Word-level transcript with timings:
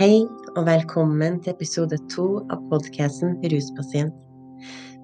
Hei 0.00 0.22
og 0.56 0.62
velkommen 0.64 1.34
til 1.44 1.52
episode 1.52 1.98
to 2.08 2.22
av 2.48 2.62
podkasten 2.70 3.34
Ruspasient. 3.52 4.14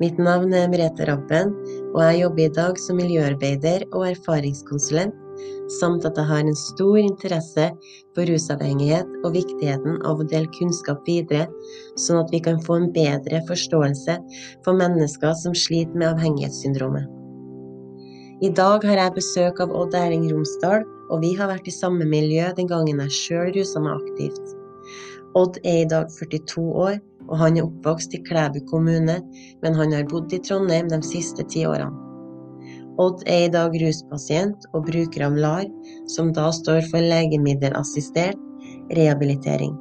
Mitt 0.00 0.16
navn 0.16 0.54
er 0.56 0.70
Merete 0.72 1.04
Rabben, 1.04 1.52
og 1.90 1.98
jeg 2.00 2.22
jobber 2.22 2.44
i 2.46 2.54
dag 2.56 2.80
som 2.80 2.96
miljøarbeider 3.02 3.84
og 3.90 4.06
erfaringskonsulent, 4.14 5.12
samt 5.76 6.08
at 6.08 6.16
jeg 6.16 6.30
har 6.30 6.40
en 6.40 6.56
stor 6.62 6.96
interesse 7.02 7.68
for 8.16 8.24
rusavhengighet 8.32 9.12
og 9.20 9.36
viktigheten 9.36 10.00
av 10.00 10.24
å 10.24 10.28
dele 10.32 10.48
kunnskap 10.56 11.04
videre, 11.04 11.44
sånn 12.00 12.24
at 12.24 12.32
vi 12.32 12.40
kan 12.48 12.64
få 12.64 12.80
en 12.80 12.90
bedre 12.96 13.44
forståelse 13.52 14.16
for 14.64 14.80
mennesker 14.80 15.36
som 15.44 15.52
sliter 15.52 15.92
med 15.92 16.14
avhengighetssyndromet. 16.14 17.04
I 18.40 18.48
dag 18.48 18.80
har 18.88 19.04
jeg 19.04 19.20
besøk 19.20 19.60
av 19.60 19.76
Odd 19.76 19.92
Erling 20.00 20.30
Romsdal, 20.32 20.88
og 21.12 21.20
vi 21.20 21.36
har 21.36 21.52
vært 21.52 21.68
i 21.68 21.80
samme 21.84 22.08
miljø 22.08 22.48
den 22.56 22.72
gangen 22.72 23.04
jeg 23.10 23.20
sjøl 23.20 23.58
rusa 23.60 23.84
meg 23.84 24.00
aktivt. 24.00 24.55
Odd 25.36 25.58
er 25.64 25.82
i 25.82 25.88
dag 25.88 26.08
42 26.16 26.64
år, 26.86 26.98
og 27.28 27.38
han 27.42 27.58
er 27.58 27.66
oppvokst 27.66 28.14
i 28.16 28.22
Klæbu 28.24 28.62
kommune, 28.70 29.18
men 29.62 29.76
han 29.76 29.92
har 29.92 30.06
bodd 30.08 30.32
i 30.32 30.40
Trondheim 30.40 30.88
de 30.88 31.00
siste 31.04 31.44
ti 31.52 31.66
årene. 31.68 31.92
Odd 33.02 33.26
er 33.28 33.42
i 33.44 33.50
dag 33.52 33.74
ruspasient 33.82 34.64
og 34.72 34.86
bruker 34.86 35.26
av 35.26 35.36
LAR, 35.36 35.66
som 36.08 36.32
da 36.32 36.48
står 36.54 36.86
for 36.88 37.04
legemiddelassistert 37.04 38.40
rehabilitering. 38.96 39.74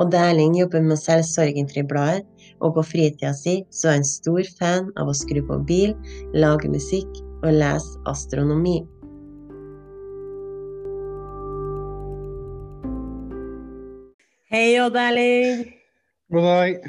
Odd 0.00 0.14
Erling 0.16 0.56
jobber 0.56 0.80
med 0.84 0.96
å 0.96 1.02
selge 1.02 1.28
Sorgenfri-bladet, 1.28 2.24
og 2.62 2.76
på 2.76 2.86
fritida 2.86 3.32
si 3.36 3.58
så 3.74 3.90
er 3.90 3.98
han 3.98 4.08
stor 4.08 4.48
fan 4.58 4.88
av 5.00 5.10
å 5.10 5.16
skru 5.16 5.42
på 5.48 5.58
bil, 5.68 5.94
lage 6.32 6.70
musikk 6.72 7.08
og 7.42 7.50
lese 7.58 8.00
astronomi. 8.08 8.78
Hei, 14.52 14.76
Odd 14.76 14.96
Erling. 15.00 15.60
God 16.28 16.44
dag. 16.44 16.82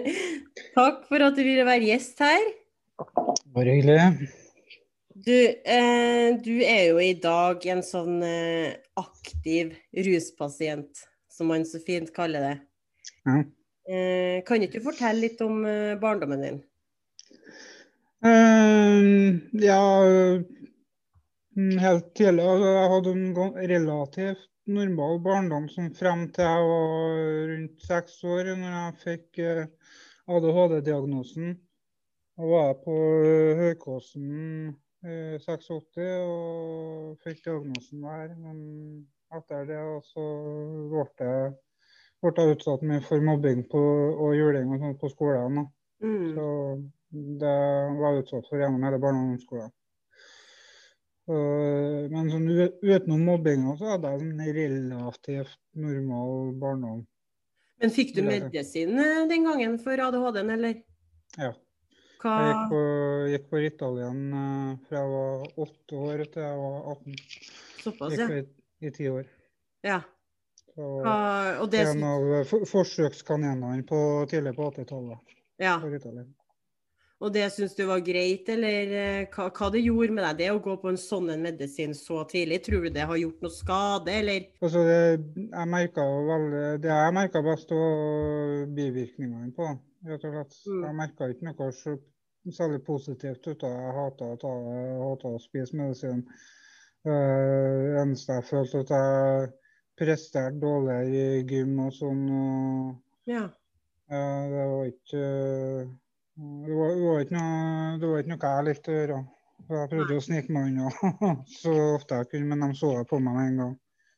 Takk 0.78 1.02
for 1.04 1.20
at 1.26 1.34
du 1.36 1.42
ville 1.44 1.66
være 1.68 1.84
gjest 1.84 2.22
her. 2.24 2.46
Bare 3.52 3.74
hyggelig. 3.76 4.30
Du, 5.26 5.34
eh, 5.36 6.30
du 6.40 6.54
er 6.64 6.86
jo 6.86 7.02
i 7.04 7.10
dag 7.20 7.66
en 7.74 7.84
sånn 7.84 8.22
eh, 8.24 8.78
aktiv 8.96 9.74
ruspasient, 10.06 11.02
som 11.28 11.52
man 11.52 11.68
så 11.68 11.82
fint 11.84 12.08
kaller 12.16 12.46
det. 12.46 12.54
Ja. 13.28 13.36
Eh, 13.84 14.38
kan 14.48 14.64
ikke 14.64 14.80
du 14.80 14.88
fortelle 14.88 15.26
litt 15.26 15.44
om 15.44 15.60
eh, 15.68 15.92
barndommen 16.00 16.46
din? 16.46 16.58
Ehm, 18.24 19.44
ja, 19.60 19.82
mm, 21.52 21.76
helt 21.84 22.10
tidlig 22.16 22.48
altså, 22.48 22.74
Jeg 22.78 22.90
hadde 22.96 23.16
en 23.18 23.62
relativt 23.76 24.50
normal 24.66 25.18
barndom 25.20 25.68
som 25.68 25.90
frem 25.94 26.28
til 26.32 26.44
jeg 26.46 26.68
var 26.70 27.18
rundt 27.50 27.84
seks 27.84 28.16
år, 28.24 28.50
når 28.56 28.76
jeg 28.76 28.96
fikk 29.02 29.40
eh, 29.44 29.66
ADHD-diagnosen. 30.30 31.54
Da 32.34 32.48
var 32.48 32.64
jeg 32.70 32.78
på 32.86 32.96
eh, 33.28 33.60
Høykåsen 33.60 34.30
eh, 35.04 35.36
86 35.44 36.00
og 36.24 37.20
fikk 37.24 37.44
diagnosen 37.44 38.02
der. 38.06 38.34
Men 38.40 38.58
etter 39.34 39.68
det 39.68 39.82
så 40.08 40.24
ble 40.90 41.06
jeg, 41.20 41.54
ble 42.24 42.34
jeg 42.38 42.56
utsatt 42.56 42.84
mye 42.88 43.04
for 43.04 43.24
mobbing 43.24 43.64
på, 43.70 43.84
og 44.16 44.36
juling 44.38 44.72
og 44.74 44.82
sånt 44.82 45.00
på 45.02 45.12
skolen. 45.12 45.64
Mm. 46.04 46.34
Så 46.34 46.46
det 47.12 47.56
var 48.00 48.14
jeg 48.16 48.24
utsatt 48.24 48.48
for 48.50 48.60
gjennom 48.62 48.84
hele 48.86 49.00
barne- 49.02 49.20
og 49.20 49.28
ungdomsskolen. 49.28 49.70
Så- 49.70 49.83
Men 51.26 52.28
sånn 52.28 52.48
utenom 52.84 53.22
mobbinga 53.24 53.76
så 53.80 53.94
hadde 53.94 54.10
jeg 54.12 54.26
en 54.26 54.56
relativt 54.58 55.58
normal 55.72 56.50
barndom. 56.60 57.04
Men 57.80 57.92
fikk 57.92 58.12
du 58.16 58.22
medisin 58.26 58.98
eh, 59.00 59.22
den 59.30 59.46
gangen 59.48 59.78
for 59.82 60.00
ADHD-en, 60.00 60.52
eller? 60.56 60.82
Ja. 61.40 61.54
Hva 62.22 62.34
Jeg 62.40 62.52
gikk 62.52 62.70
på, 62.70 62.82
gikk 63.32 63.46
på 63.50 63.62
Ritalin 63.64 64.20
eh, 64.40 64.68
fra 64.88 65.00
jeg 65.00 65.12
var 65.14 65.64
åtte 65.66 66.02
år 66.08 66.24
til 66.32 66.46
jeg 66.46 66.60
var 66.60 66.92
18. 66.92 67.18
Såpass, 67.84 68.14
ja. 68.16 68.28
Gikk 68.28 68.36
i, 68.36 68.88
i 68.88 68.94
ti 69.00 69.08
år. 69.12 69.24
ja. 69.84 70.02
Så 70.74 70.86
Hva, 71.04 71.18
og 71.62 71.68
det 71.70 71.84
en 71.86 72.00
av 72.02 72.54
forsøkskaninene 72.66 73.84
på 73.86 73.98
tidlig 74.30 74.56
på 74.56 74.72
80-tallet. 74.72 75.36
ja. 75.62 75.76
på. 75.78 76.24
Og 77.24 77.32
det 77.32 77.46
syns 77.54 77.72
du 77.78 77.86
var 77.88 78.02
greit, 78.04 78.48
eller 78.52 78.90
eh, 79.00 79.20
hva, 79.32 79.46
hva 79.48 79.70
det 79.72 79.80
gjorde 79.80 80.12
med 80.12 80.26
deg, 80.26 80.40
det 80.42 80.48
å 80.52 80.60
gå 80.64 80.74
på 80.82 80.90
en 80.90 80.98
sånn 81.00 81.30
en 81.32 81.44
medisin 81.46 81.94
så 81.96 82.20
tidlig? 82.28 82.60
Tror 82.66 82.84
du 82.84 82.90
det 82.92 83.06
har 83.08 83.16
gjort 83.16 83.44
noe 83.44 83.54
skade, 83.54 84.12
eller? 84.12 84.48
Altså 84.60 84.82
det, 84.84 84.98
jeg 85.40 85.70
veldig, 86.28 86.64
det 86.84 86.90
jeg 86.92 87.14
merka 87.16 87.44
best, 87.46 87.72
var 87.72 88.66
bivirkningene 88.76 89.54
på 89.56 89.70
det. 89.70 89.78
Rett 90.10 90.26
og 90.28 90.36
slett. 90.36 90.58
Mm. 90.68 90.82
Jeg 90.84 90.98
merka 91.00 91.30
ikke 91.32 91.48
noe 91.48 91.70
særlig 92.52 92.82
positivt 92.84 93.48
ut 93.48 93.64
av 93.64 93.72
det. 93.72 93.80
Jeg 93.86 93.96
hata 94.02 94.30
å, 94.34 94.38
ta, 94.44 94.52
jeg 94.76 95.32
å 95.32 95.40
spise 95.40 95.80
medisin. 95.80 96.22
Uh, 97.04 98.00
eneste 98.00 98.36
jeg 98.38 98.48
følte 98.48 98.84
at 98.84 98.92
jeg 98.94 99.48
presterte 100.00 100.60
dårligere 100.60 101.40
i 101.40 101.42
gym 101.48 101.78
og 101.86 101.92
sånn. 101.96 102.24
og 102.28 103.28
Ja. 103.32 103.48
Uh, 104.12 104.44
Det 104.52 104.64
var 104.68 104.88
ikke 104.90 105.20
eh, 105.24 105.92
det 106.34 106.74
var, 106.74 106.94
det, 106.96 107.06
var 107.06 107.24
ikke 107.24 107.36
noe, 107.38 107.96
det 108.00 108.10
var 108.10 108.22
ikke 108.22 108.32
noe 108.32 108.52
jeg 108.52 108.66
likte 108.68 108.90
å 108.90 108.98
gjøre. 108.98 109.18
Jeg 109.64 109.90
prøvde 109.90 110.16
å 110.18 110.22
snike 110.24 110.52
meg 110.52 110.70
unna 110.72 110.90
så 111.62 111.74
ofte 111.94 112.20
jeg 112.20 112.30
kunne, 112.32 112.48
men 112.50 112.64
de 112.66 112.78
så 112.78 112.90
det 112.98 113.04
på 113.10 113.20
meg 113.22 113.36
med 113.38 113.50
en 113.50 113.60
gang. 113.62 113.74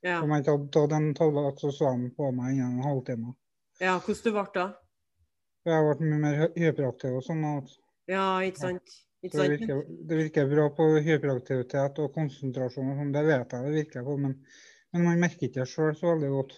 Ja. 0.07 0.21
Om 0.23 0.33
jeg 0.33 0.45
ikke 0.45 0.55
hadde 0.55 0.71
tatt 0.77 0.95
en 0.97 1.09
tablett, 1.19 1.61
så 1.61 1.73
så 1.75 1.93
de 1.99 2.11
på 2.17 2.31
meg 2.35 2.55
innen 2.55 2.79
en 2.79 2.87
halvtime. 2.87 3.35
ja. 3.83 3.97
Hvordan 3.99 4.23
du 4.25 4.31
ble 4.39 4.47
da? 4.55 4.67
Jeg 5.67 5.89
ble 5.89 6.09
mye 6.13 6.23
mer 6.23 6.47
hyperaktiv 6.55 7.19
og 7.19 7.27
sånn. 7.27 7.45
Ja, 8.09 8.27
ikke 8.47 8.63
sant? 8.63 8.97
Ikke 9.27 9.43
det 9.43 9.49
virker, 9.57 9.83
det 10.09 10.21
virker 10.21 10.49
bra 10.51 10.69
på 10.77 10.87
hyperaktivitet 11.03 11.99
og 12.05 12.15
konsentrasjon 12.15 12.93
og 12.93 13.01
sånn, 13.01 13.13
det 13.15 13.25
vet 13.27 13.55
jeg 13.57 13.67
det 13.67 13.75
virker 13.75 14.07
på, 14.07 14.17
men, 14.23 14.37
men 14.95 15.07
man 15.09 15.23
merker 15.25 15.49
ikke 15.49 15.65
det 15.65 15.71
sjøl 15.73 15.97
så 15.99 16.13
veldig 16.13 16.31
godt. 16.35 16.55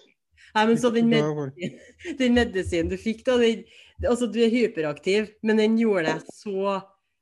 Nei, 0.55 0.65
men 0.69 0.81
så 0.81 0.91
den, 0.93 1.09
med, 1.11 1.55
den 2.21 2.37
medisinen 2.37 2.91
du 2.93 2.99
fikk, 3.01 3.25
da, 3.27 3.39
den, 3.41 3.65
altså 4.07 4.29
du 4.31 4.39
er 4.45 4.53
hyperaktiv, 4.53 5.33
men 5.43 5.61
den 5.61 5.79
gjorde 5.81 6.13
deg 6.13 6.33
så 6.35 6.79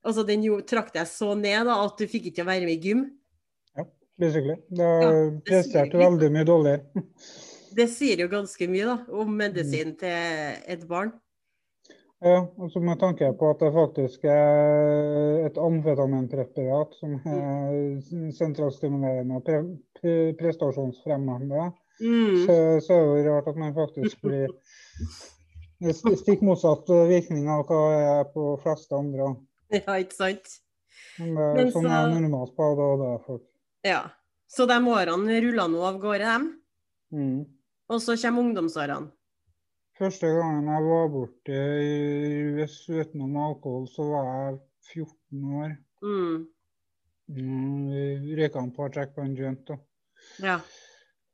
Altså 0.06 0.22
den 0.22 0.44
gjorde, 0.44 0.62
trakk 0.70 0.92
deg 0.94 1.08
så 1.10 1.32
ned 1.34 1.66
da, 1.66 1.80
at 1.82 1.98
du 1.98 2.06
fikk 2.06 2.28
ikke 2.30 2.44
være 2.46 2.62
med 2.62 2.76
i 2.76 2.90
gym. 2.92 3.00
Basically. 4.14 4.54
Da 4.70 4.86
Ja, 5.02 5.08
det 5.10 5.40
presterte 5.48 5.96
du 5.96 5.98
veldig 5.98 6.28
mye 6.30 6.46
dårligere. 6.46 7.02
Det 7.76 7.88
sier 7.90 8.22
jo 8.22 8.28
ganske 8.30 8.68
mye 8.70 8.86
da, 8.86 8.94
om 9.12 9.32
medisin 9.36 9.96
til 9.98 10.60
et 10.70 10.84
barn. 10.88 11.10
Ja, 12.24 12.46
og 12.46 12.70
så 12.72 12.80
med 12.80 12.96
tanke 13.02 13.28
på 13.36 13.50
at 13.50 13.60
det 13.60 13.72
faktisk 13.74 14.22
er 14.30 15.42
et 15.44 15.58
amfetaminpreparat 15.60 16.94
som 16.96 17.18
er 17.28 18.30
sentralstimulerende 18.38 19.36
og 19.36 19.44
pre 19.44 19.58
pre 19.98 20.14
prestasjonsfremmende, 20.38 21.72
Mm. 22.00 22.44
så, 22.44 22.54
så 22.84 22.92
er 22.92 23.04
det 23.06 23.22
jo 23.24 23.30
rart 23.32 23.46
at 23.48 23.56
man 23.56 23.74
faktisk 23.74 24.20
blir 24.26 24.50
stikk 25.82 26.42
motsatt 26.42 26.88
virkning 27.08 27.48
av 27.52 27.66
hva 27.68 27.80
det 27.92 28.04
er 28.12 28.24
på 28.32 28.46
fleste 28.62 28.96
andre. 28.96 29.34
Ja, 29.74 29.96
ikke 29.98 30.14
sant? 30.14 30.46
Men 31.18 31.34
det, 31.34 31.46
Men 31.56 31.70
sånn 31.74 31.82
så- 31.88 31.90
er 31.96 32.08
det 32.12 32.20
normalt 32.22 32.52
på 32.56 32.62
ADHD-folk. 32.72 33.42
Ja. 33.84 34.02
Så 34.48 34.66
de 34.70 34.76
årene 34.86 35.40
ruller 35.42 35.68
nå 35.68 35.80
av 35.82 35.96
gårde, 36.00 36.22
dem. 36.22 36.44
Mm. 37.12 37.46
Og 37.90 38.00
så 38.00 38.14
kommer 38.20 38.42
ungdomsårene. 38.46 39.10
Første 39.98 40.28
gangen 40.28 40.66
jeg 40.68 40.84
var 40.86 41.08
borte 41.08 41.56
i 41.82 42.42
US 42.54 42.76
utenom 42.88 43.36
alkohol, 43.40 43.86
så 43.88 44.06
var 44.10 44.26
jeg 44.28 44.58
14 44.92 45.44
år. 45.64 45.76
Mm. 46.04 46.46
Mm, 47.28 47.90
Vi 47.90 48.36
røyka 48.38 48.62
en 48.62 48.70
par 48.76 48.90
trekk 48.94 49.14
på 49.16 49.24
en 49.24 49.34
joint. 49.34 49.64
da. 49.66 49.78
Ja. 50.44 50.60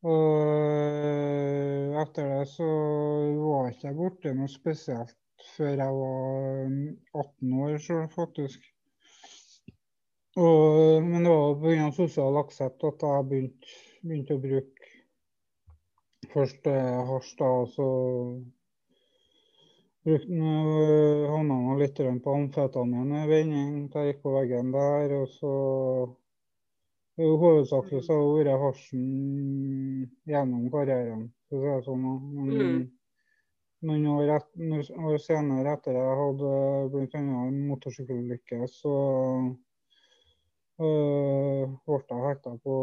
Og 0.02 1.98
etter 2.02 2.30
det 2.32 2.46
så 2.50 2.68
var 3.38 3.68
ikke 3.70 3.88
jeg 3.88 3.98
borte 3.98 4.32
noe 4.34 4.50
spesielt 4.50 5.18
før 5.56 5.74
jeg 5.78 5.98
var 5.98 6.70
18 7.22 7.52
år 7.66 7.76
sjøl, 7.82 8.08
faktisk. 8.10 8.64
Og, 10.40 11.02
men 11.04 11.26
det 11.26 11.32
var 11.32 11.60
pga. 11.60 11.90
sosial 11.94 12.38
aksept 12.40 12.84
at 12.88 13.04
jeg 13.04 13.28
begynte, 13.30 13.78
begynte 14.02 14.38
å 14.38 14.42
bruke 14.42 14.90
først 16.32 16.66
eh, 16.70 17.00
hasj, 17.10 17.32
da, 17.38 17.50
og 17.62 17.68
så 17.74 17.88
brukte 20.02 20.32
havna 21.30 21.58
jeg 21.66 21.80
litt 21.82 22.00
på 22.24 22.36
amfetamin 22.38 23.12
ved 23.12 23.28
vending 23.30 23.74
da 23.92 24.02
jeg 24.02 24.14
gikk 24.14 24.24
på 24.24 24.34
veggen 24.38 24.72
der. 24.74 25.14
Og 25.20 25.28
så 25.36 25.52
Hovedsakelig 27.20 28.06
så 28.06 28.14
har 28.16 28.46
det 28.46 28.52
vært 28.56 28.62
hasjen 28.62 30.06
gjennom 30.28 30.68
karrieren, 30.72 31.26
Så 31.48 31.60
det 31.60 31.72
er 31.74 31.82
sånn. 31.84 32.06
Mm. 32.06 32.86
noen 33.82 34.06
år, 34.14 34.30
et, 34.38 34.48
noen 34.56 35.08
år 35.10 35.18
senere, 35.20 35.74
etter 35.74 35.98
jeg 35.98 36.16
hadde 36.22 36.52
bl.a. 36.94 37.20
en 37.20 37.58
motorsykkelulykke, 37.68 38.62
så 38.70 38.94
øh, 40.80 41.74
ble 41.84 42.00
jeg 42.00 42.24
hekta 42.28 42.54
på 42.64 42.76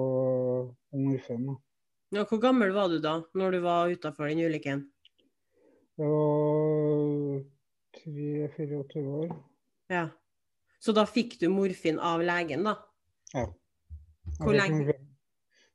morfin. 0.94 1.50
Ja, 2.14 2.26
hvor 2.26 2.42
gammel 2.42 2.74
var 2.76 2.90
du 2.90 3.00
da, 3.02 3.20
når 3.34 3.58
du 3.58 3.60
var 3.66 3.90
utafor 3.90 4.30
den 4.30 4.46
ulykken? 4.46 4.86
Det 5.98 6.06
var 6.06 7.42
3-24 8.04 9.08
år. 9.24 9.34
Ja. 9.90 10.06
Så 10.80 10.94
da 10.96 11.04
fikk 11.10 11.40
du 11.42 11.50
morfin 11.52 11.98
av 12.00 12.22
legen, 12.24 12.64
da? 12.70 12.78
Ja. 13.34 13.48
Hvor 14.40 14.54
Jeg 14.56 14.72
lenge? 14.72 14.94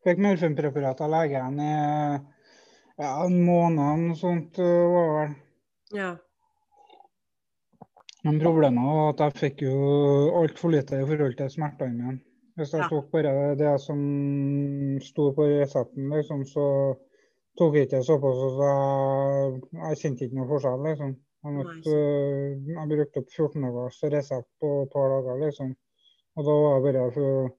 Fikk 0.05 0.21
morfinpreparat 0.21 1.01
av 1.01 1.11
legen 1.15 1.61
i 1.65 1.71
ja, 3.01 3.11
en 3.25 3.39
måned 3.45 3.81
eller 3.81 4.03
noe 4.09 4.19
sånt. 4.21 4.59
øh, 4.61 4.85
var 4.93 5.09
det 5.09 5.17
vel. 5.19 5.35
Ja. 5.99 6.11
Men 8.25 8.39
problemet 8.41 8.85
var 8.89 9.11
at 9.13 9.21
jeg 9.25 9.41
fikk 9.41 9.65
jo 9.67 9.75
altfor 10.41 10.73
lite 10.73 11.01
i 11.03 11.09
forhold 11.09 11.35
til 11.41 11.51
smertene 11.53 11.97
mine. 11.97 12.21
Hvis 12.57 12.73
jeg 12.73 12.85
Ja. 12.85 12.89
tok 12.89 13.11
bare 13.11 13.57
det 13.59 13.81
som 13.81 13.99
sto 15.03 15.33
på 15.35 15.43
resepten, 15.51 16.09
liksom, 16.13 16.45
så 16.47 16.67
tok 17.59 17.75
jeg 17.75 17.89
ikke 17.89 18.05
såpass. 18.07 18.39
Så 18.39 18.69
jeg, 18.69 19.63
jeg 19.73 19.99
kjente 20.03 20.25
ikke 20.25 20.37
noe 20.39 20.49
forskjell, 20.53 20.85
liksom. 20.89 21.17
Jeg, 21.45 21.53
måtte, 21.59 21.91
øh, 21.91 22.69
jeg 22.69 22.89
brukte 22.93 23.19
opp 23.21 23.31
14 23.37 23.63
dagers 23.67 23.99
resept 24.15 24.49
på 24.61 24.71
et 24.85 24.93
par 24.95 25.09
dager, 25.17 25.45
liksom. 25.45 25.75
Og 26.37 26.45
da 26.47 26.53
var 26.63 26.81
det 26.81 26.95
bare 26.95 27.13
for 27.13 27.51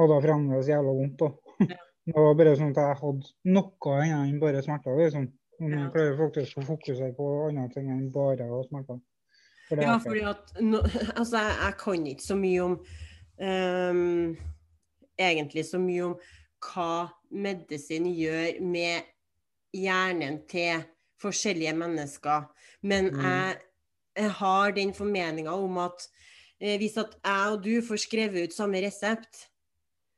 hadde 0.00 0.16
jeg 0.16 0.26
fremdeles 0.26 0.70
jævla 0.72 0.96
vondt. 0.98 1.20
da. 1.22 1.30
Det 2.10 2.16
var 2.16 2.34
bare 2.34 2.56
sånn 2.58 2.72
at 2.72 2.78
jeg 2.80 2.98
hadde 3.02 3.28
noe 3.54 3.94
annet 4.00 4.30
enn 4.32 4.38
bare 4.40 4.62
smerter. 4.64 4.96
liksom. 4.98 5.28
Men 5.60 5.74
jeg 5.76 5.90
klarer 5.94 6.16
faktisk 6.16 6.58
å 6.58 6.64
fokusere 6.64 7.12
på 7.14 7.26
andre 7.46 7.66
ting 7.74 7.90
enn 7.92 8.06
bare 8.14 8.46
å 8.48 8.56
ha 8.56 8.62
smerter. 8.66 9.00
For 9.68 9.82
Ja, 9.84 9.98
fordi 10.02 10.22
at 10.26 10.54
no, 10.64 10.80
Altså, 11.18 11.36
jeg, 11.38 11.56
jeg 11.60 11.76
kan 11.84 12.06
ikke 12.10 12.24
så 12.24 12.36
mye 12.40 12.64
om 12.64 12.78
um, 13.44 14.36
Egentlig 15.20 15.66
så 15.68 15.78
mye 15.82 16.08
om 16.08 16.16
hva 16.64 16.88
medisin 17.30 18.08
gjør 18.10 18.58
med 18.64 19.06
hjernen 19.76 20.40
til 20.50 20.82
forskjellige 21.20 21.76
mennesker. 21.76 22.48
Men 22.82 23.12
Mm. 23.12 23.20
jeg, 23.20 23.60
jeg 24.16 24.30
har 24.40 24.72
den 24.76 24.94
formeninga 24.96 25.52
om 25.52 25.78
at 25.78 26.08
eh, 26.60 26.76
hvis 26.80 26.96
at 27.00 27.14
jeg 27.24 27.52
og 27.52 27.62
du 27.64 27.80
får 27.84 28.02
skrevet 28.02 28.48
ut 28.48 28.56
samme 28.56 28.80
resept, 28.82 29.46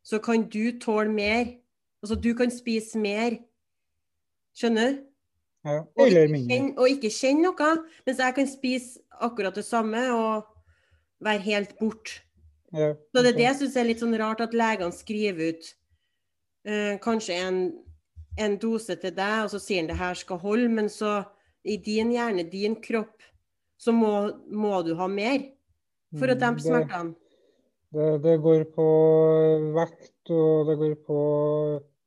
så 0.03 0.19
kan 0.23 0.49
du 0.51 0.79
tåle 0.83 1.11
mer. 1.13 1.47
Altså, 2.03 2.17
du 2.19 2.33
kan 2.35 2.51
spise 2.51 2.99
mer. 2.99 3.39
Skjønner 4.59 4.91
du? 4.93 5.03
Ja, 5.65 5.77
Og 5.95 6.07
eller 6.07 6.25
ikke, 6.27 6.33
mindre. 6.33 6.57
kjenne, 6.57 6.73
og 6.79 6.89
ikke 6.91 7.11
kjenne 7.15 7.43
noe, 7.47 7.69
mens 8.07 8.19
jeg 8.19 8.35
kan 8.35 8.49
spise 8.51 9.01
akkurat 9.23 9.55
det 9.55 9.65
samme 9.65 10.01
og 10.15 10.49
være 11.23 11.39
helt 11.47 11.77
borte. 11.79 12.19
Ja, 12.75 12.95
Så 13.15 13.23
det 13.23 13.35
er 13.35 13.37
det 13.39 13.45
jeg 13.47 13.57
syns 13.61 13.77
er 13.77 13.85
litt 13.87 14.01
sånn 14.03 14.17
rart, 14.19 14.41
at 14.41 14.55
legene 14.57 14.93
skriver 14.97 15.53
ut 15.53 15.69
eh, 16.67 16.97
kanskje 17.05 17.37
en, 17.47 17.59
en 18.41 18.57
dose 18.59 18.97
til 18.97 19.15
deg, 19.15 19.45
og 19.45 19.51
så 19.53 19.61
sier 19.63 19.83
han 19.85 19.91
det 19.93 19.99
her 20.01 20.19
skal 20.19 20.41
holde, 20.43 20.69
men 20.73 20.89
så 20.91 21.21
i 21.63 21.77
din 21.79 22.11
hjerne, 22.17 22.43
din 22.51 22.75
kropp, 22.83 23.23
så 23.79 23.93
må, 23.95 24.33
må 24.51 24.81
du 24.87 24.95
ha 24.99 25.07
mer 25.07 25.45
for 26.19 26.27
å 26.27 26.35
Mm, 26.35 26.41
dempe 26.43 26.61
smertene. 26.65 27.15
Det, 27.93 28.07
det 28.25 28.39
går 28.41 28.63
på 28.73 28.85
vekt, 29.77 30.31
og 30.33 30.67
det 30.71 30.77
går 30.81 30.95
på, 31.07 31.19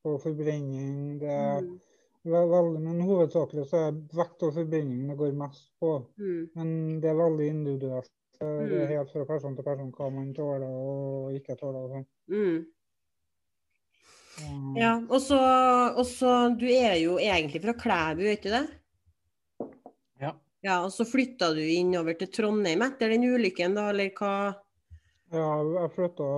på 0.03 0.15
forbrenning. 0.23 1.19
Det 1.21 1.29
er 1.29 1.61
Mm. 1.61 1.79
veldig, 2.25 2.79
men 2.81 3.01
hovedsakelig 3.05 3.67
så 3.69 3.77
er 3.87 3.99
vekt 4.17 4.41
og 4.47 4.53
forbrenning 4.55 5.07
det 5.11 5.17
går 5.19 5.35
mest 5.37 5.67
på. 5.79 5.91
Mm. 6.17 6.49
Men 6.55 6.99
det 7.01 7.09
er 7.11 7.19
veldig 7.19 7.47
individuelt. 7.51 8.09
Det 8.39 8.47
det 8.69 8.79
er 8.81 8.87
Mm. 8.87 8.95
helt 8.97 9.11
fra 9.13 9.25
person 9.25 9.55
til 9.55 9.63
person 9.63 9.91
hva 9.91 10.09
man 10.11 10.33
tåler 10.33 10.65
og 10.67 11.33
ikke 11.37 11.55
tåler. 11.59 11.83
og 11.85 11.91
sånn. 11.91 12.05
Mm. 12.29 12.65
Ja, 14.75 14.97
og 15.09 15.21
så, 15.21 15.37
og 15.95 16.05
så 16.05 16.49
Du 16.59 16.65
er 16.65 16.97
jo 16.99 17.17
egentlig 17.17 17.61
fra 17.63 17.73
Klæbu, 17.73 18.23
vet 18.23 18.43
du 18.43 18.49
det? 18.49 18.67
Ja. 20.19 20.33
Ja, 20.63 20.81
og 20.83 20.91
så 20.91 21.05
flytta 21.07 21.53
du 21.55 21.61
innover 21.61 22.17
til 22.17 22.27
Trondheim 22.27 22.81
etter 22.81 23.09
den 23.13 23.23
ulykken, 23.23 23.75
da, 23.77 23.89
eller 23.93 24.09
hva? 24.17 24.55
Ja, 25.33 25.49
jeg 25.81 25.91
flytta 25.95 26.29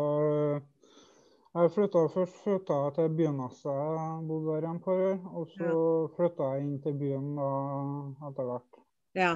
jeg 1.58 1.72
flytta 1.74 2.04
først 2.14 2.36
flytta 2.44 2.76
jeg 2.84 2.94
til 2.98 3.14
Byneset, 3.18 4.26
bodde 4.30 4.58
der 4.60 4.68
en 4.70 4.80
par 4.84 5.00
år. 5.08 5.16
Og 5.34 5.48
så 5.56 5.72
flytta 6.14 6.52
jeg 6.54 6.66
inn 6.68 6.76
til 6.84 6.98
byen 7.00 7.32
da 7.40 7.48
etter 8.30 8.50
hvert. 8.50 8.80
Ja. 9.18 9.32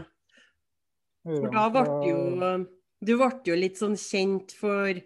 For 1.26 1.50
da 1.54 1.66
ble 1.74 1.86
jo 2.10 2.20
Du 3.02 3.16
ble 3.18 3.32
jo 3.48 3.56
litt 3.58 3.80
sånn 3.82 3.98
kjent 3.98 4.54
for 4.54 5.00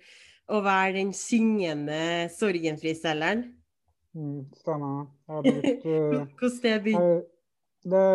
å 0.51 0.59
være 0.65 0.97
den 0.97 1.13
syngende 1.15 2.27
sorgenfriselgeren. 2.35 3.45
Mm, 4.15 4.41
stemmer. 4.59 5.05
Jeg 5.31 5.43
brukte 5.45 5.93
eh, 5.93 6.25
Hvordan 6.35 6.59
det 6.65 6.75
begynte? 6.83 7.23
det, 7.85 8.05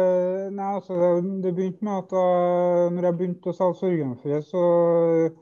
nei, 0.59 0.69
altså, 0.75 0.99
det, 1.01 1.33
det 1.47 1.55
begynte 1.57 1.89
med 1.89 2.03
at 2.05 2.13
jeg, 2.19 2.93
når 2.97 3.09
jeg 3.09 3.19
begynte 3.23 3.53
å 3.53 3.57
selge 3.57 3.81
Sorgenfri, 3.81 4.43
så 4.45 4.67
eh, 5.25 5.41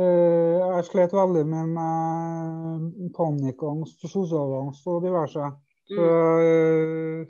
Jeg 0.00 0.84
slet 0.88 1.12
veldig 1.12 1.42
med, 1.46 1.72
med 1.76 3.10
panikkangst, 3.16 4.00
sosialangst 4.08 4.86
og 4.88 5.02
diverse. 5.04 5.50
Så 5.92 6.06
eh, 6.40 7.26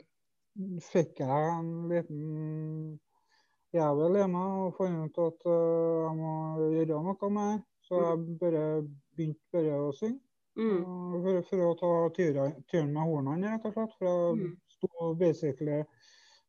fikk 0.91 1.19
jeg 1.19 1.47
en 1.57 1.71
liten 1.91 2.99
jævel 3.73 4.19
i 4.21 4.27
meg 4.31 4.59
og 4.67 4.75
fant 4.77 5.17
ut 5.17 5.19
at 5.25 5.47
eh, 5.49 6.03
jeg 6.05 6.13
må 6.21 6.35
gjøre 6.77 7.01
noe 7.09 7.31
det. 7.39 7.49
Så 7.83 7.99
jeg 7.99 8.37
bare 8.39 8.63
begynte 9.17 9.43
bare 9.57 9.81
å 9.89 9.91
synge. 9.97 10.21
Mm. 10.55 10.83
For, 11.25 11.41
for 11.49 11.65
å 11.65 11.73
ta 11.79 11.91
tyren 12.15 12.93
med 12.93 13.09
hornene, 13.09 13.55
rett 13.57 13.65
og 13.67 13.75
slett. 13.75 13.97
For 13.99 14.07
jeg 14.07 14.39
Mm. 14.39 14.55
sto 14.71 15.13
basically 15.19 15.79
eh, 15.81 15.92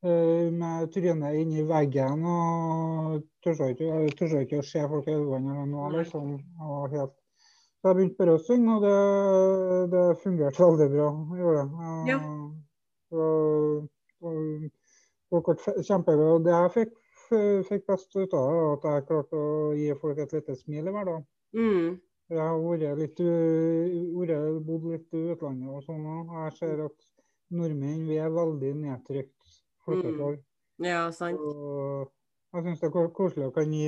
med 0.04 0.90
trynet 0.92 1.36
inni 1.40 1.64
veggen 1.64 2.24
og 2.28 3.22
turte 3.44 3.70
ikke, 3.72 4.40
ikke 4.42 4.60
å 4.60 4.66
se 4.66 4.82
folk 4.90 5.08
i 5.08 5.14
øynene 5.16 5.54
eller 5.54 5.70
noe. 5.70 5.90
Liksom. 5.96 6.34
Helt... 6.92 7.14
Så 7.80 7.90
jeg 7.90 7.96
begynte 7.98 8.18
bare 8.20 8.34
å 8.36 8.40
synge, 8.40 8.74
og 8.74 8.84
det, 8.84 8.98
det 9.92 10.04
fungerte 10.22 10.64
veldig 10.64 10.86
bra. 10.92 11.08
Gjorde 11.40 11.64
det. 11.64 11.88
Ja. 12.08 12.18
Og, 13.12 13.88
og, 14.24 14.70
ble 15.34 15.82
kjempeglade. 15.84 16.30
Og 16.32 16.46
det 16.46 16.54
jeg 16.54 16.72
fikk, 16.78 16.94
fikk 17.68 17.84
best 17.90 18.16
ut 18.16 18.36
av 18.38 18.48
det, 18.48 18.62
at 18.70 18.86
jeg 18.88 19.06
klarte 19.10 19.40
å 19.40 19.72
gi 19.76 19.90
folk 20.00 20.22
et 20.24 20.32
lite 20.38 20.56
smil 20.62 20.88
i 20.88 20.94
hverdagen. 20.96 21.26
Mm. 21.56 21.90
Jeg 22.32 22.40
har 22.40 22.62
vært 22.64 23.02
litt, 23.02 23.20
vært, 24.16 24.64
bodd 24.64 24.88
litt 24.94 25.18
i 25.20 25.26
utlandet 25.34 25.76
og 25.76 25.84
sånn 25.84 26.08
òg. 26.08 26.32
Jeg 26.40 26.56
ser 26.56 26.86
at 26.86 27.12
nordmenn 27.52 28.08
vi 28.08 28.16
er 28.16 28.32
veldig 28.32 28.72
nedtrykt 28.80 29.60
folkeslag. 29.86 30.40
Ja, 30.84 31.04
sant. 31.14 31.40
Og 31.40 32.10
jeg 32.54 32.66
syns 32.66 32.82
det 32.82 32.90
er 32.90 33.12
koselig 33.14 33.48
å 33.48 33.54
kan 33.54 33.72
gi 33.74 33.86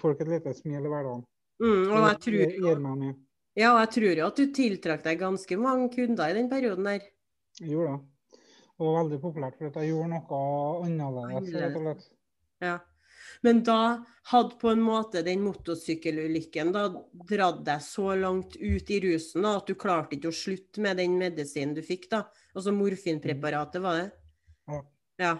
folk 0.00 0.20
et 0.24 0.30
lite 0.32 0.54
smil 0.56 0.84
i 0.84 0.92
hverdagen. 0.92 1.24
Mm. 1.62 1.86
Og 1.88 2.04
jeg 2.06 2.20
tror 2.26 2.38
jo. 2.42 3.14
Ja, 3.58 3.72
og 3.72 3.80
jeg 3.82 3.90
tror 3.96 4.20
jo 4.20 4.28
at 4.28 4.38
du 4.38 4.52
tiltrakk 4.54 5.02
deg 5.02 5.18
ganske 5.18 5.58
mange 5.58 5.88
kunder 5.94 6.30
i 6.30 6.36
den 6.36 6.50
perioden 6.50 6.86
der. 6.86 7.08
Gjorde 7.58 7.96
det. 7.96 8.44
Og 8.78 8.86
var 8.86 9.00
veldig 9.00 9.18
populært, 9.24 9.56
for 9.58 9.72
at 9.72 9.80
jeg 9.80 9.90
gjorde 9.90 10.12
noe 10.12 10.38
annerledes. 10.86 11.50
rett 11.56 11.78
og 11.80 11.82
slett. 11.88 12.04
Ja. 12.62 12.76
Men 13.42 13.62
da 13.66 14.04
hadde 14.30 14.58
på 14.60 14.70
en 14.70 14.82
måte 14.82 15.24
den 15.26 15.42
motorsykkelulykken 15.42 16.70
da 16.74 16.84
dratt 17.28 17.64
deg 17.66 17.82
så 17.82 18.12
langt 18.18 18.54
ut 18.56 18.92
i 18.94 19.00
rusen 19.02 19.42
da, 19.46 19.56
at 19.58 19.66
du 19.66 19.74
klarte 19.78 20.16
ikke 20.16 20.30
å 20.30 20.38
slutte 20.38 20.82
med 20.82 20.98
den 21.02 21.18
medisinen 21.18 21.74
du 21.74 21.82
fikk, 21.86 22.08
da. 22.14 22.24
Altså 22.54 22.74
morfinpreparatet, 22.74 23.82
var 23.82 24.00
det? 24.00 24.08
Ja. 24.70 24.80
Ja. 25.18 25.36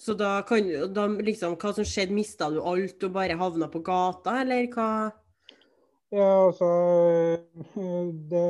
Så 0.00 0.14
da 0.16 0.40
kan 0.48 0.68
da 0.94 1.06
liksom 1.20 1.56
Hva 1.60 1.74
som 1.76 1.84
skjedde? 1.84 2.16
Mista 2.16 2.48
du 2.50 2.60
alt 2.64 3.04
og 3.04 3.12
bare 3.12 3.36
havna 3.36 3.68
på 3.68 3.82
gata, 3.84 4.40
eller 4.42 4.68
hva? 4.72 4.90
Ja, 6.10 6.30
altså 6.48 6.70
Det 8.32 8.46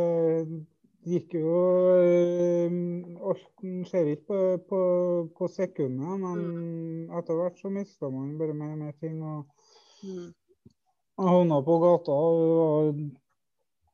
gikk 1.10 1.34
jo 1.40 1.56
Alt 3.30 3.64
skjer 3.90 4.12
ikke 4.14 4.26
på, 4.28 4.38
på, 4.70 4.80
på 5.36 5.48
sekundet, 5.50 6.22
men 6.22 7.10
etter 7.18 7.36
hvert 7.40 7.58
så 7.58 7.72
mista 7.72 8.08
man 8.12 8.36
bare 8.38 8.54
mer 8.54 8.76
og 8.76 8.84
mer 8.84 8.94
ting. 9.02 9.18
og 9.22 9.44
Mm. 10.00 10.30
Havna 11.20 11.58
på 11.60 11.74
gata. 11.82 12.12
og 12.12 12.94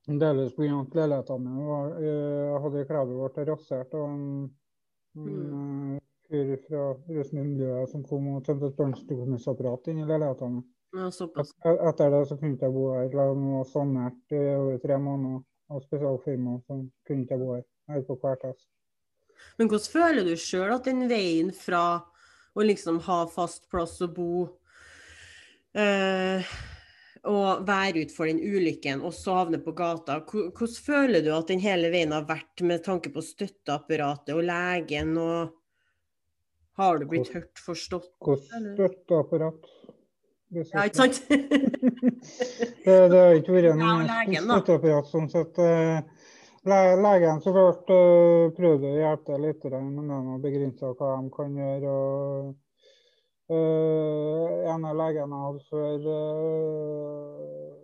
Delvis 0.07 0.53
pga. 0.55 0.81
at 0.81 0.95
leiligheten 0.95 1.43
min 1.43 1.67
var 1.67 1.97
Jeg 1.99 2.61
hadde 2.63 2.85
ble 2.87 3.47
rasert 3.49 3.95
av 3.95 4.05
øh, 5.17 5.99
fyr 6.29 6.57
fra 6.69 6.85
rusmiddelmiljøet 7.09 7.89
som 7.91 8.05
kom 8.05 8.27
og 8.37 8.45
tømte 8.45 8.67
et 8.71 8.77
brannslukningsapparat 8.77 9.89
inn 9.93 9.99
i 10.03 10.07
leiligheten 10.09 10.55
min. 10.59 10.65
Ja, 10.97 11.11
såpass. 11.11 11.51
Et- 11.65 11.81
Etter 11.89 12.11
det 12.11 12.23
så 12.29 12.37
kunne 12.37 12.51
jeg 12.55 12.59
ikke 12.61 12.73
bo 12.73 12.93
her. 12.95 13.09
Det 13.09 13.15
var 13.17 13.65
sanert 13.65 14.33
i 14.33 14.43
over 14.57 14.79
tre 14.79 14.99
måneder 14.99 15.43
av 15.71 15.81
spesialfirma, 15.83 16.59
så 16.67 16.81
kunne 17.07 17.23
ikke 17.27 17.39
bo 17.39 17.55
her. 17.55 17.63
Jeg 17.89 17.97
er 17.99 18.03
på 18.09 18.17
Kvartas. 18.23 18.67
Men 19.59 19.69
hvordan 19.69 19.93
føler 19.93 20.25
du 20.25 20.37
sjøl 20.37 20.73
at 20.75 20.85
den 20.85 21.09
veien 21.11 21.51
fra 21.53 21.83
å 22.57 22.63
liksom 22.65 23.01
ha 23.05 23.25
fast 23.27 23.69
plass 23.71 24.01
å 24.01 24.09
bo 24.09 24.49
eh, 25.77 26.43
å 27.29 27.41
være 27.67 28.05
ut 28.07 28.13
for 28.15 28.27
den 28.31 28.39
ulykken 28.41 29.03
og 29.05 29.15
savne 29.17 29.59
på 29.63 29.75
gata. 29.77 30.21
Hvordan 30.27 30.77
føler 30.87 31.23
du 31.27 31.31
at 31.37 31.49
den 31.53 31.63
hele 31.63 31.91
veien 31.95 32.15
har 32.15 32.27
vært 32.29 32.63
med 32.67 32.85
tanke 32.87 33.11
på 33.15 33.23
støtteapparatet 33.25 34.35
og 34.37 34.45
legen? 34.49 35.17
og 35.19 35.53
Har 36.81 36.99
du 37.01 37.07
blitt 37.11 37.33
hørt, 37.35 37.55
forstått? 37.63 38.11
Hvilket 38.21 38.75
støtteapparat? 38.77 39.71
Ja, 40.55 40.85
ikke 40.87 41.01
sant? 41.03 41.23
Det, 42.87 42.95
det 43.11 43.19
har 43.19 43.35
ikke 43.41 43.55
vært 43.57 43.79
noe 43.81 44.05
støtteapparat 44.07 45.09
sånn 45.11 45.27
sett. 45.33 45.59
eh, 45.59 45.99
le- 46.67 46.99
Legen 47.03 47.41
så 47.43 47.53
klart 47.55 47.91
eh, 47.95 48.45
prøvde 48.57 48.93
å 48.93 49.01
hjelpe 49.01 49.33
deg 49.35 49.43
litt, 49.49 49.67
men 49.75 50.07
det 50.07 50.21
er 50.21 50.45
begrensa 50.45 50.93
hva 50.95 51.11
de 51.25 51.33
kan 51.35 51.59
gjøre. 51.59 51.97
og 51.97 52.55
eh, 53.51 54.73
En 54.73 54.85
av 54.85 54.97
legene 54.99 55.37
jeg 55.37 55.45
hadde 55.47 55.63
før, 55.71 55.99
uh, 56.11 57.75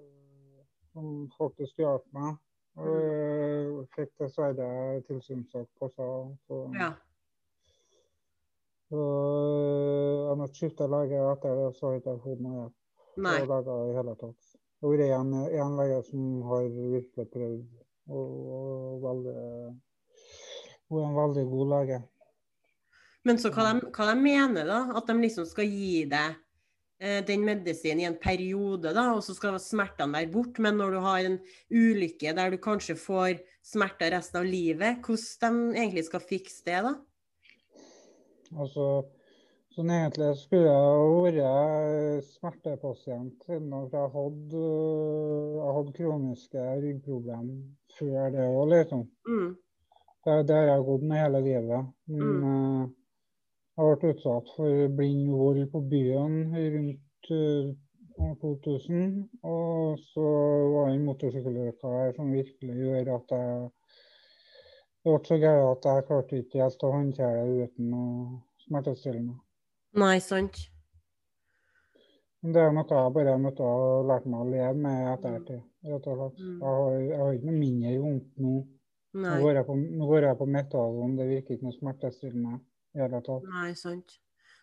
som 0.93 1.07
faktisk 1.39 1.79
hjalp 1.81 2.05
meg, 2.17 2.35
uh, 2.81 3.85
fikk 3.97 4.11
dessverre 4.21 4.69
tilsynssak 5.09 5.69
på 5.79 5.89
seg. 5.95 6.35
Så, 6.49 6.59
Ja. 6.79 6.91
så 8.91 9.01
jeg 10.29 10.37
måtte 10.43 10.59
skifte 10.59 10.91
lege 10.91 11.23
etter 11.31 11.57
det, 11.57 11.69
så 11.77 11.87
har 11.87 11.93
jeg 11.95 12.03
ikke 12.03 12.19
fått 12.27 12.43
noe 12.45 12.67
hjelp 12.67 12.77
fra 13.17 13.47
leger 13.55 13.87
i 13.87 13.97
hele 13.97 14.15
tatt. 14.21 14.53
Det 14.83 14.89
har 14.89 14.97
vært 14.99 15.15
en, 15.21 15.33
en 15.63 15.77
lege 15.79 16.03
som 16.11 16.21
har 16.51 16.69
virkelig 16.69 17.29
prøvd, 17.31 17.67
og, 18.11 18.31
og 18.59 19.03
veldig, 19.07 19.37
hun 20.91 20.99
er 21.01 21.07
en 21.09 21.21
veldig 21.23 21.47
god 21.55 21.69
lege. 21.77 22.03
Men 23.29 23.39
så 23.39 23.53
hva 23.55 23.69
de, 23.71 23.91
hva 23.95 24.09
de 24.11 24.17
mener, 24.19 24.67
da? 24.67 24.81
At 24.99 25.07
de 25.11 25.15
liksom 25.21 25.47
skal 25.47 25.69
gi 25.71 26.03
deg 26.11 26.35
eh, 27.03 27.21
den 27.27 27.45
medisinen 27.47 28.03
i 28.03 28.09
en 28.09 28.19
periode, 28.19 28.91
da, 28.95 29.09
og 29.15 29.23
så 29.23 29.37
skal 29.37 29.61
smertene 29.63 30.19
være 30.19 30.33
borte. 30.33 30.63
Men 30.65 30.81
når 30.81 30.97
du 30.97 31.01
har 31.05 31.29
en 31.29 31.39
ulykke 31.71 32.35
der 32.39 32.53
du 32.55 32.59
kanskje 32.63 32.99
får 32.99 33.41
smerter 33.63 34.11
resten 34.17 34.43
av 34.43 34.49
livet, 34.49 35.03
hvordan 35.07 35.59
de 35.71 35.83
egentlig 35.85 36.07
skal 36.09 36.25
fikse 36.27 36.65
det, 36.67 36.81
da? 36.89 36.97
Altså, 38.53 38.87
sånn 39.73 39.93
egentlig 39.95 40.33
skulle 40.43 40.73
jeg 40.73 41.37
vært 41.39 42.27
smertepasient 42.35 43.47
siden 43.47 43.71
jeg 43.71 44.11
hadde, 44.17 44.65
jeg 45.55 45.77
hadde 45.79 45.95
kroniske 45.97 46.65
ryggproblemer 46.83 47.63
før 47.97 48.35
det 48.35 48.49
òg, 48.49 48.65
liksom. 48.75 49.07
Mm. 49.31 49.53
Det, 50.23 50.35
det 50.51 50.59
har 50.59 50.69
jeg 50.69 50.85
gått 50.91 51.07
med 51.07 51.23
hele 51.23 51.41
livet. 51.47 51.95
Men 52.11 52.51
eh, 52.51 52.91
jeg 53.77 53.89
vært 53.89 54.09
utsatt 54.11 54.51
for 54.57 54.89
blind 54.97 55.31
vold 55.33 55.63
på 55.73 55.81
byen 55.93 56.35
rundt 56.55 57.31
eh, 57.33 57.71
år 58.21 58.35
2000. 58.43 59.07
Og 59.49 60.03
så 60.13 60.27
var 60.75 60.91
det 60.91 60.97
en 60.97 61.07
motorsykkelulykke 61.09 61.95
som 62.17 62.35
virkelig 62.37 62.77
gjør 62.83 63.15
at 63.17 63.37
jeg 63.39 63.71
det 65.03 65.11
ble 65.11 65.27
så 65.27 65.37
gærent 65.43 65.87
at 65.87 65.87
jeg 65.89 66.05
klarte 66.07 66.37
ikke 66.39 66.61
helt 66.63 66.85
å 66.87 66.91
håndtere 66.93 67.47
det 67.47 67.65
uten 67.67 67.95
å 67.99 68.03
smertestillende. 68.63 69.33
Nei, 69.99 70.19
sant? 70.23 70.61
Men 72.43 72.55
det 72.55 72.63
er 72.63 72.77
noe 72.77 72.87
jeg 72.87 73.15
bare 73.17 73.33
er 73.35 73.41
nødt 73.43 73.57
til 73.59 73.67
å 73.67 74.05
meg 74.31 74.37
å 74.39 74.47
leve 74.53 74.77
med 74.85 75.09
etter 75.13 75.35
hvert. 75.35 75.51
rett 75.91 76.07
og 76.07 76.21
slett. 76.21 76.39
Mm. 76.39 76.55
Jeg 76.61 76.77
har, 76.77 76.95
jeg 77.01 77.19
har 77.23 77.35
ikke 77.35 77.49
noe 77.51 77.59
mindre 77.59 77.97
vondt 78.05 78.39
nå. 78.45 78.55
Nå 79.13 79.25
Nei, 79.27 79.41
går 79.43 79.59
jeg 79.59 79.67
på, 79.67 79.77
nå 79.81 80.09
går 80.13 80.27
jeg 80.29 80.39
på 80.39 80.49
metadon, 80.55 81.17
det 81.19 81.27
virker 81.29 81.57
ikke 81.57 81.67
noe 81.67 81.77
smertestillende 81.81 82.61
i 82.95 82.99
hele 83.01 83.21
tatt. 83.25 83.43
Nei 83.53 83.73
sant. 83.79 84.19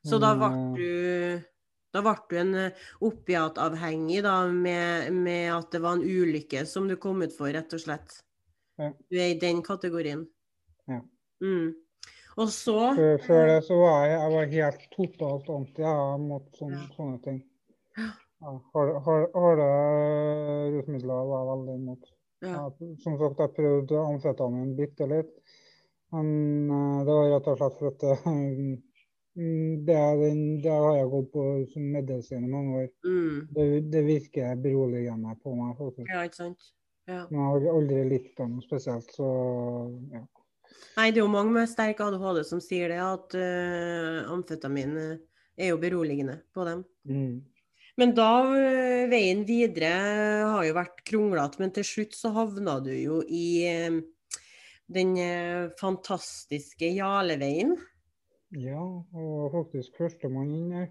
Så 0.06 0.20
da 0.22 0.34
ble 0.40 0.50
eh, 0.56 0.76
du 0.78 1.46
da 1.92 2.02
ble 2.06 2.14
du 2.30 2.36
en 2.38 2.54
eh, 2.56 2.72
opiatavhengig 3.02 4.22
da, 4.24 4.36
med, 4.48 5.12
med 5.14 5.48
at 5.56 5.72
det 5.74 5.82
var 5.82 5.98
en 5.98 6.04
ulykke 6.06 6.66
som 6.70 6.88
du 6.88 6.96
kom 7.02 7.22
ut 7.26 7.34
for, 7.36 7.50
rett 7.54 7.74
og 7.74 7.82
slett. 7.82 8.20
Ja. 8.80 8.92
Du 9.10 9.18
er 9.20 9.34
i 9.34 9.40
den 9.42 9.64
kategorien. 9.66 10.28
Ja. 10.88 11.02
Mm. 11.44 11.74
Og 12.40 12.48
så 12.56 12.76
Før, 12.96 13.18
før 13.26 13.48
det 13.50 13.58
så 13.68 13.76
var 13.82 14.06
jeg, 14.08 14.20
jeg 14.22 14.32
var 14.36 14.54
helt 14.54 14.86
totalt 14.94 15.50
anti 15.52 15.82
jeg, 15.84 16.20
mot 16.30 16.46
sån, 16.62 16.72
Ja. 16.78 16.86
sånne 16.96 17.18
ting. 17.26 17.42
Ja, 17.98 18.54
har- 18.74 19.00
har- 19.04 19.32
Harde 19.36 19.66
rusmidler 20.78 21.26
var 21.28 21.42
jeg 21.42 21.50
veldig 21.50 21.76
imot. 21.82 22.06
ja. 22.46 22.62
Som 23.04 23.18
sagt, 23.20 23.40
jeg 23.44 23.54
prøvde 23.58 24.00
amfetamin 24.06 24.76
bitte 24.78 25.08
litt. 25.10 25.34
Men 26.12 26.72
eh, 26.72 27.06
det 27.06 27.18
var 27.18 27.30
rett 27.34 27.50
og 27.52 27.60
slett 27.60 27.78
for 27.80 27.92
at 27.92 28.06
eh, 28.08 28.26
mm, 29.40 29.86
det, 29.86 30.00
den, 30.24 30.42
det 30.64 30.74
har 30.74 30.98
jeg 30.98 31.12
gått 31.14 31.30
på 31.36 31.46
som 31.74 31.86
medisin 31.94 32.48
i 32.48 32.52
mange 32.52 32.84
år. 32.84 32.90
Mm. 33.06 33.38
Det, 33.56 33.70
det 33.94 34.04
virker 34.08 34.60
beroligende 34.64 35.38
på 35.44 35.56
meg. 35.60 35.78
faktisk. 35.78 36.10
ja, 36.10 36.26
ikke 36.26 36.44
sant. 36.44 36.74
Ja. 37.10 37.24
Men 37.30 37.40
jeg 37.40 37.54
har 37.54 37.72
aldri 37.74 38.04
likt 38.06 38.36
det 38.38 38.50
noe 38.50 38.66
spesielt, 38.66 39.16
så 39.16 39.30
ja. 40.14 40.26
Nei, 41.00 41.10
det 41.10 41.18
er 41.18 41.24
jo 41.24 41.32
mange 41.32 41.56
med 41.56 41.70
sterk 41.70 42.02
ADHD 42.06 42.44
som 42.46 42.60
sier 42.62 42.92
det, 42.92 43.00
at 43.02 43.34
uh, 43.34 44.30
amfetamin 44.30 44.92
er 45.00 45.72
jo 45.72 45.80
beroligende 45.82 46.36
på 46.54 46.68
dem. 46.68 46.84
Mm. 47.10 47.40
Men 48.00 48.14
da, 48.16 48.30
veien 49.10 49.42
videre 49.48 49.90
har 50.46 50.68
jo 50.68 50.76
vært 50.78 51.02
kronglete, 51.10 51.60
men 51.60 51.74
til 51.76 51.88
slutt 51.88 52.14
så 52.16 52.32
havna 52.36 52.78
du 52.86 52.94
jo 52.94 53.18
i 53.26 53.66
den 54.94 55.16
øh, 55.22 55.70
fantastiske 55.80 56.90
Jarleveien. 56.96 57.76
Ja, 58.58 58.82
og 58.82 59.52
faktisk 59.54 59.98
førstemann 60.00 60.54
inn 60.56 60.72
her. 60.74 60.88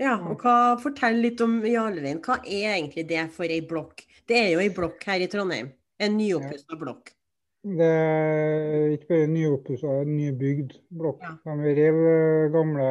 Ja, 0.00 0.16
og 0.16 0.40
hva, 0.40 0.76
fortell 0.80 1.20
litt 1.20 1.40
om 1.44 1.58
Jarleveien. 1.64 2.20
Hva 2.24 2.38
er 2.40 2.74
egentlig 2.74 3.06
det 3.08 3.26
for 3.34 3.48
ei 3.48 3.60
blokk? 3.64 4.04
Det 4.28 4.38
er 4.38 4.52
jo 4.54 4.60
ei 4.62 4.72
blokk 4.72 5.02
her 5.08 5.24
i 5.24 5.28
Trondheim. 5.28 5.72
En 6.00 6.16
nyoppussa 6.16 6.78
blokk. 6.80 7.12
Det 7.60 7.84
er 7.84 8.94
ikke 8.94 9.08
bare 9.10 9.28
nyoppussa, 9.28 9.98
er 10.00 10.08
nybygd 10.08 10.78
blokk. 10.96 11.20
Ja. 11.20 11.56
De 11.60 11.74
rev 11.76 11.98
eh, 12.08 12.46
gamle 12.54 12.86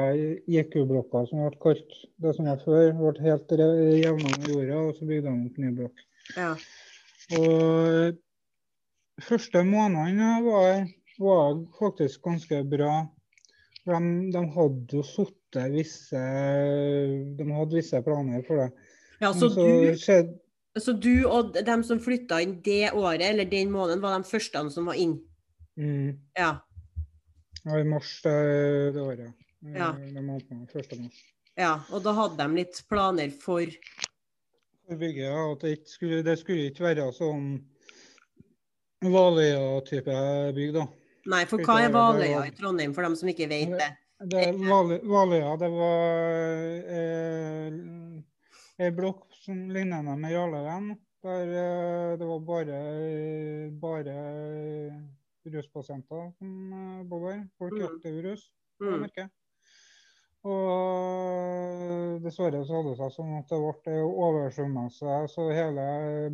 IQ-blokker 0.45 1.25
som 1.25 1.41
ble 1.41 1.61
kalt 1.63 1.95
det 2.21 2.35
som 2.37 2.45
var 2.45 2.61
før. 2.61 2.91
ble 2.99 3.25
helt 3.25 3.55
jevna 3.57 4.35
med 4.35 4.51
jorda, 4.53 4.83
og 4.83 4.99
så 4.99 5.09
bygde 5.09 5.25
de 5.25 5.47
opp 5.49 5.57
ny 5.63 5.73
blokk. 5.79 6.05
Ja. 6.37 6.51
Og 7.39 8.19
første 9.25 9.63
månedene 9.67 10.29
var, 10.45 10.83
var 11.19 11.57
faktisk 11.79 12.21
ganske 12.27 12.61
bra. 12.69 12.93
De, 13.89 13.99
de 14.33 14.41
hadde 14.53 14.93
jo 14.99 15.01
sittet 15.07 15.71
visse 15.73 16.19
De 17.39 17.45
hadde 17.49 17.77
visse 17.79 18.01
planer 18.05 18.43
for 18.45 18.61
det. 18.61 18.69
ja, 19.21 19.31
så 19.33 19.49
så 19.49 19.65
du, 19.65 19.95
skjedde 19.97 20.37
så 20.79 20.93
du 20.93 21.25
og 21.27 21.57
dem 21.65 21.81
som 21.83 21.99
flytta 21.99 22.37
inn 22.43 22.59
det 22.63 22.91
året, 22.93 23.23
eller 23.25 23.47
den 23.49 23.71
måneden, 23.73 23.99
var 24.03 24.13
de 24.19 24.27
første 24.29 24.61
som 24.71 24.85
var 24.87 24.99
inn? 25.01 25.17
mm, 25.75 26.13
Ja. 26.37 26.51
ja, 27.65 27.79
I 27.79 27.83
mars 27.89 28.11
det, 28.23 28.35
det 28.95 29.01
året. 29.01 29.33
Ja. 29.73 29.89
Eh, 29.97 30.13
De 30.13 30.21
åpnet 30.35 30.75
1. 30.75 30.93
mars. 31.01 31.17
ja. 31.57 31.73
Og 31.91 32.03
da 32.05 32.13
hadde 32.15 32.37
de 32.37 32.61
litt 32.61 32.79
planer 32.87 33.33
for 33.41 33.65
For 34.87 34.95
bygget, 35.01 35.25
ja, 35.25 35.51
at 35.51 35.65
det, 35.65 35.73
skulle, 35.89 36.21
det 36.23 36.37
skulle 36.39 36.69
ikke 36.69 36.85
være 36.85 37.09
sånn 37.17 37.49
Valøya-type 39.01 40.15
bygg, 40.55 40.73
da. 40.75 40.85
Nei, 41.29 41.43
for 41.47 41.61
hva 41.63 41.77
er 41.85 41.91
Valøya 41.93 42.41
i 42.47 42.53
Trondheim, 42.55 42.93
for 42.95 43.05
dem 43.05 43.15
som 43.19 43.29
ikke 43.31 43.47
vet 43.51 43.71
det? 43.79 43.89
Det, 44.27 44.45
Valø- 44.59 45.03
Valøya 45.07 45.53
det 45.61 45.69
var 45.71 46.57
eh, 46.97 47.71
ei 48.83 48.89
blokk 48.95 49.27
som 49.39 49.69
lignende 49.71 50.17
med 50.19 50.33
Jarleven. 50.35 50.89
Der 51.23 51.47
eh, 51.61 52.17
det 52.19 52.27
var 52.27 52.39
bare, 52.47 52.79
bare 53.79 54.15
ruspasienter 55.47 56.29
som 56.37 56.51
eh, 56.75 57.03
bodde 57.07 57.33
der. 57.33 57.43
Folk 57.59 57.79
i 57.79 58.11
Mm. 58.11 58.21
rus. 58.27 58.43
Mm. 58.81 59.29
Og 60.49 62.21
dessverre 62.23 62.61
så 62.63 62.77
hadde 62.79 62.93
det 62.93 62.99
seg 63.01 63.11
sånn 63.11 63.33
at 63.39 63.49
det 63.51 63.57
ble 63.59 63.95
oversvømmelse, 64.07 65.15
så 65.27 65.49
hele 65.51 65.87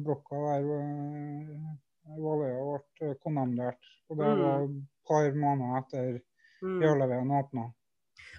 blokka 0.06 0.38
der 0.46 0.68
eh, 0.76 1.74
Valøya 2.06 2.80
ble 3.00 3.16
kondemnert. 3.24 3.80
Og 4.10 4.18
det 4.18 4.26
Mm. 4.28 4.42
var 4.42 4.64
et 4.64 4.84
par 5.08 5.32
måneder 5.34 5.78
etter 5.82 6.22
Mm. 6.62 6.82
Jarleveien 6.82 7.32
åpna. 7.32 7.74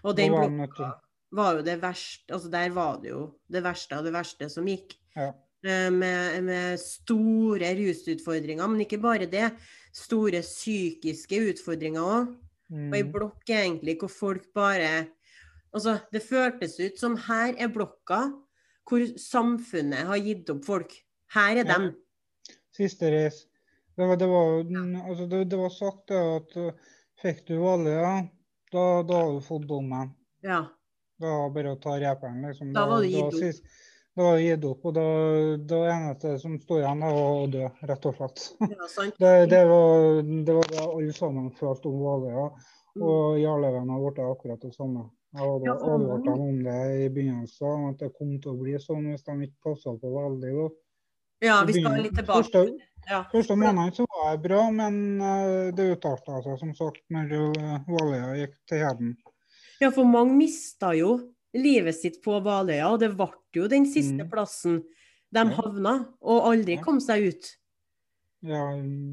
Og 0.05 0.17
den 0.17 0.33
blokka 0.33 0.93
var 1.33 1.57
jo 1.57 1.63
det 1.63 1.81
verste 1.83 2.33
Altså 2.33 2.51
der 2.51 2.71
var 2.71 3.01
det 3.03 3.11
jo 3.11 3.35
det 3.51 3.63
verste 3.63 3.93
av 3.97 4.05
det 4.05 4.13
verste 4.13 4.49
som 4.51 4.65
gikk. 4.67 4.95
Ja. 5.17 5.33
Eh, 5.65 5.91
Med, 5.91 6.45
med 6.45 6.79
store 6.79 7.75
rusutfordringer, 7.75 8.67
men 8.69 8.81
ikke 8.81 9.01
bare 9.03 9.27
det. 9.27 9.53
Store 9.93 10.41
psykiske 10.43 11.37
utfordringer 11.53 12.01
òg. 12.01 12.29
Og 12.71 12.95
ei 12.95 13.03
Mm. 13.03 13.13
blokk 13.13 13.45
egentlig 13.49 13.99
hvor 13.99 14.09
folk 14.11 14.53
bare 14.55 15.09
Altså, 15.75 16.01
det 16.11 16.23
føltes 16.23 16.79
ut 16.81 16.99
som 16.99 17.17
her 17.17 17.53
er 17.59 17.69
blokka 17.69 18.33
hvor 18.89 19.01
samfunnet 19.19 20.07
har 20.07 20.17
gitt 20.17 20.49
opp 20.49 20.65
folk. 20.65 20.93
Her 21.35 21.51
er 21.59 21.65
Ja. 21.65 21.79
dem. 21.79 21.97
Siste 22.73 23.11
reis. 23.11 23.47
Det 23.97 24.07
var, 24.07 24.17
det 24.21 24.27
var, 24.29 24.59
altså 25.09 25.27
det, 25.27 25.45
det 25.45 25.57
var 25.57 25.71
sagt 25.73 26.09
det 26.13 26.21
at 26.21 26.57
uh, 26.61 26.95
fikk 27.23 27.47
du 27.49 27.57
Valøya, 27.63 28.27
da, 28.73 28.85
da 29.09 29.21
har 29.23 29.33
du 29.33 29.41
fått 29.45 29.65
dommen. 29.71 30.11
Ja. 30.45 30.67
Da 31.17 31.33
var 31.33 31.53
bare 31.55 31.73
å 31.73 31.81
ta 31.81 31.97
reperen, 31.97 32.43
liksom. 32.45 32.75
Da 32.77 32.85
var 32.91 33.01
det 33.01 33.15
gitt 33.15 33.25
opp. 33.25 33.39
sist, 33.41 33.65
da 34.17 34.29
var 34.29 34.43
gitt 34.45 34.65
opp, 34.69 34.85
og 34.85 34.97
da, 34.99 35.07
da 35.73 35.81
eneste 35.95 36.35
som 36.43 36.59
sto 36.61 36.81
igjen, 36.83 37.01
det 37.07 37.13
var 37.17 37.41
å 37.41 37.51
dø, 37.55 37.69
rett 37.91 38.09
og 38.11 38.19
slett. 38.19 38.47
Ja, 38.69 38.89
sant. 38.93 39.17
Det, 39.23 39.35
det, 39.53 39.63
var, 39.71 40.23
det 40.23 40.57
var 40.59 40.73
det 40.73 40.83
alle 40.85 41.17
sammen 41.17 41.53
følte 41.57 41.93
om 41.93 42.03
Valøya. 42.05 42.49
Og 42.97 43.39
Jarløven 43.41 43.91
har 43.93 44.03
blitt 44.03 44.21
akkurat 44.25 44.61
det 44.65 44.73
samme. 44.77 45.09
Jeg 45.37 45.45
hadde 45.45 45.69
Ja, 45.69 45.75
advart 45.93 46.25
dem 46.25 46.41
om 46.41 46.61
det 46.65 46.77
i 47.05 47.09
begynnelsen, 47.13 47.89
at 47.91 48.01
det 48.01 48.13
kom 48.17 48.37
til 48.41 48.55
å 48.55 48.61
bli 48.61 48.77
sånn 48.81 49.09
hvis 49.11 49.25
de 49.25 49.35
ikke 49.45 49.71
passa 49.71 49.93
på 50.01 50.13
veldig 50.15 50.53
godt. 50.61 50.79
Ja, 51.45 51.59
vi 51.69 51.75
skal 51.77 51.99
litt 52.01 52.17
tilbake. 52.17 52.39
Første, 52.41 52.63
Ja. 53.07 53.23
første 53.31 53.55
måneden 53.55 53.93
så 53.95 54.07
var 54.11 54.33
det 54.35 54.43
bra, 54.49 54.65
men 54.75 54.97
eh, 55.23 55.73
det 55.77 55.93
utarta 55.95 56.41
seg 56.43 56.59
som 56.59 56.73
sagt 56.75 57.05
når 57.15 57.35
eh, 57.37 57.77
Valøya 57.87 58.33
gikk 58.41 58.57
til 58.67 58.83
heden. 58.83 59.17
ja, 59.81 59.91
for 59.91 60.09
mange 60.09 60.35
mista 60.35 60.95
jo 60.97 61.17
livet 61.55 61.95
sitt 61.97 62.19
på 62.25 62.41
Valøya, 62.43 62.89
og 62.91 63.01
det 63.01 63.13
ble 63.17 63.31
jo 63.55 63.69
den 63.69 63.87
siste 63.87 64.25
Mm. 64.25 64.31
plassen 64.31 64.83
de 65.35 65.45
havna, 65.57 65.95
og 66.21 66.51
aldri 66.51 66.77
kom 66.83 66.99
seg 67.01 67.29
ut. 67.31 67.49
Ja, 68.47 68.63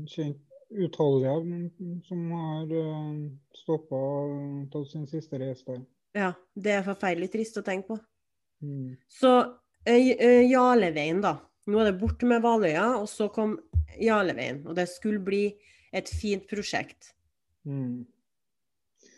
kjent 0.08 0.42
utallige 0.74 1.34
mm, 1.44 2.02
som 2.08 2.32
har 2.32 2.72
uh, 2.74 3.30
stoppa 3.56 3.96
og 3.96 4.70
tatt 4.74 4.90
sin 4.92 5.08
siste 5.08 5.38
reise 5.42 5.66
der. 5.68 5.82
Ja, 6.18 6.34
det 6.56 6.72
er 6.72 6.86
forferdelig 6.86 7.32
trist 7.34 7.58
å 7.58 7.64
tenke 7.66 7.94
på. 7.94 7.98
Mm. 8.64 8.96
Så 9.10 9.32
eh, 9.86 10.14
eh, 10.18 10.44
Jarleveien, 10.50 11.22
da. 11.22 11.38
Nå 11.68 11.80
er 11.80 11.92
det 11.92 12.00
borte 12.02 12.28
med 12.28 12.42
Valøya, 12.44 12.90
og 13.00 13.08
så 13.08 13.30
kom 13.32 13.58
Jarleveien. 14.02 14.64
Og 14.68 14.76
det 14.76 14.88
skulle 14.92 15.22
bli 15.24 15.46
et 15.96 16.10
fint 16.10 16.44
prosjekt. 16.50 17.14
Mm. 17.66 18.04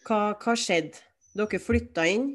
Hva, 0.05 0.19
hva 0.37 0.53
skjedde? 0.59 0.99
Dere 1.35 1.59
flytta 1.59 2.05
inn? 2.07 2.27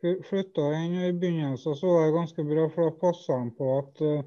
Fly- 0.00 0.22
Flytta 0.24 0.70
inn 0.80 0.94
i 1.04 1.10
begynnelsen, 1.12 1.76
så 1.76 1.90
var 1.92 2.06
det 2.08 2.14
ganske 2.16 2.44
bra, 2.48 2.64
for 2.72 2.88
da 2.88 2.94
passa 3.02 3.36
de 3.44 3.50
på 3.58 3.66
at, 3.76 4.00
uh, 4.00 4.22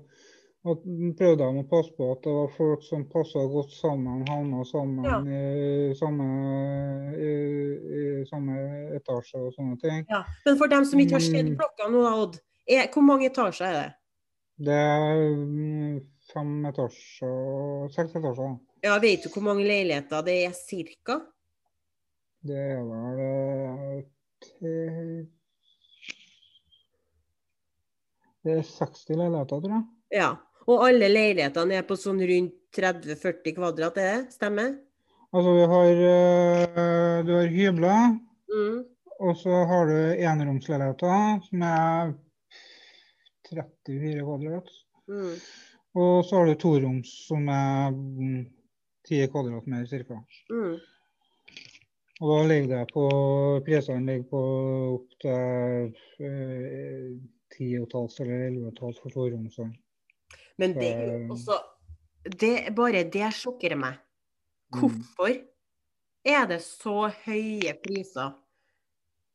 at 0.69 0.83
prøvde 1.17 1.47
de 1.49 1.63
å 1.63 1.65
passe 1.71 1.95
på 1.97 2.11
at 2.13 2.21
det 2.27 2.35
var 2.37 2.51
folk 2.59 2.85
som 2.85 3.07
passa 3.09 3.41
godt 3.55 3.73
sammen, 3.73 4.21
havna 4.29 4.61
sammen 4.69 5.09
Ja. 5.09 5.17
i, 5.25 5.95
samme, 5.97 6.29
i, 7.17 7.33
i 7.97 8.05
samme 8.29 8.59
etasje 8.99 9.41
og 9.41 9.49
sånne 9.57 9.79
ting. 9.81 10.05
Ja. 10.13 10.21
Men 10.45 10.61
for 10.61 10.69
dem 10.69 10.85
som 10.85 11.01
ikke 11.01 11.17
har 11.17 11.25
sett 11.25 11.49
Mm. 11.49 11.57
blokka 11.57 11.89
nå, 11.89 12.05
Odd. 12.21 12.37
Er, 12.69 12.85
hvor 12.93 13.01
mange 13.09 13.25
etasjer 13.31 13.65
er 13.67 13.73
det? 13.81 13.91
Det 14.59 14.73
er 14.73 15.23
mm, 15.33 15.99
fem 16.33 16.51
etasjer, 16.69 17.87
seks 17.95 18.15
etasjer. 18.19 18.57
Ja, 18.83 18.97
Vet 19.01 19.23
du 19.23 19.29
hvor 19.33 19.45
mange 19.47 19.63
leiligheter 19.65 20.21
det 20.27 20.35
er 20.45 20.53
cirka? 20.57 21.19
Det 22.43 22.59
er 22.59 22.81
vel 22.83 23.21
eh, 23.23 24.03
Det 28.43 28.57
er 28.59 28.65
60 28.67 29.05
leiligheter, 29.15 29.61
tror 29.63 29.71
jeg. 29.71 29.85
Ja. 30.19 30.31
Og 30.67 30.81
alle 30.87 31.07
leilighetene 31.11 31.79
er 31.79 31.85
på 31.87 31.95
sånn 31.99 32.19
rundt 32.27 32.53
30-40 32.75 33.53
kvadrat, 33.57 33.97
er 33.99 34.09
det? 34.23 34.33
Stemmer? 34.35 34.73
Altså, 35.33 35.53
vi 35.57 35.63
har, 35.71 35.87
eh, 36.13 37.23
du 37.27 37.31
har 37.35 37.47
hybler, 37.51 38.19
Mm. 38.53 38.83
og 39.19 39.37
så 39.37 39.63
har 39.65 39.87
du 39.87 39.97
eneromsleiligheter 40.21 41.41
som 41.47 41.61
er 41.63 42.13
34 43.53 44.25
kvadrat. 44.25 44.73
Mm. 45.11 45.35
Og 45.93 46.25
så 46.25 46.39
har 46.39 46.49
du 46.49 46.55
toroms 46.57 47.11
som 47.27 47.47
er 47.53 47.93
mm, 47.93 48.41
10 49.09 49.27
kvadrat 49.33 49.69
mer 49.69 49.85
ca. 49.89 50.19
Mm. 50.49 50.79
Og 52.21 52.29
da 52.29 52.39
ligger 52.47 52.77
det 52.77 52.93
på 52.93 53.05
Prisene 53.65 54.05
ligger 54.07 54.27
på 54.31 54.41
opp 54.95 55.15
til 55.21 55.89
eh, 56.23 57.09
10,5 57.57 58.21
eller 58.23 58.71
11,5 58.71 59.01
for 59.01 59.13
toromsene. 59.13 59.73
Men 60.57 60.75
det 60.77 60.89
er 60.93 61.11
jo 61.11 61.33
også 61.33 61.57
det, 62.23 62.71
Bare 62.75 63.03
det 63.11 63.31
sjokkerer 63.35 63.75
meg. 63.79 63.99
Hvorfor 64.73 65.33
er 66.23 66.45
det 66.49 66.61
så 66.63 67.09
høye 67.25 67.73
priser 67.83 68.31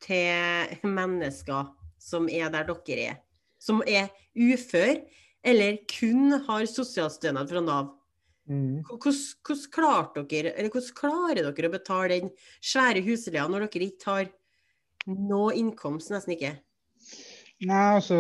til 0.03 0.89
mennesker 0.89 1.69
som 2.01 2.31
er 2.33 2.49
der 2.55 2.71
dere 2.71 3.05
er? 3.13 3.19
Som 3.59 3.83
er 3.87 4.11
ufør, 4.39 5.01
eller 5.45 5.81
kun 5.91 6.37
har 6.47 6.67
sosialstønad 6.71 7.51
fra 7.51 7.63
Nav? 7.65 7.95
Mm. 8.49 8.81
Hvordan, 8.87 9.17
hvordan, 9.45 10.29
dere, 10.31 10.55
hvordan 10.57 10.93
klarer 10.97 11.43
dere 11.43 11.69
å 11.69 11.75
betale 11.75 12.21
den 12.23 12.31
svære 12.65 13.03
husleia 13.05 13.45
når 13.51 13.67
dere 13.67 13.91
ikke 13.91 14.09
har 14.09 14.31
noe 15.09 15.53
innkomst, 15.59 16.13
nesten 16.15 16.37
ikke? 16.37 16.55
Nei, 17.69 17.85
altså 17.99 18.17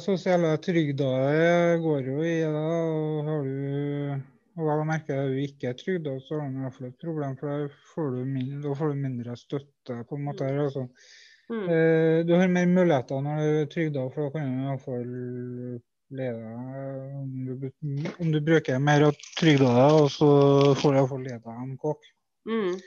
sosiale 0.00 0.54
trygda 0.64 1.12
går 1.82 2.10
jo 2.10 2.18
i 2.24 2.34
det. 2.40 2.64
og 2.64 3.28
Har 3.28 3.46
du 3.46 4.26
og 4.58 4.66
hva 4.66 4.74
å 4.80 4.86
merke 4.86 5.14
er 5.14 5.28
du 5.30 5.38
ikke 5.38 5.70
er 5.70 5.76
trygda, 5.78 6.16
så 6.26 6.40
har 6.40 6.48
du 6.50 6.56
i 6.58 6.62
hvert 6.64 6.74
fall 6.74 6.88
et 6.88 7.02
problem. 7.04 7.34
For 7.38 7.46
da 7.46 7.82
får 7.92 8.08
du 8.16 8.22
mindre, 8.26 8.62
da 8.64 8.72
får 8.80 8.90
du 8.90 9.02
mindre 9.04 9.36
støtte. 9.38 9.98
på 10.08 10.16
en 10.16 10.24
måte. 10.26 10.48
Altså. 10.64 10.88
Mm. 11.48 11.64
Eh, 11.72 12.26
du 12.26 12.34
har 12.36 12.48
mer 12.52 12.66
muligheter 12.66 13.22
når 13.24 13.38
du 13.40 13.58
er 13.62 13.70
trygda, 13.72 14.04
for 14.12 14.26
da 14.26 14.32
kan 14.34 14.48
du 14.48 14.66
iallfall 14.66 15.08
leve 16.18 16.52
om 17.20 17.32
du, 17.46 17.70
om 18.20 18.30
du 18.32 18.40
bruker 18.44 18.78
mer 18.78 19.06
av 19.08 19.16
trygda, 19.38 19.72
og 19.96 20.10
så 20.12 20.28
får 20.80 20.92
du 20.92 21.00
iallfall 21.00 21.24
leve 21.24 21.56
en 21.64 21.74
kokk. 21.80 22.08
Mm. 22.48 22.78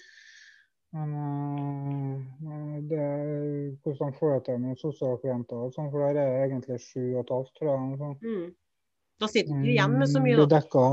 Men 0.92 1.12
uh, 1.16 2.80
det 2.92 3.04
hvordan 3.86 4.16
får 4.18 4.34
jeg 4.34 4.44
til 4.48 4.58
med 4.66 4.82
sosialklienter, 4.82 5.68
og 5.68 5.76
sånn, 5.76 5.90
for 5.94 6.04
der 6.04 6.20
er 6.20 6.34
det 6.34 6.50
egentlig 6.50 6.82
sju 6.84 7.04
og 7.14 7.22
et 7.24 7.34
halvt, 7.38 7.54
tror 7.58 7.72
jeg. 7.72 8.02
noe. 8.02 8.16
Mm. 8.26 8.50
Da 9.22 9.30
sitter 9.30 9.62
du 9.62 9.70
igjen 9.70 9.98
med 10.02 10.10
så 10.10 10.22
mye, 10.22 10.38
da. 10.42 10.48
dekka 10.58 10.86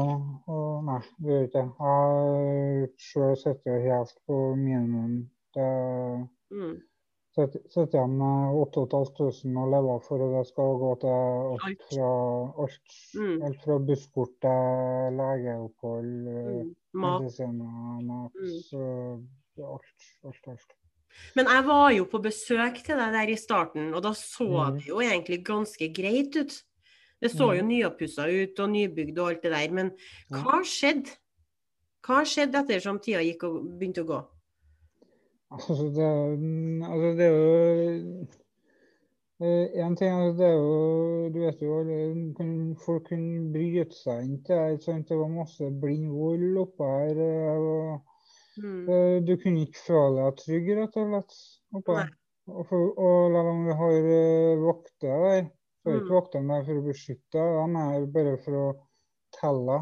og 0.52 0.64
Nei, 0.88 1.00
det 1.24 1.32
gjør 1.32 1.46
ikke. 1.48 1.62
Jeg 1.84 2.88
sjøl 3.02 3.36
sitter 3.40 3.80
helt 3.84 4.12
på 4.28 4.40
minimum. 4.56 5.22
Det 5.56 5.68
Mm. 6.48 6.76
Sitter 7.46 7.98
igjen 7.98 8.16
med 8.18 8.56
8500 8.62 9.62
å 9.62 9.70
leve 9.70 9.94
for, 10.04 10.22
og 10.24 10.34
det 10.38 10.46
skal 10.48 10.74
gå 10.82 10.90
til 11.04 11.14
alt 11.68 11.84
fra, 11.90 12.10
alt, 12.64 12.96
Mm. 13.14 13.42
alt 13.46 13.62
fra 13.64 13.78
busskort 13.78 14.34
til 14.40 15.18
legeopphold, 15.20 16.28
eh, 16.28 16.64
Mm. 16.64 16.74
Medisiner, 16.94 18.02
mat 18.02 18.32
Mm. 18.34 18.62
så 18.64 18.82
alt, 19.58 20.08
alt, 20.24 20.48
alt. 20.48 20.72
Men 21.36 21.46
jeg 21.46 21.64
var 21.64 21.90
jo 21.92 22.04
på 22.04 22.22
besøk 22.22 22.82
til 22.84 22.96
deg 22.96 23.12
der 23.12 23.28
i 23.32 23.36
starten, 23.36 23.94
og 23.94 24.02
da 24.02 24.10
så 24.10 24.48
Mhm. 24.70 24.78
det 24.78 24.86
jo 24.86 24.96
egentlig 25.00 25.44
ganske 25.44 25.94
greit 25.94 26.36
ut. 26.36 26.62
Det 27.20 27.30
så 27.32 27.54
jo 27.56 27.62
Mhm. 27.62 27.68
nyoppussa 27.68 28.28
ut 28.28 28.58
og 28.60 28.68
nybygd 28.70 29.18
og 29.18 29.28
alt 29.28 29.42
det 29.42 29.52
der, 29.52 29.70
men 29.72 29.90
hva 30.30 30.60
skjedde? 30.62 31.10
Hva 32.02 32.22
skjedde 32.24 32.54
ettersom 32.64 33.00
tida 33.02 33.18
gikk 33.20 33.42
og 33.44 33.78
begynte 33.78 34.04
å 34.04 34.06
gå? 34.06 34.26
Altså, 35.50 35.88
det, 35.96 36.04
er- 36.04 36.90
altså, 36.92 37.08
det 37.16 37.24
er 37.26 37.32
jo 37.32 38.26
Én 39.40 39.94
ting 39.96 40.10
altså, 40.10 40.34
det 40.38 40.46
er 40.48 40.56
jo 40.58 41.28
Du 41.32 41.38
vet 41.40 41.60
jo 41.62 42.74
Folk 42.84 43.04
kunne 43.08 43.52
bryte 43.54 43.94
seg 43.96 44.24
inn 44.24 44.38
til 44.44 44.56
det. 44.58 45.04
Det 45.08 45.16
var 45.18 45.28
masse 45.30 45.68
blind 45.80 46.10
vold 46.10 46.56
oppå 46.64 46.88
her. 46.90 47.20
eh, 47.22 47.56
og 47.56 48.04
Mm. 48.58 48.88
eh, 48.90 49.20
Du 49.22 49.36
kunne 49.36 49.60
ikke 49.62 49.78
føle 49.86 50.24
deg 50.24 50.36
trygg, 50.42 50.68
rett 50.80 50.96
og 50.98 51.06
slett. 51.12 51.36
oppå 51.78 51.94
her. 51.96 52.08
Og, 52.48 52.66
for, 52.66 52.98
og 52.98 53.30
la 53.32 53.42
dem 53.46 53.64
vi 53.68 53.72
har 53.78 54.08
eh, 54.18 54.58
vakter 54.64 55.22
der, 55.24 55.42
så 55.84 55.90
er 55.92 56.00
ikke 56.00 56.08
Mm. 56.08 56.18
vaktene 56.18 56.48
der 56.54 56.64
for 56.64 56.74
å 56.80 56.86
beskytte, 56.88 57.30
de 57.32 57.82
er 57.84 58.06
bare 58.16 58.36
for 58.44 58.52
å 58.58 58.66
telle, 59.38 59.78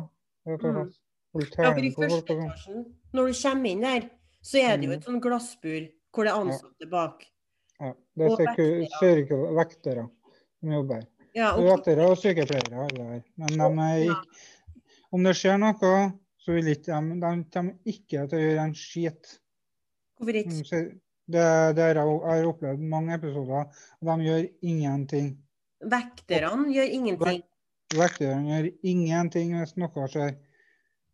rett 0.46 0.64
og 0.64 0.74
Mm. 0.74 0.76
slett. 0.76 0.98
Holde 1.32 1.48
Ja, 1.58 1.72
for 1.72 1.80
i 1.80 1.90
første 1.90 2.34
etasjen, 2.36 2.84
når 3.14 3.26
du 3.26 3.32
kommer 3.42 3.70
inn 3.70 3.80
der, 3.80 4.10
så 4.46 4.60
er 4.62 4.76
det 4.76 4.86
jo 4.86 4.90
Mhm. 4.92 4.98
et 5.00 5.04
sånn 5.08 5.20
glassbur 5.20 5.88
hvor 6.14 6.24
det 6.24 6.32
er 6.32 6.40
ansatte 6.40 6.88
bak. 6.90 7.24
Ja, 7.80 7.92
det 8.16 8.24
er 8.24 8.30
Og 8.30 8.38
seku- 8.38 9.54
vektere 9.58 10.04
som 10.60 10.70
jobber. 10.72 11.02
Ja, 11.34 11.50
Det 11.56 11.64
er 11.66 11.72
og, 11.72 11.78
Vektere 11.78 12.06
og 12.10 12.16
sykepleiere 12.16 12.86
Eller. 12.90 13.22
Men 13.36 13.48
de 13.76 14.04
Ja. 14.06 14.22
om 15.12 15.22
det 15.22 15.34
skjer 15.36 15.58
noe, 15.58 16.12
så 16.40 16.54
vil 16.54 16.64
ikke 16.74 16.86
de, 16.86 17.20
de 17.20 17.44
kommer 17.50 17.74
ikke 17.84 18.28
til 18.30 18.38
å 18.38 18.42
gjøre 18.42 18.64
en 18.64 18.74
skit. 18.74 19.38
hvorfor 20.18 20.46
Mm, 20.46 20.62
ikke? 20.62 21.00
Det, 21.28 21.74
det 21.76 21.96
har 21.96 22.36
jeg 22.36 22.46
opplevd 22.46 22.78
mange 22.80 23.12
episoder. 23.18 23.66
De 24.00 24.16
gjør 24.24 24.48
ingenting. 24.62 25.36
Vekterne 25.82 26.72
gjør 26.72 26.88
ingenting. 26.90 27.42
Vekterne 27.90 28.46
gjør 28.46 28.72
ingenting 28.82 29.50
hvis 29.58 29.76
noe 29.76 30.08
skjer. 30.08 30.36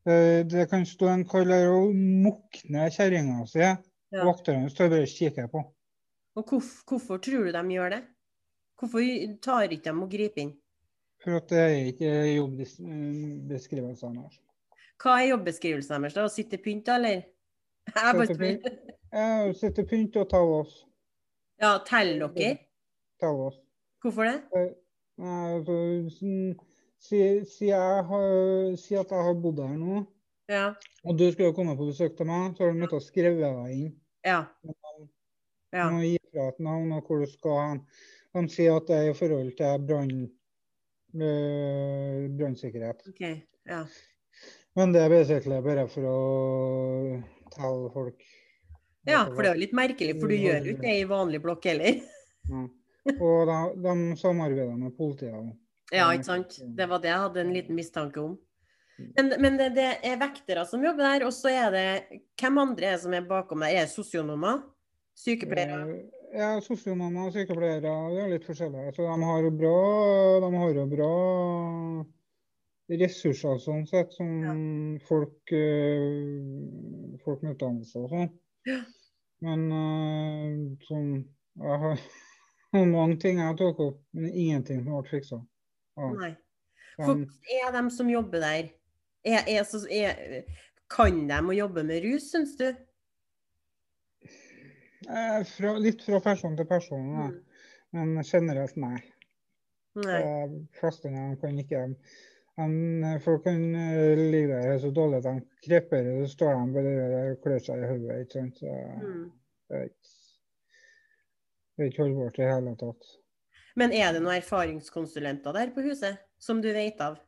Det, 0.07 0.49
det 0.51 0.67
kan 0.71 0.87
stå 0.87 1.09
en 1.13 1.25
kar 1.29 1.45
der 1.47 1.69
og 1.71 1.93
mukne 1.95 2.89
kjerringa 2.91 3.45
si. 3.47 3.63
Ja. 3.63 3.77
og 4.23 4.33
Vakterne 4.33 4.71
står 4.71 4.91
bare 4.93 5.07
og 5.07 5.13
kikker 5.13 5.47
på. 5.53 5.63
Og 6.37 6.49
hvorf, 6.49 6.71
hvorfor 6.89 7.21
tror 7.23 7.47
du 7.47 7.53
de 7.55 7.63
gjør 7.77 7.95
det? 7.95 8.03
Hvorfor 8.81 9.05
tar 9.45 9.71
ikke 9.71 9.91
de 9.93 10.03
og 10.03 10.11
griper 10.11 10.43
inn? 10.43 10.53
For 11.23 11.39
at 11.39 11.53
det 11.53 11.61
er 11.63 11.91
ikke 11.93 12.11
jobbbeskrivelsene 12.35 14.25
deres. 14.25 14.41
Hva 15.03 15.17
er 15.21 15.29
jobbeskrivelsen 15.31 16.03
deres? 16.03 16.17
da? 16.19 16.27
Å 16.27 16.33
sitte 16.33 16.59
pynt, 16.63 16.91
eller? 16.91 17.23
Sitte 17.93 18.39
pynt. 18.41 18.67
Jeg 19.13 19.55
sitter 19.61 19.87
pynt 19.87 20.19
og 20.19 20.29
tar 20.31 20.51
oss. 20.59 20.77
Ja, 21.63 21.77
teller 21.87 22.33
dere? 22.35 22.57
Tar 23.23 23.39
oss. 23.47 23.61
Hvorfor 24.03 24.27
det? 24.27 24.39
Nei, 24.51 24.69
Altså, 25.23 25.75
sånn, 26.17 26.55
si, 27.03 27.21
si, 27.49 27.71
har, 27.71 28.77
si 28.79 28.97
at 28.99 29.11
jeg 29.11 29.27
har 29.29 29.41
bodd 29.43 29.63
her 29.65 29.79
nå, 29.79 30.05
Ja. 30.51 30.75
og 31.05 31.19
du 31.19 31.27
skulle 31.33 31.55
komme 31.57 31.77
på 31.79 31.89
besøk 31.89 32.17
til 32.19 32.29
meg, 32.29 32.57
så 32.57 32.65
har 32.65 32.73
du 32.73 32.79
nødt 32.81 32.93
til 32.93 33.01
å 33.01 33.05
skrive 33.05 33.37
deg 33.41 33.75
inn. 33.77 33.93
Ja. 34.27 34.45
Du 34.63 34.73
ja. 35.73 35.89
må 35.91 36.03
gi 36.05 36.19
fra 36.31 36.49
et 36.53 36.61
navn 36.63 36.93
og 36.93 37.07
hvor 37.07 37.23
du 37.23 37.31
skal 37.31 37.61
hen. 37.63 37.81
De 38.33 38.43
sier 38.49 38.77
at 38.77 38.89
det 38.89 38.97
er 38.99 39.11
i 39.11 39.17
forhold 39.17 39.51
til 39.59 40.29
øh, 41.21 42.29
brannsikkerhet. 42.39 43.03
OK. 43.09 43.25
Ja. 43.69 43.83
Men 44.77 44.93
det 44.95 45.03
er 45.03 45.13
basically 45.13 45.59
bare 45.65 45.89
for 45.93 46.09
å 46.09 46.21
telle 47.53 47.91
folk. 47.93 48.23
ja, 49.09 49.25
for 49.27 49.43
det 49.43 49.51
er 49.51 49.59
jo 49.59 49.65
litt 49.65 49.75
merkelig, 49.77 50.15
for 50.21 50.33
du 50.33 50.39
gjør 50.39 50.65
jo 50.65 50.77
ikke 50.77 50.87
det 50.87 50.95
i 51.01 51.11
vanlig 51.11 51.43
blokk 51.45 51.67
heller. 51.69 52.01
Ja. 52.49 52.63
Og 53.19 53.51
de, 53.51 53.59
de 53.83 53.95
samarbeider 54.21 54.77
med 54.79 54.95
politiet. 54.97 55.53
Ja, 55.93 56.09
ikke 56.15 56.29
sant. 56.31 56.57
Det 56.77 56.89
var 56.89 57.03
det 57.03 57.11
jeg 57.11 57.23
hadde 57.27 57.43
en 57.43 57.53
liten 57.53 57.77
mistanke 57.77 58.23
om. 58.23 58.39
Men, 59.17 59.33
men 59.43 59.59
det, 59.59 59.73
det 59.77 59.89
er 60.07 60.21
vektere 60.21 60.65
som 60.69 60.83
jobber 60.85 61.05
der, 61.05 61.25
og 61.27 61.33
så 61.35 61.51
er 61.51 61.73
det 61.75 61.87
Hvem 62.39 62.61
andre 62.61 62.91
er 62.91 62.97
det 62.97 63.03
som 63.05 63.15
er 63.17 63.25
bakom 63.27 63.65
deg? 63.65 63.77
Er 63.77 63.87
det 63.89 63.95
sosionomer? 63.95 64.63
Sykepleiere? 65.19 65.85
Eh, 65.85 66.19
Ja, 66.33 66.55
sosionomer 66.65 67.29
og 67.29 67.35
sykepleiere 67.35 67.83
det 67.85 68.21
er 68.23 68.31
litt 68.33 68.47
forskjellige. 68.49 68.95
Så 68.97 69.05
de 69.05 69.29
har 69.29 69.43
jo 69.45 69.51
bra, 69.53 69.77
de 70.41 70.51
har 70.63 70.71
jo 70.79 70.87
bra 70.89 71.13
ressurser 72.93 73.61
sånn 73.61 73.85
sett, 73.89 74.13
som 74.17 74.31
folk, 75.09 75.53
eh, 75.53 77.21
folk 77.25 77.45
med 77.45 77.55
utdannelse 77.57 78.01
og 78.01 78.11
sånn. 78.15 78.33
Ja. 78.69 78.81
Men 79.43 79.69
eh, 79.77 80.59
sånn 80.89 81.13
Jeg 81.61 81.79
har 81.83 82.01
mange 82.97 83.19
ting 83.21 83.41
jeg 83.43 83.57
tok 83.61 83.81
opp, 83.85 83.99
men 84.17 84.33
ingenting 84.33 84.87
som 84.87 84.95
ble 84.95 85.11
fiksa. 85.11 85.43
Ja. 85.97 86.09
Nei. 86.17 86.33
For 86.97 87.21
er 87.57 87.73
de 87.75 87.83
som 87.93 88.11
jobber 88.13 88.41
der 88.45 88.69
er, 89.25 89.45
er, 89.49 89.65
er, 89.91 90.45
Kan 90.93 91.23
de 91.29 91.39
å 91.49 91.55
jobbe 91.57 91.85
med 91.89 92.03
rus, 92.05 92.31
syns 92.33 92.57
du? 92.59 92.67
Eh, 95.09 95.41
Fra, 95.57 95.73
litt 95.83 96.03
fra 96.05 96.21
person 96.23 96.57
til 96.59 96.69
person, 96.69 97.09
da. 97.17 97.31
men 97.97 98.21
generelt 98.25 98.77
nei. 98.81 98.99
Nei. 99.99 100.19
Eh, 100.21 100.53
fleste 100.79 101.11
kan 101.41 101.59
ikke 101.61 101.81
de, 101.89 101.97
Folk 103.25 103.45
kan 103.47 103.63
eh, 103.75 104.21
ligge 104.33 104.61
der 104.61 104.79
så 104.81 104.93
dårlig 104.95 105.23
at 105.23 105.27
de 105.31 105.67
kreper, 105.67 106.09
så 106.23 106.29
står 106.37 106.55
de 106.61 106.75
bare 106.77 107.23
og 107.33 107.41
klør 107.45 107.65
seg 107.65 107.83
i 107.83 107.89
hodet. 107.91 108.21
ikke 108.27 108.39
sant? 108.39 108.61
Så 108.61 108.77
Mm. 109.03 109.25
det 109.69 109.79
er 109.81 109.85
ikke, 109.89 110.13
det 111.77 111.85
er 111.85 111.91
ikke 111.91 112.03
holdbart 112.05 112.39
i 112.39 112.43
det 112.45 112.53
hele 112.53 112.77
tatt. 112.85 113.11
Men 113.79 113.95
er 113.97 114.13
det 114.13 114.21
noen 114.23 114.37
erfaringskonsulenter 114.37 115.57
der 115.57 115.73
på 115.75 115.85
huset, 115.87 116.21
som 116.43 116.61
du 116.65 116.69
vet 116.75 117.01
av? 117.01 117.19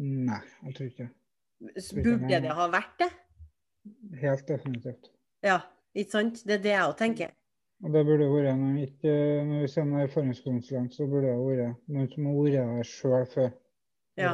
Nei, 0.00 0.40
jeg 0.66 0.76
tror 0.76 0.90
ikke. 0.90 1.08
Burde 2.00 2.40
det 2.44 2.58
ha 2.58 2.68
vært 2.72 2.98
det? 3.02 3.10
Helt 4.22 4.46
definitivt. 4.48 5.10
Ja, 5.44 5.60
ikke 5.94 6.16
sant? 6.16 6.40
Det 6.48 6.58
er 6.58 6.62
det 6.64 6.72
jeg 6.72 6.86
òg 6.88 6.96
tenker. 6.98 7.34
Og 7.84 7.92
det 7.92 8.04
burde 8.08 8.30
vært 8.30 8.56
noen, 8.56 8.78
ikke, 8.80 9.12
når 9.44 9.66
vi 9.66 9.68
sender 9.68 10.06
erfaringskonsulent, 10.06 10.94
så 10.96 11.06
burde 11.10 11.28
det 11.28 11.36
vært 11.42 11.82
noen 11.92 12.08
som 12.12 12.30
har 12.30 12.38
vært 12.38 12.56
der 12.56 12.88
sjøl 12.88 13.28
før. 13.34 13.52
Ja. 14.14 14.30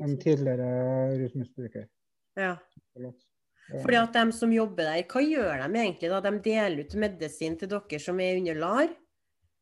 En 0.00 0.16
tidligere 0.22 0.70
rusmisbruker. 1.18 1.88
Ja. 2.38 2.54
Ja. 2.94 3.10
Fordi 3.82 3.98
at 3.98 4.16
de 4.16 4.34
som 4.34 4.52
jobber 4.54 4.86
der, 4.86 5.02
hva 5.10 5.22
gjør 5.22 5.64
de 5.64 5.82
egentlig 5.82 6.10
da? 6.10 6.20
De 6.24 6.32
deler 6.42 6.84
ut 6.84 6.96
medisin 7.04 7.56
til 7.58 7.70
dere 7.70 8.00
som 8.02 8.22
er 8.22 8.38
under 8.40 8.60
LAR? 8.64 8.94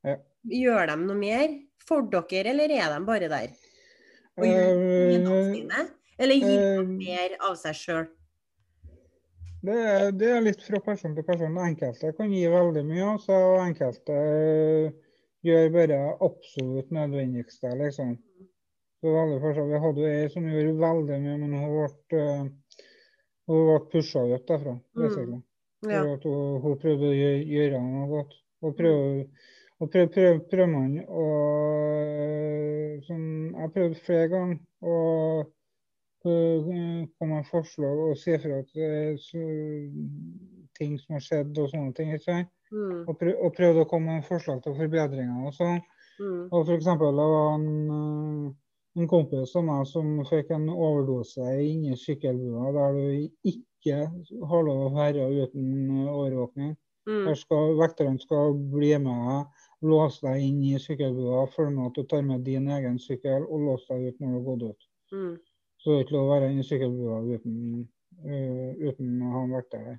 Ja. 0.06 0.18
Gjør 0.46 0.86
de 0.92 0.96
noe 1.02 1.18
mer 1.18 1.48
for 1.88 2.06
dere, 2.12 2.52
eller 2.52 2.70
er 2.76 2.92
de 2.94 3.00
bare 3.06 3.30
der? 3.32 3.56
Og 4.38 4.46
gjør 4.46 4.78
Eh, 4.78 5.50
sine? 5.54 5.88
Eller 6.18 6.34
gir 6.34 6.60
de 6.62 6.70
eh, 6.78 6.94
mer 6.94 7.34
av 7.48 7.56
seg 7.58 7.74
sjøl? 7.78 8.06
Det 9.66 9.74
er, 9.74 10.12
det 10.14 10.30
er 10.30 10.44
litt 10.44 10.62
fra 10.62 10.78
person 10.82 11.16
til 11.16 11.26
person. 11.26 11.58
Enkelte 11.58 12.12
kan 12.14 12.30
gi 12.30 12.44
veldig 12.50 12.84
mye, 12.86 13.04
også, 13.16 13.34
og 13.34 13.60
enkelte 13.64 14.14
eh, 14.14 14.92
gjør 15.46 15.70
bare 15.74 15.98
absolutt 16.26 16.94
nødvendigste, 16.94 17.74
liksom. 17.82 18.14
Så 18.98 19.14
veldig 19.14 19.38
forskjell. 19.42 19.68
Vi 19.72 19.82
hadde 19.82 20.08
ei 20.10 20.30
som 20.32 20.46
gjorde 20.50 20.78
veldig 20.78 21.20
mye, 21.24 21.36
men 21.42 21.58
hun 21.58 21.74
ble, 21.74 22.24
hun 23.50 23.68
ble 23.68 23.78
pusha 23.92 24.24
ut 24.26 24.48
derfra. 24.48 24.74
Mm. 24.98 25.36
Ja. 25.86 26.02
Hun, 26.02 26.58
hun 26.64 26.78
prøvde 26.82 27.12
å 27.12 27.14
gjøre, 27.14 27.44
gjøre 27.46 27.82
noe 27.84 28.08
godt. 28.10 28.34
Hun 28.62 28.74
prøv, 28.78 29.02
og 29.78 29.90
prøver, 29.92 30.08
prøv, 30.14 30.40
prøv 30.50 30.68
man 30.72 30.96
å 31.06 31.26
sånn, 33.06 33.26
Jeg 33.58 33.72
prøvde 33.74 34.02
flere 34.06 34.28
ganger 34.32 34.58
å 34.82 34.96
komme 36.24 37.34
med 37.38 37.46
forslag 37.48 38.00
og 38.08 38.16
si 38.18 38.34
fra 38.42 38.60
så, 38.66 39.42
ting 40.78 40.96
som 40.98 41.16
har 41.16 41.24
skjedd 41.24 41.58
og 41.58 41.70
sånne 41.72 41.94
ting. 41.96 42.12
ikke 42.14 42.24
sant? 42.24 42.50
Mm, 42.72 43.04
Og, 43.08 43.14
prøv, 43.18 43.34
og 43.46 43.54
prøvde 43.56 43.84
å 43.84 43.88
komme 43.88 44.18
med 44.18 44.26
forslag 44.28 44.62
til 44.64 44.76
forbedringer 44.76 45.46
og 45.48 45.54
sånn. 45.56 45.78
mm, 46.20 46.48
Og 46.52 46.72
eksempel, 46.74 47.14
det 47.16 47.28
var 47.32 47.54
en, 47.54 47.68
øh, 47.98 48.50
en 48.98 49.08
kompis 49.08 49.54
av 49.56 49.64
meg 49.64 49.86
som 49.86 50.10
fikk 50.28 50.50
en 50.56 50.68
overdose 50.74 51.46
inni 51.64 51.96
sykkelbua 51.96 52.72
der 52.76 52.98
du 52.98 53.28
ikke 53.54 54.02
har 54.50 54.66
lov 54.66 54.84
å 54.88 54.94
være 54.96 55.30
uten 55.44 56.08
overvåkning. 56.08 56.76
mm, 57.08 57.24
Der 57.24 57.34
skal 57.34 57.76
Vekterne 57.78 58.20
skal 58.20 58.52
bli 58.74 58.92
med 58.98 59.24
deg, 59.30 59.57
låse 59.82 60.20
deg 60.26 60.42
inn 60.42 60.62
i 60.64 60.78
sykkelbua, 60.82 61.46
følg 61.54 61.70
med 61.76 61.86
at 61.86 61.94
du 61.94 62.02
tar 62.10 62.22
med 62.26 62.40
din 62.46 62.66
egen 62.68 62.98
sykkel 62.98 63.44
og 63.46 63.60
lås 63.66 63.86
deg 63.88 64.08
ut 64.08 64.20
når 64.20 64.28
du 64.28 64.34
har 64.38 64.44
gått 64.50 64.62
ut. 64.70 64.88
mm. 65.12 65.36
Så 65.78 65.90
det 65.90 65.96
er 65.96 66.04
ikke 66.04 66.14
lov 66.16 66.26
å 66.26 66.32
være 66.32 66.46
inne 66.50 66.60
i 66.64 66.66
sykkelbua 66.66 67.18
uten, 67.22 67.88
uh, 68.26 68.70
uten 68.88 69.22
å 69.22 69.28
ha 69.36 69.42
en 69.44 69.52
vekter 69.54 69.84
der. 69.84 69.98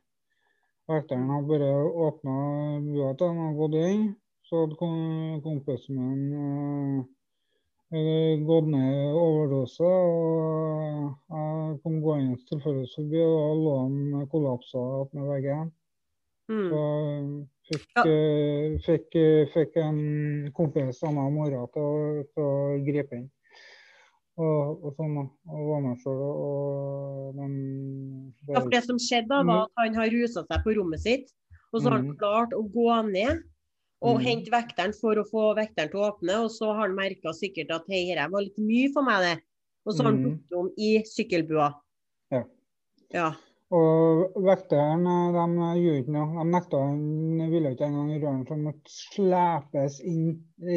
Vekteren 0.89 1.29
har 1.29 1.45
bare 1.47 1.69
åpna 2.07 2.35
bua 2.83 3.13
til 3.15 3.27
han 3.31 3.37
har 3.45 3.53
gått 3.55 3.75
inn. 3.79 4.03
Så 4.49 4.63
hadde 4.63 4.75
kom- 4.79 5.41
kompisen 5.45 5.95
min 5.95 7.05
øh, 7.93 8.45
gått 8.47 8.67
ned 8.73 8.93
i 8.97 9.11
overdose. 9.13 9.85
og 9.85 11.13
Jeg 11.29 11.79
kom 11.83 11.99
gående 12.01 12.37
tilfeldigvis 12.49 12.95
forbi, 12.97 13.21
og 13.21 13.37
da 13.37 13.53
lå 13.61 13.75
han 13.83 14.27
kollapsa 14.31 14.81
attmed 15.03 15.29
veggen. 15.29 15.71
mm. 16.49 16.69
Så 16.71 16.81
fikk, 17.69 17.85
Ja. 17.95 18.03
eh, 18.03 18.77
fikk, 18.85 19.15
eh, 19.15 19.45
fikk 19.53 19.77
en 19.77 20.51
kompis 20.53 21.03
av 21.03 21.13
meg 21.13 21.25
og 21.25 21.33
mora 21.33 21.65
til 21.73 22.23
til 22.33 22.43
å 22.43 22.85
gripe 22.85 23.13
inn. 23.19 23.29
Og, 24.39 24.85
og 24.85 24.95
sånn. 24.95 25.17
Og 25.51 25.63
var 25.69 25.81
med 25.83 25.97
sjøl. 25.99 26.21
Ja, 28.47 28.61
for 28.61 28.69
det 28.73 28.83
som 28.85 28.97
skjedde 29.01 29.27
da, 29.29 29.43
var 29.43 29.63
at 29.67 29.71
han 29.83 29.93
har 29.99 30.09
rusa 30.13 30.45
seg 30.47 30.63
på 30.65 30.75
rommet 30.77 31.01
sitt, 31.03 31.31
og 31.73 31.81
så 31.81 31.89
har 31.89 31.97
han 31.99 32.07
Mm. 32.11 32.17
klart 32.17 32.51
å 32.55 32.63
gå 32.71 32.87
ned 33.11 33.43
og 34.01 34.17
Mm. 34.19 34.23
hente 34.23 34.49
vekteren 34.51 34.93
for 34.95 35.15
å 35.15 35.25
få 35.29 35.55
vekteren 35.55 35.91
til 35.91 35.99
å 35.99 36.11
åpne, 36.11 36.43
og 36.45 36.49
så 36.51 36.73
har 36.73 36.87
han 36.87 36.95
merka 36.95 37.33
sikkert 37.35 37.69
at 37.71 37.83
hei, 37.89 38.05
dette 38.15 38.31
var 38.31 38.41
litt 38.41 38.57
mye 38.57 38.91
for 38.93 39.03
meg, 39.03 39.19
det. 39.21 39.43
Og 39.85 39.93
så 39.93 40.03
har 40.03 40.11
han 40.11 40.23
Mm. 40.23 40.39
om 40.55 40.71
i 40.77 41.03
sykkelbua. 41.03 41.73
Ja. 42.31 42.43
Ja. 43.11 43.35
Og 43.69 44.37
vekteren 44.41 45.05
eh, 45.05 45.35
de 45.35 45.67
gjorde 45.83 46.01
ikke 46.03 46.13
noe. 46.15 46.29
De 46.39 46.45
nekta 46.49 46.81
han 46.81 47.51
ville 47.51 47.73
ikke 47.75 47.85
engang 47.85 48.09
røre 48.15 48.31
han, 48.31 48.45
så 48.47 48.55
han 48.55 48.65
måtte 48.65 48.93
slepes 48.93 49.99
inn 50.09 50.23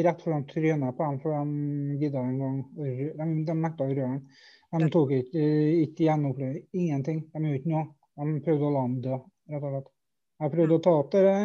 rett 0.05 0.21
foran 0.21 0.45
trynet 0.49 0.97
på 0.97 1.07
ham, 1.07 1.17
for 1.23 1.33
de 1.33 1.97
gidda 2.01 2.21
engang 2.21 2.61
de, 2.77 3.09
de 3.47 3.57
nekta 3.57 3.87
å 3.87 3.95
røre 3.95 4.11
han. 4.11 4.21
De 4.73 4.89
tok 4.93 5.11
ikke, 5.17 5.49
ikke 5.87 6.07
gjenoppleving, 6.07 6.63
ingenting. 6.73 7.25
De 7.33 7.41
gjorde 7.41 7.59
ikke 7.61 7.73
noe. 7.73 7.89
De 8.13 8.39
prøvde 8.45 8.69
å 8.69 8.71
la 8.73 8.85
ham 8.85 8.95
dø, 9.01 9.19
rett 9.49 9.67
og 9.67 9.75
slett. 9.75 9.91
Jeg 10.43 10.53
prøvde 10.53 10.77
å 10.77 10.83
ta 10.83 10.93
opp 10.99 11.11
det 11.13 11.21
der, 11.23 11.43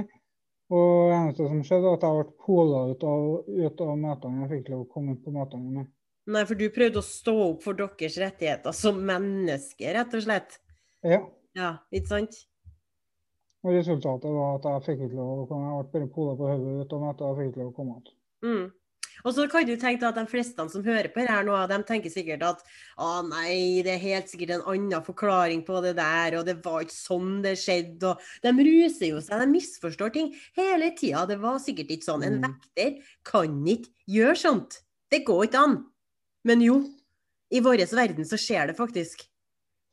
og 0.68 0.88
det 1.08 1.16
eneste 1.16 1.48
som 1.48 1.60
skjedde, 1.64 1.84
var 1.86 1.96
at 1.96 2.04
jeg 2.04 2.16
ble 2.18 2.44
pola 2.44 2.80
ut 2.90 3.04
av, 3.08 3.26
ut 3.48 3.82
av 3.84 3.92
møtene. 4.00 4.42
Jeg 4.42 4.50
fikk 4.50 4.62
ikke 4.64 4.74
lov 4.74 4.84
å 4.84 4.90
komme 4.92 5.16
på 5.22 5.32
møtene. 5.32 5.64
mine. 5.64 5.84
Nei, 6.28 6.44
for 6.44 6.60
du 6.60 6.66
prøvde 6.72 7.00
å 7.00 7.06
stå 7.08 7.34
opp 7.46 7.62
for 7.64 7.78
deres 7.78 8.18
rettigheter 8.20 8.74
som 8.76 8.98
mennesker, 9.00 9.94
rett 9.96 10.16
og 10.18 10.24
slett. 10.26 10.58
Ja. 11.06 11.22
Ja, 11.56 11.78
ikke 11.92 12.08
sant? 12.08 12.42
Og 13.66 13.74
resultatet 13.74 14.30
var 14.30 14.58
at 14.58 14.66
jeg 14.68 14.84
fikk 14.86 15.06
ikke 15.08 15.18
lov 15.18 15.44
å 15.44 15.46
komme. 15.50 15.70
Jeg 15.72 15.86
ble 15.90 16.00
bare 16.00 16.12
pola 16.14 16.34
på 16.38 16.50
hodet 16.50 16.74
ut 16.84 16.92
og 16.94 17.06
jeg 17.08 17.38
fikk 17.38 17.48
ikke 17.52 17.62
lov 17.62 17.72
å 17.72 17.76
komme 17.78 17.96
tilbake. 17.98 18.14
Mm. 18.46 18.66
Og 19.26 19.34
så 19.34 19.48
kan 19.50 19.66
du 19.66 19.72
tenke 19.74 20.06
at 20.06 20.14
de 20.14 20.22
fleste 20.30 20.64
som 20.70 20.84
hører 20.86 21.08
på 21.10 21.24
her 21.26 21.42
nå, 21.46 21.56
de 21.70 21.78
tenker 21.86 22.12
sikkert 22.12 22.44
at 22.46 22.60
å 23.02 23.22
nei, 23.26 23.82
det 23.82 23.96
er 23.96 24.04
helt 24.04 24.30
sikkert 24.30 24.52
en 24.54 24.66
annen 24.70 25.02
forklaring 25.02 25.64
på 25.66 25.80
det 25.82 25.96
der, 25.98 26.36
og 26.38 26.46
det 26.46 26.58
var 26.62 26.84
ikke 26.84 26.94
sånn 26.94 27.40
det 27.42 27.56
skjedde, 27.58 28.12
og 28.12 28.44
de 28.44 28.52
ruser 28.68 29.10
jo 29.10 29.22
seg, 29.24 29.42
de 29.42 29.50
misforstår 29.50 30.14
ting 30.14 30.30
hele 30.58 30.92
tida. 30.98 31.24
Det 31.26 31.40
var 31.42 31.58
sikkert 31.62 31.90
ikke 31.96 32.10
sånn. 32.10 32.26
En 32.26 32.38
Mm. 32.38 32.46
vekter 32.46 33.02
kan 33.24 33.58
ikke 33.66 33.90
gjøre 34.06 34.38
sånt. 34.38 34.82
Det 35.10 35.24
går 35.26 35.48
ikke 35.48 35.64
an. 35.64 35.76
Men 36.44 36.60
jo, 36.62 36.84
i 37.50 37.60
vår 37.60 37.82
verden 37.90 38.24
så 38.24 38.38
skjer 38.38 38.68
det 38.68 38.76
faktisk. 38.76 39.27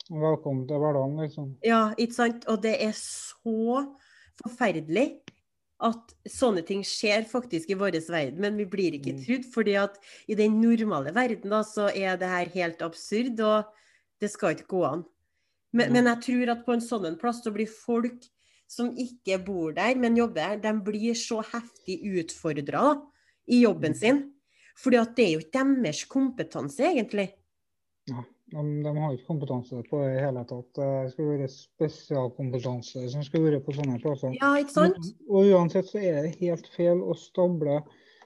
Velkommen 0.09 0.67
til 0.69 0.77
hverdagen, 0.77 1.15
liksom. 1.17 1.53
Ja, 1.65 1.93
ikke 1.97 2.13
sant? 2.13 2.43
Og 2.51 2.61
det 2.61 2.75
er 2.83 2.91
så 2.93 3.85
forferdelig 4.37 5.07
at 5.85 6.13
sånne 6.29 6.61
ting 6.65 6.83
skjer 6.87 7.25
faktisk 7.27 7.71
i 7.73 7.77
vår 7.79 7.97
verden, 8.07 8.39
men 8.39 8.57
vi 8.57 8.65
blir 8.65 8.93
ikke 8.93 9.13
Mm. 9.15 9.25
trudd. 9.25 9.45
fordi 9.53 9.73
at 9.75 9.97
i 10.27 10.35
den 10.35 10.61
normale 10.61 11.11
verden 11.13 11.49
da, 11.49 11.61
så 11.63 11.89
er 11.93 12.17
det 12.17 12.27
her 12.29 12.45
helt 12.45 12.81
absurd, 12.81 13.39
og 13.39 13.65
det 14.21 14.29
skal 14.31 14.55
ikke 14.55 14.67
gå 14.67 14.83
an. 14.85 15.05
Men, 15.73 15.91
men 15.91 16.05
jeg 16.05 16.21
tror 16.21 16.51
at 16.51 16.65
på 16.65 16.73
en 16.73 16.79
sånn 16.79 17.05
en 17.05 17.17
plass 17.17 17.43
så 17.43 17.51
blir 17.51 17.67
folk 17.67 18.23
som 18.67 18.95
ikke 18.95 19.43
bor 19.43 19.73
der, 19.73 19.95
men 19.95 20.15
jobber 20.15 20.55
der, 20.57 20.73
de 20.73 20.81
blir 20.81 21.13
så 21.13 21.43
heftig 21.43 21.99
utfordra 22.23 23.01
i 23.47 23.61
jobben 23.63 23.91
Mm. 23.91 23.95
sin. 23.95 24.31
Fordi 24.77 24.97
at 24.97 25.15
det 25.15 25.25
er 25.25 25.31
jo 25.33 25.39
ikke 25.39 25.83
deres 25.83 26.05
kompetanse, 26.05 26.79
egentlig. 26.79 27.33
Ja, 28.07 28.23
de, 28.53 28.63
de 28.85 28.91
har 28.97 29.13
ikke 29.13 29.27
kompetanse 29.27 29.81
på 29.89 29.99
det 30.03 30.15
i 30.15 30.23
hele 30.23 30.43
tatt. 30.45 30.67
Det 30.77 30.89
skulle 31.13 31.37
vært 31.39 31.53
spesialkompetanse 31.55 33.05
som 33.13 33.23
skulle 33.25 33.51
vært 33.51 33.65
på 33.65 33.75
sånne 33.77 33.99
plasser. 34.03 34.35
Ja, 34.37 34.53
ikke 34.61 34.75
sant? 34.75 35.13
Og 35.29 35.49
uansett 35.55 35.89
så 35.89 36.01
er 36.01 36.25
det 36.25 36.35
helt 36.41 36.67
feil 36.75 37.01
å 37.01 37.17
stable 37.17 37.79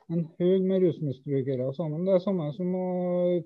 en 0.10 0.26
haug 0.40 0.66
med 0.66 0.84
rusmisbrukere 0.84 1.70
sammen. 1.78 2.04
Det 2.08 2.18
er 2.18 2.26
samme 2.26 2.50
som 2.56 2.74
å 2.76 2.90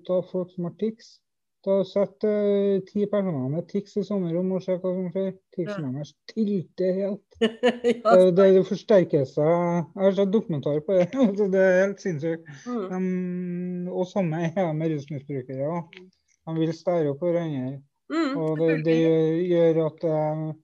ta 0.08 0.18
folk 0.30 0.50
som 0.54 0.66
har 0.70 0.74
tics. 0.80 1.18
Da 1.64 1.78
Sett 1.88 2.26
uh, 2.28 2.82
ti 2.84 3.06
personer 3.08 3.46
med 3.48 3.64
tics 3.70 3.94
i 3.96 4.02
samme 4.04 4.28
rom 4.34 4.50
og 4.52 4.60
se 4.64 4.74
hva 4.76 4.90
som 4.98 5.06
skjer. 5.14 5.30
Ticsen 5.56 5.94
deres 5.94 6.10
tilter 6.28 6.98
helt. 6.98 7.38
ja. 7.40 7.54
Det, 8.04 8.34
det, 8.36 8.48
det 8.58 8.64
forsterker 8.68 9.24
seg. 9.30 9.48
Jeg 9.48 10.02
har 10.02 10.18
sett 10.18 10.34
dokumentar 10.34 10.82
på 10.84 10.98
det. 10.98 11.06
det 11.54 11.62
er 11.62 11.80
helt 11.86 12.04
sinnssykt. 12.04 12.50
Mm. 12.66 12.84
Um, 12.92 13.88
og 13.94 14.10
samme 14.10 14.42
er 14.50 14.58
det 14.58 14.76
med 14.82 14.92
rusmisbrukere. 14.92 15.70
da. 15.70 16.04
De 16.46 16.54
vil 16.58 16.72
stære 16.76 17.10
opp 17.10 17.20
hverandre. 17.24 17.82
Mm, 18.12 18.36
Og 18.36 18.58
det, 18.60 18.84
det 18.84 18.96
gjør, 19.00 19.28
gjør 19.48 19.86
at 19.86 20.00
det 20.02 20.10
er 20.12 20.54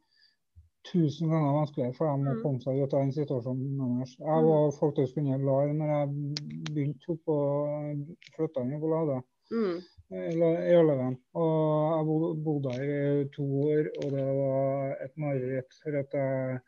tusen 0.90 1.28
ganger 1.28 1.56
vanskeligere 1.56 1.94
for 1.96 2.06
dem 2.10 2.26
å 2.28 2.34
Mm. 2.34 2.42
komme 2.42 2.60
seg 2.64 2.82
ut 2.82 2.94
av 2.94 3.00
den 3.00 3.12
situasjonen 3.12 3.78
deres. 3.80 4.16
Jeg 4.18 4.44
var 4.48 4.70
faktisk 4.78 5.16
under 5.20 5.38
LAR 5.38 5.72
når 5.76 5.90
jeg 5.94 6.08
begynte 6.74 7.10
opp 7.14 7.28
og 7.28 8.16
flytta 8.36 8.64
inn 8.64 8.74
i 8.76 8.80
Bolada. 8.80 9.20
Mm. 9.50 9.80
i 10.12 10.16
i 10.16 10.74
Og 10.74 11.50
jeg 11.96 12.44
bodde 12.44 12.72
her 12.72 13.20
i 13.20 13.28
to 13.34 13.44
år, 13.44 13.84
og 14.04 14.10
det 14.10 14.26
var 14.26 14.96
et 15.04 15.16
mareritt. 15.16 15.72
For 15.82 15.98
at 15.98 16.12
jeg, 16.12 16.60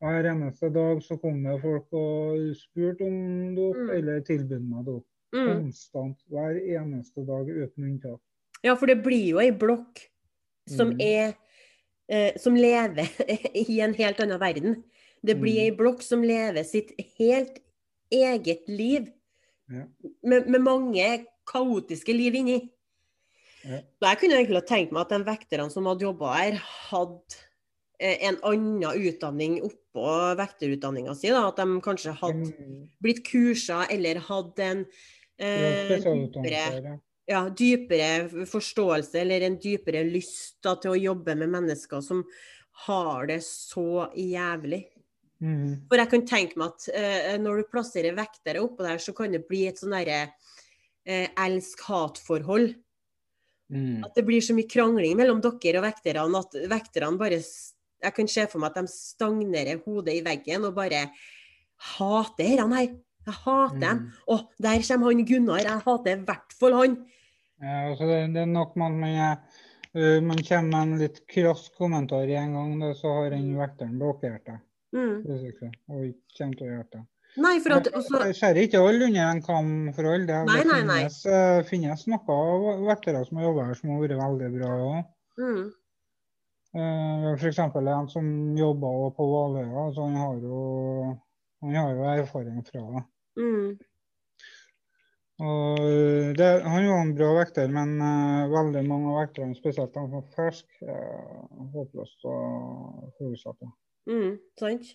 hver 0.00 0.28
eneste 0.32 0.72
dag 0.72 1.02
så 1.02 1.16
kom 1.20 1.42
det 1.44 1.60
folk 1.62 1.86
og 1.92 2.54
spurte 2.56 3.06
om 3.06 3.54
dop, 3.54 3.76
Mm. 3.76 3.90
eller 3.90 4.20
tilbød 4.20 4.60
meg 4.68 4.84
dop. 4.86 5.04
Mm. 5.34 5.46
Konstant. 5.48 6.18
Hver 6.28 6.58
eneste 6.78 7.26
dag 7.26 7.46
uten 7.48 7.84
unntak. 7.84 8.20
Ja, 8.64 8.74
for 8.78 8.86
det 8.86 9.02
blir 9.02 9.24
jo 9.32 9.38
ei 9.42 9.50
blokk 9.50 10.00
som 10.68 10.92
Mm. 10.92 11.00
er 11.00 11.34
eh, 12.08 12.32
Som 12.38 12.54
lever 12.54 13.08
i 13.54 13.80
en 13.80 13.94
helt 13.94 14.20
annen 14.20 14.38
verden. 14.40 14.82
Det 15.24 15.36
blir 15.40 15.54
Mm. 15.54 15.64
ei 15.64 15.70
blokk 15.76 16.02
som 16.02 16.22
lever 16.22 16.62
sitt 16.64 16.92
helt 17.18 17.58
eget 18.12 18.68
liv. 18.68 19.08
Ja. 19.70 19.84
Med, 20.22 20.48
med 20.48 20.60
mange 20.60 21.26
kaotiske 21.46 22.12
liv 22.12 22.34
inni. 22.34 22.70
Ja. 23.64 23.78
Jeg 24.02 24.18
kunne 24.18 24.34
egentlig 24.40 24.66
tenkt 24.66 24.92
meg 24.92 25.00
at 25.06 25.08
de 25.14 25.24
vekterne 25.24 25.70
som 25.70 25.86
hadde 25.86 26.02
jobba 26.04 26.32
her, 26.34 26.58
hadde 26.90 27.38
eh, 28.00 28.18
en 28.28 28.36
annen 28.42 28.82
utdanning 28.98 29.60
oppå 29.62 30.34
vekterutdanninga 30.36 31.14
si. 31.16 31.28
Da. 31.30 31.46
At 31.48 31.56
de 31.62 31.80
kanskje 31.80 32.12
hadde 32.18 32.52
Mm. 32.58 32.88
blitt 33.02 33.22
kursa 33.24 33.86
eller 33.90 34.18
hadde 34.18 34.58
en 34.62 34.86
eh, 35.38 35.88
dypere 36.02 36.98
ja. 37.32 37.42
dypere 37.48 38.46
forståelse 38.48 39.20
eller 39.22 39.46
en 39.46 39.58
dypere 39.60 40.04
lyst 40.06 40.60
da, 40.64 40.76
til 40.80 40.94
å 40.94 41.00
jobbe 41.00 41.36
med 41.40 41.52
mennesker 41.52 42.04
som 42.04 42.22
har 42.86 43.28
det 43.30 43.40
så 43.44 44.08
jævlig. 44.16 44.84
Mm. 45.42 45.88
For 45.90 45.98
jeg 45.98 46.10
kan 46.12 46.24
tenke 46.28 46.60
meg 46.60 46.70
at 46.70 46.86
eh, 46.94 47.34
når 47.42 47.62
du 47.62 47.70
plasserer 47.72 48.16
vektere 48.16 48.62
oppå 48.62 48.86
der, 48.86 49.02
så 49.02 49.14
kan 49.16 49.34
det 49.34 49.44
bli 49.48 49.64
et 49.68 49.80
sånn 49.80 49.94
derre 49.96 50.20
eh, 51.04 51.28
elsk-hat-forhold. 51.34 52.72
Mm. 53.72 54.02
At 54.06 54.18
det 54.18 54.26
blir 54.28 54.44
så 54.44 54.54
mye 54.54 54.70
krangling 54.70 55.16
mellom 55.18 55.40
dere 55.42 55.80
og 55.80 55.86
vekterne 55.86 56.42
at 56.42 56.58
vekterne 56.68 57.16
bare 57.16 57.38
Jeg 57.40 58.12
kan 58.16 58.28
se 58.28 58.44
for 58.50 58.60
meg 58.60 58.74
at 58.74 58.82
de 58.82 58.92
stagnerer 58.92 59.80
hodet 59.86 60.18
i 60.18 60.24
veggen 60.26 60.66
og 60.66 60.74
bare 60.76 61.06
hater 61.96 62.58
dette 62.58 62.68
her. 62.74 62.94
Jeg 63.22 63.38
hater 63.44 63.78
dem. 63.78 63.98
Mm. 64.02 64.22
Å, 64.26 64.38
der 64.66 64.86
kommer 64.88 65.12
han 65.12 65.26
Gunnar. 65.26 65.62
Jeg 65.62 65.84
hater 65.86 66.16
i 66.16 66.24
hvert 66.26 66.56
fall 66.58 66.74
han. 66.78 66.96
Ja, 67.62 67.76
altså 67.90 68.08
det, 68.10 68.18
det 68.34 68.42
er 68.42 68.50
nok 68.50 68.74
med 68.76 68.90
at 68.90 68.98
man, 68.98 69.38
øh, 69.94 70.18
man 70.26 70.42
kommer 70.48 70.68
med 70.72 70.82
en 70.82 70.98
litt 71.04 71.22
krass 71.30 71.68
kommentar 71.78 72.26
en 72.26 72.56
gang, 72.58 72.74
da, 72.82 72.92
så 72.98 73.14
har 73.20 73.30
den 73.34 73.52
vekteren 73.58 73.98
blokkert 74.02 74.44
deg. 74.50 74.60
Mm. 74.92 75.22
Og 75.24 75.46
ikke 75.48 75.70
kommer 76.36 76.58
til 76.58 76.66
å 76.66 76.72
gjøre 76.72 76.88
det. 76.96 77.02
Nei, 77.40 77.54
for 77.64 77.78
at 77.78 77.86
også... 77.96 78.18
Jeg 78.28 78.36
ser 78.36 78.58
ikke 78.60 78.80
alle 78.84 79.06
under 79.08 79.22
en 79.30 79.38
kam 79.44 79.68
for 79.96 80.08
alle. 80.10 80.26
Det, 80.28 80.40
Nei, 80.50 80.64
nei, 80.68 80.80
nei. 80.84 80.98
finnes, 81.06 81.20
eh, 81.24 81.60
finnes 81.68 82.02
noen 82.12 82.82
vektere 82.90 83.22
som 83.24 83.40
har 83.40 83.46
jobba 83.46 83.70
her 83.70 83.78
som 83.78 83.94
har 83.94 84.02
vært 84.02 84.18
veldig 84.20 84.50
bra 84.58 84.74
òg. 84.88 84.98
mm, 85.40 85.62
Uh, 86.72 87.34
F.eks. 87.36 87.58
en 87.60 88.06
som 88.08 88.28
jobba 88.56 89.10
på 89.12 89.24
Valøya. 89.28 89.82
Så 89.92 90.06
han 90.06 90.14
har 90.16 90.38
jo, 90.40 90.60
han 91.60 91.74
har 91.76 91.90
jo 91.92 92.06
erfaring 92.14 92.62
fra 92.64 92.80
det. 92.94 93.02
mm, 93.36 93.66
det, 96.38 96.48
han 96.62 96.88
var 96.88 97.00
en 97.02 97.14
bra 97.18 97.30
vekter, 97.40 97.70
men 97.72 97.96
uh, 97.98 98.50
veldig 98.52 98.82
mange 98.86 99.10
av 99.10 99.20
vekterne, 99.24 99.56
spesielt 99.58 99.94
de 99.94 100.04
som 100.04 100.18
er 100.20 100.26
ferske, 100.36 100.86
er 100.86 101.70
håpløst 101.74 102.26
å 102.30 102.34
forutsette. 103.18 103.70
mm, 104.10 104.34
sant? 104.60 104.92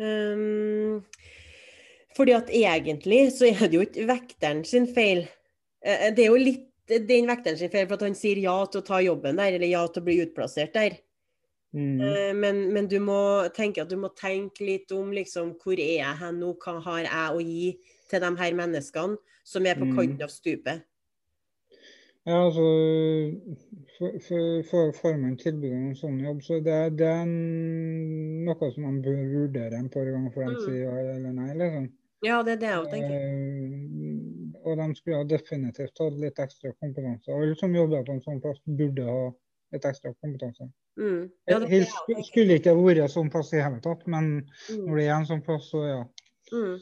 Um, 0.00 1.02
fordi 2.16 2.34
at 2.34 2.50
egentlig 2.50 3.20
så 3.36 3.50
er 3.50 3.66
det 3.68 3.78
jo 3.78 3.84
ikke 3.86 4.08
vekteren 4.10 4.64
sin 4.66 4.88
feil. 4.90 5.26
Eh, 5.84 6.10
Det 6.14 6.24
er 6.24 6.32
jo 6.32 6.40
litt 6.40 6.70
den 6.88 7.28
vekteren 7.30 7.58
sin 7.58 7.72
feil 7.72 7.86
for 7.88 7.98
at 7.98 8.06
han 8.08 8.18
sier 8.18 8.40
ja 8.42 8.56
til 8.66 8.82
å 8.82 8.86
ta 8.86 9.00
jobben 9.02 9.38
der, 9.40 9.56
eller 9.56 9.70
ja 9.70 9.84
til 9.88 10.02
å 10.02 10.08
bli 10.08 10.20
utplassert 10.24 10.74
der. 10.76 10.98
Mm. 11.74 12.00
Eh, 12.00 12.32
Men, 12.34 12.72
men 12.72 12.86
du 12.88 13.00
må 13.00 13.48
tenke 13.54 13.82
at 13.82 13.88
du 13.90 13.96
må 13.96 14.08
tenke 14.14 14.60
litt 14.64 14.92
om 14.92 15.10
liksom, 15.10 15.56
hvor 15.58 15.74
er 15.74 15.96
jeg 15.98 16.16
hen 16.20 16.38
nå, 16.40 16.52
hva 16.62 16.80
har 16.84 17.00
jeg 17.02 17.34
å 17.34 17.40
gi 17.42 17.78
til 18.10 18.20
de 18.20 18.30
her 18.36 18.52
menneskene 18.54 19.16
som 19.44 19.66
er 19.66 19.74
på 19.80 19.88
Mm. 19.88 19.96
kanten 19.96 20.22
av 20.22 20.30
stupet. 20.30 20.84
Ja, 22.26 22.36
altså 22.46 22.62
for- 23.98 24.18
for- 24.26 24.62
for- 24.70 24.92
Får 24.92 25.16
man 25.20 25.36
tilbud 25.36 25.72
om 25.72 25.88
en 25.88 25.94
sånn 25.94 26.20
jobb, 26.24 26.40
så 26.42 26.60
det, 26.64 26.96
det 26.96 27.06
er 27.06 27.26
noe 27.26 28.70
som 28.72 28.82
man 28.82 29.02
bør 29.02 29.20
vurdere 29.34 29.74
en 29.78 29.90
par 29.90 30.04
ganger 30.06 30.30
før 30.32 30.46
de 30.48 30.54
Mm. 30.54 30.64
sier 30.64 30.82
ja 30.84 30.96
eller 31.16 31.32
nei. 31.32 31.54
liksom. 31.54 31.92
Ja, 32.24 32.42
det 32.42 32.52
er 32.52 32.56
det 32.56 32.70
jeg 32.72 32.90
tenker. 32.94 33.20
Eh, 33.20 34.60
og 34.64 34.78
de 34.78 34.94
skulle 34.94 35.16
ha 35.16 35.24
definitivt 35.24 35.98
hatt 36.00 36.12
litt 36.18 36.38
ekstra 36.38 36.72
kompetanse. 36.80 37.28
Alle 37.28 37.54
som 37.56 37.74
jobber 37.74 38.04
på 38.04 38.12
en 38.14 38.20
sånn 38.22 38.40
plass, 38.40 38.60
burde 38.66 39.04
ha 39.04 39.34
litt 39.74 39.84
ekstra 39.88 40.12
kompetanse. 40.22 40.68
Mm. 40.98 41.30
Ja, 41.50 41.58
det 41.58 41.68
Helst 41.68 41.90
jeg 41.90 41.90
også 41.90 42.00
sku- 42.00 42.14
tenker. 42.14 42.28
skulle 42.30 42.58
ikke 42.60 42.74
vært 42.78 43.10
sånn 43.14 43.30
plass 43.34 43.52
i 43.52 43.60
hele 43.62 43.80
tatt, 43.84 44.06
men 44.06 44.30
Mm. 44.70 44.84
når 44.86 44.96
det 45.00 45.06
er 45.08 45.14
en 45.18 45.26
sånn 45.26 45.44
plass, 45.44 45.70
så 45.70 45.82
ja. 45.88 46.04
Mm. 46.52 46.78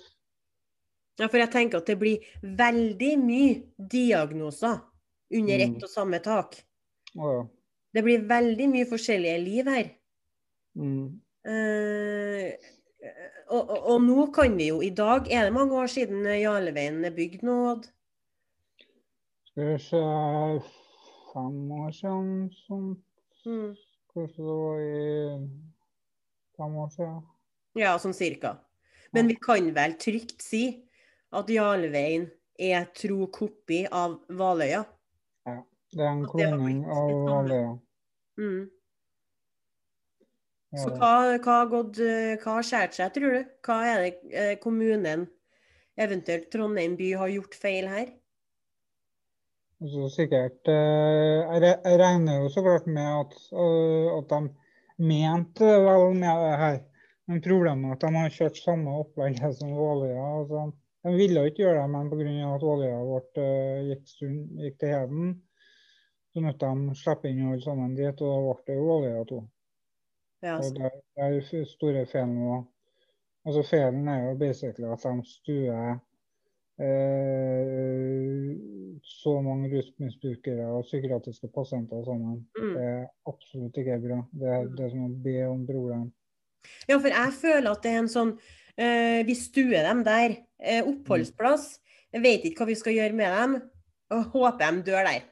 Ja, 1.21 1.27
for 1.29 1.39
jeg 1.39 1.51
tenker 1.53 1.79
at 1.79 1.87
det 1.87 1.99
blir 1.99 2.19
veldig 2.43 3.19
mye 3.21 3.63
diagnoser 3.89 4.81
under 5.33 5.59
Mm. 5.59 5.77
ett 5.77 5.83
og 5.83 5.91
samme 5.91 6.23
tak. 6.23 6.63
Å 7.17 7.33
ja. 7.39 7.43
Det 7.95 8.03
blir 8.05 8.23
veldig 8.29 8.69
mye 8.73 8.87
forskjellige 8.89 9.45
liv 9.45 9.67
her. 9.67 9.91
Mm. 10.77 11.21
Eh, 11.45 12.53
og, 13.51 13.69
og, 13.71 13.79
og 13.93 14.01
nå 14.03 14.33
kan 14.33 14.55
vi 14.57 14.69
jo 14.69 14.81
i 14.81 14.89
dag 14.91 15.27
Er 15.31 15.45
det 15.45 15.53
mange 15.53 15.75
år 15.75 15.89
siden 15.91 16.23
Jarleveien 16.25 17.05
er 17.05 17.11
bygd 17.11 17.43
nå? 17.43 17.57
Odd? 17.73 17.89
Skal 19.51 19.67
vi 19.73 19.79
se 19.83 20.01
Fem 21.33 21.73
år 21.73 21.93
siden, 21.97 22.51
sånn. 22.67 22.91
Mm. 23.47 23.73
Kanskje 24.13 24.45
det 24.45 24.57
var 24.59 24.83
i 24.85 24.97
fem 26.59 26.77
år 26.83 26.91
siden. 26.93 27.23
Ja, 27.81 27.95
sånn 28.01 28.17
cirka. 28.17 28.59
Men 29.17 29.29
vi 29.29 29.37
kan 29.41 29.71
vel 29.77 29.97
trygt 30.01 30.45
si 30.45 30.63
at 31.33 31.49
Jarlveien 31.53 32.29
er 32.61 32.87
tro 32.97 33.27
kopi 33.33 33.83
av 33.89 34.19
Valøya? 34.29 34.85
Ja, 35.49 35.57
Det 35.93 36.05
er 36.05 36.13
en 36.13 36.25
kloning 36.29 36.85
av. 36.85 37.13
Valøya. 37.29 37.75
Mm. 38.41 38.71
Så 40.73 40.89
hva, 40.97 41.37
hva, 41.45 41.59
gått, 41.69 42.01
hva 42.41 42.57
har 42.57 42.65
skjært 42.65 42.97
seg, 42.97 43.13
tror 43.13 43.35
du? 43.37 43.49
Hva 43.65 43.77
er 43.91 44.05
det 44.05 44.13
eh, 44.33 44.55
kommunen, 44.61 45.27
eventuelt 46.01 46.49
Trondheim 46.53 46.97
by, 46.97 47.11
har 47.21 47.33
gjort 47.33 47.57
feil 47.61 47.89
her? 47.93 48.13
Altså, 49.83 50.09
sikkert 50.15 50.69
eh, 50.71 51.63
Jeg 51.63 51.99
regner 52.01 52.37
jo 52.43 52.49
så 52.49 52.63
klart 52.63 52.87
med 52.87 53.09
at, 53.23 53.33
øh, 53.53 54.09
at 54.19 54.29
de 54.31 54.41
mente 55.03 55.65
vel 55.87 56.15
med 56.21 56.43
det 56.45 56.59
her. 56.63 56.79
Men 57.29 57.43
problemet 57.43 57.89
er 57.91 57.95
at 57.97 58.03
de 58.05 58.13
har 58.19 58.35
kjørt 58.37 58.57
samme 58.61 58.95
opplegget 59.03 59.57
som 59.59 59.73
Valøya. 59.75 60.27
Altså, 60.41 60.61
de 61.05 61.15
ville 61.17 61.45
ikke 61.47 61.63
gjøre 61.65 61.81
det, 61.83 61.91
men 61.91 62.11
pga. 62.11 62.55
at 62.55 62.67
Valøya 62.69 63.01
vårt 63.09 63.41
øh, 63.43 63.89
gikk, 63.89 64.05
stund- 64.15 64.61
gikk 64.63 64.79
til 64.79 64.95
heden, 64.95 65.33
så 66.33 66.41
måtte 66.41 66.67
de 66.67 66.95
slippe 67.03 67.31
inn 67.31 67.49
alle 67.49 67.63
sammen 67.63 67.97
dit, 67.99 68.23
og 68.23 68.31
da 68.31 68.39
ble 68.47 68.63
det 68.67 68.79
jo 68.79 68.87
Valøya 68.91 69.25
2. 69.25 69.43
Ja, 70.43 70.57
Og 70.57 70.71
det, 70.77 70.91
det 71.17 71.25
er 71.25 71.35
jo 71.35 71.65
store 71.65 72.07
feilen. 72.07 72.65
Altså 73.47 73.63
Feilen 73.71 74.09
er 74.09 74.29
jo 74.29 74.39
basically 74.39 74.87
at 74.93 75.03
de 75.03 75.23
stuer 75.27 75.91
eh, 75.91 75.99
så 79.23 79.35
mange 79.45 79.71
rusmisbrukere 79.71 80.67
og 80.67 80.87
psykiatriske 80.87 81.49
pasienter 81.55 82.03
sammen. 82.07 82.41
Mm. 82.59 82.73
Det 82.75 82.89
er 82.89 83.05
absolutt 83.31 83.79
ikke 83.83 84.01
bra. 84.03 84.19
Det 84.33 84.57
det 84.77 84.87
er 84.87 84.91
som 84.95 85.05
å 85.07 85.13
be 85.27 85.37
om 85.47 85.63
broren. 85.69 86.09
Ja, 86.89 86.97
for 86.97 87.11
jeg 87.11 87.37
føler 87.39 87.71
at 87.71 87.85
det 87.85 87.93
er 87.93 88.01
en 88.03 88.11
sånn 88.11 88.33
eh, 88.79 89.23
Vi 89.27 89.35
stuer 89.39 89.87
dem 89.89 90.03
der. 90.07 90.37
Eh, 90.63 90.83
oppholdsplass. 90.87 91.77
Jeg 92.13 92.23
vet 92.25 92.45
ikke 92.47 92.63
hva 92.63 92.71
vi 92.71 92.79
skal 92.79 92.99
gjøre 92.99 93.19
med 93.19 93.39
dem. 93.39 93.57
Og 94.13 94.37
håper 94.37 94.77
de 94.77 94.85
dør 94.91 95.09
der. 95.09 95.25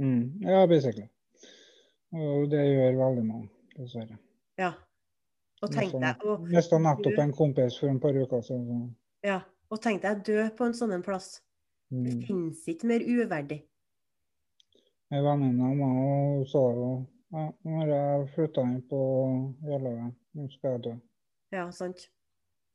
Mm. 0.00 0.42
Ja, 0.44 0.64
basically. 0.66 1.08
Og 2.16 2.48
det 2.50 2.62
gjør 2.62 2.98
veldig 3.00 3.24
mange, 3.26 3.48
dessverre. 3.76 4.18
Ja. 4.60 4.72
Og 5.64 5.72
tenk 5.72 5.94
deg 6.00 6.24
Mista 6.52 6.78
nettopp 6.80 7.18
en 7.20 7.32
kompis 7.34 7.78
for 7.80 7.88
en 7.88 8.00
par 8.00 8.16
uker 8.16 8.42
siden. 8.44 8.90
ja, 9.24 9.40
og 9.70 9.80
tenk 9.82 10.02
deg 10.02 10.24
dø 10.24 10.48
på 10.56 10.64
en 10.66 10.72
sånn 10.76 10.92
en 10.94 11.02
plass. 11.02 11.40
Det 11.90 12.14
Mm. 12.14 12.22
finnes 12.26 12.64
ikke 12.68 12.86
mer 12.90 13.00
uverdig. 13.00 13.62
Ei 15.12 15.20
venninne 15.22 15.62
av 15.70 15.76
meg 15.76 16.46
sa 16.50 16.58
jo 16.74 17.06
ja, 17.32 17.52
nå 17.64 17.76
har 17.80 17.88
jeg 17.92 18.28
flytta 18.34 18.62
inn 18.62 18.82
på 18.90 19.00
Jeløya, 19.62 20.12
nå 20.34 20.48
skal 20.52 20.70
jeg 20.72 20.82
dø. 20.82 20.94
Ja, 21.52 21.70
sant. 21.70 22.08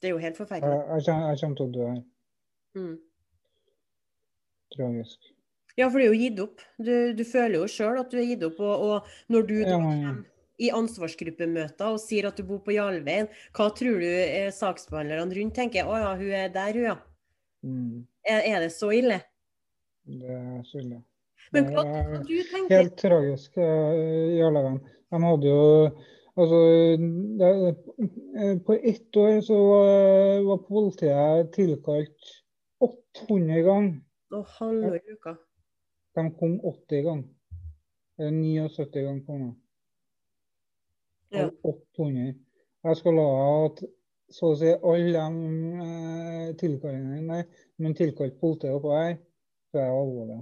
Det 0.01 0.07
er 0.09 0.13
jo 0.13 0.17
helt 0.17 0.37
forferdelig. 0.37 0.79
jeg, 0.87 1.05
kommer, 1.05 1.27
jeg 1.29 1.39
kommer 1.41 1.55
til 1.57 1.65
å 1.67 1.71
dø 1.71 1.87
her. 1.89 2.03
Mm. 2.75 2.99
Tragisk. 4.75 5.19
Ja, 5.77 5.87
for 5.89 5.99
det 5.99 6.07
er 6.07 6.13
jo 6.13 6.19
gitt 6.19 6.39
opp. 6.43 6.61
Du, 6.79 7.13
du 7.15 7.23
føler 7.27 7.57
jo 7.61 7.67
sjøl 7.71 7.99
at 7.99 8.11
du 8.11 8.17
er 8.19 8.25
gitt 8.27 8.43
opp. 8.47 8.59
Og, 8.59 8.83
og 8.87 9.07
når 9.31 9.47
du 9.47 9.55
da 9.63 9.69
Ja, 9.69 9.77
men- 9.79 10.03
kommer 10.05 10.25
i 10.61 10.69
ansvarsgruppemøter 10.75 11.95
og 11.95 12.01
sier 12.01 12.29
at 12.29 12.37
du 12.37 12.45
bor 12.47 12.61
på 12.65 12.75
Jarlveien, 12.75 13.29
hva 13.57 13.69
tror 13.77 14.01
du 14.01 14.07
eh, 14.07 14.51
saksbehandlerne 14.55 15.37
rundt 15.37 15.57
tenker? 15.57 15.89
Å 15.89 15.99
ja, 15.99 16.11
hun 16.19 16.35
er 16.37 16.53
der, 16.53 16.77
hun, 16.77 16.87
ja. 16.91 16.97
Mm. 17.65 18.05
Er, 18.27 18.45
er 18.53 18.65
det 18.65 18.71
så 18.75 18.91
ille? 18.95 19.21
Det 20.05 20.37
er 20.37 20.61
så 20.69 20.81
ille. 20.81 21.01
Men 21.51 21.67
hva, 21.73 21.83
hva 21.83 22.21
du 22.23 22.35
tenker 22.47 22.77
Helt 22.77 22.97
tragisk 23.01 23.57
eh, 23.59 24.37
i 24.37 24.41
De 24.41 25.21
hadde 25.25 25.49
jo 25.49 25.61
Altså, 26.39 26.57
det, 27.39 27.47
eh, 28.39 28.57
på 28.65 28.73
ett 28.73 29.17
år 29.17 29.41
så 29.43 29.57
var, 29.67 30.43
var 30.47 30.61
politiet 30.63 31.51
tilkalt 31.53 32.29
800 32.79 33.65
ganger. 33.65 33.97
Å, 34.31 34.39
halve 34.55 35.01
uka. 35.11 35.35
De 36.15 36.23
kom 36.39 36.55
80 36.63 37.03
ganger. 37.09 37.27
79 38.21 39.03
ganger 39.03 39.25
kom 39.27 39.43
de. 39.43 39.51
Ja. 41.31 41.47
Av 41.47 41.73
800. 41.73 42.35
Jeg 42.81 42.99
skal 42.99 43.17
la 43.17 43.27
at 43.65 43.83
så 44.31 44.53
å 44.53 44.57
si 44.57 44.71
alle 44.71 45.11
de 45.11 45.83
eh, 45.85 46.51
tilkallingene 46.59 47.41
der, 47.41 47.65
men 47.83 47.95
tilkalt 47.97 48.37
politiet 48.39 48.77
oppå 48.77 48.93
her, 48.95 49.17
så 49.71 49.81
er 49.81 49.89
det 49.89 49.97
alvorlig. 49.99 50.39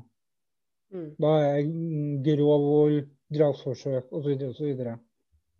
Mm. 0.93 1.07
Da 1.21 1.33
er 1.45 1.57
det 1.63 2.35
grov 2.37 2.65
vold, 2.65 3.09
drapsforsøk 3.33 4.13
osv. 4.15 4.45
osv. 4.49 4.85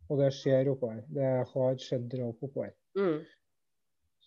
Og 0.09 0.21
det 0.21 0.29
skjer 0.37 0.71
oppå 0.71 0.93
her. 0.93 1.03
Det 1.13 1.33
har 1.51 1.81
skjedd 1.81 2.07
drap 2.11 2.45
oppå 2.45 2.65
her. 2.65 2.73
Mm. 2.97 3.19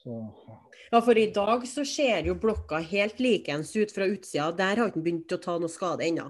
Så 0.02 0.18
ja. 0.18 0.58
Ja, 0.92 1.00
for 1.00 1.18
i 1.18 1.28
dag 1.34 1.66
så 1.70 1.84
ser 1.88 2.26
jo 2.26 2.34
blokka 2.38 2.82
helt 2.84 3.20
likens 3.22 3.70
ut 3.76 3.94
fra 3.94 4.06
utsida. 4.10 4.50
Der 4.58 4.80
har 4.80 4.90
ikke 4.90 4.98
den 4.98 5.06
begynt 5.06 5.34
å 5.34 5.40
ta 5.42 5.56
noe 5.62 5.72
skade 5.72 6.04
ennå. 6.06 6.26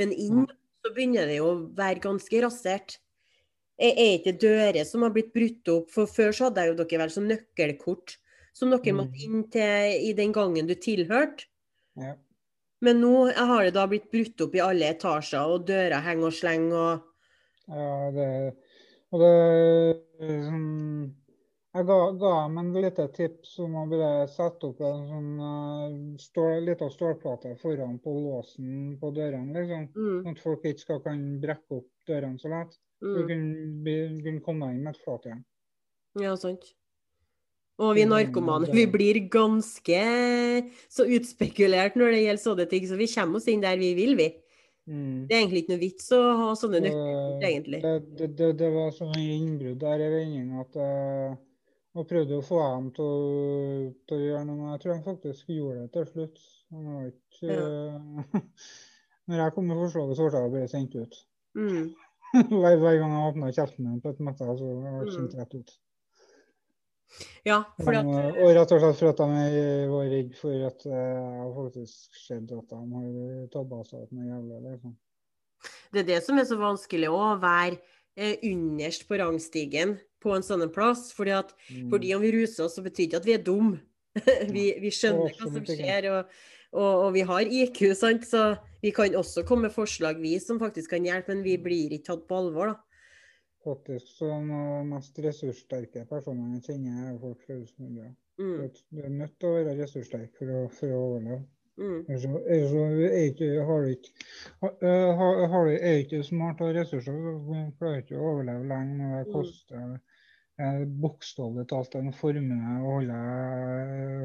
Men 0.00 0.12
inn 0.12 0.44
så 0.84 0.92
begynner 0.92 1.28
det 1.28 1.40
jo 1.40 1.48
å 1.50 1.62
være 1.76 2.02
ganske 2.04 2.42
rasert. 2.44 2.98
Er 3.78 4.18
ikke 4.18 4.36
dører 4.38 4.84
som 4.86 5.02
har 5.02 5.10
blitt 5.10 5.32
brutt 5.34 5.68
opp? 5.72 5.90
For 5.90 6.06
før 6.06 6.30
så 6.32 6.44
hadde 6.48 6.62
jeg 6.62 6.70
jo 6.72 6.76
dere 6.84 7.00
vel 7.02 7.10
som 7.10 7.26
nøkkelkort 7.26 8.16
som 8.54 8.70
dere 8.70 8.92
Mm. 8.92 8.96
måtte 9.00 9.24
inn 9.24 9.42
til 9.50 10.06
i 10.10 10.12
den 10.14 10.32
gangen 10.32 10.66
du 10.66 10.74
tilhørte. 10.74 11.46
ja. 11.96 12.14
Men 12.80 13.00
nå 13.00 13.32
har 13.32 13.64
det 13.64 13.74
da 13.74 13.86
blitt 13.86 14.10
brutt 14.12 14.40
opp 14.44 14.54
i 14.54 14.60
alle 14.60 14.90
etasjer, 14.92 15.40
og 15.40 15.66
dører 15.66 16.02
henger 16.04 16.26
og 16.26 16.32
slenger 16.32 16.74
og 16.76 17.02
Ja, 17.66 18.10
det, 18.12 18.54
og 19.10 19.20
det 19.20 19.30
er 20.20 20.42
sånn, 20.44 21.14
Jeg 21.74 21.86
ga, 21.88 21.96
ga 22.14 22.32
dem 22.44 22.58
en 22.60 22.68
lite 22.76 23.04
tips 23.16 23.56
om 23.64 23.72
å 23.80 23.88
bare 23.90 24.28
sette 24.30 24.68
opp 24.68 24.82
en 24.86 25.00
sånn 25.08 25.30
uh, 25.42 25.94
stål, 26.22 26.68
liten 26.68 26.90
stålplate 26.92 27.56
foran 27.58 27.96
på 28.02 28.12
låsen 28.14 28.92
på 29.00 29.10
dørene, 29.16 29.50
liksom. 29.56 29.88
mm, 29.90 30.20
Sånn 30.22 30.36
at 30.36 30.42
folk 30.44 30.68
ikke 30.70 30.84
skal 30.84 31.00
kan 31.02 31.24
brekke 31.42 31.80
opp 31.80 31.88
dørene 32.06 32.38
så 32.38 32.52
lett. 32.52 32.76
Du 33.02 33.10
mm, 33.10 33.26
kunne, 33.26 34.04
kunne 34.22 34.42
komme 34.44 34.68
deg 34.68 34.76
inn 34.76 34.86
med 34.86 34.94
et 34.94 35.26
igjen. 35.26 35.40
Ja, 36.22 36.36
sant. 36.38 36.68
Og 37.82 37.96
vi 37.98 38.04
narkomane 38.06 38.70
vi 38.70 38.84
blir 38.86 39.18
ganske 39.26 40.02
så 40.86 41.08
utspekulert 41.10 41.98
når 41.98 42.14
det 42.14 42.20
gjelder 42.22 42.42
sånne 42.44 42.66
ting, 42.70 42.86
så 42.86 42.98
vi 43.00 43.08
kommer 43.10 43.40
oss 43.40 43.48
inn 43.50 43.64
der 43.64 43.80
vi 43.80 43.88
vil, 43.98 44.14
vi. 44.20 44.28
Mm. 44.86 45.24
Det 45.26 45.34
er 45.34 45.40
egentlig 45.40 45.64
ikke 45.64 45.74
noe 45.74 45.82
vits 45.82 46.06
å 46.14 46.20
ha 46.38 46.46
sånne 46.60 46.84
nøkler, 46.84 47.42
egentlig. 47.48 47.82
det, 47.82 48.30
det, 48.38 48.52
det 48.60 48.70
var 48.76 48.94
så 48.94 49.08
mye 49.10 49.40
innbrudd 49.40 49.82
der 49.82 50.06
i 50.06 50.08
vendinga 50.12 50.62
at 50.62 50.78
uh, 50.78 51.34
jeg 51.94 52.08
prøvde 52.10 52.38
å 52.38 52.44
få 52.44 52.60
ham 52.62 52.88
til 52.94 53.04
å, 53.06 54.16
gjøre 54.18 54.42
noe, 54.48 54.56
men 54.58 54.72
jeg 54.72 54.82
tror 54.82 54.96
han 54.96 55.04
faktisk 55.04 55.52
gjorde 55.54 55.84
det 55.84 55.92
til 55.94 56.08
slutt. 56.10 56.40
Han 56.74 56.88
var 56.90 57.04
ikke, 57.12 57.54
eh, 57.54 58.40
Når 59.30 59.40
jeg 59.40 59.54
kom 59.54 59.70
med 59.70 59.78
forslaget, 59.80 60.18
så 60.18 60.26
ble 60.26 60.42
jeg 60.42 60.52
bare 60.52 60.72
sendt 60.72 60.96
ut. 60.98 61.14
Mm. 61.56 61.86
hver, 62.50 62.76
hver 62.82 62.98
gang 62.98 63.14
jeg 63.14 63.30
åpna 63.30 63.52
kjeften 63.54 63.86
min 63.86 64.02
på 64.04 64.12
et 64.12 64.20
møte, 64.26 64.50
så 64.58 64.74
ble 64.74 64.90
jeg 64.90 65.06
Mm. 65.06 65.14
sendt 65.14 65.38
rett 65.38 65.54
ut. 65.54 65.74
Ja, 67.46 67.60
fordi 67.78 68.00
De, 68.02 68.14
at 68.18 68.38
og 68.42 68.50
rett 68.56 68.72
og 68.74 68.80
slett 68.82 68.98
for 68.98 69.12
at 69.12 69.20
de 69.22 69.64
var 69.92 70.06
redd 70.10 70.30
for 70.38 70.66
at 70.66 70.86
eh, 70.88 70.98
jeg 70.98 71.40
har 71.44 71.52
faktisk 71.60 72.16
sett 72.18 72.54
at 72.56 72.72
de 72.72 72.80
har 72.94 73.48
tabba 73.54 73.82
seg 73.86 74.06
ut 74.06 74.14
med 74.16 74.30
jævla, 74.32 74.62
liksom. 74.64 74.96
det 75.92 76.02
er 76.02 76.08
det 76.08 76.22
som 76.26 76.40
er 76.40 76.48
så 76.48 76.58
vanskelig 76.58 77.12
å 77.12 77.20
være 77.38 77.78
eh, 78.16 78.40
underst 78.50 79.06
på 79.06 79.20
rangstigen 79.20 79.94
på 80.24 80.32
en 80.34 80.42
sånn 80.46 80.64
plass. 80.72 81.10
Fordi 81.14 81.34
at 81.36 81.52
Mm. 81.70 81.90
fordi 81.92 82.14
om 82.16 82.22
vi 82.24 82.32
ruser 82.32 82.64
oss, 82.66 82.74
så 82.78 82.82
betyr 82.84 83.06
ikke 83.08 83.20
at 83.22 83.28
vi 83.28 83.36
er 83.36 83.44
dumme. 83.44 83.80
vi, 84.54 84.66
vi 84.80 84.90
skjønner 84.94 85.32
hva 85.36 85.48
som 85.52 85.64
skjer, 85.66 86.06
og, 86.14 86.34
og, 86.72 86.90
og 87.06 87.12
vi 87.16 87.22
har 87.26 87.40
IQ, 87.60 87.80
sant? 87.98 88.24
så 88.28 88.56
vi 88.82 88.92
kan 88.94 89.14
også 89.18 89.42
komme 89.46 89.66
med 89.68 89.72
forslag, 89.74 90.20
vi, 90.22 90.36
som 90.38 90.58
faktisk 90.60 90.90
kan 90.94 91.04
hjelpe, 91.06 91.34
men 91.34 91.42
vi 91.42 91.56
blir 91.58 91.90
ikke 91.96 92.06
tatt 92.12 92.26
på 92.30 92.36
alvor, 92.38 92.72
da. 92.74 92.76
Faktisk 93.64 94.10
så 94.18 94.28
de 94.28 94.58
mest 94.90 95.18
ressurssterke 95.24 96.02
personene 96.10 96.58
jeg 96.60 96.66
kjenner, 96.68 97.14
er 97.14 97.18
folk 97.22 97.40
fra 97.46 97.56
rusmiljøet. 97.56 98.14
Mm, 98.38 98.70
Du 98.92 99.00
er 99.00 99.08
nødt 99.14 99.34
til 99.40 99.48
å 99.48 99.54
være 99.56 99.76
ressurssterk 99.80 100.34
for 100.38 100.46
å, 100.52 100.62
for 100.70 100.92
å 100.92 100.98
overleve. 101.08 101.44
mm, 101.78 102.04
Ellers 102.08 102.70
så- 102.70 102.82
er 103.10 103.30
ikke, 103.32 103.48
har 103.66 103.82
du 103.82 103.88
ikke, 103.94 104.10
ha- 104.62 105.14
har, 105.18 105.46
har 105.48 105.66
ikke 105.72 106.20
smart 106.26 106.60
og 106.60 106.74
ressurser, 106.76 107.10
så 107.10 107.38
du 107.48 107.72
klarer 107.80 108.02
ikke 108.04 108.18
å 108.20 108.30
overleve 108.34 108.68
lenge 108.68 109.10
det 109.16 109.26
Mm. 109.26 109.32
koster 109.32 109.76
eh, 109.76 109.98
bokstavelig 111.02 111.66
talt 111.70 111.96
en 111.98 112.12
formue 112.14 112.74
å 112.78 112.92
holde 112.98 113.16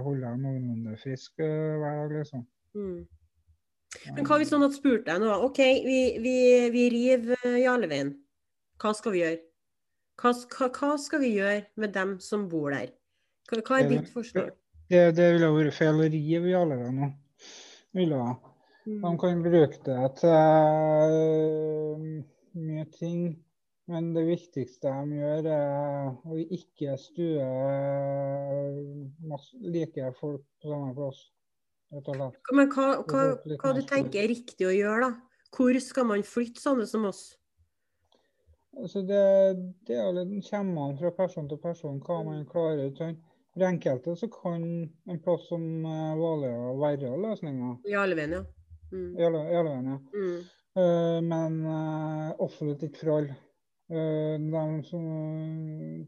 holde 0.06 0.34
noenlunde 0.44 0.98
frisk 1.02 1.42
øh, 1.42 1.80
hver 1.82 1.96
dag, 2.04 2.14
liksom. 2.20 2.44
mm. 2.78 3.00
Men 4.14 4.28
hva 4.28 4.38
hvis 4.38 4.52
noen 4.54 4.68
hadde 4.68 4.78
spurt 4.78 5.08
deg 5.08 5.22
nå? 5.24 5.32
OK, 5.48 5.60
vi, 5.86 6.00
vi, 6.22 6.36
vi 6.70 6.84
river 6.94 7.40
eh, 7.50 7.64
Jarleveien. 7.64 8.12
Hva 8.80 8.92
skal 8.94 9.16
vi 9.16 9.24
gjøre? 9.24 9.40
Hva, 10.22 10.34
hva, 10.68 10.92
skal 11.02 11.24
vi 11.24 11.32
gjøre 11.40 11.64
med 11.82 11.96
dem 11.96 12.18
som 12.22 12.46
bor 12.52 12.70
der? 12.76 12.92
Hva, 13.50 13.64
hva 13.66 13.80
er 13.80 13.90
ditt 13.90 14.12
forslag? 14.14 14.54
Det, 14.90 15.02
det 15.18 15.32
ville 15.34 15.50
vært 15.56 15.78
feil 15.80 16.04
å 16.04 16.12
rive 16.14 16.54
Jarleveien 16.54 17.02
nå. 17.02 17.10
Ville 17.98 18.22
jeg. 18.22 18.38
De 18.90 18.96
Mm. 18.96 19.18
kan 19.22 19.42
bruke 19.44 19.78
det 19.86 20.06
til 20.18 20.32
mye 22.58 22.86
ting. 22.96 23.20
Men 23.90 24.12
det 24.14 24.22
viktigste 24.28 24.92
de 24.92 25.18
gjør, 25.18 25.48
er 25.50 26.10
å 26.30 26.38
ikke 26.38 26.94
stue 27.02 27.48
masse, 29.26 29.58
like 29.66 30.12
folk 30.20 30.44
på 30.62 30.70
samme 30.70 30.94
plass. 30.98 31.24
Men 31.90 32.70
hva, 32.70 32.86
hva, 33.10 33.24
hva 33.58 33.74
du 33.74 33.82
tenker 33.90 34.22
er 34.22 34.30
riktig 34.30 34.68
å 34.70 34.76
gjøre, 34.76 35.10
da? 35.10 35.48
Hvor 35.56 35.80
skal 35.82 36.06
man 36.06 36.22
flytte 36.22 36.62
sånne 36.62 36.86
som 36.86 37.08
oss? 37.10 37.24
Altså 38.78 39.02
det, 39.02 39.24
det 39.90 39.98
er 39.98 40.20
kommer 40.46 40.92
an 40.92 41.00
fra 41.00 41.10
person 41.18 41.50
til 41.50 41.58
person 41.58 41.98
hva 42.06 42.22
man 42.28 42.46
klarer. 42.46 42.94
For 42.94 43.66
enkelte 43.66 44.14
så 44.16 44.30
kan 44.30 44.62
en 45.10 45.22
plass 45.26 45.50
som 45.50 45.66
uh, 45.82 46.14
Valøya 46.20 46.78
være 46.78 47.18
løsninga. 47.26 47.74
Jarleveien, 47.90 48.38
ja. 48.38 48.46
Mm. 48.94 49.12
Jarløya, 49.18 49.66
ja. 49.90 50.00
Mm. 50.14 50.40
Uh, 50.78 51.20
men 51.26 51.62
uh, 51.66 52.38
offentlig 52.38 52.92
ikke 52.92 53.02
for 53.02 53.16
alle. 53.18 53.40
Eh, 53.90 54.36
dem 54.38 54.84
som, 54.86 55.06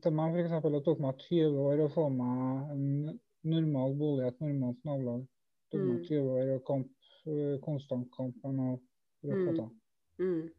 til 0.04 0.14
meg 0.14 0.36
f.eks. 0.38 0.52
det 0.70 0.82
tok 0.86 1.00
meg 1.02 1.22
20 1.26 1.56
år 1.66 1.80
å 1.82 1.90
få 1.90 2.08
meg 2.14 2.74
en 2.76 3.20
normal 3.50 3.96
bolig, 3.98 4.28
et 4.28 4.42
normalt 4.44 4.84
nabolag. 4.86 5.24
Det 5.26 5.80
tok 5.80 5.86
meg 5.88 6.00
Mm. 6.02 6.04
20 6.06 6.30
år 6.38 6.56
og 6.56 6.66
kamp, 6.68 6.90
eh, 7.26 7.56
konstant 7.66 8.08
kamp 8.16 8.36
med 8.44 8.54
noe 8.56 8.76
for 9.22 9.30
å 9.34 9.40
få 9.46 9.52
Mm. 9.52 9.56
til. 9.56 9.70
Mm. 10.20 10.50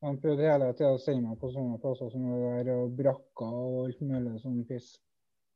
De 0.00 0.16
prøvde 0.22 0.50
hele 0.50 0.72
tida 0.74 0.94
å 0.94 1.00
sende 1.00 1.28
meg 1.28 1.38
på 1.40 1.50
sånne 1.52 1.80
plasser 1.80 2.10
som 2.10 2.22
det 2.22 2.66
der, 2.66 2.74
og 2.76 2.96
brakker 2.96 3.52
og 3.52 3.86
alt 3.86 4.00
mulig 4.00 4.40
sånn 4.42 4.66
piss. 4.68 4.98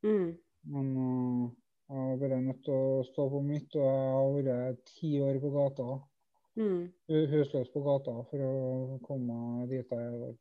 Mm. 0.03 0.37
Men 0.65 0.97
uh, 0.97 1.51
jeg 1.91 1.97
var 2.09 2.17
bare 2.19 2.41
nødt 2.41 2.65
til 2.65 2.75
å 2.75 3.05
stå 3.05 3.29
på 3.31 3.43
mitt, 3.45 3.77
og 3.77 3.83
jeg 3.83 4.47
har 4.47 4.73
vært 4.73 4.85
ti 4.87 5.21
år 5.21 5.39
på 5.41 5.51
gata. 5.53 6.01
Mm. 6.57 6.89
Husløs 7.09 7.69
på 7.73 7.83
gata 7.85 8.25
for 8.31 8.39
å 8.39 8.99
komme 9.05 9.61
meg 9.61 9.69
dit 9.69 9.89
jeg 9.89 9.99
er 9.99 10.17
i 10.17 10.19
dag. 10.25 10.37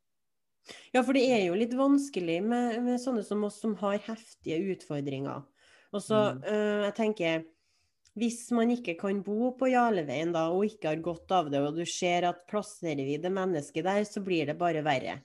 Ja, 0.94 1.02
for 1.04 1.14
det 1.18 1.24
er 1.32 1.46
jo 1.48 1.56
litt 1.58 1.74
vanskelig 1.78 2.42
med, 2.44 2.82
med 2.86 3.00
sånne 3.02 3.24
som 3.26 3.44
oss 3.48 3.60
som 3.62 3.76
har 3.82 3.98
heftige 4.06 4.60
utfordringer. 4.76 5.44
Og 5.92 6.02
så, 6.04 6.20
Mm. 6.36 6.44
øh, 6.48 6.84
jeg 6.88 6.96
tenker, 6.96 7.46
hvis 8.16 8.52
man 8.52 8.70
ikke 8.70 8.98
kan 9.00 9.22
bo 9.24 9.52
på 9.58 9.70
Jarleveien 9.72 10.34
da, 10.34 10.50
og 10.52 10.66
ikke 10.68 10.88
har 10.90 11.02
godt 11.04 11.32
av 11.32 11.50
det, 11.52 11.62
og 11.62 11.76
du 11.76 11.86
ser 11.86 12.28
at 12.28 12.46
plasserer 12.48 13.06
vi 13.08 13.18
det 13.18 13.32
mennesket 13.32 13.84
der, 13.84 14.04
så 14.04 14.24
blir 14.24 14.46
det 14.48 14.58
bare 14.60 14.84
verre. 14.84 15.22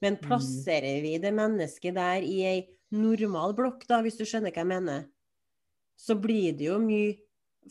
Men 0.00 0.16
Mm. 0.16 0.22
plasserer 0.22 1.02
vi 1.02 1.18
det 1.18 1.34
mennesket 1.34 1.94
der 1.94 2.22
i 2.22 2.42
ei 2.46 2.68
normal 2.92 3.54
blokk, 3.54 3.86
da, 3.86 4.00
hvis 4.02 4.16
du 4.18 4.24
skjønner 4.24 4.52
hva 4.52 4.62
jeg 4.62 4.66
mener, 4.66 5.08
så 5.98 6.14
blir 6.20 6.56
det 6.56 6.66
jo 6.70 6.78
mye 6.78 7.16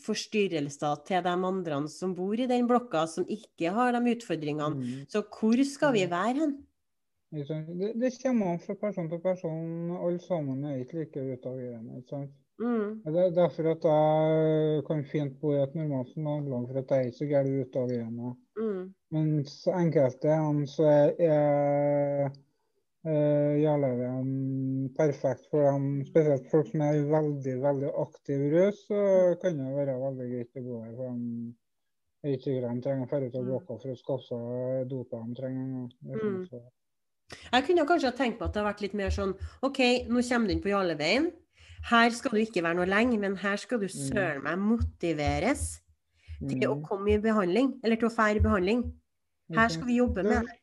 forstyrrelser 0.04 1.04
til 1.06 1.22
de 1.22 1.28
andre 1.30 1.88
som 1.88 2.14
bor 2.14 2.34
i 2.38 2.46
den 2.46 2.68
blokka, 2.68 3.06
som 3.08 3.24
ikke 3.26 3.72
har 3.74 3.92
de 3.92 4.14
utfordringene. 4.14 4.76
Mm. 4.76 5.06
Så 5.08 5.22
hvor 5.26 5.64
skal 5.64 5.92
vi 5.92 6.06
Mm. 6.06 6.10
være 6.10 6.34
hen? 6.38 6.67
Det, 7.30 7.92
det 8.00 8.22
kommer 8.22 8.46
an 8.54 8.58
fra 8.58 8.74
person 8.74 9.08
til 9.10 9.20
person. 9.20 9.90
Alle 10.00 10.20
sammen 10.24 10.64
er 10.64 10.78
ikke 10.80 11.02
like 11.02 11.24
utagerende. 11.32 11.98
ikke 11.98 12.08
sant? 12.14 12.30
Mm. 12.58 13.02
Det 13.04 13.20
er 13.22 13.34
derfor 13.36 13.68
at 13.70 13.84
jeg 13.86 14.84
kan 14.88 15.04
fint 15.06 15.36
bo 15.40 15.52
i 15.52 15.60
et 15.62 15.74
normalt 15.78 16.16
nabolag, 16.16 16.64
for 16.70 16.78
at 16.80 16.90
jeg 16.90 16.98
er 16.98 17.10
ikke 17.10 17.18
så 17.18 17.28
gæren 17.30 17.60
utagerende. 17.60 18.32
Mm. 18.58 18.94
Mens 19.14 19.52
enkelte 19.82 20.32
han, 20.34 20.64
så 20.66 20.88
er, 21.28 22.32
uh, 23.06 23.54
Jarløven 23.62 24.32
perfekt 24.96 25.46
for 25.52 25.68
dem. 25.68 25.86
Spesielt 26.08 26.50
folk 26.50 26.66
som 26.72 26.80
er 26.88 27.04
veldig 27.12 27.54
veldig 27.62 27.92
aktiv 28.06 28.48
rus, 28.56 28.82
så 28.88 29.04
kan 29.42 29.60
det 29.60 29.76
være 29.76 30.00
veldig 30.02 30.28
greit 30.32 30.58
å 30.58 30.64
bo 30.66 30.80
her. 30.82 30.96
for 30.96 31.04
dem 31.12 31.54
er 32.24 32.34
ikke 32.34 32.56
greier. 32.56 32.74
de 32.74 32.82
trenger 32.82 33.06
å 33.06 33.10
dra 33.10 33.26
ut 33.26 33.34
av 33.36 33.42
Mm. 33.44 33.48
blokka 33.52 33.78
for 33.84 33.94
å 33.94 34.00
skaffe 34.02 34.26
seg 34.32 34.88
doper 34.90 35.22
de 35.28 35.34
trenger. 35.34 35.88
Mm. 36.02 36.68
Jeg 37.52 37.64
kunne 37.66 37.84
kanskje 37.88 38.10
ha 38.10 38.16
tenkt 38.16 38.38
meg 38.40 38.48
at 38.48 38.54
det 38.54 38.62
har 38.62 38.70
vært 38.72 38.80
litt 38.86 38.94
mer 38.96 39.10
sånn 39.12 39.34
OK, 39.66 39.80
nå 40.08 40.22
kommer 40.28 40.48
du 40.48 40.52
inn 40.54 40.62
på 40.64 40.70
Jarleveien. 40.72 41.30
Her 41.90 42.10
skal 42.10 42.30
du 42.34 42.40
ikke 42.42 42.62
være 42.64 42.78
noe 42.80 42.88
lenge, 42.88 43.18
men 43.20 43.36
her 43.36 43.56
skal 43.60 43.78
du 43.82 43.88
søren 43.88 44.42
meg 44.42 44.58
motiveres 44.58 45.80
til 46.40 46.64
å 46.68 46.74
Mm. 46.76 46.82
komme 46.88 47.12
i 47.12 47.18
behandling, 47.18 47.80
eller 47.84 47.96
til 47.96 48.08
å 48.08 48.14
fære 48.14 48.36
i 48.36 48.40
behandling. 48.40 48.82
Her 49.54 49.68
skal 49.68 49.86
vi 49.86 49.96
jobbe 49.98 50.22
med 50.24 50.42
det. 50.42 50.56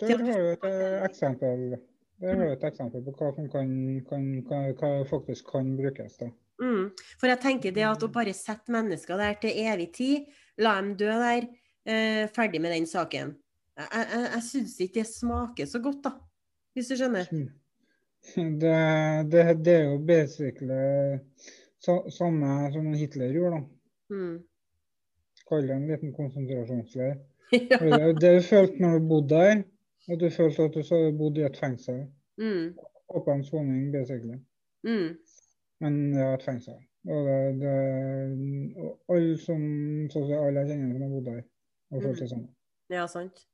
Der 0.00 0.16
har 0.16 0.24
du 0.24 0.50
et 0.52 0.64
eh, 0.64 1.04
eksempel. 1.08 1.78
Der 2.20 2.34
har 2.36 2.44
du 2.46 2.52
et 2.52 2.64
eksempel 2.64 3.02
på 3.04 3.12
hva 3.16 3.34
som 3.34 3.48
kan, 3.48 4.04
kan, 4.08 4.42
kan, 4.48 4.74
hva 4.74 5.04
faktisk 5.08 5.50
kan 5.52 5.76
brukes. 5.76 6.16
da. 6.18 6.30
Mm. 6.60 6.90
For 7.18 7.26
jeg 7.26 7.40
tenker 7.40 7.72
det 7.72 7.84
at 7.84 8.02
å 8.02 8.08
bare 8.12 8.32
sette 8.36 8.68
mennesker 8.72 9.16
der 9.16 9.34
til 9.40 9.50
evig 9.50 9.92
tid, 9.92 10.26
la 10.58 10.80
dem 10.80 10.94
dø 10.96 11.06
der, 11.08 11.48
eh, 11.86 12.26
ferdig 12.28 12.60
med 12.60 12.72
den 12.72 12.86
saken. 12.86 13.36
Jeg, 13.80 14.06
jeg, 14.12 14.28
jeg 14.34 14.42
syns 14.44 14.76
ikke 14.84 14.98
det 15.00 15.06
smaker 15.08 15.68
så 15.70 15.80
godt, 15.82 16.04
da. 16.04 16.12
Hvis 16.76 16.90
du 16.90 16.96
skjønner? 17.00 17.30
Det, 18.36 18.76
det, 19.32 19.42
det 19.64 19.74
er 19.74 19.84
jo 19.88 19.98
basically 20.06 21.18
så, 21.80 21.94
samme 22.12 22.72
som 22.72 22.92
Hitler 22.92 23.32
gjorde. 23.32 23.56
da. 23.56 24.14
Mm. 24.14 24.36
Kall 25.48 25.66
det 25.68 25.74
en 25.74 25.88
liten 25.88 26.12
konsentrasjonsleir. 26.14 27.16
ja. 27.70 27.78
Det, 27.80 28.20
det 28.20 28.34
du 28.36 28.42
følte 28.50 28.82
når 28.82 28.98
du 28.98 29.08
bodde 29.08 29.34
der, 29.34 29.62
at 30.12 30.20
du 30.20 30.28
følte 30.30 30.68
at 30.68 30.76
du 30.76 30.82
så 30.82 31.00
bodde 31.18 31.40
i 31.40 31.48
et 31.48 31.56
fengsel. 31.56 32.04
Mm. 32.38 32.76
Åpen 33.08 33.44
soning, 33.44 33.92
basically. 33.92 34.38
Mm. 34.84 35.16
Men 35.80 35.98
det 36.12 36.22
er 36.22 36.34
et 36.34 36.44
fengsel. 36.44 36.78
Og 37.08 37.26
det, 37.26 37.60
det 37.60 37.74
alle 39.08 39.38
som 39.40 39.62
så 40.12 40.26
alle 40.36 40.60
jeg 40.60 40.68
kjenner 40.74 40.92
som 40.92 41.02
har 41.02 41.14
bodd 41.14 41.30
der, 41.30 41.42
har 41.92 42.02
følt 42.04 42.20
det 42.20 42.28
samme. 42.30 42.48
Ja, 42.92 43.06
sant. 43.06 43.46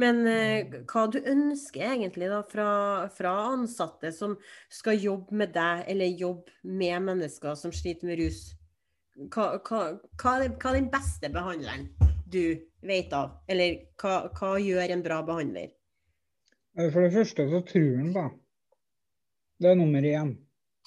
Men 0.00 0.22
eh, 0.26 0.72
hva 0.88 1.04
du 1.12 1.18
ønsker 1.20 1.84
egentlig 1.84 2.30
da 2.32 2.40
fra, 2.48 2.68
fra 3.12 3.32
ansatte 3.52 4.12
som 4.14 4.36
skal 4.72 5.00
jobbe 5.00 5.36
med 5.42 5.52
deg, 5.54 5.84
eller 5.92 6.18
jobbe 6.20 6.54
med 6.62 7.08
mennesker 7.10 7.56
som 7.58 7.74
sliter 7.74 8.08
med 8.08 8.22
rus? 8.22 8.42
Hva, 9.28 9.58
hva, 9.60 9.82
hva, 10.22 10.36
er, 10.40 10.54
hva 10.56 10.72
er 10.72 10.78
den 10.78 10.88
beste 10.92 11.28
behandleren 11.32 11.90
du 12.32 12.56
vet 12.80 13.12
av? 13.12 13.36
Eller 13.52 13.82
hva, 14.00 14.54
gjør 14.56 14.94
en 14.96 15.04
bra 15.04 15.20
behandler? 15.26 15.72
Eh, 16.78 16.88
For 16.88 17.04
det 17.04 17.12
første 17.18 17.48
så 17.50 17.62
tror 17.68 17.92
han 17.98 18.12
da. 18.16 18.26
det. 19.60 19.74
Er 19.74 19.78
nummer 19.78 20.08
én. 20.08 20.36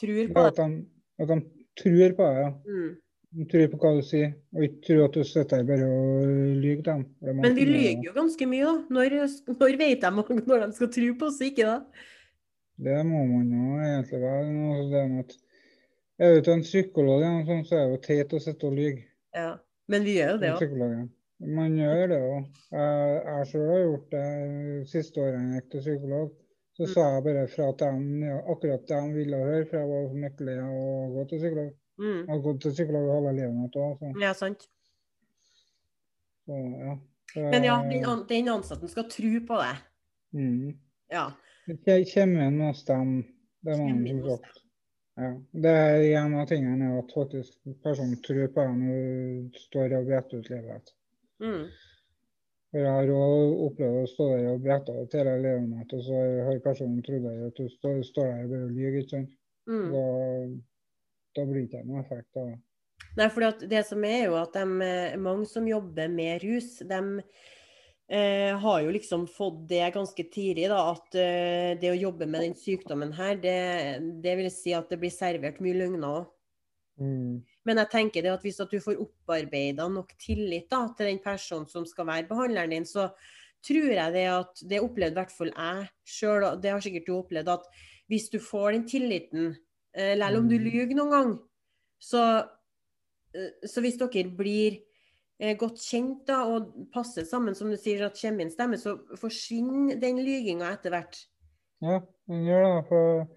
Tror 0.01 0.33
på 0.33 0.41
det? 0.41 0.51
At 0.51 0.63
han, 0.63 0.79
at 1.21 1.29
han 1.31 1.45
tror 1.79 2.17
på 2.17 2.29
det. 2.29 2.45
ja. 2.45 2.53
Mm. 2.65 2.93
De 3.35 3.45
tror 3.51 3.65
på 3.73 3.79
hva 3.81 3.89
du 3.97 4.03
sier, 4.05 4.29
og 4.55 4.63
ikke 4.63 4.81
tror 4.87 5.01
at 5.05 5.15
du 5.17 5.23
sitter 5.27 5.59
her 5.59 5.65
bare 5.67 5.87
og 5.91 6.27
lyver 6.61 6.83
dem. 6.85 7.01
Men 7.41 7.57
vi 7.57 7.65
lyver 7.67 8.05
jo 8.07 8.13
ganske 8.15 8.47
mye, 8.47 8.63
da. 8.63 8.75
Når, 8.95 9.15
når 9.59 9.77
vet 9.81 10.05
de 10.05 10.11
når 10.15 10.61
de 10.61 10.69
skal 10.77 10.91
tro 10.95 11.09
på 11.19 11.27
oss, 11.31 11.41
ikke 11.43 11.65
da? 11.67 12.05
Det 12.85 13.01
må 13.07 13.25
man 13.27 13.51
jo 13.51 13.81
egentlig 13.83 14.21
være. 14.21 15.25
Det 16.15 16.25
er 16.25 16.33
du 16.37 16.41
til 16.45 16.53
en 16.53 16.63
psykolog, 16.63 17.25
sånt, 17.49 17.67
så 17.67 17.75
er 17.75 17.85
det 17.85 17.91
jo 17.97 18.01
teit 18.07 18.33
å 18.35 18.39
sitte 18.39 18.69
og 18.69 18.77
lyve. 18.79 19.03
Ja. 19.35 19.51
Men 19.91 20.05
vi 20.07 20.15
gjør 20.17 20.35
jo 20.35 20.41
det 20.41 20.51
òg. 20.55 21.05
Man 21.59 21.75
gjør 21.75 22.07
det 22.13 22.19
òg. 22.23 22.45
Jeg, 22.71 23.15
jeg 23.27 23.47
selv 23.51 23.71
har 23.73 23.81
gjort 23.83 24.13
det 24.15 24.27
siste 24.89 25.21
året 25.21 25.35
jeg 25.41 25.59
gikk 25.59 25.71
til 25.73 25.83
psykolog. 25.85 26.33
Så 26.75 26.83
Mm. 26.83 26.91
sa 26.91 27.03
jeg 27.13 27.23
bare 27.23 27.47
fra 27.47 27.65
til 27.71 27.87
dem 27.87 28.23
ja, 28.23 28.37
akkurat 28.51 28.87
det 28.87 28.97
de 29.03 29.13
ville 29.15 29.37
høre, 29.39 29.65
for 29.65 29.77
jeg 29.79 29.87
var 29.91 30.07
så 30.09 30.17
lykkelig 30.23 30.55
å 30.63 30.87
gå 31.13 31.21
til 31.29 31.39
psykolog. 31.39 31.69
Mm. 31.99 32.25
Jeg 32.25 32.29
har 32.33 32.41
gått 32.43 32.61
til 32.61 32.71
psykolog 32.75 33.05
halve 33.13 33.31
livet 33.37 33.55
mitt 33.55 33.75
òg, 33.79 33.97
så, 33.99 34.09
Ja, 34.21 34.33
sant. 34.33 34.67
så 36.45 36.57
ja. 36.57 36.97
Det- 37.35 37.51
Men 37.51 37.63
ja, 37.63 37.77
den, 37.83 38.27
den 38.29 38.47
ansatte 38.49 38.87
skal 38.87 39.09
tro 39.09 39.39
på 39.47 39.55
det. 39.61 39.77
Mm. 40.33 40.77
Ja. 41.11 41.31
Kje- 41.67 42.05
Kjemien 42.05 42.59
hos 42.61 42.83
dem, 42.85 43.23
det 43.65 43.77
må 43.79 43.87
man 43.89 44.07
som 44.07 44.21
sagt. 44.37 44.61
Ja. 45.17 45.31
Det 45.53 45.71
er 45.71 46.25
en 46.25 46.35
av 46.35 46.47
tingene 46.47 46.85
er 46.91 46.97
at 46.99 47.11
faktisk 47.15 47.57
personen 47.83 48.21
tror 48.21 48.47
på 48.47 48.61
deg 48.61 48.77
når 48.77 49.49
du 49.51 49.59
står 49.59 49.97
og 49.97 50.05
bretter 50.05 50.37
ut 50.39 50.49
livet. 50.49 50.93
Mm. 51.39 51.65
For 52.71 52.77
jeg 52.79 52.91
har 52.91 53.07
òg 53.07 53.61
opplevd 53.69 54.03
å 54.03 54.07
stå 54.11 54.29
der 54.37 54.47
og 54.53 54.61
brette 54.63 54.91
ut 55.01 55.13
hele 55.15 55.35
livet 55.41 55.69
mitt, 55.69 55.93
og 55.93 56.01
så 56.03 56.21
har 56.45 56.59
personen 56.59 57.01
trodd 57.03 57.25
at 57.47 57.55
du 57.55 57.69
står, 57.69 58.01
står 58.03 58.25
der 58.31 58.43
og 58.43 58.49
bare 58.49 58.71
lyver, 58.75 58.99
ikke 59.01 59.09
sant. 59.09 59.29
Mm. 59.67 60.61
Da, 61.35 61.41
da 61.41 61.45
blir 61.49 61.65
det 61.65 61.83
ikke 61.83 61.99
effekt 62.01 62.39
av. 62.39 62.55
Nei, 63.15 63.27
for 63.31 63.67
det 63.67 63.83
som 63.87 64.03
er 64.07 64.25
jo 64.27 64.37
at 64.39 64.55
de, 64.55 64.65
eh, 64.83 65.17
mange 65.19 65.47
som 65.47 65.67
jobber 65.67 66.09
med 66.11 66.43
rus, 66.43 66.77
de 66.87 67.01
eh, 68.11 68.51
har 68.59 68.81
jo 68.83 68.93
liksom 68.95 69.25
fått 69.31 69.65
det 69.69 69.83
ganske 69.95 70.27
tidlig, 70.31 70.67
da, 70.71 70.81
at 70.93 71.17
eh, 71.19 71.71
det 71.79 71.91
å 71.91 71.99
jobbe 71.99 72.27
med 72.27 72.43
den 72.43 72.55
sykdommen 72.59 73.13
her, 73.15 73.39
det, 73.39 73.57
det 74.23 74.35
vil 74.39 74.51
si 74.53 74.75
at 74.75 74.91
det 74.91 74.99
blir 75.01 75.13
servert 75.13 75.61
mye 75.63 75.77
løgner 75.79 76.07
òg. 76.11 76.31
Men 77.67 77.81
jeg 77.81 77.91
tenker 77.91 78.23
det 78.23 78.31
at 78.31 78.43
hvis 78.45 78.61
at 78.63 78.71
du 78.71 78.79
får 78.79 79.01
opparbeida 79.03 79.87
nok 79.91 80.13
tillit 80.21 80.69
da, 80.71 80.85
til 80.95 81.09
den 81.11 81.19
personen 81.23 81.67
som 81.67 81.87
skal 81.87 82.07
være 82.07 82.29
behandleren 82.29 82.71
din, 82.71 82.87
så 82.87 83.09
tror 83.65 83.91
jeg 83.91 84.13
det 84.13 84.25
at 84.29 84.61
Det 84.69 84.79
opplevde 84.83 85.17
i 85.17 85.19
hvert 85.19 85.33
fall 85.33 85.51
jeg 85.51 85.87
sjøl, 86.05 86.45
og 86.45 86.61
det 86.63 86.71
har 86.71 86.83
sikkert 86.85 87.07
du 87.09 87.13
opplevd, 87.17 87.51
at 87.51 87.67
hvis 88.11 88.29
du 88.29 88.37
får 88.39 88.75
den 88.75 88.85
tilliten, 88.87 89.55
selv 89.95 90.37
om 90.37 90.49
du 90.49 90.57
Mm. 90.59 90.63
lyver 90.65 90.95
noen 90.95 91.11
gang, 91.11 91.39
så, 92.01 92.47
eh, 93.33 93.51
så 93.65 93.81
hvis 93.81 93.97
dere 93.97 94.29
blir 94.35 94.81
eh, 95.39 95.55
godt 95.57 95.75
kjent 95.83 96.25
da, 96.25 96.43
og 96.45 96.89
passer 96.93 97.23
sammen, 97.25 97.55
som 97.55 97.69
du 97.69 97.75
sier, 97.77 98.05
at 98.05 98.15
kommer 98.15 98.41
inn 98.41 98.51
stemme, 98.51 98.77
så 98.79 98.97
forsvinner 99.17 99.99
den 99.99 100.17
lyginga 100.23 100.71
etter 100.71 100.89
hvert. 100.91 101.25
Ja, 101.81 101.99
den 102.29 102.45
gjør 102.45 102.63
det. 102.81 102.87
For 102.87 103.27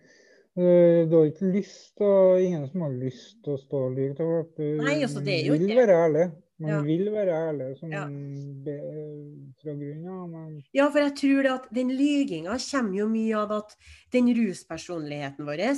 du 0.57 1.17
har 1.17 1.27
ikke 1.31 1.53
lyst 1.55 1.97
til 1.97 2.07
å 2.07 2.39
Ingen 2.41 2.69
som 2.71 2.81
har 2.83 2.91
lyst 2.91 3.43
til 3.45 3.55
å 3.57 3.59
stå 3.59 3.81
og 3.87 3.97
lyve. 3.97 4.15
til 4.17 4.27
folk. 4.27 4.57
Du- 4.57 4.85
Nei, 4.85 5.03
altså, 5.03 5.25
det 5.25 5.35
er 5.41 5.47
jo 5.47 5.53
Man 5.59 5.67
vil 5.67 5.77
være 5.77 5.97
ærlig. 6.07 6.33
Man 6.61 6.71
Ja. 6.71 6.81
vil 6.83 7.05
være 7.11 7.35
ærlig 7.53 7.79
som 7.79 7.91
Ja. 7.93 8.05
be, 8.07 9.53
fra 9.63 9.73
grunnen 9.75 10.09
av, 10.09 10.29
men 10.31 10.63
Ja, 10.75 10.91
for 10.91 10.99
jeg 11.01 11.15
tror 11.15 11.43
det 11.43 11.51
at 11.53 11.73
den 11.75 11.89
lyginga 11.91 12.51
kommer 12.59 12.97
jo 12.97 13.09
mye 13.09 13.35
av 13.37 13.53
at 13.53 13.77
den 14.13 14.27
ruspersonligheten 14.35 15.45
vår, 15.47 15.59
eh, 15.61 15.75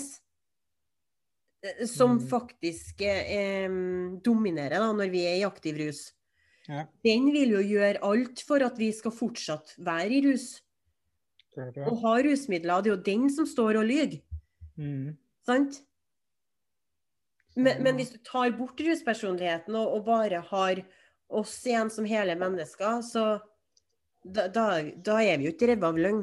som 1.87 2.17
Mm. 2.19 2.29
faktisk 2.31 3.01
eh, 3.03 3.69
dominerer 4.25 4.79
da, 4.81 4.93
når 4.93 5.11
vi 5.13 5.25
er 5.27 5.37
i 5.41 5.45
aktiv 5.49 5.77
rus, 5.77 6.13
ja, 6.69 6.87
den 7.05 7.33
vil 7.33 7.51
jo 7.57 7.63
gjøre 7.63 8.01
alt 8.03 8.41
for 8.47 8.63
at 8.63 8.79
vi 8.79 8.93
skal 8.93 9.11
fortsatt 9.13 9.75
være 9.79 10.11
i 10.11 10.21
rus 10.31 10.61
Det 11.57 11.75
det. 11.75 11.87
og 11.87 11.99
ha 12.01 12.15
rusmidler. 12.23 12.83
Det 12.83 12.91
er 12.93 12.97
jo 12.97 13.03
den 13.03 13.31
som 13.31 13.47
står 13.47 13.77
og 13.83 13.85
lyver, 13.91 14.21
Mm. 14.79 15.17
sant? 15.45 15.83
Men, 17.57 17.83
men 17.83 17.97
hvis 17.99 18.13
du 18.15 18.19
tar 18.25 18.53
bort 18.57 18.79
ruspersonligheten 18.81 19.75
og, 19.75 19.97
og 19.99 20.05
bare 20.07 20.41
har 20.41 20.81
oss 21.29 21.59
igjen 21.67 21.91
som 21.91 22.05
hele 22.09 22.37
mennesker, 22.39 23.03
så 23.03 23.41
da, 24.25 24.47
da, 24.49 24.83
da 24.97 25.19
er 25.23 25.37
vi 25.41 25.49
jo 25.49 25.53
ikke 25.53 25.69
redde 25.73 25.87
av 25.89 25.99
løgn. 25.99 26.23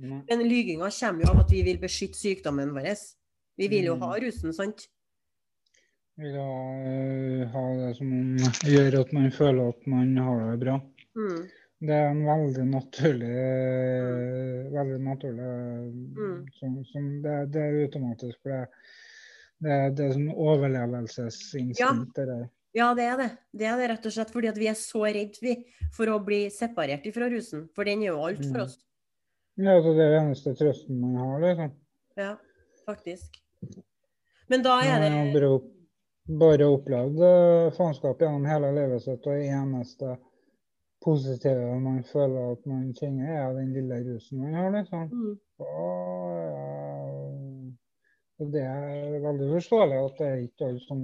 Mm. 0.00 0.22
Men 0.28 0.42
lyginga 0.48 0.90
kommer 0.90 1.24
jo 1.24 1.30
av 1.32 1.40
at 1.44 1.50
vi 1.54 1.62
vil 1.62 1.78
beskytte 1.78 2.18
sykdommen 2.18 2.74
vår. 2.74 2.90
Vi 3.60 3.68
vil 3.68 3.84
jo 3.90 3.94
Mm. 3.96 4.02
ha 4.06 4.14
rusen, 4.22 4.52
sant? 4.56 4.86
Vil 6.20 6.34
ha, 6.36 6.52
eh, 6.84 7.46
ha 7.52 7.62
det 7.80 7.96
som 7.96 8.10
gjør 8.64 9.00
at 9.00 9.12
man 9.12 9.30
føler 9.30 9.68
at 9.68 9.86
man 9.86 10.16
har 10.16 10.50
det 10.50 10.60
bra. 10.64 10.78
Mm. 11.16 11.42
Det 11.80 11.96
er 11.96 12.08
en 12.10 12.24
veldig 12.26 12.64
naturlig 12.68 13.36
veldig 14.72 15.00
naturlig 15.00 15.50
Mm. 16.16 16.46
som, 16.58 16.84
som 16.92 17.06
det, 17.22 17.36
det 17.52 17.62
er 17.62 17.78
automatisk. 17.86 18.38
For 18.42 18.50
det, 18.50 18.68
det, 19.60 19.78
det 19.96 20.04
er 20.06 20.12
sånn 20.16 20.32
overlevelsesinstinkt. 20.34 21.80
Ja. 21.80 22.48
Ja, 22.72 22.94
det 22.94 23.02
er 23.02 23.16
det. 23.18 23.30
Det 23.52 23.66
er 23.66 23.76
det 23.80 23.88
rett 23.90 24.04
og 24.06 24.12
slett 24.14 24.30
fordi 24.30 24.52
vi 24.60 24.68
er 24.70 24.76
så 24.78 25.02
redd 25.02 25.36
vi, 25.42 25.56
for 25.92 26.06
å 26.06 26.20
bli 26.24 26.44
separert 26.54 27.08
fra 27.12 27.26
rusen. 27.32 27.64
For 27.74 27.84
den 27.84 28.00
gjør 28.04 28.14
jo 28.14 28.26
alt 28.28 28.44
for 28.44 28.58
Mm. 28.60 28.62
oss. 28.62 28.76
Ja, 29.56 29.70
altså 29.74 29.94
det 29.96 30.04
er 30.06 30.12
den 30.14 30.28
eneste 30.28 30.54
trøsten 30.56 31.00
man 31.00 31.16
har. 31.16 31.40
liksom. 31.40 31.72
Ja, 32.16 32.36
faktisk. 32.86 33.40
Men 34.50 34.64
da 34.66 34.78
er 34.82 35.04
det 35.04 35.10
bare, 35.34 35.50
opp- 35.56 35.70
bare 36.40 36.66
opplevd 36.74 37.20
eh, 37.26 37.68
faenskap 37.76 38.22
gjennom 38.22 38.46
hele 38.50 38.72
livet 38.76 39.04
sitt, 39.04 39.26
og 39.26 39.36
det 39.38 39.46
eneste 39.54 40.16
positive 41.04 41.76
man 41.80 42.02
føler 42.04 42.50
at 42.56 42.66
man 42.68 42.90
kjenner, 42.98 43.30
er 43.44 43.54
den 43.56 43.70
lille 43.76 44.00
rusen 44.08 44.42
man 44.42 44.56
har. 44.58 44.70
liksom. 44.74 45.06
mm. 45.12 45.36
Og, 45.60 45.70
ja, 48.40 48.46
det 48.54 48.62
er 48.64 49.20
veldig 49.24 49.48
forståelig 49.54 50.00
at 50.00 50.18
det 50.20 50.26
er 50.32 50.42
ikke 50.46 50.66
alle 50.70 50.82
som 50.86 51.00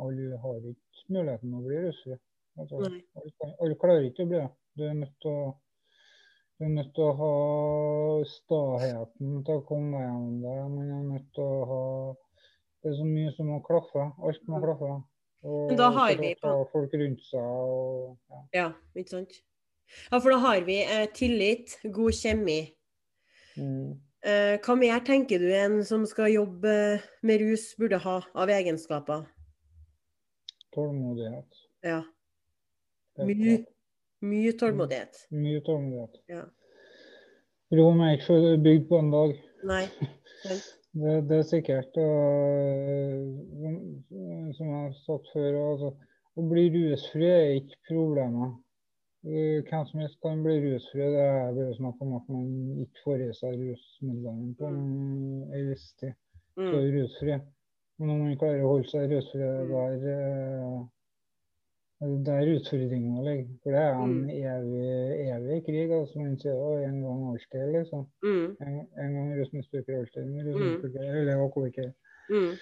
Alle 0.00 0.38
har 0.42 0.58
ikke 0.72 1.06
muligheten 1.12 1.54
å 1.56 1.62
bli 1.64 1.80
russere. 1.86 2.18
Altså, 2.56 2.78
alle, 2.80 3.02
alle 3.60 3.78
klarer 3.80 4.06
ikke 4.08 4.24
å 4.24 4.30
bli 4.30 4.38
det. 4.42 4.50
Du 4.76 4.84
er 4.88 4.94
nødt 5.04 5.16
til 5.22 5.32
å 5.32 5.46
du 6.56 6.64
er 6.64 6.70
nødt 6.72 6.94
til 6.96 7.04
å 7.04 7.16
ha 7.18 7.32
staheten 8.32 9.42
til 9.44 9.58
å 9.58 9.64
komme 9.68 9.98
deg 9.98 10.06
gjennom 10.06 10.36
det. 10.40 10.54
Man 10.72 10.92
er 10.94 11.02
nødt 11.10 11.26
til 11.36 11.44
å 11.44 11.66
ha 11.68 11.80
Det 12.86 12.92
er 12.92 12.98
så 13.00 13.04
mye 13.08 13.30
som 13.34 13.48
må 13.50 13.56
klaffe. 13.66 14.02
Alt 14.22 14.44
må 14.46 14.60
Mm. 14.60 14.62
klaffe. 14.62 15.02
Og 15.42 15.68
Men 15.72 15.76
da 15.78 15.88
har 15.90 16.14
vi 16.20 16.34
folk 16.40 16.92
rundt 16.94 17.20
seg 17.26 17.40
og 17.42 18.16
ja. 18.30 18.42
Ja, 18.54 18.66
ikke 18.94 19.10
sant? 19.10 19.32
Ja, 20.12 20.18
for 20.20 20.30
da 20.30 20.38
har 20.38 20.60
vi 20.66 20.76
eh, 20.84 21.06
tillit, 21.14 21.74
god 21.92 22.12
kjemi. 22.14 22.60
Mm. 23.56 23.98
Eh, 24.22 24.58
hva 24.62 24.76
mer 24.78 25.00
tenker 25.06 25.38
du 25.42 25.50
en 25.54 25.82
som 25.84 26.06
skal 26.06 26.30
jobbe 26.30 27.00
med 27.22 27.40
rus, 27.42 27.74
burde 27.78 27.98
ha 27.98 28.20
av 28.34 28.48
egenskaper? 28.54 29.26
Tålmodighet. 30.74 31.58
Ja, 31.82 32.02
Mye. 33.18 33.64
mye 34.22 34.52
tålmodighet. 34.52 35.26
Mye 35.30 35.60
tålmodighet. 35.66 36.18
Ja. 36.28 36.44
Rom 37.72 38.00
er 38.00 38.16
ikke 38.18 38.62
bygd 38.62 38.88
på 38.88 38.98
en 38.98 39.10
dag. 39.10 39.36
Nei. 39.64 39.84
Det, 40.96 41.14
det 41.28 41.38
er 41.38 41.42
sikkert. 41.44 41.96
Og, 42.00 43.34
som- 44.56 44.70
jeg 44.70 44.76
har 44.84 44.92
sagt 45.04 45.26
før, 45.34 45.56
altså, 45.72 45.90
å 46.36 46.44
bli 46.50 46.64
rusfri 46.72 47.26
er 47.28 47.50
ikke 47.60 47.76
problemet. 47.90 48.54
Eh, 49.26 49.62
Hvem 49.66 49.86
som 49.90 50.00
helst 50.00 50.20
kan 50.22 50.42
bli 50.44 50.56
rusfri. 50.62 51.02
Det 51.02 51.20
er 51.20 51.52
bare 51.56 51.74
snakk 51.74 52.00
om 52.00 52.14
at 52.16 52.28
man 52.28 52.46
ikke 52.84 53.02
får 53.04 53.24
i 53.28 53.32
seg 53.34 53.58
rusmidlene 53.58 54.54
på 54.56 54.68
en 54.70 55.52
en 55.52 55.68
viss 55.70 55.92
tid. 56.00 56.14
Så 56.56 56.62
Mm. 56.62 56.74
er 56.78 56.92
rusfri. 56.96 57.40
Men 57.98 58.10
om 58.10 58.18
man 58.20 58.36
klarer 58.36 58.62
å 58.62 58.68
holde 58.72 58.88
seg 58.88 59.10
rusfri, 59.10 59.40
Mm. 59.40 59.68
der, 60.00 60.88
eh, 62.02 62.16
der 62.26 62.50
utfordringa 62.56 63.22
ligger. 63.22 63.46
For 63.62 63.70
det 63.70 63.80
er 63.82 63.94
en 64.04 64.14
Mm. 64.14 64.30
evig, 64.30 65.28
evig 65.34 65.60
krig, 65.66 65.90
altså, 66.00 66.18
man 66.20 66.38
sier 66.38 66.54
og 66.54 66.82
en 66.84 67.02
gang 67.02 67.22
alltid, 67.32 67.72
liksom. 67.78 68.06
Mm. 68.22 68.56
En, 68.66 68.74
en 69.04 69.14
gang 69.14 69.30
rusmisbruker, 69.40 69.98
alltid 69.98 70.24
Mm. 70.24 70.82
eller 70.94 71.42
alkoholiker. 71.42 71.92
Mm. 72.30 72.52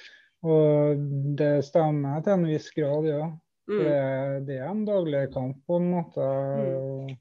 Og 0.44 0.96
det 1.38 1.64
stemmer 1.64 2.20
til 2.22 2.32
en 2.32 2.46
viss 2.46 2.70
grad, 2.70 3.04
ja. 3.08 3.26
Mm. 3.68 3.78
det, 3.78 4.46
det 4.46 4.56
er 4.60 4.68
en 4.70 4.84
daglig 4.84 5.32
kamp, 5.32 5.56
på 5.66 5.76
en 5.80 5.90
måte. 5.90 6.20
Mm. 6.20 7.14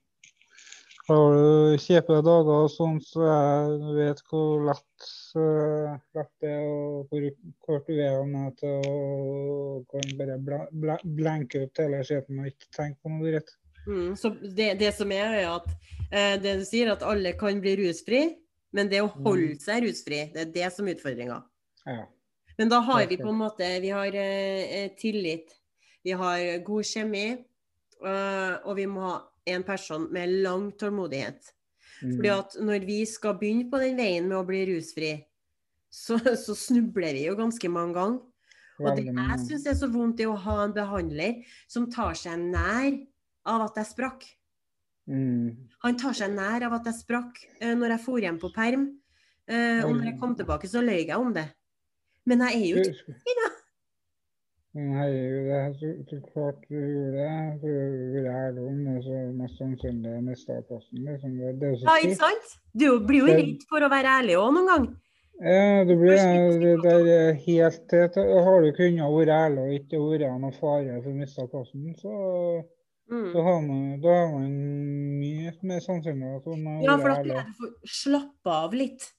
Har 1.09 1.33
du 1.35 1.79
kjipe 1.83 2.15
dager 2.23 2.49
og 2.63 2.69
sånn, 2.71 3.01
så 3.03 3.25
jeg 3.25 3.95
vet 3.97 4.21
hvor 4.29 4.61
lett, 4.69 5.07
uh, 5.35 5.97
lett 6.15 6.29
det 6.39 6.51
er, 6.53 6.61
og 6.63 7.09
hvor 7.09 7.25
kort 7.65 7.89
du 7.89 7.97
er 7.99 8.21
med 8.29 8.53
til 8.61 8.85
å 8.87 9.81
kan 9.91 10.13
bare 10.15 10.37
bla, 10.39 10.95
ut 11.43 11.81
hele 11.83 11.99
skjebnen 12.07 12.45
og 12.45 12.53
ikke 12.53 12.69
tenke 12.77 12.95
på 13.03 13.11
noe 13.11 13.33
dritt. 13.33 13.51
Mm. 13.83 14.13
Så 14.15 14.31
det, 14.45 14.69
det 14.79 14.93
som 14.95 15.11
er, 15.11 15.35
er 15.41 15.49
at 15.57 15.67
uh, 15.67 16.37
det 16.39 16.55
du 16.61 16.63
sier, 16.69 16.93
at 16.93 17.03
alle 17.03 17.35
kan 17.35 17.59
bli 17.59 17.75
rusfri, 17.81 18.23
men 18.71 18.87
det 18.87 19.03
å 19.03 19.11
holde 19.11 19.57
Mm. 19.57 19.59
seg 19.65 19.83
rusfri, 19.83 20.21
det 20.31 20.45
er 20.45 20.55
det 20.55 20.71
som 20.71 20.87
er 20.87 20.95
utfordringa. 20.95 21.41
Ja. 21.83 22.07
Men 22.55 22.71
da 22.71 22.79
har 22.79 23.03
vi 23.09 23.17
på 23.19 23.27
en 23.27 23.41
måte 23.41 23.67
Vi 23.83 23.91
har 23.91 24.07
uh, 24.07 24.87
tillit, 24.95 25.51
vi 26.07 26.15
har 26.15 26.63
god 26.63 26.87
kjemi, 26.87 27.27
og 28.03 28.73
vi 28.75 28.83
må 28.91 29.03
ha 29.07 29.13
en 29.49 29.63
person 29.67 30.07
med 30.13 30.41
lang 30.43 30.71
tålmodighet. 30.79 31.53
Mm. 32.03 32.17
Fordi 32.17 32.31
at 32.33 32.57
når 32.59 32.85
vi 32.87 32.99
skal 33.07 33.37
begynne 33.39 33.69
på 33.71 33.79
den 33.81 33.97
veien 33.99 34.27
med 34.27 34.37
å 34.39 34.45
bli 34.47 34.63
rusfri, 34.71 35.15
så, 35.93 36.17
så 36.45 36.55
snubler 36.57 37.15
vi 37.17 37.27
jo 37.27 37.37
ganske 37.39 37.71
mange 37.71 37.97
ganger. 37.99 38.21
Og 38.81 38.97
det 38.97 39.05
jeg 39.05 39.41
syns 39.45 39.67
er 39.69 39.75
så 39.77 39.87
vondt, 39.91 40.23
er 40.23 40.31
å 40.31 40.39
ha 40.47 40.63
en 40.63 40.73
behandler 40.75 41.43
som 41.69 41.85
tar 41.93 42.17
seg 42.17 42.41
nær 42.41 42.95
av 43.47 43.67
at 43.67 43.77
jeg 43.79 43.91
sprakk. 43.91 44.25
Mm. 45.05 45.69
Han 45.83 45.99
tar 45.99 46.15
seg 46.17 46.33
nær 46.33 46.65
av 46.67 46.79
at 46.79 46.87
jeg 46.89 47.03
sprakk 47.03 47.37
eh, 47.59 47.75
når 47.77 47.95
jeg 47.95 48.03
for 48.07 48.23
hjem 48.23 48.39
på 48.41 48.49
perm. 48.55 48.87
Eh, 49.45 49.83
og 49.83 49.93
når 49.97 50.09
jeg 50.09 50.19
kom 50.21 50.33
tilbake, 50.39 50.69
så 50.71 50.81
løy 50.81 51.03
jeg 51.03 51.19
om 51.19 51.33
det. 51.35 51.45
Men 52.25 52.45
jeg 52.47 52.59
er 52.59 52.67
jo 52.71 52.83
ikke 52.87 53.35
det 53.37 53.51
er 54.75 55.73
så, 55.77 56.19
klart 56.33 56.63
du 56.69 56.75
gjorde 56.75 57.13
det. 57.13 57.59
For 57.61 57.69
å 57.69 58.13
være 58.15 58.33
ærlig 58.47 58.65
om 58.67 58.83
det, 58.87 58.97
så 59.05 59.21
mest 59.37 59.57
sannsynlig 59.61 60.13
mista 60.25 60.57
jeg 60.57 60.65
plassen. 60.69 61.05
Liksom. 61.07 61.37
Det, 61.39 61.53
det 61.61 61.71
så 61.79 61.87
Ja, 61.87 61.95
ikke 62.01 62.19
sant? 62.23 62.53
Du 62.73 62.85
blir 63.05 63.21
jo 63.23 63.31
redd 63.37 63.65
for 63.69 63.85
å 63.85 63.89
være 63.93 64.15
ærlig 64.19 64.37
òg 64.41 64.53
noen 64.57 64.69
gang. 64.71 64.87
Ja, 65.43 65.83
det 65.89 65.97
blir 65.97 66.13
det 66.61 66.75
der 66.83 67.07
er 67.09 67.33
helt 67.45 67.81
tett. 67.89 68.15
Har 68.15 68.61
du 68.61 68.69
kunnet 68.77 69.15
være 69.17 69.39
ærlig 69.47 69.63
og 69.63 69.73
ikke 69.79 70.01
vært 70.03 70.29
noen 70.41 70.53
fare 70.59 71.01
for 71.01 71.09
å 71.11 71.17
miste 71.17 71.49
plassen, 71.51 71.91
så, 72.01 72.63
Mm. 73.11 73.33
så 73.33 73.41
har 73.43 73.57
man, 73.61 73.99
da 73.99 74.13
har 74.15 74.29
man 74.31 74.51
mye 75.19 75.51
mer 75.67 75.81
sannsynlig 75.83 76.37
for 76.45 76.53
å 76.55 76.83
Ja, 76.85 76.95
for 76.97 77.09
da 77.09 77.17
at 77.41 77.49
du 77.49 77.57
får 77.59 77.73
slappe 77.83 78.47
av 78.47 78.73
litt. 78.73 79.09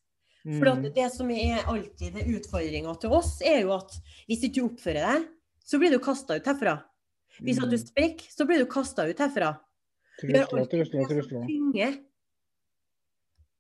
For 0.45 0.65
Mm. 0.73 0.95
det 0.95 1.11
som 1.13 1.31
er 1.31 1.61
alltid 1.69 2.17
er 2.17 2.33
utfordringa 2.33 2.99
til 3.01 3.11
oss, 3.13 3.43
er 3.43 3.61
jo 3.61 3.73
at 3.73 3.93
hvis 4.29 4.43
ikke 4.45 4.55
du 4.55 4.63
oppfører 4.69 5.05
deg, 5.05 5.29
så 5.65 5.79
blir 5.81 5.91
du 5.91 5.99
kasta 5.99 6.37
ut 6.39 6.47
herfra. 6.47 6.79
Hvis 7.43 7.59
at 7.59 7.71
du 7.71 7.77
Mm. 7.77 7.87
sprekker, 7.87 8.31
så 8.31 8.47
blir 8.47 8.59
du 8.63 8.67
kasta 8.71 9.09
ut 9.11 9.19
herfra. 9.19 9.57
Vi 10.23 10.33
har 10.39 10.47
alltid. 10.53 12.05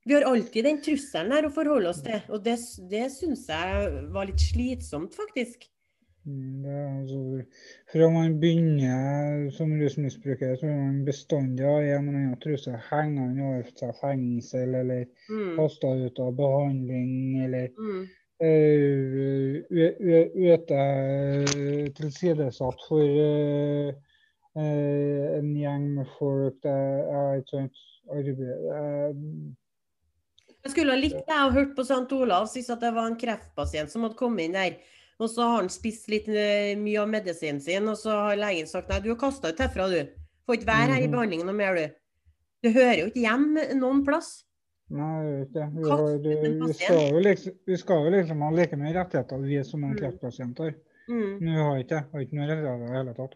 Vi 0.06 0.14
har 0.14 0.22
alltid 0.22 0.64
den 0.64 0.80
trusselen 0.84 1.32
her 1.32 1.46
å 1.48 1.52
forholde 1.52 1.88
oss 1.88 2.02
til, 2.04 2.20
og 2.28 2.42
det, 2.44 2.58
det 2.90 3.06
syns 3.14 3.46
jeg 3.48 4.02
var 4.12 4.26
litt 4.28 4.42
slitsomt, 4.42 5.14
faktisk. 5.16 5.64
Mm, 6.26 6.62
Det 6.64 6.74
altså, 6.88 7.20
fra 7.92 8.08
man 8.12 8.36
begynner 8.40 9.50
som 9.52 9.72
rusmisbruker, 9.80 10.54
så 10.60 10.68
er 10.68 10.76
man 10.76 11.00
bestandig 11.08 11.64
av 11.68 11.80
en 11.84 12.08
eller 12.08 12.18
annen 12.20 12.38
trussel 12.40 12.76
hengende 12.90 13.44
over 13.48 13.64
seg. 13.76 13.94
Fengsel, 14.00 14.74
eller 14.82 15.06
Mm. 15.30 15.56
kasta 15.56 15.94
ut 16.06 16.18
av 16.20 16.32
behandling, 16.36 17.44
eller 17.44 17.68
Mm. 17.76 18.06
Uh, 18.42 19.60
ute 20.34 20.80
tilsidesatt 21.98 22.86
for 22.88 23.02
eh, 23.02 23.94
eh, 24.58 25.38
en 25.38 25.52
gjeng 25.56 25.86
med 25.98 26.08
folk. 26.18 26.56
Det 26.62 26.72
er 26.72 27.38
et 27.38 27.52
sånt 27.52 27.84
arbeid 28.10 28.40
eh, 28.40 29.12
Jeg 30.64 30.72
skulle 30.72 30.94
ha 30.94 30.98
likt 31.00 31.18
det, 31.20 31.28
jeg 31.28 31.42
har 31.44 31.52
hørt 31.52 31.74
på 31.76 31.84
St. 31.84 32.08
Olav 32.16 32.48
hvis 32.52 32.70
at 32.72 32.80
det 32.80 32.94
var 32.96 33.10
en 33.10 33.18
kreftpasient 33.20 33.92
som 33.92 34.06
hadde 34.06 34.18
kommet 34.18 34.48
inn 34.48 34.56
der. 34.56 34.78
Og 35.22 35.28
så 35.30 35.44
har 35.46 35.60
han 35.60 35.70
spist 35.70 36.08
litt 36.10 36.26
eh, 36.28 36.72
mye 36.80 37.02
av 37.04 37.10
medisinen 37.12 37.60
sin, 37.62 37.86
og 37.86 37.98
så 38.00 38.10
har 38.30 38.40
legen 38.40 38.66
sagt 38.66 38.88
nei, 38.90 38.98
du 39.04 39.12
er 39.12 39.20
kasta 39.20 39.52
ut 39.52 39.60
herfra, 39.62 39.86
du. 39.92 40.00
Får 40.48 40.58
ikke 40.58 40.66
være 40.72 40.90
her 40.90 41.02
i 41.04 41.06
Mhm. 41.06 41.12
behandlingen 41.14 41.46
noe 41.46 41.54
mer, 41.56 41.76
du. 41.78 41.86
Du 42.64 42.72
hører 42.72 42.98
jo 42.98 43.06
ikke 43.12 43.22
hjem 43.22 43.46
noen 43.78 44.02
plass. 44.04 44.44
Nei, 44.92 45.12
jeg 45.24 45.36
vet 45.38 45.48
ikke. 45.48 45.68
Vi, 45.74 45.84
har, 45.90 46.02
vi, 46.66 46.72
skal 46.76 46.98
jo 47.08 47.22
liksom, 47.24 47.54
vi 47.66 47.76
skal 47.80 48.04
jo 48.04 48.10
liksom 48.12 48.42
ha 48.44 48.50
like 48.52 48.76
mye 48.76 48.92
rettigheter 48.98 49.40
vi 49.46 49.62
som 49.64 49.84
en 49.84 49.94
Mm. 49.94 49.98
kreftpasient 49.98 50.58
har. 50.58 50.74
Mm. 51.08 51.38
Men 51.40 51.54
vi 51.54 51.60
har 51.60 51.78
ikke. 51.78 52.02
Har 52.12 52.20
ikke 52.20 52.36
noen 52.36 52.48
rettigheter 52.50 52.76
i 52.76 52.86
det 52.88 52.96
hele 52.98 53.14
tatt. 53.14 53.34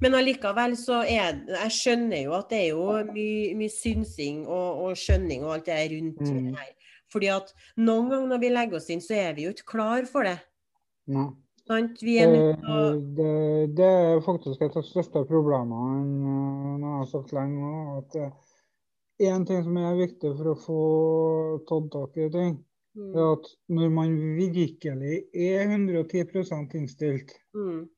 Men 0.00 0.12
allikevel 0.14 0.76
så 0.76 1.02
er 1.08 1.38
Jeg 1.48 1.70
skjønner 1.72 2.24
jo 2.24 2.32
at 2.36 2.50
det 2.50 2.58
er 2.58 2.68
jo 2.74 2.86
mye, 3.12 3.54
mye 3.56 3.72
synsing 3.72 4.42
og, 4.46 4.82
og 4.84 4.96
skjønning 4.96 5.44
og 5.44 5.54
alt 5.54 5.66
det 5.66 5.76
der 5.76 5.94
rundt 5.96 6.20
Mm. 6.20 6.50
det 6.50 6.58
her. 6.58 6.74
Fordi 7.12 7.26
at 7.26 7.54
noen 7.76 8.10
ganger 8.10 8.28
når 8.28 8.40
vi 8.40 8.48
legger 8.48 8.76
oss 8.76 8.90
inn, 8.90 9.00
så 9.00 9.14
er 9.14 9.32
vi 9.34 9.44
jo 9.44 9.50
ikke 9.50 9.72
klar 9.76 10.04
for 10.06 10.22
det. 10.22 10.38
Nei. 11.08 11.28
Er 11.70 12.26
å 12.26 13.00
Det, 13.14 13.74
det, 13.78 13.86
er 13.86 14.20
faktisk 14.26 14.60
et 14.60 14.74
av 14.76 14.82
de 14.82 14.88
største 14.88 15.24
problemene 15.28 16.80
når 16.80 16.88
jeg 16.88 16.98
har 16.98 17.10
sagt 17.12 17.32
lenge 17.32 17.60
nå. 17.60 17.98
At 17.98 18.16
én 19.20 19.46
ting 19.46 19.62
som 19.64 19.76
er 19.76 19.98
viktig 19.98 20.32
for 20.38 20.50
å 20.52 20.58
få 20.58 20.80
tatt 21.68 21.90
tak 21.92 22.16
i 22.16 22.28
ting, 22.32 22.58
Det 22.90 23.16
er 23.22 23.32
at 23.32 23.46
når 23.70 23.90
man 23.94 24.14
virkelig 24.34 25.24
er 25.32 25.68
110 25.68 26.74
innstilt, 26.74 27.30
Mm. 27.54 27.88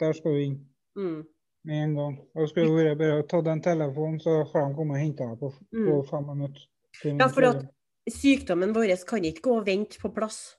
der 0.00 0.12
skal 0.12 0.32
du 0.32 0.38
inn 0.40 0.66
Mm. 0.96 1.24
med 1.64 1.84
en 1.84 1.94
gang. 1.94 2.18
Og 2.34 2.48
skulle 2.48 2.72
vært 2.72 2.98
bare 2.98 3.22
tatt 3.28 3.46
en 3.46 3.60
telefon, 3.60 4.18
så 4.20 4.44
har 4.52 4.68
de 4.68 4.74
kommet 4.74 4.96
og 4.96 5.02
henta 5.02 5.28
deg 5.28 5.38
på, 5.38 5.50
på 5.70 6.02
Mm. 6.02 6.08
fem 6.08 6.26
minutter. 6.26 6.62
Ja, 7.04 7.28
for 7.28 7.42
at 7.42 7.66
sykdommen 8.08 8.72
vår 8.74 9.04
kan 9.06 9.22
ikke 9.24 9.42
gå 9.42 9.58
og 9.58 9.66
vente 9.66 9.98
på 10.00 10.14
plass. 10.14 10.56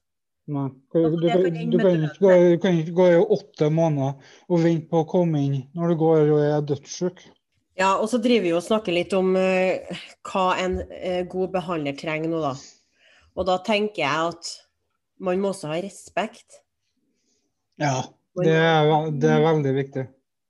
Nei. 0.47 0.69
Du, 0.93 1.01
du, 1.09 1.17
det 1.17 1.71
du, 1.71 1.77
du 1.77 2.57
kan 2.61 2.77
ikke 2.77 2.93
gå 2.93 3.05
i 3.09 3.25
åtte 3.25 3.71
måneder 3.73 4.13
og 4.47 4.59
vente 4.61 4.89
på 4.91 5.01
å 5.01 5.07
komme 5.09 5.41
inn 5.41 5.63
når 5.73 5.89
du 5.89 5.95
går 5.95 6.29
og 6.29 6.39
er 6.39 6.61
dødssyk. 6.61 7.23
Ja, 7.75 7.97
og 7.99 8.07
så 8.07 8.21
driver 8.23 8.45
vi 8.45 8.53
og 8.55 8.63
snakker 8.63 8.95
litt 8.95 9.13
om 9.17 9.33
uh, 9.35 9.97
hva 10.29 10.45
en 10.63 10.77
uh, 10.79 11.23
god 11.27 11.51
behandler 11.57 11.97
trenger 11.99 12.31
nå, 12.31 12.39
da. 12.43 12.53
Og 13.35 13.47
da 13.49 13.57
tenker 13.67 14.05
jeg 14.05 14.29
at 14.31 14.51
man 15.19 15.41
må 15.43 15.51
også 15.51 15.71
ha 15.71 15.79
respekt 15.83 16.61
Ja, 17.79 18.05
det 18.39 18.51
er, 18.55 18.91
det 19.11 19.31
er 19.31 19.43
veldig 19.43 19.73
viktig. 19.75 20.05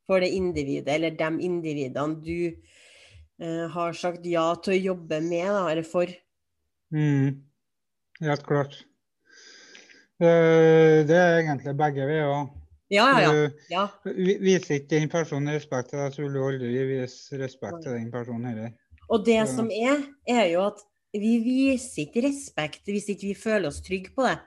for 0.05 0.21
det 0.21 0.29
individet, 0.37 0.91
eller 0.93 1.17
de 1.17 1.29
individene 1.41 2.19
du 2.21 2.53
uh, 3.41 3.65
har 3.73 3.97
sagt 3.97 4.25
ja 4.29 4.51
til 4.61 4.75
å 4.75 4.83
jobbe 4.93 5.21
med, 5.25 5.49
da, 5.49 5.63
eller 5.71 5.85
for. 5.85 6.11
Mm. 6.93 7.41
Helt 8.21 8.45
klart. 8.45 8.77
Det, 10.21 10.29
det 11.09 11.17
er 11.17 11.41
egentlig 11.41 11.73
begge 11.75 12.05
veier. 12.07 12.45
Ja, 12.95 13.05
ja, 13.19 13.29
ja. 13.35 13.51
Ja. 13.71 13.85
Viser 14.41 14.79
ikke 14.79 14.93
den 14.95 15.11
personen 15.11 15.53
respekt 15.53 15.91
til 15.91 16.01
deg, 16.01 16.15
så 16.15 16.23
vil 16.23 16.33
du 16.35 16.41
aldri 16.47 16.71
vise 16.95 17.39
respekt 17.41 17.83
til 17.83 17.97
den 17.97 18.09
personen 18.13 18.49
heller. 18.49 18.73
Og 19.11 19.25
det 19.27 19.41
så. 19.45 19.59
som 19.59 19.69
er, 19.69 20.01
er 20.31 20.47
jo 20.55 20.63
at 20.65 20.81
vi 21.15 21.35
viser 21.43 22.07
ikke 22.07 22.25
respekt 22.25 22.89
hvis 22.91 23.05
ikke 23.13 23.29
vi 23.29 23.37
føler 23.37 23.69
oss 23.69 23.83
trygge 23.85 24.11
på 24.15 24.25
det. 24.25 24.39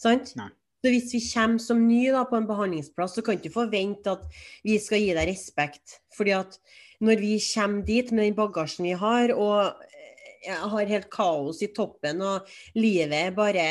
Sant? 0.00 0.32
Nei. 0.38 0.48
Så 0.80 0.88
hvis 0.94 1.10
vi 1.12 1.20
kommer 1.28 1.60
som 1.60 1.80
ny 1.84 2.06
da, 2.08 2.22
på 2.24 2.38
en 2.38 2.46
behandlingsplass, 2.48 3.18
så 3.18 3.22
kan 3.22 3.36
du 3.36 3.42
ikke 3.44 3.52
forvente 3.58 4.14
at 4.14 4.22
vi 4.64 4.78
skal 4.80 5.02
gi 5.02 5.10
deg 5.12 5.28
respekt. 5.28 5.98
Fordi 6.16 6.32
at 6.38 6.56
når 7.04 7.20
vi 7.20 7.34
kommer 7.50 7.84
dit 7.84 8.12
med 8.12 8.24
den 8.24 8.38
bagasjen 8.38 8.88
vi 8.88 8.94
har, 8.96 9.34
og 9.36 9.74
eh, 9.84 10.46
jeg 10.46 10.70
har 10.72 10.92
helt 10.94 11.10
kaos 11.12 11.60
i 11.60 11.68
toppen, 11.76 12.22
og 12.24 12.48
livet 12.80 13.12
er 13.12 13.36
bare 13.36 13.66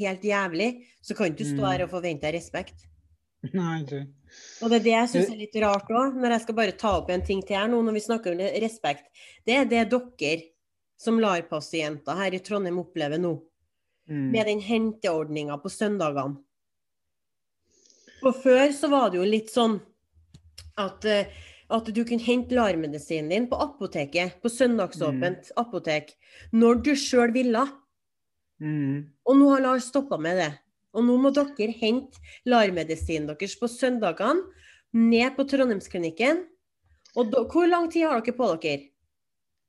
helt 0.00 0.24
jævlig, 0.24 0.70
så 1.04 1.16
kan 1.18 1.36
du 1.36 1.44
stå 1.44 1.60
Mm. 1.60 1.68
her 1.68 1.84
og 1.84 1.92
forvente 1.92 2.24
deg 2.24 2.38
respekt. 2.40 2.86
Nei, 3.54 3.82
ikke. 3.82 4.00
Og 4.60 4.70
det 4.70 4.76
er 4.80 4.84
det 4.84 4.92
jeg 4.92 5.10
syns 5.14 5.30
er 5.32 5.38
litt 5.40 5.56
rart 5.62 5.88
òg, 5.90 6.16
når 6.20 6.34
jeg 6.36 6.42
skal 6.44 6.56
bare 6.58 6.76
ta 6.78 6.90
opp 6.98 7.08
en 7.10 7.22
ting 7.24 7.40
til 7.42 7.56
her 7.56 7.70
nå, 7.72 7.80
når 7.82 7.96
vi 7.96 8.02
snakker 8.04 8.34
om 8.36 8.42
respekt. 8.62 9.08
Det 9.48 9.56
er 9.56 9.64
det 9.70 9.86
dere 9.90 10.42
som 11.00 11.16
LAR-pasienter 11.18 12.18
her 12.20 12.36
i 12.36 12.42
Trondheim 12.44 12.82
opplever 12.82 13.18
nå, 13.20 13.38
Mm. 14.10 14.30
med 14.32 14.46
den 14.46 14.60
henteordninga 14.60 15.54
på 15.62 15.70
søndagene. 15.70 16.36
Og 18.26 18.34
før 18.42 18.72
så 18.74 18.88
var 18.90 19.10
det 19.10 19.20
jo 19.20 19.26
litt 19.28 19.52
sånn 19.52 19.80
at, 20.76 21.04
eh, 21.04 21.28
at 21.70 21.84
du 21.94 22.04
kunne 22.04 22.24
hente 22.24 22.56
LAR-medisinen 22.56 23.30
din 23.30 23.46
på 23.46 23.60
apoteket, 23.60 24.40
på 24.42 24.50
søndagsåpent 24.50 25.52
apotek, 25.56 26.10
når 26.52 26.82
du 26.82 26.90
sjøl 26.98 27.32
ville. 27.32 27.62
Mm. 28.60 29.06
Og 29.26 29.36
nå 29.36 29.50
har 29.54 29.60
LAR 29.60 29.78
stoppa 29.78 30.18
med 30.18 30.36
det. 30.36 30.50
Og 30.96 31.06
nå 31.06 31.16
må 31.22 31.30
dere 31.34 31.70
hente 31.78 32.18
LAR-medisinen 32.48 33.28
deres 33.30 33.54
på 33.58 33.68
søndagene 33.70 34.42
ned 34.96 35.36
på 35.36 35.46
Trondheimsklinikken. 35.46 36.44
Og 37.18 37.30
da, 37.30 37.44
hvor 37.50 37.68
lang 37.70 37.88
tid 37.90 38.06
har 38.06 38.22
dere 38.22 38.36
på 38.36 38.50
dere? 38.62 38.90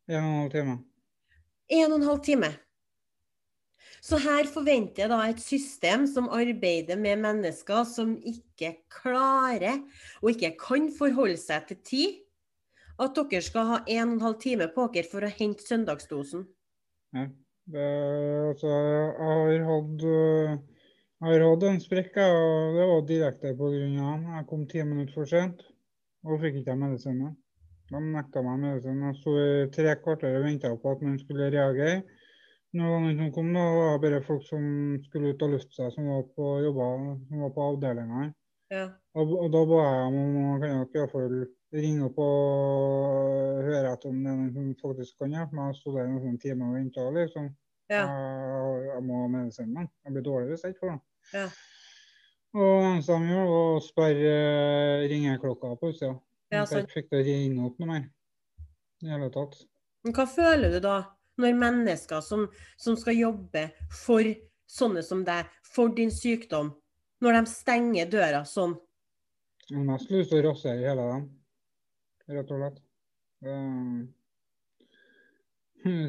En 0.09 0.17
og 0.17 0.32
en 0.32 0.41
halv 0.41 0.51
time. 0.53 0.76
En 1.72 1.88
og 1.91 1.99
en 1.99 2.09
halv 2.09 2.22
time. 2.26 2.51
Så 4.01 4.17
her 4.17 4.47
forventer 4.49 5.03
jeg 5.03 5.11
da 5.11 5.19
et 5.30 5.41
system 5.43 6.07
som 6.09 6.30
arbeider 6.34 6.97
med 6.97 7.22
mennesker 7.22 7.84
som 7.86 8.15
ikke 8.17 8.74
klarer 8.89 9.84
og 10.24 10.32
ikke 10.34 10.55
kan 10.57 10.88
forholde 10.95 11.38
seg 11.38 11.67
til 11.69 11.80
tid, 11.86 12.17
at 13.01 13.13
dere 13.17 13.43
skal 13.45 13.69
ha 13.69 13.78
en 13.86 14.07
og 14.07 14.15
en 14.15 14.26
halv 14.26 14.39
time 14.41 14.67
på 14.74 14.88
dere 14.95 15.09
for 15.11 15.26
å 15.26 15.30
hente 15.38 15.65
søndagsdosen. 15.67 16.47
Ja. 17.13 17.30
Det, 17.72 17.88
altså, 18.49 18.67
jeg 18.74 19.11
har 19.22 19.65
hatt 19.67 20.05
øh, 20.09 20.55
har 21.22 21.43
hatt 21.45 21.63
en 21.69 21.80
sprekk, 21.84 22.17
og 22.17 22.78
det 22.78 22.88
var 22.89 23.05
direkte 23.05 23.53
av 23.53 23.61
han. 23.67 24.26
Jeg 24.38 24.47
kom 24.49 24.65
ti 24.69 24.82
minutter 24.82 25.13
for 25.13 25.30
sent 25.30 25.61
og 26.26 26.41
fikk 26.41 26.61
ikke 26.61 26.78
medisinen. 26.78 27.36
De 27.91 27.99
nekta 28.01 28.41
meg 28.45 28.61
medisinen. 28.63 29.11
Jeg 29.11 29.19
sto 29.19 29.36
i 29.38 29.69
tre 29.76 29.95
kvarter 30.01 30.39
og 30.39 30.47
venta 30.47 30.72
på 30.74 30.95
at 30.95 31.05
man 31.05 31.19
skulle 31.22 31.51
reagere. 31.53 32.01
Når 32.74 33.05
de 33.05 33.15
som 33.17 33.32
kom, 33.36 33.49
da, 33.53 33.63
var 33.76 33.97
det 33.97 34.03
bare 34.05 34.22
folk 34.24 34.45
som 34.47 34.63
skulle 35.03 35.34
ut 35.34 35.41
og 35.43 35.57
lufte 35.57 35.76
seg, 35.76 35.91
som 35.91 36.07
var 36.07 36.22
på 36.38 36.51
jobber, 36.63 37.01
som 37.28 37.43
var 37.43 37.51
på 37.57 37.65
avdelinga. 37.67 38.30
Ja. 38.72 38.86
Og, 39.19 39.34
og 39.36 39.49
da 39.51 39.63
ba 39.67 39.82
jeg 39.84 40.05
om 40.07 40.19
om 40.22 40.61
kan 40.61 40.69
dere 40.72 40.86
i 40.88 41.01
hvert 41.01 41.11
fall 41.11 41.41
ringe 41.76 42.07
opp 42.07 42.22
og 42.24 43.61
høre 43.67 43.91
etter 43.91 44.09
om 44.09 44.24
det 44.24 44.32
er 44.32 44.39
noen 44.39 44.53
som 44.55 44.72
faktisk 44.88 45.19
kan 45.19 45.36
hjelpe 45.36 45.57
meg. 45.59 45.74
Jeg 45.74 45.82
sto 45.82 45.95
der 45.97 46.07
i 46.07 46.15
noen 46.15 46.39
timer 46.39 46.72
og 46.72 46.80
venta, 46.80 47.07
liksom. 47.19 47.51
Ja. 47.91 48.05
Jeg, 48.07 48.84
jeg 48.88 49.05
må 49.09 49.22
ha 49.26 49.32
medisinen. 49.36 49.91
Jeg 50.05 50.15
blir 50.15 50.30
dårlig 50.32 50.53
hvis 50.53 50.63
jeg 50.63 50.74
ikke 50.74 50.86
får 50.86 50.93
den. 50.95 51.01
Ja. 51.34 51.47
Og 52.51 53.05
de 53.07 53.17
var 53.32 53.51
å 53.55 53.79
sperre 53.84 54.32
eh, 54.36 55.07
ringeklokka 55.11 55.75
på 55.79 55.91
utsida. 55.93 56.15
Ja, 56.51 56.65
Så 56.67 56.82
jeg 56.82 56.89
fikk 56.91 57.11
det 57.13 57.23
ringe 57.29 57.63
opp 57.69 57.77
noe 57.79 57.88
mer. 57.93 58.07
I 59.01 59.13
hele 59.13 59.29
tatt. 59.32 59.55
Men 60.03 60.15
hva 60.17 60.25
føler 60.27 60.75
du 60.75 60.79
da, 60.84 60.97
når 61.39 61.57
mennesker 61.57 62.23
som, 62.25 62.47
som 62.75 62.97
skal 62.99 63.15
jobbe 63.15 63.69
for 64.03 64.27
sånne 64.71 65.03
som 65.05 65.23
deg, 65.27 65.47
for 65.63 65.93
din 65.95 66.11
sykdom, 66.11 66.73
når 67.23 67.39
de 67.39 67.43
stenger 67.53 68.09
døra 68.11 68.41
sånn? 68.47 68.75
Jeg 69.69 69.77
har 69.77 69.88
mest 69.88 70.11
lyst 70.11 70.34
til 70.34 70.41
å 70.41 70.49
rasere 70.49 70.84
hele 70.84 71.05
dem, 71.13 71.27
rett 72.36 72.51
og 72.51 72.63
slett. 72.63 72.82
Eh, 73.47 74.01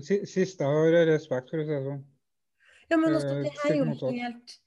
siste 0.03 0.27
Siste 0.29 0.67
har 0.69 0.91
jeg 0.91 1.09
respekt, 1.13 1.53
for 1.53 1.63
å 1.63 1.69
si 1.69 1.73
det 1.73 1.85
sånn. 1.87 2.03
Ja, 2.91 2.99
men 2.99 3.15
altså, 3.15 3.39
det 3.41 3.53
er 3.65 3.77
jo 3.79 3.85
helt, 4.11 4.59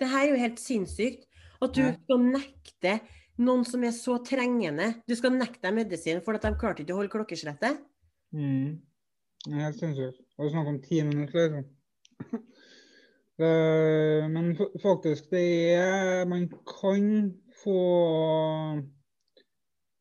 det 0.00 0.08
her 0.08 0.26
er 0.26 0.30
jo 0.32 0.40
helt 0.40 0.60
sinnssykt. 0.60 1.26
At 1.62 1.74
du 1.74 1.82
Ja. 1.82 1.92
skal 1.92 2.18
nekte 2.18 3.00
noen 3.38 3.64
som 3.64 3.84
er 3.84 3.92
så 3.94 4.18
trengende 4.24 5.02
Du 5.06 5.14
skal 5.14 5.30
nekte 5.30 5.62
dem 5.62 5.74
medisin 5.76 6.20
for 6.24 6.34
at 6.34 6.42
de 6.42 6.50
klarte 6.58 6.82
ikke 6.82 6.94
å 6.94 7.00
holde 7.00 7.12
klokkeslettet. 7.12 7.78
Mm. 8.32 8.80
Det 9.46 9.52
er 9.54 9.64
helt 9.66 9.78
sinnssykt. 9.78 10.20
Og 10.38 10.50
snakk 10.50 10.66
om 10.70 10.80
ti 10.82 11.02
minutter, 11.02 11.48
liksom. 11.48 11.64
Det, 13.38 14.28
men 14.34 14.56
faktisk, 14.82 15.30
det 15.30 15.74
er 15.74 16.26
Man 16.26 16.48
kan 16.68 17.32
få 17.62 17.78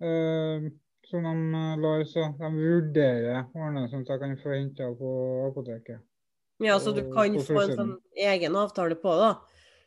eh, 0.01 0.69
Som 1.09 1.23
de 1.23 1.81
lar 1.81 2.03
sa, 2.05 2.27
De 2.37 2.51
vurderer 2.55 3.45
ordene 3.55 3.87
sånn 3.89 4.05
at 4.05 4.13
jeg 4.13 4.19
kan 4.21 4.37
få 4.37 4.53
henta 4.55 4.91
på 4.97 5.13
apoteket. 5.49 5.99
Ja, 6.61 6.77
så 6.79 6.93
du 6.93 7.01
kan 7.11 7.33
få 7.41 7.63
en 7.63 7.73
sånn 7.75 7.95
egen 8.15 8.55
avtale 8.55 8.95
på 8.95 9.15
det. 9.17 9.31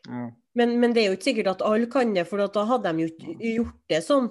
Ja. 0.08 0.30
Men, 0.54 0.76
men 0.80 0.92
det 0.94 1.02
er 1.02 1.08
jo 1.10 1.16
ikke 1.16 1.30
sikkert 1.30 1.48
at 1.56 1.62
alle 1.66 1.86
kan 1.90 2.12
det, 2.14 2.26
for 2.28 2.38
da 2.38 2.64
hadde 2.68 2.92
de 2.92 3.06
jo 3.06 3.12
ikke 3.12 3.54
gjort 3.54 3.80
det 3.90 4.02
sånn. 4.06 4.28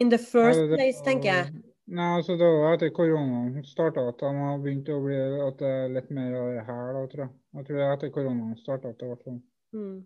In 0.00 0.08
the 0.08 0.18
first 0.18 0.58
Nei, 0.58 0.68
det- 0.68 0.78
place, 0.78 1.02
tenker 1.04 1.28
jeg. 1.32 1.50
Nei, 1.90 2.06
altså 2.20 2.36
Det 2.38 2.46
var 2.46 2.76
etter 2.76 2.92
koronaen 2.94 3.64
starta 3.66 4.04
at 4.08 4.18
de 4.22 4.28
har 4.36 4.58
begynt 4.62 4.88
å 4.94 5.00
bli 5.02 5.16
at 5.48 5.58
det 5.58 5.70
er 5.74 5.88
litt 5.90 6.10
mer 6.14 6.36
av 6.38 6.52
det 6.54 6.64
her, 6.68 6.92
da, 6.94 7.00
tror 7.10 7.24
jeg. 7.24 7.32
Jeg 7.58 7.66
tror 7.66 7.76
det 7.76 7.84
er 7.86 7.96
etter 7.96 8.12
koronaen 8.14 8.56
starta 8.60 8.92
at 8.94 8.98
det 9.00 9.08
ble 9.10 9.16
sånn. 9.24 9.40
Mm. 9.74 9.96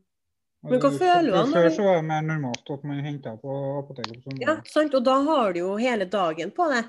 Men 0.65 0.81
hva 0.81 0.91
føler 0.97 1.29
når 1.35 1.51
Før 1.53 1.69
så 1.77 1.85
var 1.85 1.99
det 1.99 2.05
mer 2.09 2.23
normalt 2.25 2.71
at 2.73 2.85
man 2.89 3.03
henta 3.05 3.35
på 3.37 3.57
apoteket 3.83 4.25
på 4.25 4.37
Ja, 4.41 4.57
sant? 4.65 4.95
Og 4.97 5.05
da 5.05 5.19
har 5.27 5.53
du 5.53 5.59
jo 5.61 5.75
hele 5.77 6.07
dagen 6.09 6.55
på 6.57 6.71
det. 6.73 6.87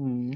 Mm. 0.00 0.32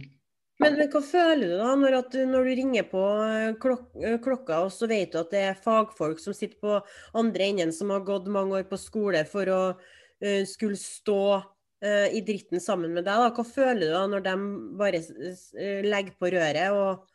Men, 0.62 0.76
men 0.78 0.86
hva 0.92 1.00
føler 1.02 1.50
du 1.50 1.57
da 1.59 1.72
når, 1.74 1.96
at, 1.98 2.12
du- 2.14 2.28
når 2.30 2.44
du 2.46 2.50
ringer 2.61 2.84
på 2.86 3.00
eh, 3.24 3.55
klok 3.62 3.96
eh, 3.98 4.18
klokka, 4.22 4.61
og 4.66 4.70
så 4.72 4.86
vet 4.90 5.11
du 5.12 5.18
at 5.18 5.32
det 5.34 5.40
er 5.48 5.59
fagfolk 5.64 6.20
som 6.22 6.36
sitter 6.36 6.61
på 6.62 6.76
andre 7.18 7.48
enden, 7.50 7.72
som 7.74 7.90
har 7.90 8.05
gått 8.07 8.30
mange 8.30 8.61
år 8.61 8.68
på 8.70 8.78
skole 8.78 9.24
for 9.26 9.50
å 9.50 9.59
uh, 9.74 10.44
skulle 10.46 10.78
stå 10.78 11.18
uh, 11.42 12.07
i 12.14 12.22
dritten 12.26 12.62
sammen 12.62 12.94
med 12.94 13.02
deg? 13.05 13.18
da? 13.18 13.32
Hva 13.34 13.44
føler 13.48 13.82
du 13.88 13.96
da 13.96 14.05
når 14.12 14.22
de 14.28 14.36
bare 14.78 15.02
eh, 15.02 15.82
legger 15.84 16.14
på 16.22 16.30
røret 16.36 16.78
og 16.78 17.11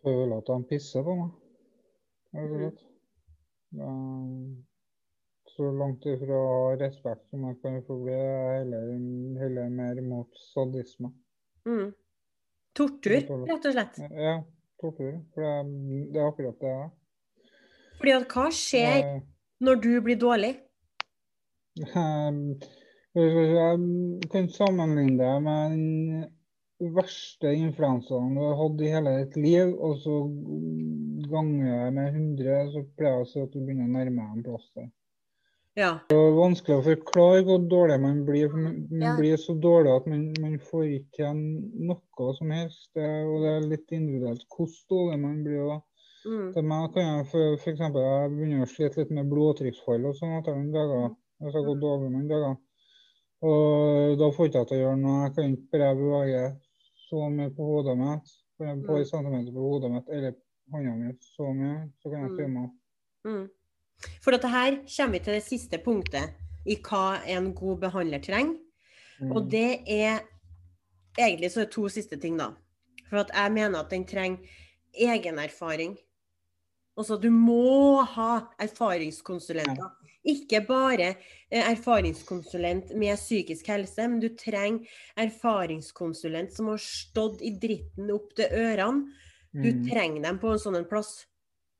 Føler 0.00 0.38
at 0.38 0.46
de 0.48 0.56
pisser 0.70 1.04
på 1.04 1.18
meg. 1.18 1.34
rett 2.38 2.80
og 2.80 2.86
Mhm. 3.70 4.56
Det 5.44 5.52
Så 5.52 5.66
langt 5.76 6.06
ifra 6.08 6.38
respekt 6.80 7.28
som 7.30 7.42
jeg 7.46 7.58
kan 7.62 7.82
få 7.86 7.98
bli, 8.04 8.14
er 8.14 8.62
heller, 8.62 8.86
heller 9.42 9.68
mer 9.70 10.00
mot 10.02 10.30
sadisme. 10.54 11.10
Mm. 11.68 11.86
Tortur, 12.76 13.16
rett 13.50 13.66
og 13.66 13.74
slett. 13.74 13.98
Ja, 14.14 14.36
tortur. 14.80 15.16
For 15.34 15.44
det, 15.44 15.54
det 16.14 16.20
er 16.20 16.28
akkurat 16.28 16.60
det 16.60 16.68
det 16.68 16.74
er. 16.76 16.90
Fordi 18.00 18.12
at 18.16 18.34
hva 18.34 18.46
skjer 18.54 19.00
Eh, 19.04 19.22
når 19.60 19.80
du 19.84 19.90
blir 20.04 20.20
dårlig? 20.20 20.54
Um, 21.94 22.60
Jeg 23.14 24.28
kan 24.30 24.46
sammenligne 24.54 25.18
det 25.18 25.42
med 25.42 25.72
den 25.74 26.94
verste 26.94 27.50
influensaen 27.58 28.36
du 28.36 28.40
har 28.44 28.54
hatt 28.60 28.80
i 28.80 28.92
hele 28.92 29.14
ditt 29.18 29.36
liv, 29.36 29.72
og 29.74 29.98
så 30.04 30.20
ganger 31.32 31.66
jeg 31.66 31.96
med 31.96 32.14
100, 32.14 32.70
så 32.72 32.84
pleier 32.96 33.18
jeg 33.18 33.26
å 33.26 33.30
si 33.32 33.42
at 33.42 33.52
du 33.52 33.58
begynner 33.58 33.88
å 33.88 33.94
nærme 33.96 34.22
deg 34.22 34.36
en 34.38 34.46
plass 34.46 34.68
der. 34.78 34.88
Ja. 35.80 35.90
Det 36.10 36.16
er 36.16 36.34
vanskelig 36.36 36.76
å 36.76 36.84
forklare 36.84 37.44
hvor 37.46 37.62
dårlig 37.72 37.98
man 38.02 38.18
blir. 38.26 38.48
for 38.52 38.58
Man, 38.60 38.86
man 38.90 39.00
Ja. 39.08 39.16
blir 39.16 39.36
så 39.40 39.54
dårlig 39.60 39.94
at 39.96 40.06
man, 40.06 40.26
man 40.40 40.58
får 40.58 40.84
ikke 41.00 41.22
igjen 41.24 41.42
noe 41.88 42.34
som 42.36 42.50
helst. 42.50 42.90
Det, 42.94 43.02
er- 43.02 43.26
og 43.26 43.40
det 43.42 43.50
er 43.56 43.68
litt 43.70 43.92
individuelt 43.96 44.44
hvor 44.52 44.68
dårlig 44.90 45.20
man 45.20 45.42
blir. 45.44 45.64
da. 45.68 45.80
Mm. 46.26 46.52
Til 46.52 46.62
meg 46.68 46.92
kan 46.94 47.02
jeg 47.02 47.26
for, 47.32 47.56
for 47.56 47.70
eksempel, 47.72 48.02
jeg 48.04 48.30
begynner 48.36 48.62
å 48.66 48.68
slite 48.68 48.96
litt 49.00 49.10
med 49.10 49.30
blodtrykksfall 49.30 50.04
og 50.04 50.14
sånn 50.18 50.36
etter 50.38 50.54
noen 50.54 50.72
dager. 50.74 51.14
Hvis 51.40 51.54
jeg 51.56 51.64
går 51.64 51.80
dårlig 51.80 52.10
noen 52.12 52.28
dager. 52.28 52.56
Og 53.42 54.18
da 54.20 54.28
får 54.30 54.44
jeg 54.44 54.52
ikke 54.52 54.66
til 54.68 54.76
å 54.76 54.82
gjøre 54.84 55.00
noe. 55.00 55.22
Jeg 55.24 55.34
kan 55.36 55.54
ikke 55.56 55.78
bare 55.78 55.94
bevege 55.96 56.42
så 57.08 57.30
mye 57.32 57.50
på 57.56 57.64
hodet 57.70 57.96
mitt. 57.98 58.36
bare 58.60 58.76
et 58.76 58.84
par 58.86 58.98
Mm. 59.00 59.04
centimeter 59.08 59.52
på 59.56 59.62
hodet 59.64 59.90
mitt 59.90 60.08
eller 60.12 60.34
hånda 60.70 60.92
mi 60.98 61.12
så 61.24 61.46
mye, 61.56 61.90
så 62.02 62.10
kan 62.12 62.20
jeg 62.28 62.36
filme. 62.36 62.68
svømme. 62.68 62.70
Mm. 63.24 63.50
For 64.22 64.32
dette 64.32 64.48
her 64.48 64.78
kommer 64.96 65.18
vi 65.18 65.24
til 65.24 65.34
det 65.36 65.44
siste 65.44 65.78
punktet 65.84 66.34
i 66.66 66.76
hva 66.76 67.20
en 67.26 67.52
god 67.54 67.80
behandler 67.86 68.22
trenger. 68.24 68.56
Mm. 69.20 69.32
Og 69.36 69.50
det 69.52 69.82
er 69.86 70.20
Egentlig 71.18 71.50
så 71.50 71.60
er 71.60 71.64
det 71.66 71.72
to 71.74 71.88
siste 71.90 72.16
ting, 72.22 72.36
da. 72.38 72.52
For 73.10 73.18
at 73.18 73.32
jeg 73.34 73.50
mener 73.52 73.80
at 73.80 73.90
den 73.90 74.04
trenger 74.06 74.38
egenerfaring. 74.94 75.96
Altså, 76.96 77.16
du 77.18 77.26
må 77.34 78.02
ha 78.14 78.46
erfaringskonsulenter. 78.62 79.90
Ikke 80.24 80.60
bare 80.68 81.08
eh, 81.50 81.64
erfaringskonsulent 81.72 82.94
med 82.94 83.16
psykisk 83.18 83.66
helse, 83.72 84.06
men 84.08 84.20
du 84.22 84.28
trenger 84.38 84.86
erfaringskonsulent 85.18 86.52
som 86.54 86.70
har 86.70 86.78
stått 86.82 87.42
i 87.42 87.50
dritten 87.58 88.10
opp 88.14 88.30
til 88.38 88.46
ørene. 88.52 89.10
Du 89.52 89.66
Mm. 89.72 89.88
trenger 89.90 90.22
dem 90.22 90.38
på 90.38 90.52
en 90.52 90.58
sånn 90.62 90.88
plass 90.88 91.26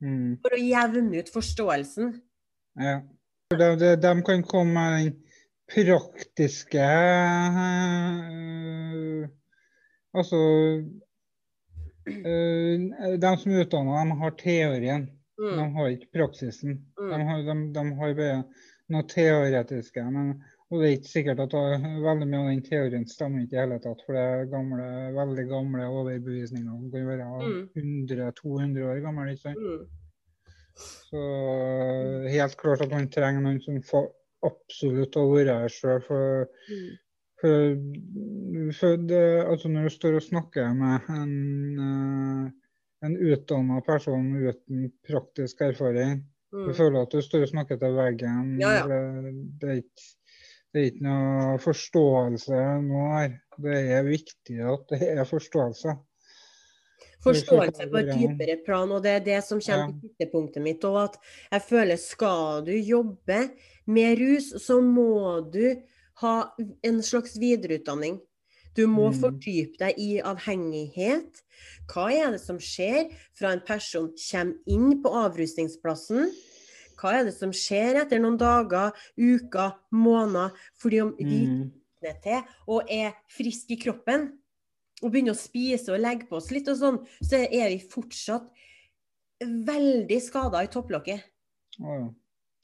Mm. 0.02 0.38
for 0.40 0.54
å 0.56 0.60
jevne 0.60 1.18
ut 1.20 1.28
forståelsen. 1.32 2.14
Ja. 2.80 3.00
De, 3.50 3.66
de, 3.76 3.96
de 4.00 4.12
kan 4.24 4.42
komme 4.46 4.72
med 4.72 4.90
den 5.02 5.16
praktiske 5.70 6.86
øh, 7.90 9.28
Altså 10.14 10.38
øh, 12.06 13.20
De 13.22 13.32
som 13.38 13.52
er 13.52 13.64
utdanna, 13.64 14.04
de 14.04 14.16
har 14.22 14.30
teorien. 14.38 15.08
De 15.40 15.50
Mm. 15.56 15.74
har 15.74 15.88
ikke 15.88 16.10
praksisen. 16.14 16.74
De 16.98 17.02
Mm. 17.16 17.26
har, 17.26 17.38
de, 17.42 17.54
de 17.74 17.84
har 17.96 18.14
bare 18.14 18.44
noe 18.90 19.02
teoretiske. 19.08 20.02
Men, 20.10 20.42
og 20.70 20.80
det 20.80 20.86
er 20.88 20.96
ikke 20.96 21.10
sikkert 21.10 21.40
at 21.42 21.54
veldig 21.54 22.26
mye 22.30 22.40
av 22.40 22.48
den 22.52 22.62
teorien 22.62 23.06
stemmer 23.10 23.42
ikke 23.42 23.56
i 23.56 23.60
hele 23.60 23.78
tatt. 23.82 24.02
For 24.06 24.14
det 24.14 24.22
er 24.22 24.44
gamle, 24.52 24.84
veldig 25.16 25.46
gamle 25.50 25.88
overbevisninger 25.90 26.70
Den 26.70 26.90
kan 26.92 27.08
være 27.08 27.26
Mm. 27.40 27.68
100-200 27.74 28.84
år 28.86 29.00
gammel. 29.02 29.28
ikke 29.32 29.42
sant? 29.42 29.58
Mm. 29.58 29.86
Så 31.10 31.22
helt 32.30 32.56
klart 32.56 32.80
at 32.84 32.90
man 32.94 33.08
trenger 33.12 33.42
noen 33.44 33.60
som 33.64 33.80
får 33.82 34.06
absolutt 34.46 35.16
å 35.20 35.26
være 35.34 35.58
her 35.64 35.68
sjøl. 35.74 36.00
For, 36.06 36.46
Mm. 36.70 36.90
for, 37.40 38.72
for 38.78 38.96
det, 39.10 39.24
altså 39.50 39.68
når 39.68 39.82
du 39.88 39.94
står 39.96 40.14
og 40.20 40.22
snakker 40.28 40.72
med 40.76 41.10
en, 41.10 41.34
eh, 41.80 42.50
en 43.06 43.16
utdanna 43.16 43.80
person 43.84 44.30
uten 44.36 44.92
praktisk 45.08 45.60
erfaring, 45.62 46.22
du 46.52 46.68
Mm. 46.70 46.74
føler 46.74 47.02
at 47.02 47.10
du 47.10 47.20
står 47.22 47.42
og 47.42 47.48
snakker 47.48 47.78
til 47.78 47.92
veggen. 47.94 48.58
Ja, 48.60 48.70
ja. 48.80 48.86
Det, 48.86 49.34
det, 49.60 49.68
er 49.68 49.74
ikke, 49.82 50.06
det 50.72 50.80
er 50.80 50.86
ikke 50.92 51.06
noe 51.06 51.58
forståelse 51.64 52.60
nå 52.86 53.00
her. 53.14 53.32
Det 53.60 53.80
er 53.98 54.06
viktig 54.06 54.60
at 54.62 54.86
det 54.92 55.08
er 55.16 55.24
forståelse. 55.28 55.96
Forståelse 57.20 57.86
på 57.90 57.98
et 58.00 58.12
dypere 58.16 58.56
plan, 58.64 58.92
og 58.96 59.02
det 59.04 59.10
er 59.18 59.24
det 59.24 59.40
som 59.44 59.60
kommer 59.60 59.92
til 60.00 60.30
siste 60.30 60.62
mitt. 60.64 60.84
Og 60.88 61.02
at 61.02 61.18
jeg 61.52 61.64
føler 61.68 62.00
skal 62.00 62.64
du 62.64 62.72
jobbe 62.72 63.40
med 63.86 64.20
rus, 64.22 64.54
så 64.62 64.80
må 64.80 65.40
du 65.52 65.74
ha 66.22 66.34
en 66.86 67.02
slags 67.04 67.36
videreutdanning. 67.40 68.20
Du 68.76 68.86
må 68.86 69.10
Mm. 69.10 69.18
fordype 69.20 69.78
deg 69.78 69.94
i 69.98 70.20
avhengighet. 70.22 71.42
Hva 71.92 72.08
er 72.12 72.30
det 72.30 72.40
som 72.40 72.56
skjer 72.58 73.10
fra 73.34 73.52
en 73.52 73.60
person 73.60 74.12
kommer 74.30 74.54
inn 74.66 75.02
på 75.02 75.10
avrusningsplassen? 75.10 76.30
Hva 77.00 77.14
er 77.20 77.24
det 77.24 77.34
som 77.36 77.52
skjer 77.56 78.00
etter 78.02 78.20
noen 78.20 78.36
dager, 78.40 78.92
uker, 79.16 79.72
måneder, 79.92 80.52
fordi 80.76 81.00
om 81.02 81.14
vi 81.16 81.46
Mm. 81.46 81.72
våkner 82.02 82.22
til 82.22 82.42
og 82.68 82.90
er 82.90 83.14
friske 83.28 83.72
i 83.72 83.80
kroppen, 83.80 84.38
og 85.02 85.12
begynner 85.12 85.32
å 85.32 85.40
spise 85.40 85.88
og 85.94 86.00
legge 86.00 86.28
på 86.28 86.36
oss 86.36 86.50
litt 86.52 86.68
og 86.68 86.76
sånn, 86.76 86.98
så 87.24 87.40
er 87.50 87.68
vi 87.72 87.78
fortsatt 87.88 88.50
veldig 89.40 90.20
skada 90.22 90.62
i 90.62 90.68
topplokket. 90.68 91.22
Å 91.80 91.94
ja. 91.96 92.08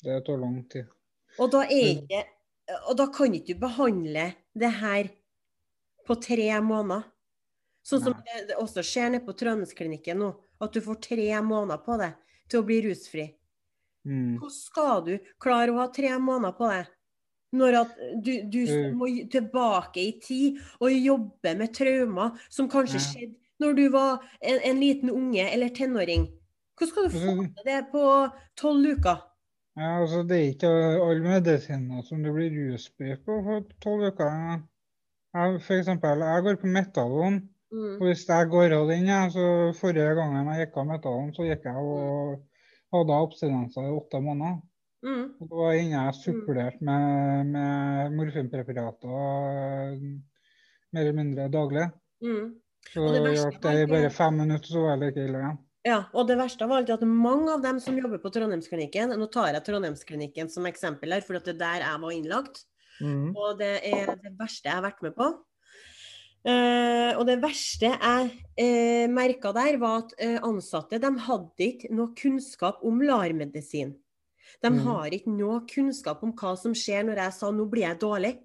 Det 0.05 0.25
tar 0.27 0.37
lang 0.39 0.59
tid. 0.69 0.87
Og 1.39 1.51
da, 1.51 1.63
Mm. 1.65 1.71
ikke, 2.05 2.25
og 2.89 2.97
da 2.97 3.07
kan 3.07 3.33
ikke 3.33 3.55
du 3.55 3.61
behandle 3.61 4.35
det 4.55 4.71
her 4.73 5.09
på 6.07 6.21
tre 6.21 6.51
måneder. 6.61 7.05
Sånn 7.85 8.03
som 8.03 8.13
Nei. 8.13 8.45
det 8.47 8.57
også 8.57 8.83
skjer 8.83 9.11
nede 9.13 9.25
på 9.25 9.33
Trondheimsklinikken 9.37 10.19
nå, 10.19 10.35
at 10.61 10.73
du 10.73 10.81
får 10.81 11.01
tre 11.01 11.29
måneder 11.41 11.79
på 11.85 11.99
det 11.99 12.15
til 12.49 12.61
å 12.63 12.67
bli 12.67 12.83
rusfri. 12.83 13.35
Mm. 14.07 14.37
Hvordan 14.39 14.55
skal 14.55 15.01
du 15.07 15.19
klare 15.43 15.73
å 15.75 15.81
ha 15.81 15.89
tre 15.91 16.13
måneder 16.23 16.55
på 16.57 16.69
det? 16.71 16.85
Når 17.57 17.75
at 17.81 17.93
du, 18.23 18.33
du 18.53 18.59
Mm. 18.67 18.97
må 18.99 19.07
tilbake 19.31 19.97
i 20.03 20.13
tid 20.23 20.59
og 20.81 20.91
jobbe 20.93 21.55
med 21.59 21.73
traumer 21.75 22.39
som 22.51 22.69
kanskje 22.69 23.01
Ja. 23.01 23.07
skjedde 23.07 23.37
når 23.61 23.77
du 23.77 23.89
var 23.91 24.21
en, 24.43 24.59
en 24.63 24.81
liten 24.81 25.11
unge 25.11 25.47
eller 25.53 25.69
tenåring. 25.71 26.27
Hvordan 26.77 26.91
skal 26.91 27.05
du 27.05 27.11
få 27.11 27.35
Mm. 27.35 27.55
til 27.55 27.65
det 27.65 27.87
på 27.93 28.03
tolv 28.57 28.87
uker? 28.99 29.23
Ja, 29.77 30.01
altså 30.01 30.23
Det 30.29 30.37
er 30.37 30.55
ikke 30.55 30.69
alle 31.03 31.21
medisiner 31.21 32.03
som 32.05 32.23
du 32.23 32.33
blir 32.33 32.51
rusfri 32.51 33.17
på 33.25 33.43
for 33.45 33.65
tolv 33.81 34.07
uker. 34.13 34.63
Jeg, 35.35 35.61
for 35.63 35.75
eksempel, 35.75 36.19
jeg 36.25 36.43
går 36.45 36.57
på 36.61 36.67
metadon. 36.67 37.49
Mm. 37.73 37.99
Hvis 38.01 38.27
jeg 38.27 38.49
går 38.51 38.73
av 38.73 38.89
den, 38.89 39.07
så 39.31 39.73
Forrige 39.77 40.15
gangen 40.17 40.47
jeg 40.47 40.67
gikk 40.69 40.77
av 40.77 40.87
metadon, 40.87 41.33
så 41.35 41.43
gikk 41.45 41.65
jeg 41.65 41.77
og 41.77 42.43
hadde 42.95 43.19
abstinenser 43.27 43.89
i 43.89 43.95
åtte 43.97 44.21
måneder. 44.23 44.61
Mm. 45.07 45.25
Og 45.41 45.51
Da 45.51 45.59
var 45.61 45.75
jeg 45.77 46.15
supplert 46.19 46.81
med, 46.85 47.53
med 47.53 48.17
morfinpreparater 48.17 49.13
eh, 49.13 50.07
mer 50.95 51.03
eller 51.03 51.19
mindre 51.19 51.49
daglig. 51.53 51.87
Mm. 52.25 52.57
Så 52.87 53.07
det 53.13 53.35
hjalp 53.35 53.61
det 53.63 53.75
i 53.83 53.89
bare 53.91 54.11
fem 54.15 54.37
minutter, 54.43 54.71
så 54.71 54.83
var 54.83 54.95
jeg 54.95 55.03
like 55.05 55.25
ille 55.27 55.43
igjen. 55.43 55.59
Ja, 55.87 55.99
og 56.19 56.27
det 56.27 56.39
verste 56.39 56.67
av 56.67 56.73
alt 56.75 56.89
er 56.91 56.99
at 56.99 57.07
mange 57.07 57.53
av 57.53 57.61
dem 57.63 57.79
som 57.83 57.99
jobber 57.99 58.19
på 58.19 58.31
Trondheimsklinikken 58.35 59.13
Nå 59.15 59.29
tar 59.31 59.53
jeg 59.55 59.63
Trondheimsklinikken 59.69 60.49
som 60.51 60.67
eksempel 60.67 61.15
her, 61.15 61.23
for 61.23 61.39
det 61.39 61.55
er 61.55 61.61
der 61.61 61.85
jeg 61.85 62.03
var 62.03 62.15
innlagt. 62.15 62.65
Og 63.05 63.61
det 63.61 63.75
er 63.87 64.11
det 64.23 64.33
verste 64.39 64.67
jeg 64.67 64.75
har 64.75 64.87
vært 64.87 65.05
med 65.05 65.15
på. 65.15 65.29
Eh, 66.47 67.13
og 67.19 67.25
det 67.27 67.41
verste 67.43 67.89
jeg 67.91 68.27
uh, 68.31 69.07
merka 69.11 69.51
der, 69.57 69.79
var 69.83 70.05
at 70.05 70.13
uh, 70.21 70.37
ansatte 70.47 71.01
de 71.03 71.11
hadde 71.27 71.67
ikke 71.73 71.91
noe 71.91 72.13
kunnskap 72.19 72.85
om 72.87 73.01
LAR-medisin. 73.03 73.97
De 74.63 74.71
mm. 74.71 74.79
har 74.87 75.17
ikke 75.17 75.33
noe 75.35 75.65
kunnskap 75.67 76.23
om 76.23 76.35
hva 76.39 76.55
som 76.59 76.75
skjer 76.77 77.03
når 77.09 77.23
jeg 77.25 77.37
sa 77.39 77.51
'nå 77.51 77.67
blir 77.71 77.89
jeg 77.89 78.01
dårlig'. 78.03 78.39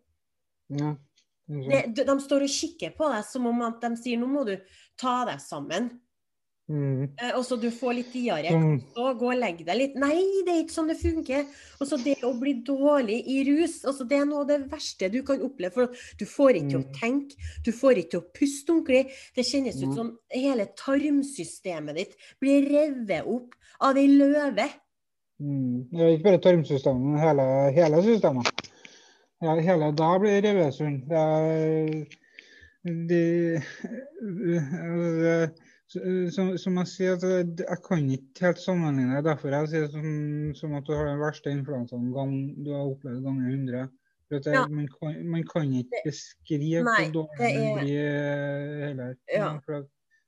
Ja. 0.69 0.95
Mm 1.47 1.61
-hmm. 1.61 1.71
sant. 1.71 1.95
de, 1.95 2.03
de 2.03 2.19
står 2.21 2.41
og 2.41 2.49
kikker 2.49 2.91
på 2.97 3.09
deg 3.13 3.25
som 3.25 3.45
om 3.45 3.61
at 3.61 3.81
de 3.81 3.95
sier 3.97 4.17
'nå 4.17 4.27
må 4.27 4.43
du 4.45 4.57
ta 4.97 5.25
deg 5.25 5.37
sammen'. 5.37 5.89
Mm. 6.71 7.09
Eh, 7.19 7.31
og 7.35 7.43
så 7.43 7.57
du 7.59 7.67
får 7.73 7.95
litt 7.97 8.13
diaré. 8.13 8.51
Så 8.95 9.07
gå 9.19 9.27
og 9.33 9.39
legg 9.39 9.63
deg 9.67 9.75
litt. 9.77 9.95
Nei, 9.99 10.21
det 10.47 10.53
er 10.53 10.59
ikke 10.63 10.75
sånn 10.77 10.87
det 10.91 10.97
funker. 11.01 11.41
Og 11.81 11.89
så 11.89 11.97
det 11.99 12.15
å 12.23 12.31
bli 12.39 12.53
dårlig 12.67 13.17
i 13.27 13.41
rus, 13.49 13.81
altså 13.89 14.07
det 14.07 14.19
er 14.21 14.29
noe 14.29 14.45
av 14.45 14.47
det 14.47 14.59
verste 14.71 15.09
du 15.11 15.19
kan 15.27 15.41
oppleve. 15.43 15.73
For 15.75 15.87
du 16.19 16.23
får 16.29 16.61
ikke 16.61 16.69
til 16.69 16.79
å 16.79 16.85
Mm. 16.85 16.93
tenke, 17.01 17.35
du 17.65 17.71
får 17.75 17.97
ikke 17.99 18.11
til 18.11 18.21
å 18.21 18.29
puste 18.37 18.69
ordentlig. 18.71 19.11
Det 19.35 19.45
kjennes 19.45 19.81
ut 19.81 19.89
Mm. 19.89 19.95
som 19.95 20.17
hele 20.31 20.65
tarmsystemet 20.77 21.95
ditt 21.95 22.15
blir 22.39 22.69
revet 22.69 23.25
opp 23.27 23.53
av 23.81 23.97
ei 23.97 24.07
løve. 24.07 24.69
Mm. 25.41 25.89
Det 25.91 26.19
ikke 26.19 26.23
bare 26.23 26.37
tarmsystemet, 26.39 27.01
men 27.01 27.19
hele, 27.19 27.71
hele 27.73 28.01
systemet. 28.03 28.47
Ja, 29.41 29.55
hele 29.59 29.91
da 29.91 30.17
blir 30.19 30.41
revet 30.41 30.73
sund. 30.73 31.09
Det 31.09 31.17
er 31.17 32.05
de, 32.85 33.61
øh, 34.21 35.47
som, 36.31 36.51
som 36.61 36.77
jeg 36.81 36.87
sier, 36.91 37.15
at 37.19 37.63
jeg 37.63 37.79
kan 37.85 38.05
ikke 38.15 38.45
helt 38.47 38.61
sammenligne 38.63 39.17
det. 39.17 39.25
Derfor 39.27 39.55
jeg 39.55 39.71
sier 39.73 39.87
som, 39.93 40.05
som 40.57 40.75
at 40.79 40.85
du 40.87 40.93
har 40.95 41.09
den 41.09 41.19
verste 41.21 41.51
influensaen 41.53 42.11
gang, 42.15 42.35
du 42.65 42.71
har 42.75 42.85
opplevd 42.91 43.23
ganger 43.25 43.49
100. 43.55 43.89
For 44.29 44.39
at 44.39 44.45
det, 44.47 44.53
Ja. 44.55 44.61
man, 44.71 44.87
kan, 44.87 45.17
man 45.27 45.43
kan 45.47 45.73
ikke 45.81 46.03
beskrive 46.05 46.83
hvor 46.87 47.09
dårlig 47.17 47.39
det 47.41 47.49
er- 47.55 47.81
blir 47.81 48.05
øh, 48.11 48.85
heller. 48.87 49.15
Ja. 49.27 49.49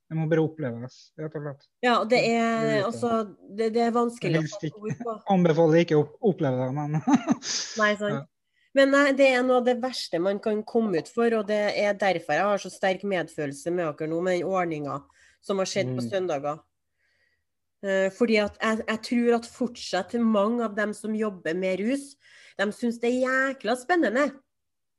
Det 0.04 0.18
må 0.20 0.26
bare 0.28 0.42
oppleves, 0.44 0.98
rett 1.18 1.34
og 1.34 1.42
slett. 1.46 1.62
Ja, 1.82 1.94
det 2.04 2.10
Det 2.10 2.20
er 2.36 2.84
altså 2.84 3.12
Det, 3.56 3.70
det 3.72 3.82
er 3.86 3.90
vanskelig 3.96 4.42
å 4.42 4.46
sette 4.52 4.76
ord 4.76 4.98
på. 5.00 5.14
Anbefaler 5.32 5.80
ikke 5.80 5.96
å 5.96 6.04
oppleve 6.20 6.60
det, 6.60 6.74
men 6.76 7.00
Nei, 7.80 7.94
sant. 7.96 8.28
Men 8.74 8.90
nei, 8.90 9.12
det 9.14 9.28
er 9.32 9.42
noe 9.46 9.60
av 9.62 9.66
det 9.68 9.76
verste 9.80 10.18
man 10.20 10.38
kan 10.42 10.60
komme 10.66 10.98
ut 10.98 11.08
for, 11.08 11.30
og 11.38 11.46
det 11.48 11.60
er 11.78 11.94
derfor 11.94 12.34
jeg 12.34 12.42
har 12.50 12.58
så 12.58 12.70
sterk 12.74 13.04
medfølelse 13.06 13.70
med 13.72 13.86
dere 13.86 14.08
nå, 14.10 14.20
med 14.20 14.40
den 14.40 14.48
ordninga 14.50 14.96
som 15.44 15.60
har 15.60 15.68
skjedd 15.68 15.92
på 15.92 16.00
Mm. 16.02 16.10
søndager. 16.10 16.60
Eh, 17.84 18.08
Fordi 18.16 18.36
at 18.40 18.56
jeg, 18.62 18.84
jeg 18.88 19.00
tror 19.08 19.34
at 19.36 19.46
fortsatt 19.52 20.14
mange 20.20 20.64
av 20.64 20.74
dem 20.76 20.94
som 20.96 21.14
jobber 21.14 21.54
med 21.54 21.80
rus, 21.84 22.14
de 22.58 22.64
syns 22.72 22.98
det 23.02 23.10
er 23.12 23.24
jækla 23.26 23.74
spennende. 23.76 24.30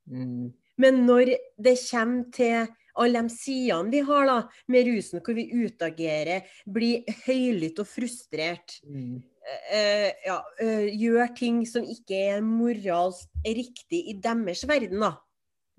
Mm. 0.08 0.54
Men 0.78 1.06
når 1.08 1.32
det 1.58 1.78
kommer 1.90 2.32
til 2.36 2.68
alle 2.98 3.22
de 3.26 3.30
sidene 3.34 3.92
vi 3.92 4.00
har 4.06 4.26
da, 4.30 4.36
med 4.68 4.86
rusen, 4.88 5.20
hvor 5.24 5.34
vi 5.36 5.48
utagerer, 5.66 6.44
blir 6.72 7.04
høylytt 7.26 7.80
og 7.80 7.88
frustrert, 7.88 8.78
Mm. 8.86 9.24
eh, 9.72 10.12
ja, 10.26 10.42
eh, 10.60 10.86
gjør 10.96 11.36
ting 11.36 11.66
som 11.66 11.84
ikke 11.84 12.36
er 12.36 12.42
moralsk 12.42 13.28
riktig 13.46 14.10
i 14.10 14.14
deres 14.22 14.64
verden, 14.68 15.00
da, 15.00 15.16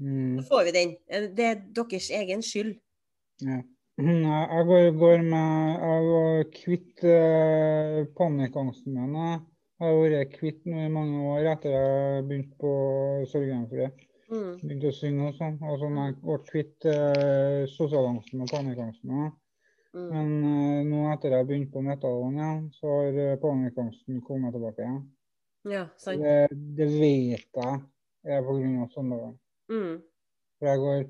Mm. 0.00 0.38
så 0.40 0.48
får 0.48 0.64
vi 0.64 0.72
den. 0.72 0.96
Eh, 1.08 1.28
Det 1.28 1.44
er 1.44 1.62
deres 1.72 2.10
egen 2.10 2.42
skyld. 2.42 2.80
Ja. 3.42 3.62
Mm, 3.96 4.24
Jeg 4.28 4.64
går, 4.68 4.90
går 4.98 5.22
med 5.24 5.78
Jeg 5.80 6.08
var 6.10 6.42
kvitt 6.52 7.04
eh, 7.04 8.00
panikkangsten 8.18 8.92
min. 8.92 9.14
Jeg 9.16 9.40
har 9.80 9.96
vært 10.02 10.34
kvitt 10.36 10.66
nå 10.68 10.82
i 10.84 10.92
mange 10.92 11.22
år 11.32 11.48
etter 11.54 11.72
jeg 11.72 12.26
begynte 12.28 12.60
på 12.60 12.72
Sorgenfri. 13.30 13.88
Mm. 14.28 14.52
Begynte 14.60 14.92
å 14.92 14.96
synge 14.98 15.30
og 15.30 15.38
sånn. 15.38 15.56
Og 15.64 15.80
sånn 15.80 15.98
jeg 16.02 16.16
ble 16.20 16.38
kvitt 16.50 16.88
eh, 16.92 17.64
sosialangsten 17.72 18.44
og 18.44 18.52
panikkangsten. 18.52 19.26
Mm. 19.96 20.08
Men 20.12 20.32
eh, 20.52 20.80
nå 20.92 21.02
etter 21.14 21.38
jeg 21.38 21.48
begynte 21.48 21.72
på 21.72 21.84
metallen 21.88 22.40
igjen, 22.40 22.64
så 22.76 22.98
har 22.98 23.20
eh, 23.24 23.36
panikkangsten 23.40 24.20
kommet 24.28 24.56
tilbake 24.56 24.84
igjen. 24.84 25.04
Ja, 25.72 25.86
sant. 25.96 26.20
Det, 26.20 26.58
det 26.76 26.92
vet 26.92 27.62
jeg 27.62 27.80
er 28.28 28.44
pga. 28.44 28.88
søndagene. 28.92 29.38
Mm. 29.72 29.94
For 30.58 30.68
jeg 30.68 30.84
går 30.84 31.06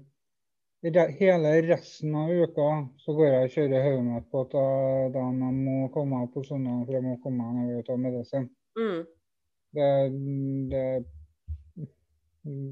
Hele 0.84 1.62
resten 1.62 2.14
av 2.14 2.30
uka 2.30 2.66
så 3.00 3.14
går 3.16 3.26
jeg 3.26 3.46
og 3.46 3.54
kjører 3.54 3.84
hodet 3.86 4.04
mitt 4.06 4.26
på 4.30 4.42
at 4.44 4.54
da, 4.54 5.22
man 5.24 5.40
jeg 5.40 5.56
må 5.64 5.88
komme 5.94 6.20
meg 6.20 6.32
på 6.34 6.44
søndag, 6.44 6.84
for 6.84 6.98
jeg 6.98 7.04
må 7.06 7.16
komme 7.24 7.46
meg 7.46 7.64
ned 7.64 7.78
og 7.80 7.86
ta 7.88 7.96
medisin. 8.00 8.48
Mm. 8.76 9.00
Det, 9.76 9.88
det, 10.72 10.84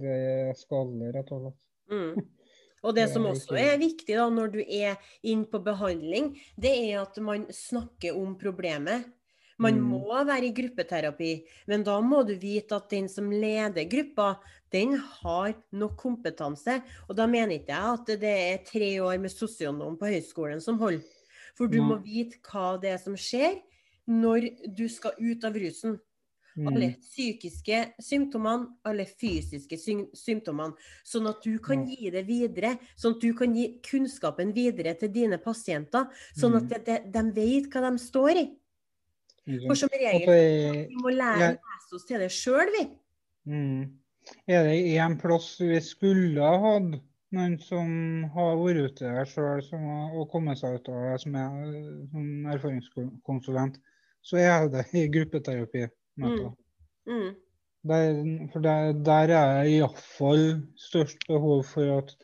det 0.04 0.14
er 0.20 0.54
skadelig, 0.60 1.10
rett 1.16 1.32
og 1.34 1.46
slett. 1.46 1.60
Mm. 1.92 2.14
Og 2.84 2.92
det 2.92 3.06
som 3.08 3.24
også 3.24 3.56
er 3.56 3.78
viktig 3.80 4.12
da, 4.12 4.26
når 4.28 4.50
du 4.52 4.58
er 4.60 4.98
inn 5.24 5.46
på 5.48 5.56
behandling, 5.64 6.34
det 6.60 6.72
er 6.84 6.98
at 7.00 7.16
man 7.24 7.46
snakker 7.48 8.12
om 8.20 8.34
problemet. 8.36 9.06
Man 9.58 9.74
Mm. 9.80 9.88
må 9.90 10.24
være 10.26 10.46
i 10.48 10.52
gruppeterapi, 10.52 11.44
men 11.68 11.82
da 11.84 12.00
må 12.00 12.26
du 12.26 12.34
vite 12.34 12.72
at 12.74 12.88
den 12.90 13.08
som 13.08 13.30
leder 13.30 13.88
gruppa, 13.88 14.38
den 14.72 14.96
har 14.96 15.54
nok 15.72 15.96
kompetanse. 15.96 16.82
Og 17.08 17.16
da 17.16 17.26
mener 17.26 17.54
ikke 17.60 17.68
jeg 17.68 17.98
at 18.00 18.06
det 18.20 18.24
er 18.24 18.64
tre 18.64 19.00
år 19.00 19.20
med 19.20 19.30
sosionom 19.30 19.96
på 19.96 20.06
høyskolen 20.10 20.60
som 20.60 20.78
holder. 20.78 21.02
For 21.54 21.68
du 21.68 21.78
må 21.82 22.02
vite 22.02 22.40
hva 22.42 22.80
det 22.80 22.90
er 22.90 22.98
som 22.98 23.14
skjer 23.14 23.60
når 24.08 24.74
du 24.74 24.88
skal 24.88 25.12
ut 25.20 25.44
av 25.44 25.54
rusen. 25.54 26.00
Alle 26.56 26.94
Mm. 26.94 27.00
psykiske 27.00 27.94
symptomene, 28.00 28.68
alle 28.84 29.04
fysiske 29.06 29.76
sym 29.78 30.06
symptomene. 30.14 30.74
Sånn 31.04 31.28
at 31.28 31.42
du 31.42 31.58
kan 31.58 31.84
gi 31.84 32.10
det 32.10 32.26
videre. 32.26 32.78
Sånn 32.96 33.14
at 33.16 33.20
du 33.20 33.32
kan 33.34 33.52
gi 33.54 33.80
kunnskapen 33.82 34.52
videre 34.54 34.94
til 34.98 35.08
dine 35.08 35.38
pasienter. 35.38 36.08
Sånn 36.36 36.54
at 36.56 36.62
Mm. 36.62 36.68
de, 36.68 36.78
de, 36.84 37.10
de 37.10 37.30
vet 37.32 37.70
hva 37.70 37.90
de 37.90 37.98
står 37.98 38.36
i. 38.36 38.56
For 39.44 39.76
som 39.76 39.90
regel, 39.92 40.24
det 40.24 40.86
vi 40.88 41.00
må 41.02 41.12
lære 41.12 41.50
å 41.52 41.72
lese 41.74 41.98
oss 41.98 42.06
til 42.08 42.22
det 42.24 42.30
sjøl, 42.32 42.70
vi. 42.78 42.84
Mm. 43.50 43.82
Er 44.48 44.64
det 44.64 44.76
en 45.04 45.18
plass 45.20 45.50
vi 45.60 45.80
skulle 45.84 46.40
ha 46.40 46.56
hatt 46.62 46.94
noen 47.34 47.56
som 47.60 47.88
har 48.32 48.54
vært 48.56 48.94
ute 48.94 49.10
der 49.10 49.28
sjøl 49.28 49.60
og 50.14 50.28
kommet 50.32 50.60
seg 50.62 50.78
ut 50.78 50.88
av 50.88 51.02
det, 51.10 51.16
som 51.24 51.36
er 51.36 51.56
som 52.12 52.46
erfaringskonsulent, 52.54 53.80
så 54.24 54.40
er 54.40 54.68
det 54.72 54.86
i 54.96 55.08
gruppeterapi. 55.12 55.88
Mm. 56.16 56.38
Mm. 57.10 57.34
Der, 57.84 58.14
for 58.52 58.64
der, 58.64 58.94
der 59.04 59.34
er 59.34 59.50
det 59.60 59.74
iallfall 59.74 60.46
størst 60.80 61.26
behov 61.28 61.66
for 61.68 61.98
at 61.98 62.14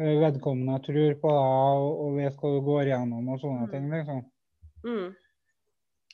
eh, 0.00 0.16
vedkommende 0.18 0.80
tror 0.88 1.14
på 1.22 1.34
deg 1.36 1.86
og 2.02 2.16
vet 2.18 2.40
hva 2.40 2.50
du 2.56 2.60
går 2.66 2.90
gjennom 2.90 3.30
og 3.30 3.38
sånne 3.44 3.68
Mm. 3.68 3.70
ting. 3.76 3.90
liksom. 3.94 4.24
Mm. 4.82 5.08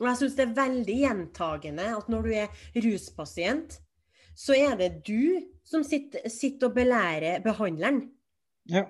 Og 0.00 0.08
jeg 0.08 0.18
syns 0.18 0.36
det 0.38 0.44
er 0.48 0.54
veldig 0.56 0.98
gjentagende 1.04 1.88
at 1.94 2.10
når 2.10 2.26
du 2.26 2.30
er 2.34 2.62
ruspasient, 2.84 3.78
så 4.34 4.56
er 4.58 4.74
det 4.80 4.90
du 5.06 5.38
som 5.64 5.84
sitter, 5.86 6.26
sitter 6.28 6.70
og 6.70 6.76
belærer 6.76 7.42
behandleren. 7.44 8.00
Ja. 8.70 8.84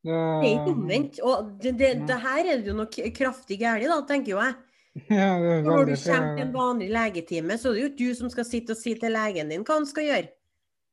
Det, 0.00 0.12
Det 0.12 0.16
er 0.16 0.50
ikke 0.50 0.74
omvendt. 0.74 1.20
Og 1.20 1.54
det, 1.62 1.74
det, 1.78 1.94
det 2.08 2.18
her 2.20 2.44
er 2.44 2.60
det 2.60 2.68
jo 2.68 2.76
noe 2.76 3.12
kraftig 3.16 3.60
galt, 3.60 3.88
da, 3.88 4.00
tenker 4.08 4.36
jo 4.36 4.42
jeg. 4.42 4.58
Ja, 5.06 5.36
det 5.38 5.60
når 5.64 5.84
du 5.86 5.92
kommer 5.94 6.32
til 6.34 6.42
en 6.42 6.54
vanlig 6.54 6.88
legetime, 6.90 7.56
så 7.58 7.70
er 7.70 7.76
det 7.76 7.82
jo 7.82 7.90
ikke 7.90 8.04
du 8.04 8.14
som 8.18 8.30
skal 8.32 8.46
sitte 8.48 8.74
og 8.74 8.80
si 8.80 8.96
til 8.98 9.14
legen 9.14 9.52
din 9.52 9.62
hva 9.62 9.76
han 9.78 9.86
skal 9.88 10.08
gjøre. 10.08 10.32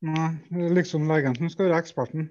Nei, 0.06 0.28
det 0.52 0.68
er 0.68 0.76
liksom 0.78 1.08
legen 1.10 1.36
som 1.40 1.50
skal 1.50 1.72
være 1.72 1.80
eksperten. 1.82 2.28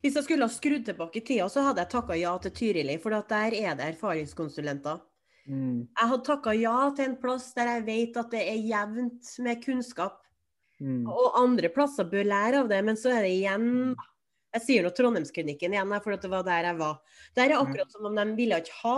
Hvis 0.00 0.16
jeg 0.16 0.24
skulle 0.24 0.46
ha 0.48 0.52
skrudd 0.52 0.86
tilbake 0.88 1.20
i 1.20 1.24
tida, 1.24 1.46
så 1.52 1.66
hadde 1.66 1.82
jeg 1.84 1.92
takka 1.92 2.16
ja 2.16 2.32
til 2.40 2.54
Tyrili, 2.56 2.96
for 3.02 3.12
at 3.16 3.28
der 3.28 3.56
er 3.58 3.76
det 3.76 3.90
erfaringskonsulenter. 3.94 5.02
Mm. 5.50 5.88
Jeg 5.88 6.10
hadde 6.12 6.24
takka 6.24 6.54
ja 6.56 6.76
til 6.96 7.10
en 7.10 7.18
plass 7.20 7.50
der 7.56 7.74
jeg 7.74 7.86
vet 7.88 8.18
at 8.20 8.32
det 8.32 8.40
er 8.48 8.60
jevnt 8.70 9.32
med 9.44 9.60
kunnskap. 9.64 10.22
Mm. 10.80 11.04
Og 11.10 11.36
andre 11.36 11.68
plasser 11.72 12.08
bør 12.08 12.24
lære 12.30 12.62
av 12.62 12.70
det, 12.72 12.80
men 12.86 12.96
så 12.96 13.12
er 13.12 13.26
det 13.26 13.34
igjen 13.34 13.66
Jeg 14.50 14.62
sier 14.64 14.82
nå 14.82 14.90
Trondheimsklinikken 14.96 15.76
igjen, 15.76 15.92
for 16.02 16.16
det 16.16 16.30
var 16.32 16.46
der 16.48 16.70
jeg 16.70 16.78
var. 16.80 16.96
Der 17.38 17.52
er 17.52 17.60
akkurat 17.60 17.92
som 17.92 18.08
om 18.08 18.16
de 18.16 18.24
ville 18.38 18.58
ikke 18.58 18.80
ha 18.80 18.96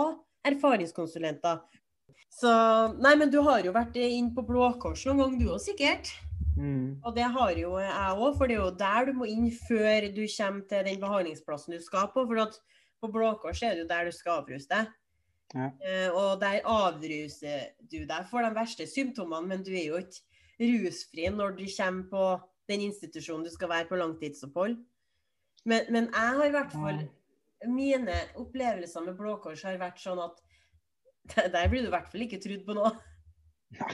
erfaringskonsulenter. 0.49 1.59
Så 2.33 2.49
Nei, 2.97 3.13
men 3.19 3.29
du 3.29 3.41
har 3.45 3.61
jo 3.61 3.75
vært 3.75 3.99
inn 4.01 4.31
på 4.33 4.41
Blå 4.47 4.71
Kors 4.81 5.03
noen 5.05 5.21
gang, 5.21 5.35
du 5.37 5.51
òg 5.53 5.61
sikkert. 5.61 6.09
Mm. 6.57 6.99
Og 7.01 7.15
det 7.15 7.25
har 7.35 7.53
jo 7.57 7.77
jeg 7.81 8.17
òg, 8.17 8.35
for 8.37 8.49
det 8.49 8.57
er 8.57 8.61
jo 8.61 8.73
der 8.77 9.07
du 9.09 9.15
må 9.17 9.29
inn 9.29 9.49
før 9.67 10.09
du 10.13 10.23
kommer 10.35 10.67
til 10.69 10.89
den 10.89 10.99
behandlingsplassen 11.01 11.75
du 11.75 11.81
skal 11.81 12.11
på. 12.13 12.25
For 12.29 12.43
at 12.45 12.59
på 13.01 13.09
Blå 13.11 13.33
Kors 13.41 13.63
er 13.63 13.75
det 13.75 13.85
jo 13.85 13.89
der 13.89 14.09
du 14.09 14.15
skal 14.15 14.41
avruse 14.41 14.69
deg. 14.69 14.91
Ja. 15.53 15.69
Eh, 15.85 16.09
og 16.09 16.39
der 16.41 16.63
avruser 16.65 17.73
du 17.91 17.99
deg 18.09 18.29
for 18.29 18.45
de 18.45 18.53
verste 18.55 18.87
symptomene, 18.89 19.49
men 19.49 19.65
du 19.65 19.73
er 19.73 19.89
jo 19.89 19.99
ikke 20.01 20.23
rusfri 20.63 21.27
når 21.33 21.57
du 21.59 21.65
kommer 21.75 22.07
på 22.09 22.23
den 22.71 22.85
institusjonen 22.87 23.45
du 23.45 23.51
skal 23.53 23.69
være 23.69 23.89
på 23.89 23.99
langtidsopphold. 23.99 24.77
Men, 25.65 25.89
men 25.89 26.09
jeg 26.11 26.37
har 26.37 26.47
i 26.47 26.53
hvert 26.55 26.73
fall 26.73 27.03
Mine 27.63 28.15
opplevelser 28.35 29.05
med 29.05 29.15
Blå 29.15 29.37
Kors 29.39 29.61
har 29.63 29.77
vært 29.79 30.01
sånn 30.03 30.19
at 30.19 30.41
der 31.53 31.69
blir 31.71 31.85
du 31.85 31.87
i 31.87 31.93
hvert 31.93 32.09
fall 32.11 32.25
ikke 32.25 32.41
trudd 32.43 32.65
på 32.67 32.75
noe. 32.75 32.89
Nei, 33.77 33.93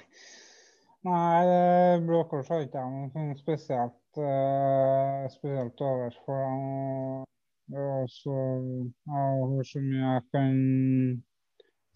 det 1.08 2.06
Blå 2.06 2.24
Kors 2.30 2.50
har 2.52 2.64
ikke 2.66 2.82
jeg 2.82 2.91
noe 2.93 3.10
sånn 3.14 3.36
spesielt, 3.39 4.20
eh, 4.20 5.28
spesielt 5.32 5.84
over, 5.86 6.16
for. 6.26 6.41
Og, 6.43 7.28
og 7.80 8.10
så 8.12 8.36
jeg 8.36 9.14
har 9.14 9.70
så 9.72 9.84
mye 9.86 10.02
jeg 10.02 10.26
kan 10.34 10.58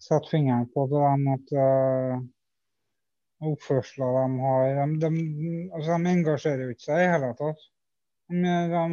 sette 0.04 0.30
fingeren 0.30 0.70
på 0.72 0.86
til 0.88 1.04
dem 1.04 1.28
at 1.34 1.52
uh, 1.58 2.16
oppførsler 3.50 4.16
de 4.18 4.40
har 4.44 4.64
de, 4.80 4.86
de, 5.04 5.12
altså, 5.74 5.98
de 5.98 6.14
engasjerer 6.14 6.64
jo 6.64 6.74
ikke 6.74 6.86
seg 6.88 7.04
i 7.04 7.12
hele 7.12 7.30
tatt. 7.40 7.68
Men 8.32 8.72
de 8.72 8.84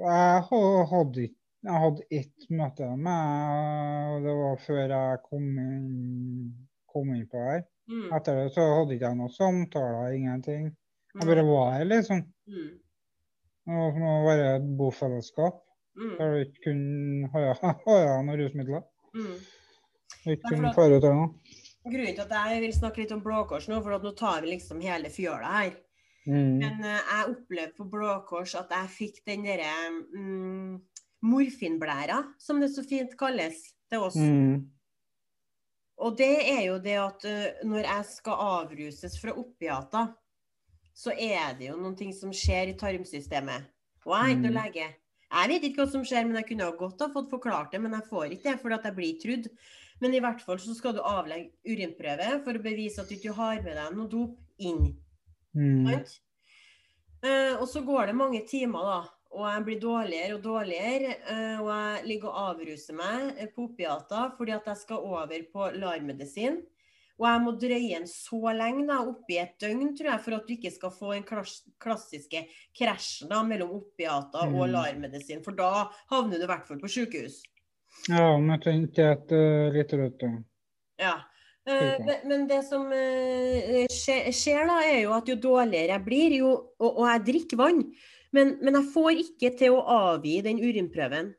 Jeg 0.00 0.42
hadde 0.48 1.28
jeg 1.60 1.76
hadde 1.76 2.04
ett 2.16 2.44
møte 2.56 2.86
med 2.96 4.12
og 4.14 4.22
det 4.24 4.34
var 4.38 4.60
før 4.64 4.84
jeg 4.94 5.18
kom 5.26 5.48
inn, 5.60 6.69
kom 6.92 7.14
inn 7.14 7.26
på 7.30 7.40
her. 7.46 7.64
Mm. 7.90 8.10
Etter 8.18 8.38
det 8.38 8.52
så 8.54 8.66
hadde 8.74 8.94
ikke 8.94 9.08
jeg 9.08 9.18
noen 9.18 9.34
samtaler, 9.34 10.14
ingenting. 10.18 10.70
Jeg 11.16 11.26
bare 11.26 11.46
var 11.48 11.72
her, 11.74 11.88
liksom. 11.90 12.22
Mm. 12.50 12.70
Det 13.66 13.80
var 13.80 13.92
som 13.96 14.06
å 14.06 14.14
være 14.28 14.54
et 14.58 14.70
bofellesskap 14.78 15.58
Mm. 16.00 16.16
der 16.18 16.30
du 16.32 16.38
ikke 16.44 16.62
kunne 16.64 17.28
ha, 17.32 17.54
ha 17.86 18.22
noen 18.22 18.38
rusmidler. 18.40 18.84
Mm. 19.14 19.36
Ikke 20.34 20.54
kunne 20.54 20.72
fare 20.76 20.98
ut 20.98 21.06
av 21.06 21.16
noe. 21.16 21.56
Grunnen 21.80 22.16
til 22.16 22.24
at 22.26 22.34
jeg 22.52 22.62
vil 22.64 22.74
snakke 22.76 23.02
litt 23.02 23.14
om 23.14 23.22
Blå 23.24 23.44
Kors 23.48 23.68
nå, 23.70 23.80
for 23.82 24.04
nå 24.04 24.12
tar 24.16 24.44
vi 24.44 24.54
liksom 24.54 24.82
hele 24.84 25.10
fjøla 25.12 25.54
her. 25.56 25.78
Mm. 26.28 26.58
Men 26.60 26.82
uh, 26.84 26.98
jeg 26.98 27.34
opplevde 27.34 27.76
på 27.78 27.86
Blå 27.90 28.18
Kors 28.28 28.54
at 28.58 28.72
jeg 28.76 28.92
fikk 28.96 29.22
den 29.28 29.46
derre 29.48 29.72
um, 30.12 30.76
morfinblæra, 31.24 32.20
som 32.40 32.60
det 32.60 32.70
så 32.74 32.84
fint 32.86 33.16
kalles 33.18 33.62
til 33.90 34.04
oss. 34.06 34.18
Mm. 34.20 34.68
Og 36.00 36.16
det 36.16 36.32
er 36.48 36.62
jo 36.64 36.78
det 36.80 36.96
at 36.96 37.24
eh, 37.28 37.60
når 37.68 37.84
jeg 37.84 38.04
skal 38.08 38.44
avruses 38.46 39.18
fra 39.20 39.34
opiater, 39.36 40.14
så 40.96 41.12
er 41.12 41.54
det 41.58 41.68
jo 41.70 41.76
noen 41.80 41.96
ting 41.96 42.12
som 42.16 42.32
skjer 42.34 42.72
i 42.72 42.78
tarmsystemet. 42.80 43.68
Og 44.06 44.14
jeg 44.14 44.22
er 44.24 44.32
ikke 44.34 44.46
noen 44.46 44.56
Mm. 44.56 44.62
lege. 44.64 44.86
Jeg 45.30 45.48
vet 45.52 45.62
ikke 45.68 45.84
hva 45.84 45.90
som 45.92 46.02
skjer, 46.04 46.24
men 46.26 46.40
jeg 46.40 46.48
kunne 46.48 46.64
ha 46.66 46.72
godt 46.74 47.04
ha 47.04 47.08
fått 47.12 47.28
forklart 47.30 47.70
det, 47.72 47.80
men 47.80 47.92
jeg 47.94 48.08
får 48.08 48.32
ikke 48.34 48.48
det 48.48 48.60
fordi 48.62 48.74
at 48.74 48.88
jeg 48.88 48.96
blir 48.96 49.20
trudd. 49.22 49.46
Men 50.00 50.14
i 50.16 50.20
hvert 50.24 50.40
fall 50.42 50.58
så 50.58 50.74
skal 50.74 50.96
du 50.96 51.02
avlegge 51.04 51.52
urinprøve 51.68 52.40
for 52.42 52.56
å 52.56 52.62
bevise 52.64 52.98
at 53.02 53.08
du 53.08 53.14
ikke 53.14 53.36
har 53.36 53.60
med 53.62 53.76
deg 53.76 53.94
noe 53.94 54.08
dop 54.08 54.38
inn. 54.58 54.96
Mm. 55.54 55.86
Sant? 55.86 56.16
Eh, 57.22 57.54
og 57.60 57.68
så 57.68 57.84
går 57.84 58.06
det 58.10 58.16
mange 58.16 58.40
timer, 58.48 58.80
da. 58.88 59.00
Og 59.30 59.46
jeg 59.46 59.62
blir 59.66 59.78
dårligere 59.82 60.34
og 60.36 60.42
dårligere. 60.42 61.14
Eh, 61.30 61.60
og 61.62 61.70
jeg 61.70 62.08
ligger 62.08 62.32
og 62.32 62.50
avruser 62.50 62.96
meg 62.98 63.38
eh, 63.38 63.50
på 63.54 63.68
opiater 63.68 64.34
fordi 64.38 64.56
at 64.56 64.66
jeg 64.72 64.82
skal 64.82 65.06
over 65.06 65.46
på 65.52 65.70
LAR-medisin. 65.76 66.60
Og 67.20 67.26
jeg 67.28 67.40
må 67.44 67.52
drøye 67.60 67.98
den 67.98 68.06
så 68.08 68.54
lenge, 68.56 68.86
da, 68.88 69.02
oppi 69.04 69.36
et 69.36 69.52
døgn, 69.60 69.90
tror 69.96 70.08
jeg, 70.14 70.22
for 70.24 70.36
at 70.38 70.46
du 70.48 70.54
ikke 70.54 70.72
skal 70.72 70.92
få 70.94 71.10
den 71.12 71.26
klass 71.28 71.58
klassiske 71.82 72.46
krasjen 72.76 73.28
da, 73.28 73.42
mellom 73.44 73.74
opiater 73.76 74.46
og 74.48 74.62
Mm. 74.64 74.72
LAR-medisin. 74.72 75.42
For 75.44 75.52
da 75.56 75.90
havner 76.10 76.40
du 76.40 76.46
i 76.46 76.50
hvert 76.50 76.66
fall 76.66 76.80
på 76.80 76.88
sykehus. 76.88 77.42
Ja, 78.08 78.30
om 78.32 78.48
jeg 78.54 78.62
tenker 78.64 79.12
et 79.12 79.34
uh, 79.36 79.68
liter 79.74 80.00
rødt 80.00 80.24
ja. 80.24 80.30
Ja. 81.00 81.16
Eh, 81.68 82.00
men, 82.00 82.16
men 82.24 82.46
det 82.48 82.62
som 82.64 82.86
uh, 82.88 83.84
skjer, 83.92 84.30
skjer 84.32 84.64
da, 84.70 84.78
er 84.86 85.02
jo 85.02 85.12
at 85.12 85.28
jo 85.28 85.36
dårligere 85.36 85.92
jeg 85.92 86.04
blir, 86.06 86.36
jo, 86.40 86.54
og, 86.80 86.88
og 86.90 87.04
jeg 87.10 87.24
drikker 87.28 87.60
vann, 87.60 87.84
men, 88.36 88.56
men 88.62 88.78
jeg 88.78 88.90
får 88.94 89.22
ikke 89.24 89.52
til 89.58 89.76
å 89.76 89.84
avgi 89.96 90.36
den 90.46 90.60
urinprøven. 90.62 91.32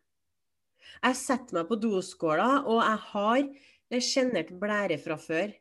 Jeg 1.01 1.17
setter 1.17 1.59
meg 1.59 1.69
på 1.69 1.77
doskåla, 1.81 2.49
og 2.67 2.81
jeg 2.83 2.99
har 3.13 3.39
eh, 3.41 4.03
sjenert 4.03 4.51
blære 4.61 4.97
fra 5.01 5.17
før. 5.21 5.53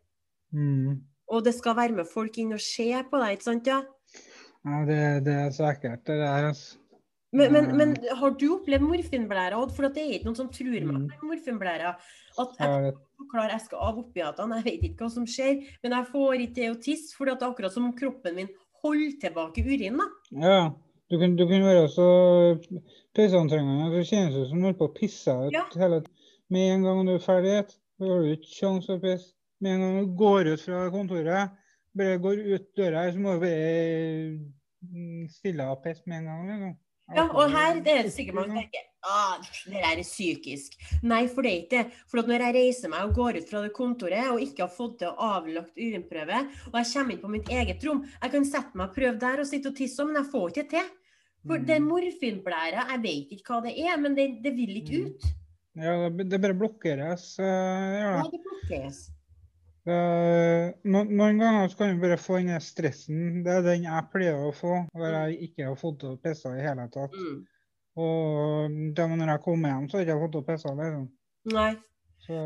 Mm. 0.53 0.99
Og 1.31 1.45
det 1.47 1.55
skal 1.55 1.77
være 1.79 1.95
med 2.01 2.09
folk 2.11 2.37
inn 2.43 2.57
og 2.57 2.63
se 2.65 2.91
på 3.07 3.23
deg, 3.23 3.37
ikke 3.37 3.47
sant? 3.47 3.71
ja? 3.71 3.81
Ja, 4.67 4.83
det, 4.85 5.01
det 5.25 5.35
er 5.47 5.53
så 5.57 5.71
ekkelt, 5.71 6.03
det 6.09 6.19
der. 6.21 6.51
altså. 6.51 6.77
Men, 7.31 7.53
men, 7.55 7.69
men 7.79 7.93
har 8.19 8.33
du 8.35 8.49
opplevd 8.57 8.83
morfinblære, 8.83 9.55
Odd? 9.55 9.71
For 9.77 9.87
det 9.87 10.03
er 10.03 10.17
ikke 10.17 10.27
noen 10.27 10.41
som 10.41 10.49
tror 10.51 10.75
meg 10.83 10.97
Mm. 10.99 11.07
på 11.21 11.29
morfinblære. 11.31 11.93
At 12.43 12.57
jeg 12.59 12.95
klarer 13.31 13.53
det, 13.53 13.55
jeg 13.55 13.65
skal 13.69 13.85
av 13.87 14.01
opiatene, 14.03 14.59
jeg 14.59 14.67
vet 14.67 14.87
ikke 14.89 15.05
hva 15.05 15.11
som 15.15 15.29
skjer, 15.31 15.61
men 15.85 15.95
jeg 15.95 16.09
får 16.11 16.43
ikke 16.43 16.57
til 16.59 16.75
å 16.75 16.81
tisse, 16.83 17.15
for 17.15 17.31
det 17.31 17.37
er 17.37 17.47
akkurat 17.53 17.75
som 17.75 17.87
om 17.87 17.95
kroppen 17.95 18.35
min 18.35 18.51
holder 18.83 19.15
tilbake 19.23 19.63
urin. 19.63 20.01
da. 20.03 20.09
ja. 20.43 20.61
Du 21.11 21.19
kunne, 21.19 21.37
du 21.37 21.47
kunne 21.47 21.67
være 21.67 21.89
så 21.91 22.09
pisseantrengende 23.19 23.89
at 23.89 23.97
det 23.99 24.07
kjennes 24.07 24.37
ut 24.37 24.51
som 24.51 24.61
du 24.61 24.69
holder 24.69 24.79
på 24.79 24.87
å 24.91 24.95
pisse 24.95 25.35
ut 25.47 25.57
Ja. 25.57 25.65
hele 25.75 26.05
Med 26.51 26.75
en 26.75 26.83
gang 26.87 27.07
du 27.07 27.15
er 27.15 27.23
ferdig, 27.23 27.57
så 27.99 28.07
har 28.11 28.23
du 28.23 28.31
ikke 28.35 28.51
sjanse 28.51 28.87
til 28.87 28.99
å 28.99 29.03
pisse. 29.03 29.35
Med 29.61 29.75
en 29.75 29.83
gang 29.85 29.99
du 29.99 30.15
går 30.19 30.53
ut 30.53 30.63
fra 30.65 30.85
kontoret, 30.91 31.57
bare 31.95 32.19
går 32.19 32.45
ut 32.55 32.69
døra 32.77 33.05
her, 33.05 33.13
så 33.13 33.23
må 33.23 33.35
du 33.35 33.43
bare 33.45 33.67
mm, 34.87 35.27
stille 35.31 35.67
av 35.67 35.83
piss 35.85 36.01
med 36.07 36.19
en 36.19 36.31
gang. 36.31 36.47
Liksom. 36.49 36.79
Ja, 37.15 37.27
og 37.27 37.51
her 37.51 37.81
det 37.83 37.93
er 37.93 38.07
det 38.07 38.13
sikkert 38.15 38.39
mange 38.39 38.53
som 38.53 38.61
tenker 38.61 38.87
ah, 39.11 39.49
det 39.67 39.81
der 39.83 39.99
er 39.99 40.07
psykisk. 40.07 40.77
Nei, 41.03 41.25
for 41.31 41.43
det 41.43 41.51
er 41.51 41.59
ikke 41.65 41.81
det. 41.81 41.99
For 42.11 42.23
når 42.23 42.45
jeg 42.47 42.57
reiser 42.59 42.93
meg 42.93 43.09
og 43.09 43.19
går 43.19 43.41
ut 43.41 43.51
fra 43.51 43.65
det 43.65 43.73
kontoret 43.75 44.31
og 44.31 44.43
ikke 44.45 44.67
har 44.67 44.73
fått 44.75 45.01
til 45.03 45.11
å 45.11 45.31
avlagt 45.39 45.79
urinprøve, 45.79 46.45
og 46.71 46.79
jeg 46.79 46.91
kommer 46.93 47.17
inn 47.17 47.23
på 47.25 47.33
mitt 47.35 47.51
eget 47.51 47.87
rom 47.87 48.05
Jeg 48.07 48.35
kan 48.35 48.47
sette 48.47 48.79
meg 48.79 48.89
og 48.89 48.99
prøve 48.99 49.19
der 49.23 49.43
og 49.43 49.51
sitte 49.51 49.73
og 49.73 49.79
tisse, 49.81 50.07
men 50.07 50.21
jeg 50.21 50.31
får 50.35 50.49
ikke 50.53 50.67
til. 50.77 50.91
For 51.47 51.57
Mm. 51.59 51.67
det 51.67 51.79
morfinblæra, 51.83 52.83
jeg 52.91 53.01
vet 53.03 53.31
ikke 53.33 53.49
hva 53.55 53.63
det 53.65 53.73
er, 53.81 53.97
men 53.97 54.15
det, 54.15 54.43
det 54.45 54.53
vil 54.57 54.77
ikke 54.83 54.99
Mm. 54.99 55.07
ut. 55.15 55.23
Ja, 55.81 56.09
det, 56.11 56.41
bare 56.43 56.55
blokkeres. 56.59 57.39
Uh, 57.39 57.45
ja. 57.45 58.11
Ja, 58.19 58.23
det 58.31 58.41
blokkeres. 58.45 59.11
Uh, 59.89 60.71
no, 60.85 61.05
noen 61.09 61.39
ganger 61.41 61.69
så 61.73 61.79
kan 61.79 61.95
du 61.97 62.03
bare 62.03 62.19
få 62.21 62.37
den 62.43 62.61
stressen. 62.61 63.43
Det 63.47 63.55
er 63.55 63.63
den 63.65 63.87
jeg 63.87 64.09
pleier 64.13 64.37
å 64.37 64.51
få 64.53 64.75
når 64.93 65.15
jeg 65.17 65.39
ikke 65.49 65.69
har 65.71 65.79
fått 65.81 66.05
opp 66.05 66.21
pissa 66.27 66.53
i 66.59 66.61
hele 66.61 66.85
tatt. 66.93 67.15
Mm. 67.17 67.39
Og 67.97 68.77
da 68.95 69.07
når 69.09 69.33
jeg 69.35 69.43
kommer 69.47 69.73
hjem, 69.73 69.89
så 69.89 69.97
har 69.99 70.05
jeg 70.05 70.11
ikke 70.13 70.27
fått 70.27 70.37
opp 70.43 70.47
pissa. 70.53 70.75
Liksom. 70.77 71.09
Nei. 71.55 71.71
Så 72.27 72.37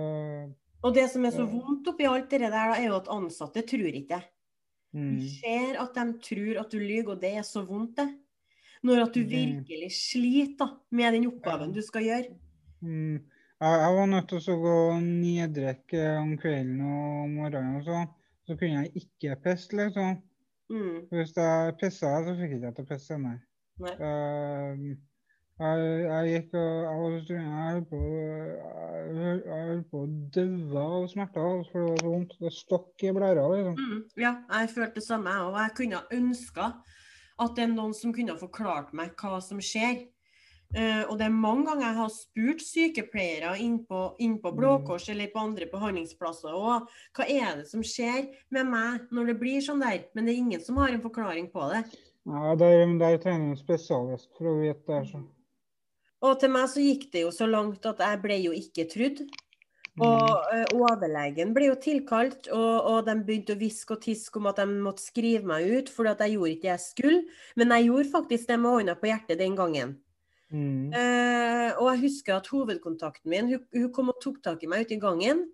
Og 0.84 0.94
det 0.94 1.08
som 1.10 1.24
er 1.26 1.30
så 1.34 1.46
vondt 1.48 1.88
oppi 1.90 2.06
alt 2.06 2.30
det 2.30 2.40
der, 2.44 2.50
da, 2.54 2.76
er 2.78 2.86
jo 2.86 2.96
at 3.00 3.08
ansatte 3.10 3.64
tror 3.66 3.90
ikke. 3.90 4.20
det. 4.20 4.30
mm, 4.94 5.20
ser 5.40 5.80
at 5.82 5.94
de 5.96 6.04
tror 6.22 6.60
at 6.60 6.70
du 6.70 6.78
lyver, 6.78 7.12
og 7.16 7.20
det 7.20 7.32
er 7.34 7.42
så 7.42 7.64
vondt, 7.66 7.96
det. 7.96 8.08
Når 8.84 9.06
at 9.06 9.14
du 9.16 9.22
virkelig 9.28 9.92
sliter 9.96 10.74
med 10.92 11.16
den 11.16 11.30
oppgaven 11.30 11.72
du 11.72 11.80
skal 11.84 12.04
gjøre. 12.04 12.34
mm, 12.80 13.16
jeg, 13.64 13.94
var 13.96 14.06
nødt 14.10 14.28
til 14.28 14.52
å 14.52 14.58
gå 14.60 14.76
neddrikk 15.00 15.96
om 16.18 16.34
kvelden 16.40 16.84
og 16.84 17.24
om 17.24 17.40
morgenen 17.40 17.80
og 17.80 17.88
så, 17.88 18.04
Så 18.44 18.58
kunne 18.60 18.82
jeg 18.82 18.90
ikke 19.00 19.38
pisse, 19.40 19.72
liksom. 19.72 20.18
Mm. 20.68 20.96
Hvis 21.08 21.32
jeg 21.36 21.74
pissa, 21.80 22.10
så 22.26 22.34
fikk 22.36 22.50
jeg 22.50 22.60
ikke 22.60 22.72
til 22.76 22.84
å 22.84 22.88
pisse 22.90 23.06
senere. 23.08 23.40
Nei. 23.80 23.94
Uh, 23.96 24.92
jeg, 25.54 25.82
jeg 26.02 26.30
gikk 26.32 26.54
og 26.58 26.66
jeg 26.66 26.82
var 26.82 26.96
holdt 26.98 27.90
på, 27.90 27.98
på 29.92 30.00
å 30.02 30.08
daue 30.34 30.82
av 30.82 31.04
smerter, 31.12 31.60
for 31.70 31.78
det 31.78 31.90
var 31.92 32.00
så 32.02 32.08
vondt. 32.08 32.34
Det 32.42 32.52
stokk 32.52 33.04
i 33.06 33.12
blæra. 33.14 33.44
liksom. 33.52 33.76
Mm. 33.78 34.00
Ja, 34.18 34.32
jeg 34.50 34.72
følte 34.74 34.98
det 34.98 35.06
samme, 35.06 35.34
og 35.46 35.58
jeg 35.60 35.76
kunne 35.78 36.02
ønska 36.18 36.66
at 37.42 37.54
det 37.56 37.64
er 37.64 37.72
noen 37.72 37.94
som 37.96 38.12
kunne 38.14 38.34
ha 38.34 38.40
forklart 38.40 38.92
meg 38.96 39.14
hva 39.18 39.40
som 39.42 39.62
skjer. 39.62 40.04
Uh, 40.74 41.04
og 41.06 41.18
det 41.20 41.28
er 41.28 41.34
mange 41.34 41.68
ganger 41.68 41.84
jeg 41.84 41.96
har 42.00 42.10
spurt 42.10 42.62
sykepleiere 42.64 43.52
inn 43.62 43.76
på, 43.86 44.00
inn 44.18 44.40
på 44.42 44.50
Blå 44.56 44.72
Mm. 44.80 44.86
Kors 44.88 45.06
eller 45.12 45.30
på 45.30 45.42
andre 45.42 45.68
behandlingsplasser 45.70 46.56
òg, 46.56 46.88
hva 47.14 47.26
er 47.30 47.60
det 47.60 47.68
som 47.70 47.84
skjer 47.84 48.32
med 48.50 48.66
meg 48.72 49.12
når 49.14 49.30
det 49.30 49.36
blir 49.38 49.62
sånn 49.62 49.84
der, 49.84 50.08
men 50.14 50.26
det 50.26 50.34
er 50.34 50.42
ingen 50.42 50.64
som 50.64 50.80
har 50.82 50.90
en 50.90 51.04
forklaring 51.04 51.46
på 51.52 51.68
det. 51.70 51.84
Ja, 52.26 52.56
det 52.58 52.66
er, 52.72 52.84
det 52.98 53.06
er 53.06 53.22
trening 53.22 53.54
spesialist 53.60 54.32
for 54.34 54.50
å 54.50 54.58
vite 54.62 54.82
det. 54.88 55.02
Så. 55.12 55.22
Og 56.24 56.38
til 56.40 56.52
meg 56.54 56.70
så 56.72 56.82
gikk 56.82 57.10
det 57.12 57.26
jo 57.26 57.32
så 57.36 57.46
langt 57.46 57.84
at 57.86 58.00
jeg 58.00 58.20
ble 58.22 58.38
jo 58.40 58.54
ikke 58.56 58.88
trudd. 58.90 59.20
Og 60.02 60.48
eh, 60.50 60.64
overlegen 60.74 61.52
ble 61.54 61.68
jo 61.68 61.74
tilkalt, 61.78 62.48
og, 62.50 62.72
og 62.90 63.04
de 63.06 63.14
begynte 63.22 63.54
å 63.54 63.60
hviske 63.60 63.94
og 63.94 64.02
tiske 64.02 64.40
om 64.40 64.48
at 64.50 64.58
de 64.58 64.66
måtte 64.82 65.04
skrive 65.04 65.46
meg 65.46 65.68
ut 65.70 65.92
fordi 65.92 66.10
at 66.10 66.24
jeg 66.24 66.34
gjorde 66.34 66.54
ikke 66.54 66.66
det 66.66 66.72
jeg 66.72 66.84
skulle. 66.88 67.20
Men 67.60 67.74
jeg 67.76 67.86
gjorde 67.90 68.14
faktisk 68.16 68.48
det 68.50 68.58
med 68.58 68.74
hånda 68.74 68.96
på 68.98 69.10
hjertet 69.12 69.38
den 69.38 69.58
gangen. 69.58 69.94
Mm. 70.54 70.90
Eh, 70.94 71.70
og 71.78 71.92
jeg 71.92 72.02
husker 72.08 72.36
at 72.36 72.50
hovedkontakten 72.50 73.30
min 73.30 73.52
hun, 73.54 73.62
hun 73.74 73.92
kom 73.94 74.10
og 74.12 74.20
tok 74.22 74.42
tak 74.42 74.62
i 74.62 74.70
meg 74.70 74.84
ute 74.84 74.98
i 74.98 75.02
gangen. 75.02 75.46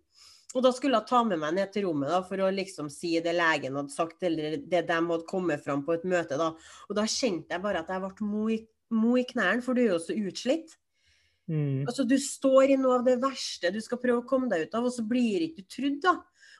Og 0.50 0.64
da 0.64 0.72
skulle 0.74 0.98
jeg 0.98 1.06
ta 1.06 1.20
med 1.22 1.38
meg 1.38 1.54
ned 1.54 1.70
til 1.70 1.86
rommet 1.86 2.10
da, 2.10 2.24
for 2.26 2.42
å 2.42 2.50
liksom 2.50 2.88
si 2.90 3.12
det 3.22 3.36
legen 3.36 3.76
hadde 3.78 3.94
sagt, 3.94 4.24
eller 4.26 4.56
det 4.58 4.82
de 4.88 4.96
hadde 4.98 5.28
kommet 5.28 5.62
fram 5.62 5.84
på 5.86 5.94
et 5.94 6.06
møte. 6.08 6.40
da. 6.40 6.50
Og 6.88 6.96
da 6.98 7.06
kjente 7.06 7.54
jeg 7.54 7.62
bare 7.62 7.84
at 7.84 7.92
jeg 7.92 8.02
ble 8.02 8.26
mo 8.26 8.48
i, 8.50 8.58
mo 8.90 9.14
i 9.20 9.26
knærne, 9.28 9.62
for 9.62 9.78
du 9.78 9.84
er 9.84 9.92
jo 9.92 10.00
så 10.02 10.16
utslitt. 10.16 10.74
Mm. 11.50 11.82
Altså, 11.88 12.04
Du 12.06 12.14
står 12.22 12.70
i 12.70 12.76
noe 12.78 13.00
av 13.00 13.04
det 13.04 13.16
verste 13.20 13.72
du 13.74 13.80
skal 13.82 13.98
prøve 13.98 14.22
å 14.22 14.26
komme 14.28 14.48
deg 14.48 14.68
ut 14.68 14.74
av, 14.78 14.84
og 14.86 14.92
så 14.94 15.02
blir 15.06 15.42
ikke 15.48 15.64
du 15.64 15.70
trudd. 15.74 16.00
da. 16.04 16.12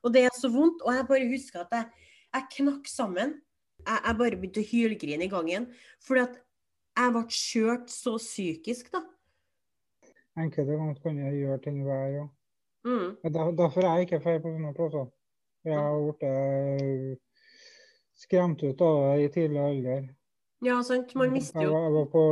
Og 0.02 0.12
det 0.12 0.24
er 0.26 0.34
så 0.34 0.50
vondt. 0.50 0.82
Og 0.82 0.92
jeg 0.96 1.06
bare 1.06 1.28
husker 1.30 1.60
at 1.62 1.70
jeg, 1.76 1.86
jeg 2.34 2.48
knakk 2.56 2.88
sammen. 2.90 3.36
Jeg, 3.86 4.00
jeg 4.04 4.16
bare 4.18 4.36
begynte 4.40 4.60
å 4.64 4.70
hylgrine 4.70 5.24
i 5.28 5.30
gangen. 5.30 5.68
Fordi 6.02 6.20
at 6.26 6.40
jeg 6.98 7.12
ble 7.14 7.22
kjørt 7.38 7.88
så 7.94 8.16
psykisk, 8.18 8.90
da. 8.92 9.02
Enkelte 10.40 10.74
ganger 10.76 10.98
kan 11.02 11.18
jeg 11.18 11.38
gjøre 11.44 11.62
ting 11.62 11.82
hver 11.84 12.18
òg. 12.24 12.28
Mm. 12.86 13.08
Der- 13.30 13.56
Derfor 13.60 13.84
er 13.84 13.98
jeg 14.00 14.08
ikke 14.08 14.22
feil 14.24 14.40
på 14.40 14.54
sånne 14.56 14.74
plasser. 14.74 15.10
Jeg 15.68 15.76
har 15.76 15.98
blitt 16.00 16.22
eh, 16.24 17.16
skremt 18.16 18.62
ut 18.64 18.80
av 18.80 19.00
det 19.18 19.24
i 19.26 19.28
tidlig 19.34 19.60
alder. 19.60 20.08
Ja, 20.62 20.82
sant. 20.84 21.14
Man 21.16 21.32
mister 21.32 21.62
jo, 21.64 21.72
jeg 21.72 21.92
var 21.94 22.06
på, 22.12 22.22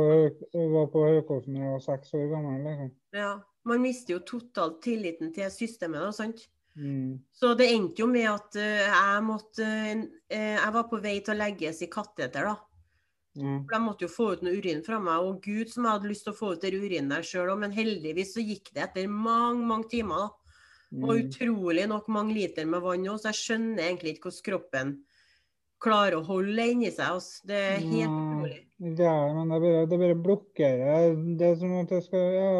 jeg 0.53 0.69
var 0.73 0.87
på 0.93 1.03
Høykosen 1.07 1.55
da 1.57 1.63
jeg 1.65 1.71
var 1.73 1.83
seks 1.87 2.13
år 2.13 2.27
gammel. 2.29 2.61
liksom. 2.67 2.91
ja, 3.17 3.31
man 3.65 3.81
mister 3.81 4.13
jo 4.13 4.19
totalt 4.19 4.81
tilliten 4.85 5.33
til 5.33 5.49
systemet. 5.51 6.01
da, 6.05 6.11
sant? 6.13 6.43
Mm. 6.77 7.19
Så 7.33 7.55
det 7.57 7.71
endte 7.73 7.99
jo 8.03 8.07
med 8.07 8.27
at 8.29 8.55
eh, 8.55 8.85
jeg 8.85 9.23
måtte 9.25 9.65
eh, 9.65 10.55
Jeg 10.55 10.73
var 10.73 10.85
på 10.87 10.99
vei 11.03 11.17
til 11.25 11.33
å 11.33 11.39
legges 11.41 11.81
i 11.81 11.89
kateter, 11.91 12.45
da. 12.45 12.55
Mm. 13.39 13.63
For 13.65 13.73
de 13.73 13.79
måtte 13.83 14.05
jo 14.05 14.11
få 14.13 14.27
ut 14.35 14.41
noe 14.45 14.57
urin 14.61 14.83
fra 14.85 14.99
meg, 15.01 15.25
og 15.25 15.41
gud 15.43 15.69
som 15.73 15.85
jeg 15.85 15.91
hadde 15.97 16.09
lyst 16.11 16.23
til 16.27 16.33
å 16.33 16.37
få 16.37 16.53
ut 16.53 16.61
den 16.61 16.77
urinen 16.81 17.09
der 17.11 17.25
sjøl 17.25 17.49
òg, 17.53 17.59
men 17.65 17.71
heldigvis 17.75 18.33
så 18.37 18.43
gikk 18.45 18.71
det 18.75 18.85
etter 18.85 19.09
mange, 19.09 19.65
mange 19.65 19.89
timer. 19.91 20.27
da. 20.27 20.29
Og 21.03 21.09
Mm. 21.15 21.27
utrolig 21.29 21.87
nok 21.87 22.07
mange 22.09 22.33
liter 22.33 22.65
med 22.65 22.81
vann 22.81 23.05
òg, 23.05 23.19
så 23.21 23.29
jeg 23.33 23.41
skjønner 23.41 23.83
egentlig 23.89 24.15
ikke 24.17 24.29
hvordan 24.29 24.45
kroppen 24.47 24.95
klarer 25.83 26.17
å 26.19 26.25
holde 26.27 26.65
inni 26.73 26.91
seg. 26.91 27.15
Altså. 27.15 27.39
Det 27.47 27.59
er 27.59 27.79
helt 27.83 28.11
utrolig. 28.11 28.59
Ja, 28.79 29.15
men 29.35 29.51
det 29.51 29.59
bare, 29.63 29.87
det 29.91 29.99
bare 30.01 30.19
blokkerer. 30.27 31.15
Det 31.39 31.47
er 31.47 31.57
som 31.59 31.73
at 31.79 31.91
det 31.91 32.03
skal, 32.05 32.27
ja, 32.35 32.51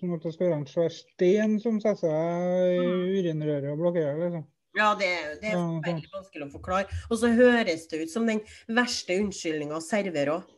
som 0.00 0.16
at 0.16 0.26
det 0.26 0.34
skal 0.34 0.48
være 0.48 0.58
en 0.60 0.66
svær 0.68 0.92
sten 0.92 1.54
som 1.62 1.78
setter 1.82 2.02
seg 2.08 2.82
i 2.82 3.20
urinrøret 3.20 3.70
og 3.72 3.80
blokkerer. 3.84 4.20
liksom. 4.26 4.44
Ja, 4.74 4.90
det, 4.98 5.08
det 5.40 5.52
er 5.54 5.60
veldig 5.86 6.10
vanskelig 6.10 6.48
å 6.48 6.52
forklare. 6.56 7.00
Og 7.08 7.20
så 7.20 7.30
høres 7.30 7.86
det 7.92 8.02
ut 8.02 8.12
som 8.12 8.26
den 8.26 8.42
verste 8.66 9.20
unnskyldninga 9.22 9.78
å 9.78 9.84
servere 9.84 10.38
òg. 10.40 10.50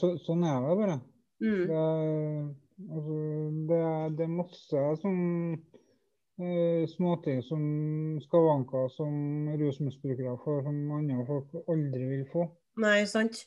Så, 0.00 0.14
sånn 0.24 0.46
er 0.48 0.64
det 0.64 0.76
bare. 0.78 0.98
Mm. 1.44 1.64
Det 1.68 1.80
altså, 2.96 3.18
det 3.68 3.80
det 4.16 4.24
er 4.24 4.32
masse 4.32 4.84
sånn 5.02 5.20
eh, 5.52 5.69
småting 6.94 7.42
som 7.46 7.62
skavanker 8.24 8.88
som 8.94 9.12
rusmisbrukere 9.60 10.36
får, 10.44 10.62
som 10.66 10.78
andre 10.96 11.24
folk 11.28 11.56
aldri 11.70 12.06
vil 12.14 12.26
få. 12.32 12.46
Nei, 12.80 13.02
sant. 13.10 13.42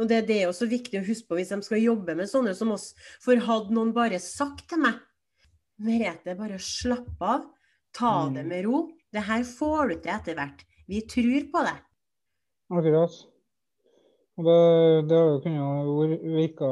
Og 0.00 0.08
det, 0.08 0.22
det 0.28 0.38
er 0.42 0.48
også 0.48 0.68
viktig 0.70 1.00
å 1.00 1.04
huske 1.06 1.28
på 1.28 1.36
hvis 1.38 1.50
de 1.52 1.58
skal 1.66 1.82
jobbe 1.82 2.14
med 2.16 2.28
sånne 2.30 2.54
som 2.56 2.70
oss. 2.72 2.90
For 3.20 3.36
hadde 3.36 3.74
noen 3.76 3.92
bare 3.96 4.20
sagt 4.22 4.66
til 4.70 4.80
meg 4.84 5.00
Merete, 5.80 6.34
bare 6.36 6.58
slapp 6.60 7.20
av. 7.24 7.46
Ta 7.96 8.28
det 8.28 8.42
Mm. 8.44 8.48
med 8.48 8.64
ro. 8.66 8.80
Det 9.12 9.22
her 9.24 9.42
får 9.48 9.88
du 9.88 9.94
til 10.04 10.12
etter 10.12 10.34
hvert. 10.36 10.64
Vi 10.86 11.00
tror 11.08 11.46
på 11.52 11.62
det. 11.64 11.76
Akkurat. 12.70 13.14
Og 14.38 14.44
det, 14.46 15.08
det 15.08 15.16
har 15.16 15.30
jo 15.32 15.40
kunnet 15.40 16.20
virke 16.36 16.68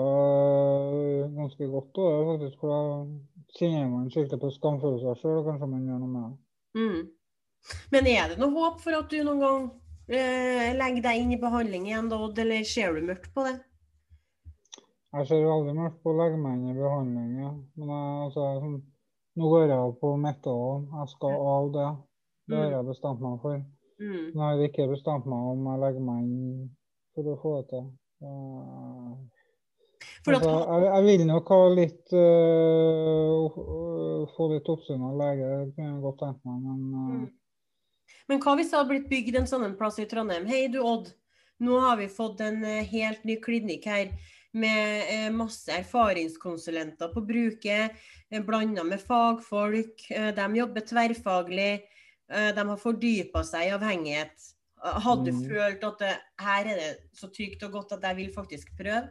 ganske 1.37 1.69
godt 1.73 1.99
òg, 2.05 2.29
faktisk. 2.33 2.61
For 2.61 3.09
kjenner 3.57 3.89
man 3.91 4.09
skikkelig 4.13 4.41
på 4.43 4.51
skamfølelser 4.57 5.21
sjøl, 5.21 5.45
kanskje 5.47 5.71
man 5.71 5.87
gjør 5.89 6.03
noe 6.03 6.13
med 6.13 6.27
det. 6.27 6.39
Mm. 6.79 7.79
Men 7.95 8.11
er 8.11 8.33
det 8.33 8.41
noe 8.41 8.55
håp 8.55 8.83
for 8.83 8.99
at 8.99 9.09
du 9.11 9.23
noen 9.25 9.41
gang 9.43 9.65
eh, 10.07 10.75
legger 10.77 11.09
deg 11.09 11.23
inn 11.23 11.33
i 11.35 11.41
behandling 11.41 11.89
igjen, 11.89 12.11
da, 12.13 12.21
eller 12.45 12.69
ser 12.69 12.95
du 12.95 13.09
mørkt 13.09 13.33
på 13.35 13.47
det? 13.49 13.57
Jeg 15.17 15.31
ser 15.31 15.47
veldig 15.49 15.75
mørkt 15.79 16.03
på 16.05 16.13
å 16.13 16.19
legge 16.19 16.39
meg 16.41 16.59
inn 16.59 16.75
i 16.75 16.77
behandling, 16.77 17.31
ja. 17.41 17.55
Men 17.81 17.93
jeg, 17.95 18.13
altså, 18.27 18.47
sånn, 18.61 18.77
nå 19.41 19.51
går 19.55 19.65
jeg 19.65 19.79
av 19.79 19.95
på 20.03 20.13
metadon. 20.21 20.85
Jeg 20.99 21.13
skal 21.15 21.41
av 21.55 21.73
det. 21.77 21.89
Det 22.49 22.59
har 22.61 22.75
jeg 22.75 22.89
bestemt 22.89 23.25
meg 23.25 23.39
for. 23.45 23.63
Mm. 23.99 24.27
Men 24.35 24.43
jeg 24.43 24.45
har 24.45 24.67
ikke 24.69 24.91
bestemt 24.93 25.29
meg 25.31 25.49
om 25.53 25.67
jeg 25.71 25.83
legger 25.85 26.05
meg 26.05 26.29
inn 26.29 26.69
for 27.17 27.33
å 27.33 27.41
få 27.43 27.55
det 27.59 27.67
til. 27.73 27.89
Altså, 30.37 30.55
jeg, 30.69 30.85
jeg 30.89 31.05
vil 31.07 31.27
nok 31.27 31.51
ha 31.55 31.61
litt 31.73 32.13
øh, 32.13 33.45
Få 34.37 34.49
litt 34.53 34.69
oppsyn 34.69 35.03
av 35.09 35.17
lege, 35.19 35.49
det 35.49 35.75
kunne 35.75 35.89
jeg 35.89 36.03
godt 36.05 36.19
tenkt 36.23 36.43
meg, 36.49 36.59
men 36.65 36.81
uh... 36.95 37.29
Men 38.29 38.43
hva 38.45 38.53
hvis 38.59 38.71
det 38.71 38.77
hadde 38.77 38.91
blitt 38.93 39.09
bygd 39.09 39.39
en 39.41 39.49
sånn 39.49 39.65
en 39.65 39.77
plass 39.79 39.97
i 40.03 40.05
Trondheim? 40.09 40.45
Hei 40.49 40.67
du 40.73 40.83
Odd, 40.85 41.07
nå 41.65 41.79
har 41.81 41.97
vi 42.01 42.11
fått 42.13 42.43
en 42.45 42.61
eh, 42.65 42.85
helt 42.91 43.25
ny 43.25 43.39
klinikk 43.41 43.89
her 43.89 44.11
med 44.53 45.33
masse 45.37 45.73
erfaringskonsulenter 45.73 47.09
på 47.13 47.23
bruket, 47.25 47.97
blanda 48.45 48.85
med 48.85 49.01
fagfolk. 49.01 50.07
De 50.09 50.47
jobber 50.57 50.85
tverrfaglig. 50.89 51.73
De 52.29 52.65
har 52.71 52.81
fordypa 52.81 53.45
seg 53.49 53.69
i 53.69 53.75
avhengighet. 53.77 54.49
Hadde 54.79 55.31
du 55.31 55.33
Mm. 55.33 55.45
følt 55.49 55.85
at 55.85 55.99
det, 55.99 56.15
her 56.41 56.67
er 56.67 56.77
det 56.77 56.91
så 57.13 57.29
trygt 57.29 57.63
og 57.67 57.73
godt 57.73 57.93
at 57.93 58.03
jeg 58.09 58.17
vil 58.17 58.33
faktisk 58.35 58.77
prøve? 58.77 59.09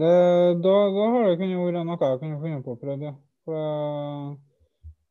Det, 0.00 0.16
da, 0.64 0.74
da 0.96 1.04
har 1.14 1.30
det 1.30 1.38
kunnet 1.40 1.62
være 1.62 1.84
noe 1.88 1.96
jeg 2.10 2.20
kunne 2.20 2.40
funnet 2.42 2.64
på 2.64 2.74
å 2.74 2.80
prøve. 2.80 3.12
For 3.46 3.54
øh, 3.60 4.34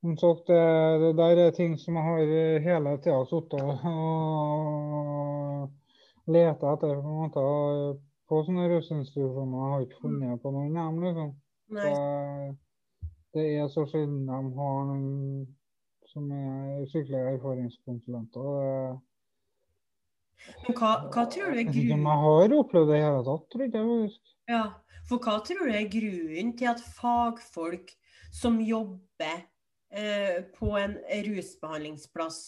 som 0.05 0.17
sagt, 0.21 0.43
det, 0.51 0.61
det 1.01 1.11
der 1.17 1.35
er 1.45 1.51
ting 1.55 1.79
som 1.81 1.95
jeg 1.97 2.03
har 2.05 2.19
hele 2.67 2.97
tida 3.01 3.21
sittet 3.29 3.61
og, 3.63 3.71
leta 6.25 6.73
etter 6.73 7.01
på 7.01 7.09
en 7.09 7.19
måte 7.23 7.41
på 8.29 8.43
sånne 8.45 8.67
rusinstitusjoner. 8.69 9.57
Jeg 9.57 9.71
har 9.73 9.81
ikke 9.85 10.03
funnet 10.03 10.41
på 10.41 10.53
noen 10.53 10.77
av 10.81 10.87
dem, 10.91 11.01
liksom. 11.05 11.29
Det, 11.75 11.91
det 13.33 13.45
er 13.57 13.67
så 13.73 13.85
sjelden 13.89 14.23
de 14.29 14.39
har 14.59 14.79
noen 14.91 15.05
som 16.09 16.23
er 16.31 16.85
skikkelig 16.91 17.21
erfaringskonsulenter. 17.33 18.45
og 18.45 19.01
Men 20.65 20.77
hva, 20.77 20.91
hva 21.13 21.23
tror 21.33 21.47
du 21.51 21.59
er 21.59 21.69
grunnen? 21.69 22.05
jeg 22.09 22.23
har 22.25 22.57
opplevd 22.61 22.87
det 22.91 22.97
i 22.99 23.05
hele 23.05 23.21
tatt, 23.27 23.45
tror 23.53 23.65
jeg. 23.65 24.09
Ja, 24.49 24.63
for 25.09 25.21
hva 25.21 25.39
tror 25.45 25.65
du 25.65 25.73
er 25.73 25.89
grunnen 25.89 26.53
til 26.57 26.69
at 26.69 26.83
fagfolk 26.97 27.93
som 28.33 28.59
jobber 28.61 29.39
eh, 29.93 30.43
på 30.57 30.75
en 30.77 30.97
rusbehandlingsplass, 31.27 32.39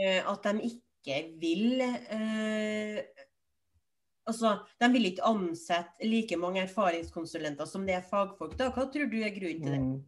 eh, 0.00 0.20
at 0.22 0.48
de 0.48 0.72
ikke 0.72 1.20
vil 1.40 1.84
eh, 1.84 3.04
Altså, 4.24 4.54
de 4.80 4.88
vil 4.88 5.10
ikke 5.10 5.26
ansette 5.28 6.06
like 6.08 6.36
mange 6.40 6.62
erfaringskonsulenter 6.62 7.68
som 7.68 7.82
det 7.84 7.98
er 7.98 8.06
fagfolk. 8.08 8.54
da. 8.56 8.70
Hva 8.72 8.86
tror 8.88 9.10
du 9.12 9.18
er 9.20 9.34
grunnen 9.34 9.60
til 9.60 9.74
det? 9.74 9.80
Mm. 9.82 9.98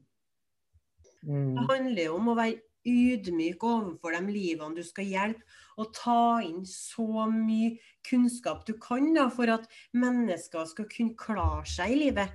Mm. 1.27 1.51
Det 1.59 1.65
handler 1.69 2.07
jo 2.07 2.15
om 2.17 2.31
å 2.33 2.37
være 2.39 2.63
ydmyk 2.87 3.65
overfor 3.67 4.17
de 4.17 4.33
livene 4.33 4.79
du 4.79 4.85
skal 4.87 5.09
hjelpe, 5.11 5.45
og 5.77 5.93
ta 5.97 6.41
inn 6.45 6.65
så 6.69 7.27
mye 7.29 7.75
kunnskap 8.07 8.65
du 8.69 8.75
kan 8.81 9.13
da, 9.17 9.29
for 9.33 9.51
at 9.53 9.69
mennesker 9.97 10.69
skal 10.71 10.89
kunne 10.93 11.17
klare 11.21 11.67
seg 11.69 11.93
i 11.93 12.01
livet. 12.07 12.33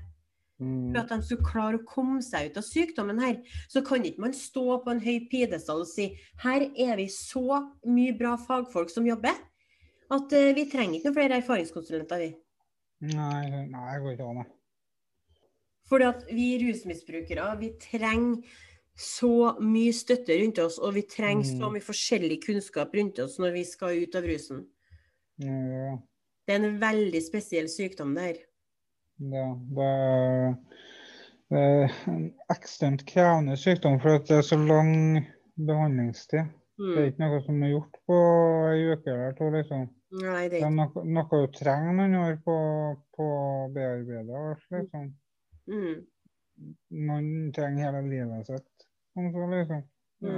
Mm. 0.61 0.91
For 0.91 1.01
at 1.01 1.09
de 1.09 1.25
skal 1.25 1.41
klare 1.45 1.79
å 1.79 1.87
komme 1.89 2.21
seg 2.21 2.51
ut 2.51 2.59
av 2.61 2.67
sykdommen 2.67 3.21
her. 3.23 3.39
Så 3.71 3.81
kan 3.85 4.05
ikke 4.05 4.27
man 4.27 4.37
stå 4.37 4.77
på 4.83 4.93
en 4.93 5.01
høy 5.01 5.25
pidestall 5.31 5.81
og 5.87 5.89
si 5.89 6.11
her 6.43 6.67
er 6.69 6.99
vi 7.01 7.07
så 7.09 7.63
mye 7.89 8.13
bra 8.17 8.35
fagfolk 8.37 8.93
som 8.93 9.09
jobber, 9.09 9.33
at 10.11 10.37
uh, 10.37 10.53
vi 10.53 10.67
trenger 10.69 10.99
ikke 10.99 11.09
noen 11.09 11.17
flere 11.17 11.41
erfaringskonsulenter. 11.41 12.25
vi. 12.27 12.31
Nei, 13.15 13.45
nei, 13.49 13.85
det 13.89 14.01
går 14.03 14.17
ikke 14.17 14.33
an. 14.35 14.49
Fordi 15.89 16.07
at 16.07 16.27
vi 16.29 16.51
rusmisbrukere, 16.61 17.47
vi 17.59 17.71
trenger 17.81 18.59
så 19.01 19.31
mye 19.59 19.91
støtte 19.95 20.35
rundt 20.41 20.59
oss, 20.61 20.77
og 20.79 20.93
vi 20.93 21.01
trenger 21.09 21.43
så 21.47 21.57
Mm. 21.65 21.73
mye 21.73 21.81
forskjellig 21.85 22.37
kunnskap 22.45 22.93
rundt 22.95 23.19
oss 23.19 23.39
når 23.41 23.53
vi 23.53 23.63
skal 23.65 23.97
ut 24.03 24.15
av 24.15 24.23
rusen. 24.23 24.65
Ja, 25.41 25.97
Det 26.47 26.55
er 26.55 26.65
en 26.65 26.79
veldig 26.81 27.21
spesiell 27.23 27.67
sykdom 27.69 28.13
det 28.15 28.21
her. 28.23 28.37
det, 29.21 29.45
det, 29.75 29.85
er- 29.85 30.55
det 31.49 31.59
er 31.59 32.09
en 32.09 32.33
ekstremt 32.51 33.05
krevende 33.05 33.57
sykdom, 33.57 33.99
for 34.01 34.17
det 34.19 34.31
er 34.37 34.41
så 34.41 34.57
lang 34.57 35.25
behandlingstid. 35.57 36.45
Det 36.77 36.97
er 36.97 37.01
Mm. 37.01 37.07
ikke 37.11 37.19
noe 37.19 37.41
som 37.45 37.63
er 37.63 37.69
gjort 37.69 37.97
på 38.07 38.15
ei 38.71 38.93
uke 38.93 39.07
eller 39.11 39.33
to, 39.37 39.49
liksom. 39.51 39.89
Nei, 40.11 40.47
det 40.49 40.53
er 40.61 40.65
ikke. 40.65 40.69
Det 40.69 40.73
noe, 40.73 41.03
noe 41.05 41.47
du 41.47 41.51
trenger 41.53 41.93
noen 41.93 42.15
år 42.15 42.37
på, 42.43 42.55
på 43.17 43.23
å 43.23 43.73
bearbeide. 43.73 44.29
altså, 44.29 44.81
Liksom. 44.81 45.13
mm. 45.69 46.05
Noen 46.91 47.51
trenger 47.53 47.85
hele 47.91 48.01
livet 48.09 48.45
sitt. 48.47 48.87
Så 49.13 49.47
liksom. 49.51 49.81
Mm. 50.21 50.35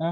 Ja. 0.00 0.10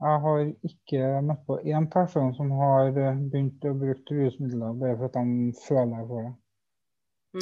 jeg 0.00 0.20
har 0.24 0.40
ikke 0.66 1.10
møtt 1.22 1.42
på 1.46 1.58
én 1.68 1.86
person 1.92 2.32
som 2.34 2.50
har 2.58 2.88
eh, 2.88 3.20
begynt 3.30 3.66
å 3.68 3.74
bruke 3.78 4.16
rusmidler 4.16 4.78
bare 4.80 4.96
for 4.98 5.10
at 5.10 5.18
de 5.20 5.52
føler 5.68 6.08
for 6.08 6.26
det. 6.26 6.32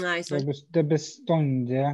Nei, 0.02 0.18
er, 0.20 0.44
det 0.44 0.82
er 0.82 0.90
bestandig 0.90 1.86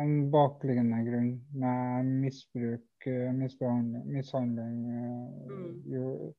en 0.00 0.14
bakliggende 0.32 1.02
grunn 1.04 1.32
med 1.60 2.08
misbruk, 2.22 3.06
eh, 3.10 3.28
mishandling, 3.36 4.78
eh, 4.96 5.26
Mm. 5.52 6.32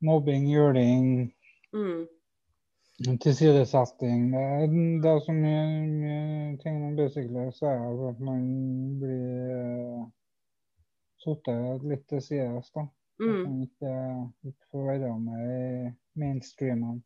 mobbing, 0.00 0.48
juling, 0.48 1.32
Mm. 1.74 2.06
Tilsidesetting. 3.00 4.30
Det 4.32 4.40
er, 4.40 4.66
det 5.02 5.10
er 5.10 5.20
så 5.24 5.32
mye, 5.36 6.56
ting 6.62 6.80
man 6.82 6.96
basically 6.96 7.50
sier 7.54 7.78
for 7.82 8.10
at 8.10 8.20
man 8.20 8.42
blir 9.00 9.54
uh, 9.58 10.02
satt 11.22 11.52
litt 11.86 12.04
til 12.10 12.22
sides. 12.22 12.70
da. 12.74 12.80
At 12.82 12.90
Mm. 13.22 13.42
man 13.44 13.62
ikke, 13.62 13.94
ikke 14.48 14.66
får 14.72 14.86
være 14.86 15.18
med 15.20 15.42
i 15.46 15.90
mainstreamen. 16.18 17.02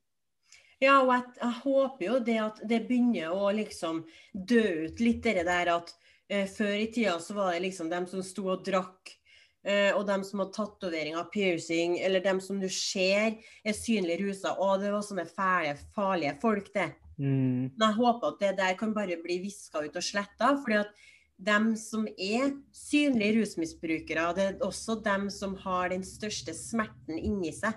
Ja, 0.81 1.03
og 1.03 1.11
jeg, 1.13 1.23
jeg 1.41 1.53
håper 1.65 2.07
jo 2.07 2.19
det 2.25 2.37
at 2.41 2.61
det 2.69 2.89
begynner 2.89 3.33
å 3.33 3.51
liksom 3.53 4.05
dø 4.33 4.87
ut 4.87 5.01
litt 5.01 5.23
det 5.25 5.45
der 5.45 5.71
at 5.73 5.93
eh, 6.29 6.47
før 6.49 6.75
i 6.77 6.87
tida 6.93 7.19
så 7.21 7.35
var 7.35 7.53
det 7.53 7.63
liksom 7.67 7.91
dem 7.91 8.07
som 8.07 8.23
sto 8.25 8.47
og 8.53 8.65
drakk, 8.65 9.09
eh, 9.09 9.26
og 9.67 10.05
dem 10.07 10.23
som 10.23 10.45
har 10.45 10.53
tatoveringer, 10.55 11.25
piercing, 11.33 11.97
eller 11.99 12.23
dem 12.23 12.39
som 12.41 12.61
du 12.63 12.69
ser 12.71 13.35
er 13.67 13.75
synlig 13.75 14.21
rusa. 14.21 14.53
Å, 14.55 14.77
det 14.79 14.93
var 14.95 15.03
sånne 15.03 15.27
fæle, 15.27 15.73
farlige 15.97 16.37
folk, 16.43 16.71
det. 16.77 16.93
Mm. 17.19 17.73
Men 17.75 17.85
jeg 17.89 17.97
håper 17.99 18.31
at 18.31 18.43
det 18.45 18.53
der 18.61 18.77
kan 18.79 18.95
bare 18.95 19.19
bli 19.23 19.41
viska 19.43 19.83
ut 19.83 19.97
og 19.97 20.05
sletta. 20.05 20.53
fordi 20.63 20.81
at 20.85 21.07
dem 21.37 21.75
som 21.77 22.07
er 22.17 22.53
synlige 22.73 23.41
rusmisbrukere, 23.41 24.29
det 24.37 24.45
er 24.45 24.63
også 24.65 25.01
dem 25.05 25.29
som 25.31 25.57
har 25.65 25.91
den 25.93 26.05
største 26.05 26.55
smerten 26.57 27.19
inni 27.19 27.53
seg. 27.53 27.77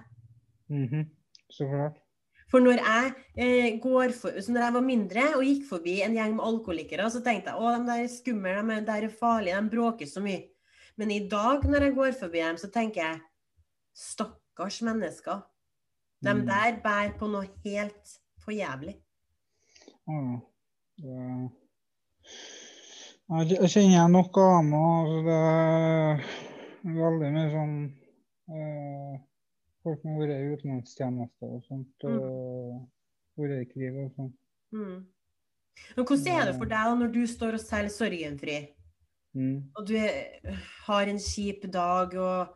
Mhm. 0.69 1.09
Så 1.49 1.65
klart. 1.67 1.97
For 2.49 2.59
når 2.59 2.79
jeg, 2.81 3.13
eh, 3.37 3.79
går 3.79 4.11
for, 4.11 4.29
så 4.41 4.51
når 4.51 4.61
jeg 4.61 4.73
var 4.73 4.81
mindre 4.81 5.23
og 5.35 5.43
gikk 5.43 5.65
forbi 5.69 6.01
en 6.01 6.15
gjeng 6.15 6.35
med 6.35 6.45
alkoholikere, 6.45 7.09
så 7.11 7.21
tenkte 7.21 7.51
jeg 7.51 7.61
å, 7.61 7.73
de 7.77 7.85
der 7.85 8.03
er 8.03 8.07
skumle, 8.07 8.55
de 8.69 8.85
der 8.85 9.03
er 9.03 9.09
farlige, 9.09 9.61
de 9.61 9.69
bråker 9.69 10.09
så 10.09 10.21
mye. 10.21 10.47
Men 10.99 11.11
i 11.15 11.21
dag 11.31 11.63
når 11.63 11.85
jeg 11.87 11.95
går 11.95 12.15
forbi 12.19 12.41
dem, 12.43 12.57
så 12.59 12.67
tenker 12.73 13.01
jeg 13.05 13.21
stakkars 13.95 14.81
mennesker. 14.83 15.41
De 16.19 16.33
Mm. 16.33 16.45
der 16.49 16.81
bærer 16.83 17.13
på 17.17 17.27
noe 17.31 17.47
helt 17.63 18.17
for 18.43 18.51
jævlig. 18.51 18.97
Ja, 23.29 23.43
Jeg 23.45 23.69
kjenner 23.69 24.07
nok 24.11 24.37
av 24.41 24.57
dem. 24.59 24.71
Det 25.25 25.35
er 25.39 26.95
veldig 26.97 27.29
mye 27.35 27.49
sånn 27.53 27.75
eh, 28.49 29.19
Folk 29.85 30.01
som 30.01 30.11
har 30.11 30.19
vært 30.25 30.33
i 30.35 30.49
utenlandstjeneste 30.55 31.47
og 31.47 31.61
sånt. 31.69 32.03
Og 32.09 33.39
vært 33.39 33.61
i 33.61 33.69
krig 33.69 33.95
og 33.95 34.09
sånt. 34.17 34.35
Mm. 34.75 35.05
Men 35.95 36.05
hvordan 36.05 36.33
er 36.41 36.49
det 36.49 36.57
for 36.57 36.67
deg 36.67 36.89
da 36.89 36.95
når 36.99 37.13
du 37.13 37.21
står 37.29 37.55
og 37.55 37.61
selger 37.63 37.93
Sorgenfri, 37.93 38.57
Mm. 39.37 39.69
og 39.77 39.85
du 39.85 39.93
er, 39.93 40.55
har 40.87 41.09
en 41.09 41.19
kjip 41.21 41.67
dag, 41.73 42.15
og 42.17 42.55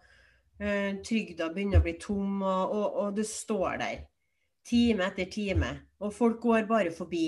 uh, 0.64 0.91
trygda 1.06 1.52
begynner 1.54 1.80
å 1.82 1.86
bli 1.86 1.94
tom, 2.02 2.41
og, 2.41 2.74
og, 2.74 2.88
og 3.04 3.18
du 3.18 3.24
står 3.28 3.78
der 3.84 4.00
time 4.68 5.10
etter 5.10 5.30
time, 5.30 5.74
og 6.02 6.16
folk 6.16 6.40
går 6.41 6.66
bare 6.70 6.94
forbi. 6.95 7.28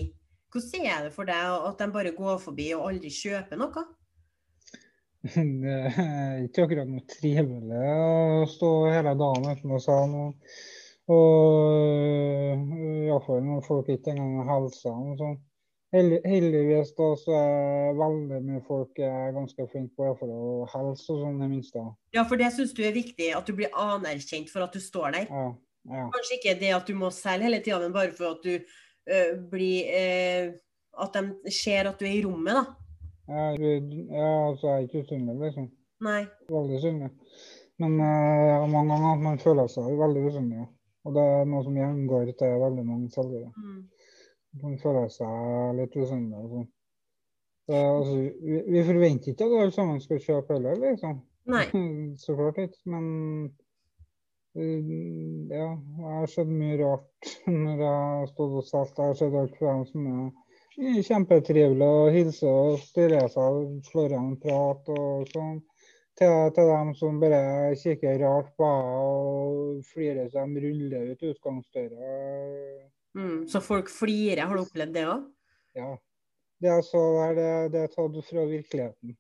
Hvordan 0.56 0.88
er 0.88 1.06
det 1.06 1.14
for 1.14 1.28
deg 1.28 1.68
at 1.68 1.82
de 1.82 1.92
bare 1.92 2.16
går 2.16 2.38
forbi 2.40 2.70
og 2.78 2.88
aldri 2.90 3.12
kjøper 3.12 3.60
noe? 3.60 3.86
Det 5.26 5.74
er 5.74 6.44
ikke 6.46 6.66
akkurat 6.68 6.90
noe 6.90 7.04
trivelig 7.10 7.86
å 7.98 8.46
stå 8.50 8.72
hele 8.94 9.16
dagen 9.20 9.50
uten 9.50 9.74
å 9.74 9.82
si 9.82 9.98
noe. 10.12 10.30
Og 11.12 12.72
iallfall 13.06 13.44
når 13.46 13.66
folk 13.66 13.90
ikke 13.94 14.14
engang 14.14 14.48
hilser. 14.50 14.96
Sånn. 15.20 15.36
Heldigvis 15.96 16.92
da, 16.98 17.10
så 17.20 17.36
er 17.38 17.94
veldig 17.96 18.40
mye 18.44 18.62
folk 18.68 19.00
er 19.00 19.36
ganske 19.36 19.68
flinke 19.72 19.94
på 19.96 20.08
iallfall 20.08 20.34
å 20.34 20.66
helse 20.74 21.08
og 21.14 21.22
sånn, 21.22 21.38
det 21.40 21.48
minste. 21.52 21.84
Ja, 22.16 22.26
for 22.28 22.42
det 22.42 22.50
syns 22.56 22.74
du 22.76 22.82
er 22.84 22.96
viktig, 22.96 23.30
at 23.38 23.48
du 23.48 23.56
blir 23.56 23.72
anerkjent 23.72 24.52
for 24.52 24.66
at 24.66 24.76
du 24.76 24.82
står 24.84 25.16
der? 25.16 25.30
Ja, 25.30 25.48
ja. 25.94 26.08
Kanskje 26.12 26.40
ikke 26.40 26.58
det 26.60 26.74
at 26.76 26.90
du 26.90 26.98
må 27.00 27.12
selge 27.16 27.48
hele 27.48 27.62
tida, 27.64 27.80
men 27.84 27.96
bare 27.96 28.12
for 28.18 28.36
at 28.36 28.44
du 28.44 28.56
øh, 28.58 29.34
blir 29.52 29.92
øh, 30.02 30.54
At 30.96 31.12
de 31.12 31.52
ser 31.52 31.90
at 31.90 32.00
du 32.00 32.06
er 32.08 32.14
i 32.16 32.24
rommet, 32.24 32.56
da. 32.56 32.62
Ja, 33.28 33.50
ja 33.52 34.30
altså 34.48 34.68
jeg 34.70 34.76
er 34.76 34.86
ikke 34.86 35.02
usynlig, 35.04 35.34
liksom. 35.42 35.66
Nei. 36.06 36.22
Veldig 36.48 36.80
synlig. 36.82 37.10
Men 37.84 37.98
øh, 38.00 38.70
mange 38.72 38.94
ganger 38.94 39.10
at 39.12 39.24
man 39.26 39.42
føler 39.44 39.68
seg 39.68 39.98
veldig 40.00 40.24
usynlig. 40.30 40.68
Og 41.06 41.18
det 41.18 41.26
er 41.34 41.50
noe 41.50 41.66
som 41.66 41.76
gjengår 41.78 42.32
til 42.40 42.62
veldig 42.64 42.86
mange 42.88 43.12
selgere. 43.14 43.52
Mm. 43.60 43.82
Man 44.64 44.78
føler 44.80 45.12
seg 45.12 45.76
litt 45.80 45.96
usynlig. 46.00 46.40
Altså. 46.40 46.64
altså, 47.76 48.16
vi, 48.22 48.62
vi, 48.72 48.84
forventer 48.88 49.34
ikke 49.34 49.48
at 49.50 49.60
alle 49.60 49.76
sammen 49.76 50.02
skal 50.04 50.24
kjøpe 50.24 50.58
heller, 50.58 50.80
liksom. 50.82 51.20
Nei. 51.52 51.66
Så 52.22 52.38
klart 52.38 52.62
ikke. 52.64 52.80
Men 52.94 53.06
uh, 54.56 54.96
ja, 55.52 55.70
jeg 55.76 56.16
har 56.22 56.32
sett 56.32 56.52
mye 56.52 56.80
rart 56.82 57.36
når 57.52 57.86
jeg 57.86 57.94
har 58.16 58.32
stått 58.32 58.58
og 58.62 58.68
solgt. 58.70 58.98
Jeg 59.00 59.14
har 59.14 59.22
sett 59.22 59.40
alt 59.44 59.60
fra 59.60 59.76
dem 59.76 59.86
som 59.92 60.10
er 60.16 60.34
kjempetrivelige 60.76 62.02
og 62.02 62.12
hilser 62.12 62.52
og 62.52 62.82
stiller 62.84 63.30
seg 63.32 63.62
og 63.62 63.78
slår 63.88 64.16
av 64.18 64.24
en 64.24 64.36
prat 64.42 64.92
og 64.96 65.32
sånn. 65.32 65.64
Til, 66.16 66.32
til, 66.56 66.70
dem 66.72 66.94
som 66.96 67.18
bare 67.20 67.76
kikker 67.76 68.22
rart 68.22 68.54
på 68.56 68.68
og 68.68 69.82
flirer 69.90 70.30
så 70.32 70.46
de 70.48 70.62
ruller 70.64 71.10
ut 71.12 71.26
utgangsdøra. 71.28 72.12
Mm, 73.16 73.48
så 73.48 73.62
folk 73.64 73.90
flirer, 73.90 74.44
har 74.44 74.56
du 74.56 74.66
opplevd 74.66 74.96
det 74.96 75.06
òg? 75.08 75.24
Ja. 75.80 75.94
Det 76.64 76.72
er, 76.72 76.82
så, 76.88 77.02
det, 77.36 77.48
det 77.74 77.82
er 77.84 77.92
tatt 77.92 78.16
fra 78.30 78.44
virkeligheten. 78.48 79.16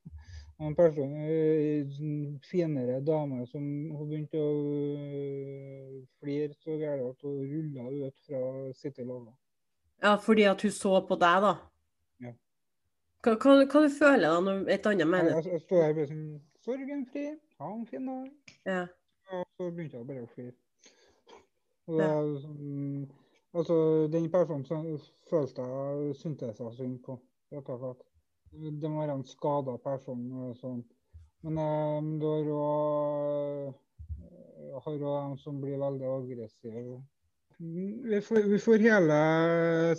En 0.63 0.75
person, 0.75 1.11
en 1.19 2.39
finere 2.47 3.01
dame 3.03 3.43
som 3.51 3.63
hun 3.91 4.07
begynte 4.07 4.39
å 4.39 4.51
øh, 4.95 5.97
flire 6.23 6.53
så 6.63 6.77
gærent 6.79 7.09
at 7.11 7.25
hun 7.27 7.41
rulla 7.43 7.89
ut 7.91 8.21
fra 8.23 8.39
City 8.79 9.03
Lava. 9.03 9.33
Ja, 10.03 10.15
fordi 10.23 10.47
at 10.47 10.63
hun 10.63 10.71
så 10.71 10.93
på 11.07 11.17
deg, 11.19 11.43
da? 11.43 11.53
Ja. 12.23 12.31
Hva, 13.25 13.35
hva, 13.35 13.57
hva 13.65 13.83
du 13.83 13.91
føler 13.97 14.27
da 14.29 14.39
når 14.47 14.63
et 14.77 14.87
annet 14.91 15.11
mener? 15.11 15.41
Jeg, 15.41 15.57
jeg 15.57 15.65
står 15.67 15.83
her 15.83 15.97
bare 15.99 16.11
sånn 16.13 16.25
Sorgenfri, 16.65 17.27
ha 17.59 17.73
en 17.73 17.83
fin 17.91 18.07
dag. 18.09 18.55
Ja. 18.65 18.79
Og 19.35 19.43
så 19.59 19.69
begynte 19.75 19.99
jeg 19.99 20.07
bare 20.07 20.23
å 20.23 20.31
flire. 20.31 20.55
Og 21.85 21.99
det 21.99 22.07
er 22.07 22.31
sånn 22.41 23.05
Altså, 23.55 24.07
den 24.11 24.27
personen 24.31 24.65
som 24.67 24.83
følte 25.29 25.63
jeg 25.63 26.15
syntes 26.19 26.59
jeg 26.59 26.75
synd 26.75 26.99
på. 27.05 27.15
rett 27.53 27.69
og 27.71 27.79
slett. 27.79 28.05
Det 28.81 28.89
må 28.91 29.01
være 29.01 29.15
en 29.19 29.27
skada 29.27 29.77
person. 29.83 30.53
Sånn. 30.59 30.81
Men 31.45 31.59
um, 31.61 32.09
du 32.19 32.27
har 32.27 32.41
òg 34.75 34.97
dem 34.99 35.35
som 35.39 35.59
blir 35.61 35.79
veldig 35.79 36.07
aggressive. 36.17 36.97
Vi 37.59 38.21
får, 38.21 38.41
vi 38.51 38.59
får 38.59 38.83
hele 38.83 39.19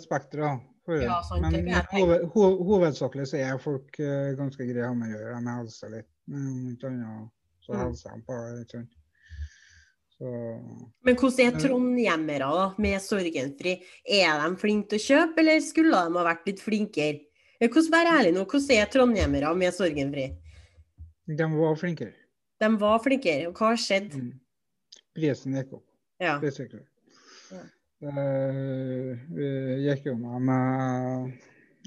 spekteret. 0.01 0.65
Ja, 0.87 1.17
Men 1.41 1.57
hoved, 1.91 2.27
hoved, 2.31 2.61
hovedsakelig 2.69 3.25
så 3.27 3.41
er 3.41 3.57
folk 3.59 3.97
uh, 3.99 4.35
ganske 4.39 4.69
greie 4.69 4.93
med 4.95 5.09
å 5.09 5.17
gjøre. 5.17 5.41
De 5.41 5.55
helser 5.57 5.93
litt. 5.97 6.11
Men 6.31 6.45
om 6.51 6.69
ikke 6.71 6.93
annet 6.93 7.33
så 7.65 7.73
mm. 7.75 7.97
de 8.03 8.21
på. 8.27 8.37
ikke 8.61 8.77
sant? 8.77 8.96
Så, 10.17 10.29
Men 11.05 11.17
hvordan 11.19 11.43
er 11.43 11.61
trondhjemmere 11.61 12.49
da, 12.49 12.65
med 12.81 13.01
Sorgenfri? 13.05 13.75
Er 14.17 14.41
de 14.41 14.47
flinke 14.57 14.89
til 14.93 14.97
å 14.97 15.05
kjøpe, 15.05 15.43
eller 15.43 15.61
skulle 15.61 15.93
de 15.93 16.17
ha 16.17 16.25
vært 16.25 16.49
litt 16.49 16.63
flinkere? 16.63 17.19
Hvordan, 17.61 17.91
vær 17.93 18.09
ærlig 18.15 18.33
nå, 18.33 18.45
hvordan 18.49 18.81
er 18.81 18.89
trondhjemmere 18.93 19.53
med 19.57 19.75
Sorgenfri? 19.77 20.27
De 21.27 21.49
var 21.53 21.77
flinkere. 21.77 22.15
De 22.57 22.69
var 22.81 23.01
flinkere, 23.03 23.49
og 23.49 23.59
hva 23.59 23.73
har 23.73 23.81
skjedd? 23.81 24.15
Mm. 24.17 24.31
Prisen 25.17 25.57
gikk 25.57 25.75
opp. 25.77 25.85
Ja. 26.23 26.37
Basically. 26.41 26.85
Ja. 27.53 27.63
Uh, 28.07 29.13
vi 29.33 29.47
gikk 29.87 30.09
jo 30.09 30.17
med 30.17 31.37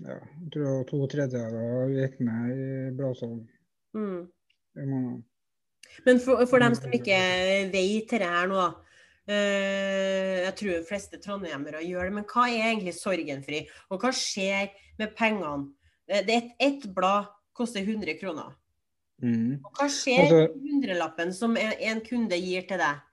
ja, 0.00 0.16
jeg 0.16 0.50
tror 0.54 0.84
to 0.88 1.00
tredjedeler 1.12 1.90
gikk 1.92 2.20
med 2.24 2.52
i 2.54 2.68
bladsalg. 2.96 3.42
Mm. 3.96 4.22
I 4.78 4.86
måneden. 4.86 5.18
Men 6.06 6.20
for, 6.22 6.44
for, 6.48 6.62
dem 6.62 6.76
som 6.78 6.94
ikke 6.94 7.18
vet 7.72 8.14
det 8.14 8.28
her 8.28 8.48
nå, 8.50 8.68
uh, 9.30 10.36
jeg 10.46 10.54
tror 10.60 10.72
de 10.72 10.86
fleste 10.88 11.20
trondheimere 11.22 11.82
gjør 11.86 12.08
det, 12.08 12.16
men 12.20 12.28
hva 12.30 12.46
er 12.48 12.70
egentlig 12.70 12.96
Sorgenfri? 12.96 13.64
Og 13.90 14.00
hva 14.00 14.14
skjer 14.14 14.72
med 15.00 15.14
pengene? 15.18 15.70
Eh, 16.10 16.24
det 16.26 16.38
er 16.38 16.48
et, 16.70 16.88
blad 16.94 17.30
koster 17.56 17.84
100 17.84 18.16
kroner. 18.20 18.56
Mm. 19.20 19.60
Og 19.60 19.76
hva 19.76 19.86
skjer 19.92 20.24
altså, 20.24 20.42
med 20.48 20.66
hundrelappen 20.66 21.32
som 21.36 21.56
en, 21.60 21.74
en 21.76 22.02
kunde 22.06 22.38
gir 22.40 22.64
til 22.68 22.80
deg? 22.80 23.06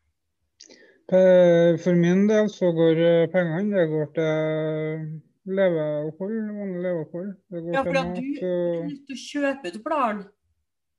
For 1.07 1.95
min 1.95 2.25
del 2.27 2.49
så 2.51 2.73
går 2.75 2.99
eh, 2.99 3.29
pengene 3.31 3.77
det 3.77 3.85
går 3.91 4.09
til 4.15 5.05
leveopphold. 5.55 6.39
Mange 6.51 6.81
leveopphold. 6.83 7.29
Ja, 7.73 7.83
for 7.83 7.99
at 8.01 8.17
du 8.17 8.23
er 8.23 8.87
nødt 8.87 9.05
til 9.07 9.15
å 9.15 9.21
kjøpe 9.21 9.71
ut 9.71 9.79
bladene? 9.85 10.27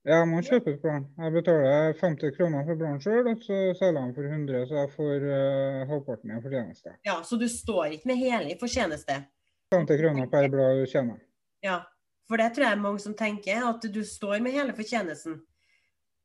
Ja, 0.07 0.21
jeg 0.21 0.27
må 0.29 0.39
kjøpe 0.45 0.77
ut. 0.77 0.85
Jeg 0.87 1.33
betaler 1.35 1.97
50 1.99 2.31
kroner 2.37 2.63
for 2.67 2.79
planen 2.79 3.01
sjøl, 3.03 3.27
og 3.27 3.41
så 3.43 3.57
selger 3.75 3.99
han 3.99 4.13
for 4.15 4.29
100, 4.29 4.61
så 4.69 4.77
jeg 4.77 4.91
får 4.93 5.25
uh, 5.27 5.89
halvparten 5.89 6.31
i 6.31 6.39
fortjeneste. 6.45 6.93
Ja, 7.05 7.17
Så 7.23 7.35
du 7.35 7.47
står 7.51 7.97
ikke 7.97 8.13
med 8.13 8.21
hele 8.21 8.53
i 8.53 8.57
fortjeneste? 8.59 9.17
50 9.75 9.99
kroner 9.99 10.29
per 10.31 10.47
blad 10.49 10.79
du 10.79 10.85
tjener. 10.89 11.19
Ja, 11.65 11.81
for 12.31 12.39
det 12.39 12.53
tror 12.55 12.69
jeg 12.69 12.79
mange 12.79 13.03
som 13.03 13.13
tenker, 13.17 13.65
at 13.67 13.83
du 13.91 13.99
står 14.07 14.39
med 14.45 14.55
hele 14.55 14.73
fortjenesten. 14.77 15.41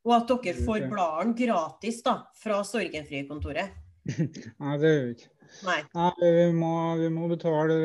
Og 0.04 0.14
at 0.20 0.30
dere 0.30 0.64
får 0.66 0.86
bladene 0.92 1.34
gratis 1.34 2.02
da, 2.04 2.18
fra 2.38 2.60
Sorgenfri-kontoret. 2.68 3.74
Nei, 4.60 4.74
det 4.78 4.90
gjør 4.90 5.04
vi 5.08 5.14
ikke. 5.16 5.30
Nei. 5.62 5.78
Nei 5.94 6.30
vi, 6.34 6.44
må, 6.56 6.72
vi, 6.98 7.08
må, 7.12 7.28
betale 7.30 7.76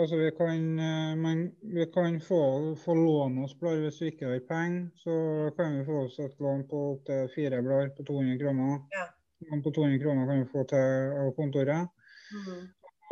altså 0.00 0.18
vi 0.20 0.30
kan, 0.36 0.62
eh, 0.78 1.12
man, 1.18 1.42
vi 1.74 1.86
kan 1.94 2.20
få, 2.20 2.40
få 2.84 2.96
låne 2.98 3.46
oss 3.46 3.56
blader 3.58 3.86
hvis 3.86 4.00
vi 4.02 4.12
ikke 4.12 4.30
har 4.30 4.42
penger. 4.48 4.86
Så 5.02 5.16
kan 5.56 5.78
vi 5.78 5.84
få 5.88 6.04
oss 6.04 6.18
et 6.22 6.38
lån 6.42 6.66
på 6.70 6.82
opptil 6.92 7.28
fire 7.34 7.62
blader 7.64 7.92
på 7.96 8.06
200 8.08 8.38
kroner. 8.42 8.80
Ja. 8.94 9.06
Lån 9.50 9.62
på 9.62 9.74
200 9.78 10.02
kroner 10.04 10.30
kan 10.30 10.42
vi 10.42 10.50
få 10.52 10.64
til 10.70 11.20
av 11.24 11.30
kontoret. 11.38 11.92
Mm. 12.36 12.64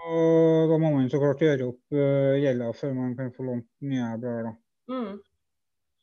Og 0.05 0.71
da 0.71 0.79
må 0.83 0.91
man 0.97 1.11
så 1.11 1.21
klart 1.23 1.43
gjøre 1.45 1.71
opp 1.71 1.95
uh, 1.95 2.35
gjelda 2.43 2.73
før 2.77 2.97
man 2.97 3.15
kan 3.19 3.31
få 3.33 3.47
lånt 3.47 3.69
nye 3.87 4.11
blader. 4.21 4.57
Mm. 4.91 5.13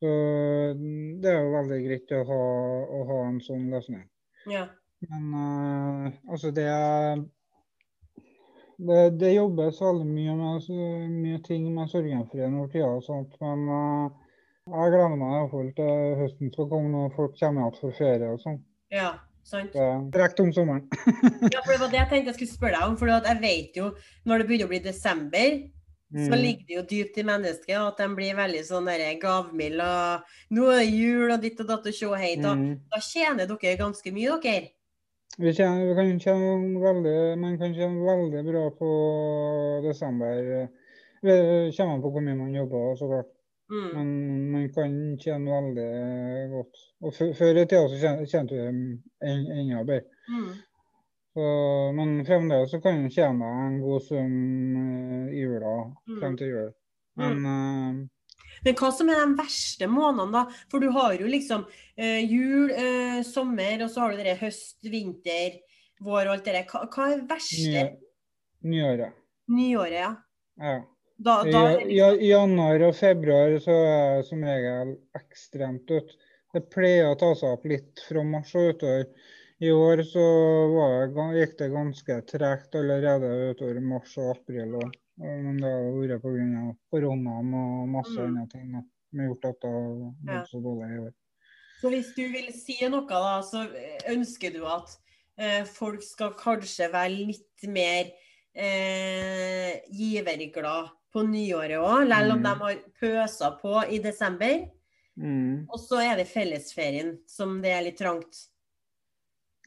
Så 0.02 0.12
det 1.22 1.30
er 1.30 1.44
jo 1.44 1.52
veldig 1.54 1.82
greit 1.84 2.14
å 2.18 2.22
ha, 2.26 2.40
å 2.98 3.02
ha 3.12 3.18
en 3.28 3.42
sånn 3.46 3.68
løsning. 3.70 4.08
Ja. 4.50 4.64
Men 5.06 5.28
uh, 5.36 6.08
altså 6.32 6.54
det 6.56 6.66
er 6.72 7.22
det, 8.88 9.02
det, 9.22 9.32
jobbes 9.36 9.82
veldig 9.82 10.06
mye 10.08 10.36
med 10.38 10.70
mye 11.12 11.40
ting 11.46 11.68
med 11.74 11.90
sorgenfrie 11.92 12.50
for 12.54 12.72
tida. 12.74 12.92
Og 12.98 13.04
sånt, 13.06 13.36
men 13.44 13.68
uh, 13.70 14.32
jeg 14.70 14.94
gleder 14.94 15.18
meg 15.18 15.36
iallfall 15.38 15.74
til 15.78 16.16
høsten 16.22 16.54
skal 16.54 16.70
komme 16.72 16.94
når 16.94 17.12
folk 17.18 17.36
kommer 17.40 17.66
igjen 17.66 17.78
for 17.82 17.98
ferie 17.98 18.32
og 18.32 18.42
sånn. 18.42 18.58
Ja, 18.94 19.12
sant. 19.48 19.78
Rett 20.16 20.42
om 20.44 20.52
sommeren. 20.56 20.88
ja, 21.54 21.62
for 21.62 21.74
det 21.74 21.80
var 21.84 21.94
det 21.94 22.02
jeg 22.02 22.10
tenkte 22.12 22.34
jeg 22.34 22.40
skulle 22.40 22.56
spørre 22.56 22.80
deg 22.80 22.90
om. 22.90 22.98
For 23.00 23.12
jeg 23.12 23.40
vet 23.44 23.80
jo 23.82 23.92
når 24.30 24.42
det 24.42 24.50
begynner 24.50 24.70
å 24.70 24.74
bli 24.74 24.82
desember, 24.86 25.56
mm. 26.14 26.26
så 26.26 26.42
ligger 26.42 26.68
det 26.68 26.78
jo 26.78 26.86
dypt 26.92 27.22
i 27.22 27.28
mennesket 27.32 27.80
at 27.80 28.04
de 28.04 28.10
blir 28.18 28.38
veldig 28.38 28.62
sånn 28.68 28.92
gavmilde. 29.22 29.96
Nå 30.58 30.70
er 30.74 30.84
det 30.84 30.92
jul 30.92 31.26
og 31.30 31.42
ditt 31.46 31.64
og 31.64 31.74
datt 31.74 31.90
og 31.90 31.98
sjå 32.02 32.14
hei', 32.18 32.38
Mm. 32.42 32.70
Da 32.92 33.02
tjener 33.02 33.50
dere 33.50 33.80
ganske 33.82 34.14
mye, 34.14 34.38
dere. 34.46 34.72
Vi, 35.38 35.54
kjenner, 35.54 35.86
vi 35.88 35.96
kan 35.96 36.20
tjene 36.20 36.80
veldig, 36.82 37.18
man 37.40 37.60
kan 37.60 37.76
tjene 37.76 38.04
veldig 38.04 38.42
bra 38.48 38.64
på 38.76 38.90
desember. 39.86 40.42
Det 41.22 41.38
kommer 41.78 41.94
an 41.94 42.02
på 42.04 42.12
hvor 42.12 42.26
mye 42.26 42.40
man 42.40 42.56
jobber, 42.56 42.96
så 43.00 43.08
klart. 43.12 43.32
Mm. 43.72 43.88
Men 43.96 44.08
man 44.52 44.66
kan 44.76 44.98
tjene 45.22 45.52
veldig 45.52 46.50
godt. 46.52 46.82
Og 47.02 47.16
Før 47.16 47.62
i 47.62 47.66
tida 47.66 47.88
så 47.88 48.12
tjente 48.28 48.58
vi 48.58 48.66
en, 48.68 48.82
enda 49.24 49.84
bedre. 49.88 50.04
Mm. 50.28 50.52
Så, 51.32 51.44
men 51.96 52.26
fremdeles 52.28 52.72
så 52.74 52.82
kan 52.84 53.00
man 53.00 53.14
tjene 53.16 53.52
en 53.66 53.78
god 53.80 54.02
sum 54.04 54.34
i 55.32 55.46
jula, 55.46 55.76
mm. 56.10 56.18
frem 56.20 56.36
til 56.38 56.52
jul. 56.52 56.74
Men 57.22 57.38
mm. 57.40 58.02
Men 58.66 58.78
hva 58.78 58.92
som 58.94 59.10
er 59.10 59.20
de 59.22 59.40
verste 59.40 59.90
månedene, 59.90 60.44
da? 60.44 60.64
For 60.72 60.84
du 60.84 60.92
har 60.94 61.16
jo 61.18 61.30
liksom 61.30 61.66
eh, 61.98 62.22
jul, 62.26 62.70
eh, 62.70 63.20
sommer, 63.26 63.82
og 63.86 63.92
så 63.92 64.06
har 64.06 64.14
du 64.14 64.24
det 64.24 64.38
høst, 64.42 64.80
vinter, 64.86 65.60
vår 66.02 66.28
og 66.28 66.36
alt 66.36 66.48
det 66.48 66.58
der. 66.60 66.68
Hva, 66.70 66.86
hva, 66.94 67.10
er 67.14 67.26
verste? 67.30 67.86
Nyåret. 68.62 69.18
Nyåret, 69.52 69.98
ja. 69.98 70.12
ja. 70.62 70.80
Da, 71.22 71.36
da 71.46 71.62
er 71.76 71.84
I, 71.86 72.00
I 72.26 72.32
januar 72.32 72.88
og 72.88 72.96
februar 72.98 73.54
så 73.62 73.74
er 73.86 74.00
jeg 74.18 74.26
som 74.30 74.46
regel 74.46 74.96
ekstremt 75.18 75.86
dødt. 75.90 76.16
Det 76.52 76.66
pleier 76.74 77.12
å 77.12 77.18
ta 77.20 77.32
seg 77.38 77.54
opp 77.56 77.68
litt 77.70 78.02
fra 78.08 78.24
mars 78.28 78.54
og 78.60 78.74
utover. 78.74 79.06
I 79.62 79.70
år 79.72 80.02
så 80.10 80.24
var 80.74 81.12
det, 81.14 81.26
gikk 81.38 81.54
det 81.60 81.70
ganske 81.70 82.18
tregt 82.32 82.76
allerede 82.80 83.30
utover 83.52 83.78
mars 83.86 84.18
og 84.18 84.32
april. 84.34 84.74
også. 84.82 85.01
Men 85.22 85.58
det 85.62 85.70
har 85.70 85.92
vært 85.94 86.22
pga. 86.24 86.76
koronaen 86.92 87.54
og 87.54 87.90
masse 87.94 88.18
Mm. 88.18 88.28
andre 88.28 88.48
ting 88.50 88.72
som 88.72 89.20
har 89.20 89.28
gjort 89.28 89.46
at 89.46 89.60
det 89.62 89.70
har 89.70 90.14
Ja. 90.26 90.40
gått 90.42 90.50
så 90.50 90.62
dårlig 90.64 90.96
i 90.96 91.00
år. 91.06 91.14
Så 91.82 91.90
hvis 91.90 92.16
du 92.16 92.24
vil 92.32 92.52
si 92.54 92.78
noe, 92.90 93.08
da, 93.08 93.42
så 93.42 93.68
ønsker 94.10 94.54
du 94.54 94.66
at 94.66 94.98
eh, 95.38 95.64
folk 95.66 96.02
skal 96.04 96.34
kanskje 96.34 96.92
være 96.92 97.26
litt 97.28 97.68
mer 97.68 98.12
eh, 98.54 99.80
giverglad 99.90 100.90
på 101.14 101.24
nyåret 101.28 101.80
òg, 101.80 102.08
selv 102.08 102.32
om 102.34 102.40
Mm. 102.40 102.44
de 102.44 102.50
har 102.60 102.76
pøsa 103.00 103.60
på 103.62 103.90
i 103.90 103.98
desember. 104.00 104.70
Mm. 105.18 105.68
Og 105.70 105.80
så 105.80 106.00
er 106.02 106.16
det 106.18 106.28
fellesferien 106.28 107.20
som 107.28 107.62
det 107.62 107.72
er 107.72 107.84
litt 107.84 107.98
trangt. 107.98 108.48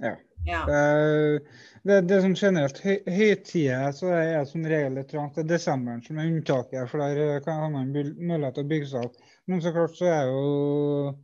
Ja. 0.00 0.16
Ja. 0.44 0.62
Det, 0.68 1.42
det, 1.88 1.98
det 2.08 2.20
som 2.24 2.34
generelt 2.36 2.78
høy, 2.84 2.96
høytider, 3.08 3.92
så 3.96 4.10
er 4.12 4.30
det 4.38 4.48
som 4.50 4.64
regel 4.68 4.98
litt 4.98 5.10
trangt. 5.12 5.36
Det 5.36 5.44
er 5.46 5.52
desemberen 5.54 6.02
som 6.04 6.18
er 6.20 6.30
unntaket, 6.30 6.88
for 6.90 7.00
der 7.04 7.40
kan 7.44 7.60
ha 7.62 7.68
man 7.72 7.92
mulighet 7.92 8.56
til 8.58 8.64
å 8.66 8.70
bygge 8.72 8.90
seg 8.92 9.06
opp. 9.08 9.20
Men 9.48 9.62
så 9.64 9.72
klart 9.76 9.96
så 9.98 10.08
er 10.08 10.28
jo, 10.30 11.14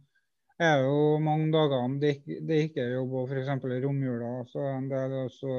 er 0.61 0.83
jo 0.85 0.97
mange 1.25 1.49
dager 1.55 1.95
det, 2.03 2.15
de 2.27 2.39
det 2.49 2.59
ikke 2.67 2.83
er 2.85 2.95
jobb, 2.99 3.15
og 3.23 3.31
f.eks. 3.33 3.53
i 3.77 3.81
romjula. 3.85 4.33
Så 4.53 4.65
er 4.65 4.75
en 4.79 4.91
del 4.91 5.17
også 5.23 5.55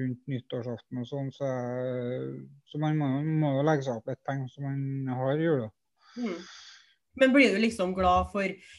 rundt 0.00 0.22
nyttårsaften 0.32 1.02
og 1.02 1.10
sånn. 1.10 1.32
Så, 1.36 1.48
er- 1.48 2.30
så 2.72 2.80
man 2.80 2.96
må, 3.00 3.10
må 3.44 3.52
legge 3.66 3.88
seg 3.88 4.00
opp 4.00 4.08
litt 4.12 4.22
penger 4.28 4.48
som 4.52 4.68
man 4.68 5.16
har 5.20 5.36
i 5.36 5.48
jula. 5.48 5.68
Mm. 6.16 6.40
Men 7.20 7.32
blir 7.32 7.54
du 7.54 7.60
liksom 7.62 7.94
glad 7.96 8.28
for, 8.32 8.44
eh, 8.44 8.72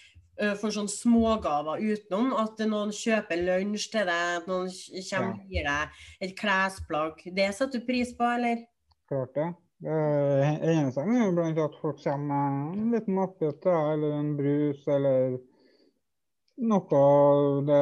for 0.62 0.74
sånne 0.74 0.92
smågaver 0.92 1.84
utenom? 1.84 2.34
At 2.38 2.62
noen 2.70 2.94
kjøper 2.96 3.44
lunsj 3.44 3.92
til 3.94 4.10
deg, 4.10 4.42
at 4.42 4.50
noen 4.50 4.72
kommer 5.10 5.32
og 5.34 5.54
gir 5.54 5.70
deg 5.70 6.02
et 6.28 6.36
klesplagg. 6.40 7.24
Det 7.38 7.48
setter 7.58 7.82
du 7.82 7.88
pris 7.88 8.14
på, 8.18 8.34
eller? 8.38 8.66
Klart 9.10 9.34
det. 9.38 9.48
Det 9.78 9.94
hender 9.94 10.96
er 11.06 11.20
jo 11.22 11.34
blant 11.38 11.60
at 11.62 11.76
folk 11.82 12.00
kommer 12.02 12.40
med 12.72 12.80
en 12.80 12.94
liten 12.96 13.14
matbøtte 13.14 13.70
eller 13.70 14.16
en 14.18 14.32
brus, 14.40 14.80
eller 14.90 15.36
noe 16.58 17.02
det 17.68 17.82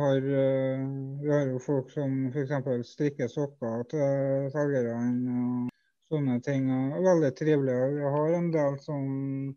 har 0.00 0.24
eh, 0.42 0.80
Vi 1.22 1.30
har 1.30 1.44
jo 1.52 1.60
folk 1.62 1.92
som 1.94 2.26
f.eks. 2.32 2.88
strikker 2.90 3.30
sokker 3.30 3.84
til 3.92 4.48
selgerne 4.50 5.36
og 5.36 5.70
sånne 6.10 6.40
ting. 6.42 6.66
Veldig 7.06 7.30
trivelig. 7.38 7.78
Vi 7.94 8.10
har 8.16 8.34
en 8.40 8.50
del 8.50 8.78
sånn 8.82 9.54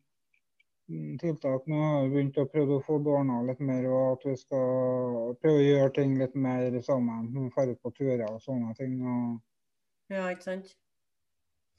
tiltak. 1.19 1.65
Nå 1.67 1.79
har 1.81 2.03
vi 2.05 2.13
begynt 2.13 2.37
å 2.37 2.45
prøve 2.49 2.77
å 2.77 2.83
få 2.85 2.99
barna 3.03 3.41
litt 3.47 3.59
mer, 3.59 3.87
og 3.89 4.15
at 4.19 4.25
vi 4.29 4.35
skal 4.37 5.35
prøve 5.41 5.59
å 5.59 5.65
gjøre 5.65 5.93
ting 5.97 6.17
litt 6.19 6.35
mer 6.35 6.75
sammen. 6.85 7.29
Dra 7.55 7.65
på 7.81 7.91
turer 7.95 8.25
og 8.29 8.41
sånne 8.41 8.75
ting. 8.77 8.99
og 9.01 9.39
Ja, 10.13 10.27
ikke 10.29 10.43
sant? 10.43 10.75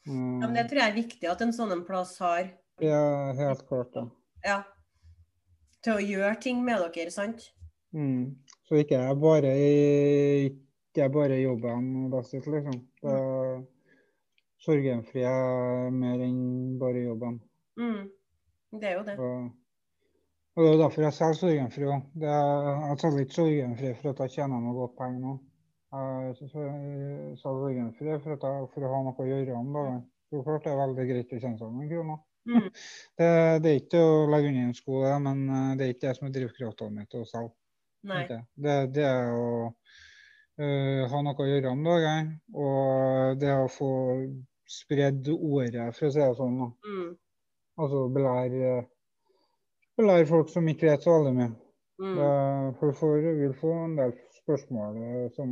eh, 0.07 0.13
Ja, 0.13 0.47
men 0.47 0.55
det 0.55 0.69
tror 0.71 0.81
jeg 0.83 0.91
er 0.91 1.03
viktig 1.03 1.31
at 1.31 1.41
en 1.43 1.53
sånn 1.53 1.73
en 1.73 1.85
plass 1.85 2.19
har. 2.19 2.51
Ja, 2.81 3.33
helt 3.33 3.67
klart. 3.69 3.95
Ja. 3.95 4.09
Ja. 4.45 4.63
Til 5.83 5.93
å 5.95 6.03
gjøre 6.03 6.41
ting 6.41 6.65
med 6.65 6.83
dere, 6.95 7.11
sant? 7.11 7.53
Mm. 7.95 8.37
Så 8.67 8.75
ikke 8.83 8.99
jeg 8.99 9.17
bare 9.23 9.53
ikke 10.51 11.09
bare 11.13 11.39
jobben 11.41 12.11
best 12.11 12.35
liksom. 12.35 12.81
Det 13.03 13.13
er 13.13 13.65
sorgenfri 14.59 15.23
er 15.23 15.91
mer 15.95 16.21
enn 16.25 16.79
bare 16.81 17.05
jobben. 17.05 17.41
Mm. 17.79 18.11
Det 18.75 18.89
er 18.91 18.97
jo 18.99 19.05
det. 19.07 19.17
Og, 19.19 19.51
og 20.57 20.65
det 20.65 20.73
er 20.73 20.81
derfor 20.83 21.07
jeg 21.07 21.17
selger 21.19 21.41
sorgenfri 21.41 21.89
òg. 21.91 22.09
Jeg 22.23 22.99
selger 23.03 23.25
ikke 23.25 23.39
sorgenfri 23.39 23.93
for 24.01 24.13
at 24.13 24.25
jeg 24.25 24.35
tjener 24.37 24.65
noe 24.65 24.77
godt 24.81 24.97
penger 24.99 25.23
nå. 25.23 25.35
Jeg 25.97 26.37
selger 26.41 27.37
sorgenfri 27.43 28.17
for, 28.25 28.37
at 28.37 28.47
jeg, 28.49 28.71
for 28.75 28.87
å 28.87 28.95
ha 28.95 29.03
noe 29.07 29.27
å 29.27 29.29
gjøre 29.31 29.59
om 29.59 29.75
dagen. 29.77 30.01
Så 30.31 30.43
klart 30.43 30.65
det 30.67 30.73
er 30.73 30.81
veldig 30.81 31.07
greit 31.11 31.37
å 31.37 31.39
kjenne 31.43 31.61
seg 31.61 31.77
noen 31.77 31.93
kroner. 31.93 32.25
Mm. 32.47 32.67
Det, 33.19 33.29
det 33.63 33.71
er 33.71 33.81
ikke 33.81 34.01
å 34.07 34.27
legge 34.31 34.51
under 34.53 34.67
en 34.69 34.75
sko, 34.77 34.99
det, 35.03 35.15
men 35.25 35.39
eh, 35.51 35.71
det 35.79 35.87
er 35.87 35.95
ikke 35.95 36.05
det 36.05 36.13
som 36.19 36.27
er 36.29 36.35
drivkrafta 36.37 36.91
mi 36.95 37.07
til 37.11 37.25
å 37.25 37.31
selge. 37.31 37.57
Det, 38.55 38.77
det 38.95 39.03
er 39.03 39.33
å 39.35 39.47
uh, 40.63 41.03
ha 41.11 41.23
noe 41.27 41.43
å 41.43 41.49
gjøre 41.49 41.73
om 41.75 41.83
dagen, 41.83 42.29
og 42.55 43.41
det 43.43 43.51
å 43.51 43.67
få 43.73 43.91
spredd 44.71 45.27
ordet, 45.35 45.89
for 45.97 46.07
å 46.07 46.13
si 46.15 46.23
det 46.23 46.29
sånn. 46.39 46.61
Mm. 46.87 47.09
Altså 47.79 48.07
belære 48.15 48.87
belære 49.97 50.27
folk 50.29 50.49
som 50.53 50.69
ikke 50.69 50.91
vet 50.91 51.03
så 51.05 51.15
veldig 51.19 51.33
mye. 51.37 51.53
Mm. 51.99 52.17
For 52.77 52.91
du 52.91 52.93
får, 52.99 53.15
vil 53.41 53.55
få 53.57 53.73
en 53.85 53.95
del 53.97 54.13
spørsmål 54.43 54.97
eh, 55.03 55.31
som 55.37 55.49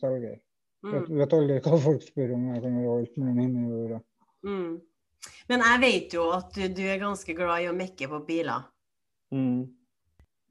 selger. 0.00 0.40
Vet, 0.84 1.06
Mm. 1.08 1.16
vet 1.18 1.32
aldri 1.32 1.60
hva 1.64 1.78
folk 1.80 2.02
spør 2.04 2.34
om. 2.34 2.48
Jeg 2.54 2.62
kan 2.62 2.74
gjøre 2.80 2.96
alt 3.00 3.14
mulig 3.16 3.44
inni 3.46 3.62
ordet. 3.72 4.00
Mm. 4.44 4.72
Men 5.48 5.62
jeg 5.64 5.80
vet 5.80 6.12
jo 6.18 6.24
at 6.34 6.50
du, 6.54 6.66
du 6.68 6.82
er 6.82 6.98
ganske 7.00 7.34
glad 7.38 7.62
i 7.64 7.68
å 7.70 7.76
mekke 7.78 8.08
på 8.10 8.18
biler. 8.26 8.66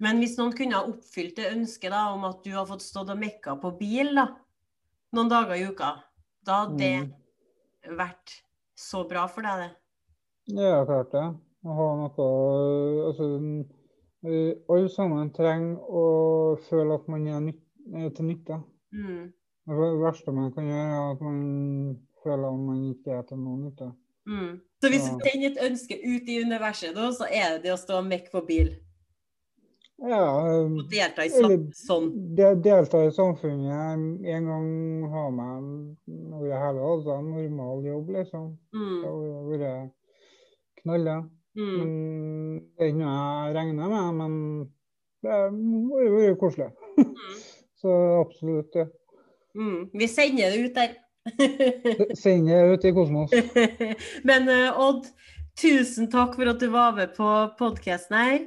Men 0.04 0.18
hvis 0.20 0.38
noen 0.40 0.56
kunne 0.58 0.76
ha 0.80 0.88
oppfylt 0.90 1.36
det 1.38 1.52
ønsket 1.54 1.92
da, 1.94 2.08
om 2.16 2.24
at 2.28 2.42
du 2.44 2.50
har 2.56 2.66
fått 2.68 2.82
stått 2.84 3.12
og 3.14 3.20
mekka 3.22 3.54
på 3.62 3.72
bil 3.80 4.10
da, 4.18 4.26
noen 5.14 5.30
dager 5.32 5.54
i 5.60 5.68
uka, 5.70 5.92
da 6.44 6.64
hadde 6.64 6.78
det 6.82 6.96
Mm. 7.04 7.14
vært 8.00 8.34
så 8.76 9.04
bra 9.08 9.28
for 9.28 9.42
deg, 9.46 9.60
det. 9.68 9.72
Ja, 10.52 10.84
klart 10.86 11.12
det. 11.12 11.24
Å 11.64 11.76
ha 11.78 11.88
noe 11.96 12.26
Altså, 13.08 13.28
øh, 14.28 14.52
alle 14.70 14.90
sammen 14.92 15.32
trenger 15.36 15.78
å 15.88 16.04
føle 16.70 16.98
at 17.00 17.08
man 17.12 17.28
er, 17.28 17.54
er 17.96 18.10
til 18.16 18.26
nytte. 18.28 18.60
Mm. 18.94 19.32
Det 19.68 19.90
verste 20.04 20.34
man 20.36 20.52
kan 20.52 20.68
gjøre, 20.68 20.88
er 20.92 21.12
at 21.14 21.22
man 21.24 21.44
føler 22.24 22.48
at 22.50 22.60
man 22.60 22.82
ikke 22.92 23.16
er 23.16 23.22
til 23.30 23.40
noen 23.40 23.62
nytte. 23.70 23.92
Mm. 24.28 24.58
Så 24.84 24.90
hvis 24.92 25.04
du 25.08 25.24
sender 25.24 25.50
et 25.50 25.62
ønske 25.72 25.96
ut 26.04 26.28
i 26.32 26.42
universet, 26.44 26.96
da, 26.96 27.10
så 27.16 27.28
er 27.32 27.56
det 27.56 27.64
det 27.66 27.74
å 27.74 27.80
stå 27.80 28.02
og 28.02 28.08
mekke 28.10 28.32
på 28.32 28.42
bil 28.48 28.74
Ja, 30.04 30.20
og 30.66 30.82
delta 30.92 31.24
i 31.24 31.30
sam 31.32 31.68
sånn. 31.78 32.08
de, 32.36 32.48
delta 32.66 33.06
i 33.08 33.12
samfunnet. 33.16 34.26
En 34.28 34.48
gang 34.50 34.70
ha 35.14 35.26
meg 35.32 35.68
noe 36.12 36.50
hele 36.60 36.82
altså 36.84 37.14
en 37.20 37.30
normal 37.32 37.86
jobb, 37.88 38.10
liksom. 38.18 38.50
Det 38.74 38.80
Mm. 38.80 39.04
har 39.04 39.48
vært 39.52 39.92
knalle. 40.84 41.18
Mm. 41.58 42.60
Det 42.80 42.90
noe 42.98 43.14
jeg 43.14 43.56
regner 43.58 43.92
med, 43.92 44.20
men 44.20 44.34
det 45.24 45.32
har 45.32 45.54
vært 45.54 46.40
koselig. 46.42 46.72
Mm. 47.00 47.40
Så 47.84 47.94
absolutt. 48.22 48.76
ja. 48.76 48.88
Mm. 49.56 49.90
Vi 49.94 50.08
sender 50.08 50.54
det 50.54 50.60
ut 50.66 50.76
der. 50.76 50.94
sender 52.16 52.66
det 52.68 52.74
ut 52.74 52.86
i 52.86 52.94
kosmos. 52.96 53.34
Men 54.30 54.50
eh, 54.50 54.80
Odd, 54.80 55.10
tusen 55.60 56.10
takk 56.12 56.38
for 56.40 56.52
at 56.52 56.64
du 56.64 56.70
var 56.74 56.96
med 56.98 57.14
på 57.18 57.30
podkasten 57.60 58.18
her. 58.18 58.40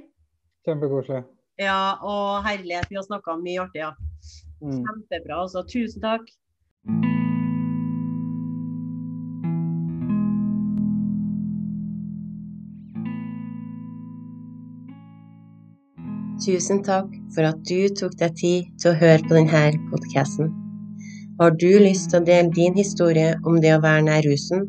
Kjempekoselig. 0.66 1.22
Ja, 1.60 1.96
og 2.04 2.44
herlighet, 2.44 2.90
vi 2.90 2.98
har 2.98 3.06
snakka 3.06 3.36
mye 3.40 3.62
artig, 3.62 3.84
ja. 3.84 3.92
Mm. 4.64 4.82
Kjempebra. 4.82 5.42
Altså, 5.44 5.62
tusen 5.68 6.02
takk. 6.04 6.26
Tusen 16.47 16.78
takk 16.86 17.10
for 17.35 17.43
at 17.48 17.62
du 17.66 17.89
tok 17.98 18.12
deg 18.20 18.35
tid 18.39 18.66
til 18.78 18.93
å 18.93 18.98
høre 19.01 19.23
på 19.24 19.35
denne 19.35 19.62
podkasten. 19.90 20.52
Har 21.40 21.56
du 21.59 21.73
lyst 21.82 22.12
til 22.12 22.20
å 22.20 22.27
dele 22.28 22.55
din 22.55 22.77
historie 22.78 23.32
om 23.43 23.59
det 23.64 23.73
å 23.74 23.81
være 23.82 24.05
nær 24.06 24.23
rusen, 24.28 24.62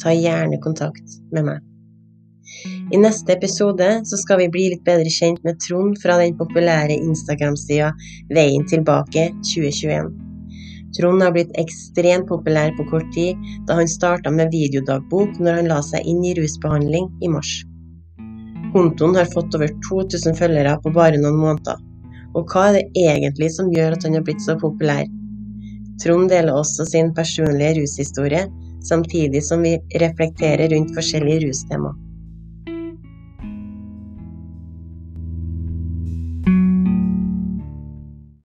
ta 0.00 0.14
gjerne 0.16 0.56
kontakt 0.64 1.18
med 1.36 1.50
meg. 1.50 1.60
I 2.96 3.02
neste 3.02 3.36
episode 3.36 3.90
så 4.08 4.16
skal 4.16 4.40
vi 4.40 4.48
bli 4.54 4.64
litt 4.72 4.86
bedre 4.88 5.12
kjent 5.12 5.44
med 5.44 5.60
Trond 5.66 6.00
fra 6.00 6.16
den 6.22 6.32
populære 6.40 6.96
Instagram-sida 6.96 7.92
Veien 8.32 8.64
tilbake 8.72 9.28
2021. 9.52 10.08
Trond 10.96 11.20
har 11.20 11.36
blitt 11.36 11.52
ekstremt 11.60 12.30
populær 12.32 12.72
på 12.78 12.88
kort 12.88 13.12
tid, 13.12 13.36
da 13.68 13.76
han 13.76 13.96
starta 13.98 14.32
med 14.32 14.54
videodagbok 14.56 15.36
når 15.36 15.60
han 15.60 15.74
la 15.76 15.82
seg 15.84 16.08
inn 16.08 16.24
i 16.24 16.32
rusbehandling 16.40 17.12
i 17.20 17.36
mars. 17.36 17.58
Kontoen 18.72 19.16
har 19.16 19.28
fått 19.34 19.54
over 19.56 19.70
2000 19.88 20.36
følgere 20.36 20.74
på 20.82 20.92
bare 20.92 21.20
noen 21.20 21.38
måneder. 21.40 21.78
Og 22.36 22.50
hva 22.52 22.66
er 22.68 22.76
det 22.76 23.06
egentlig 23.08 23.48
som 23.54 23.70
gjør 23.72 23.96
at 23.96 24.04
han 24.04 24.18
har 24.18 24.26
blitt 24.26 24.44
så 24.44 24.58
populær? 24.60 25.06
Trond 26.02 26.28
deler 26.30 26.54
også 26.54 26.86
sin 26.86 27.14
personlige 27.16 27.78
rushistorie, 27.80 28.44
samtidig 28.84 29.42
som 29.44 29.64
vi 29.64 29.78
reflekterer 30.02 30.68
rundt 30.74 30.92
forskjellige 30.94 31.48
rustema. 31.48 31.94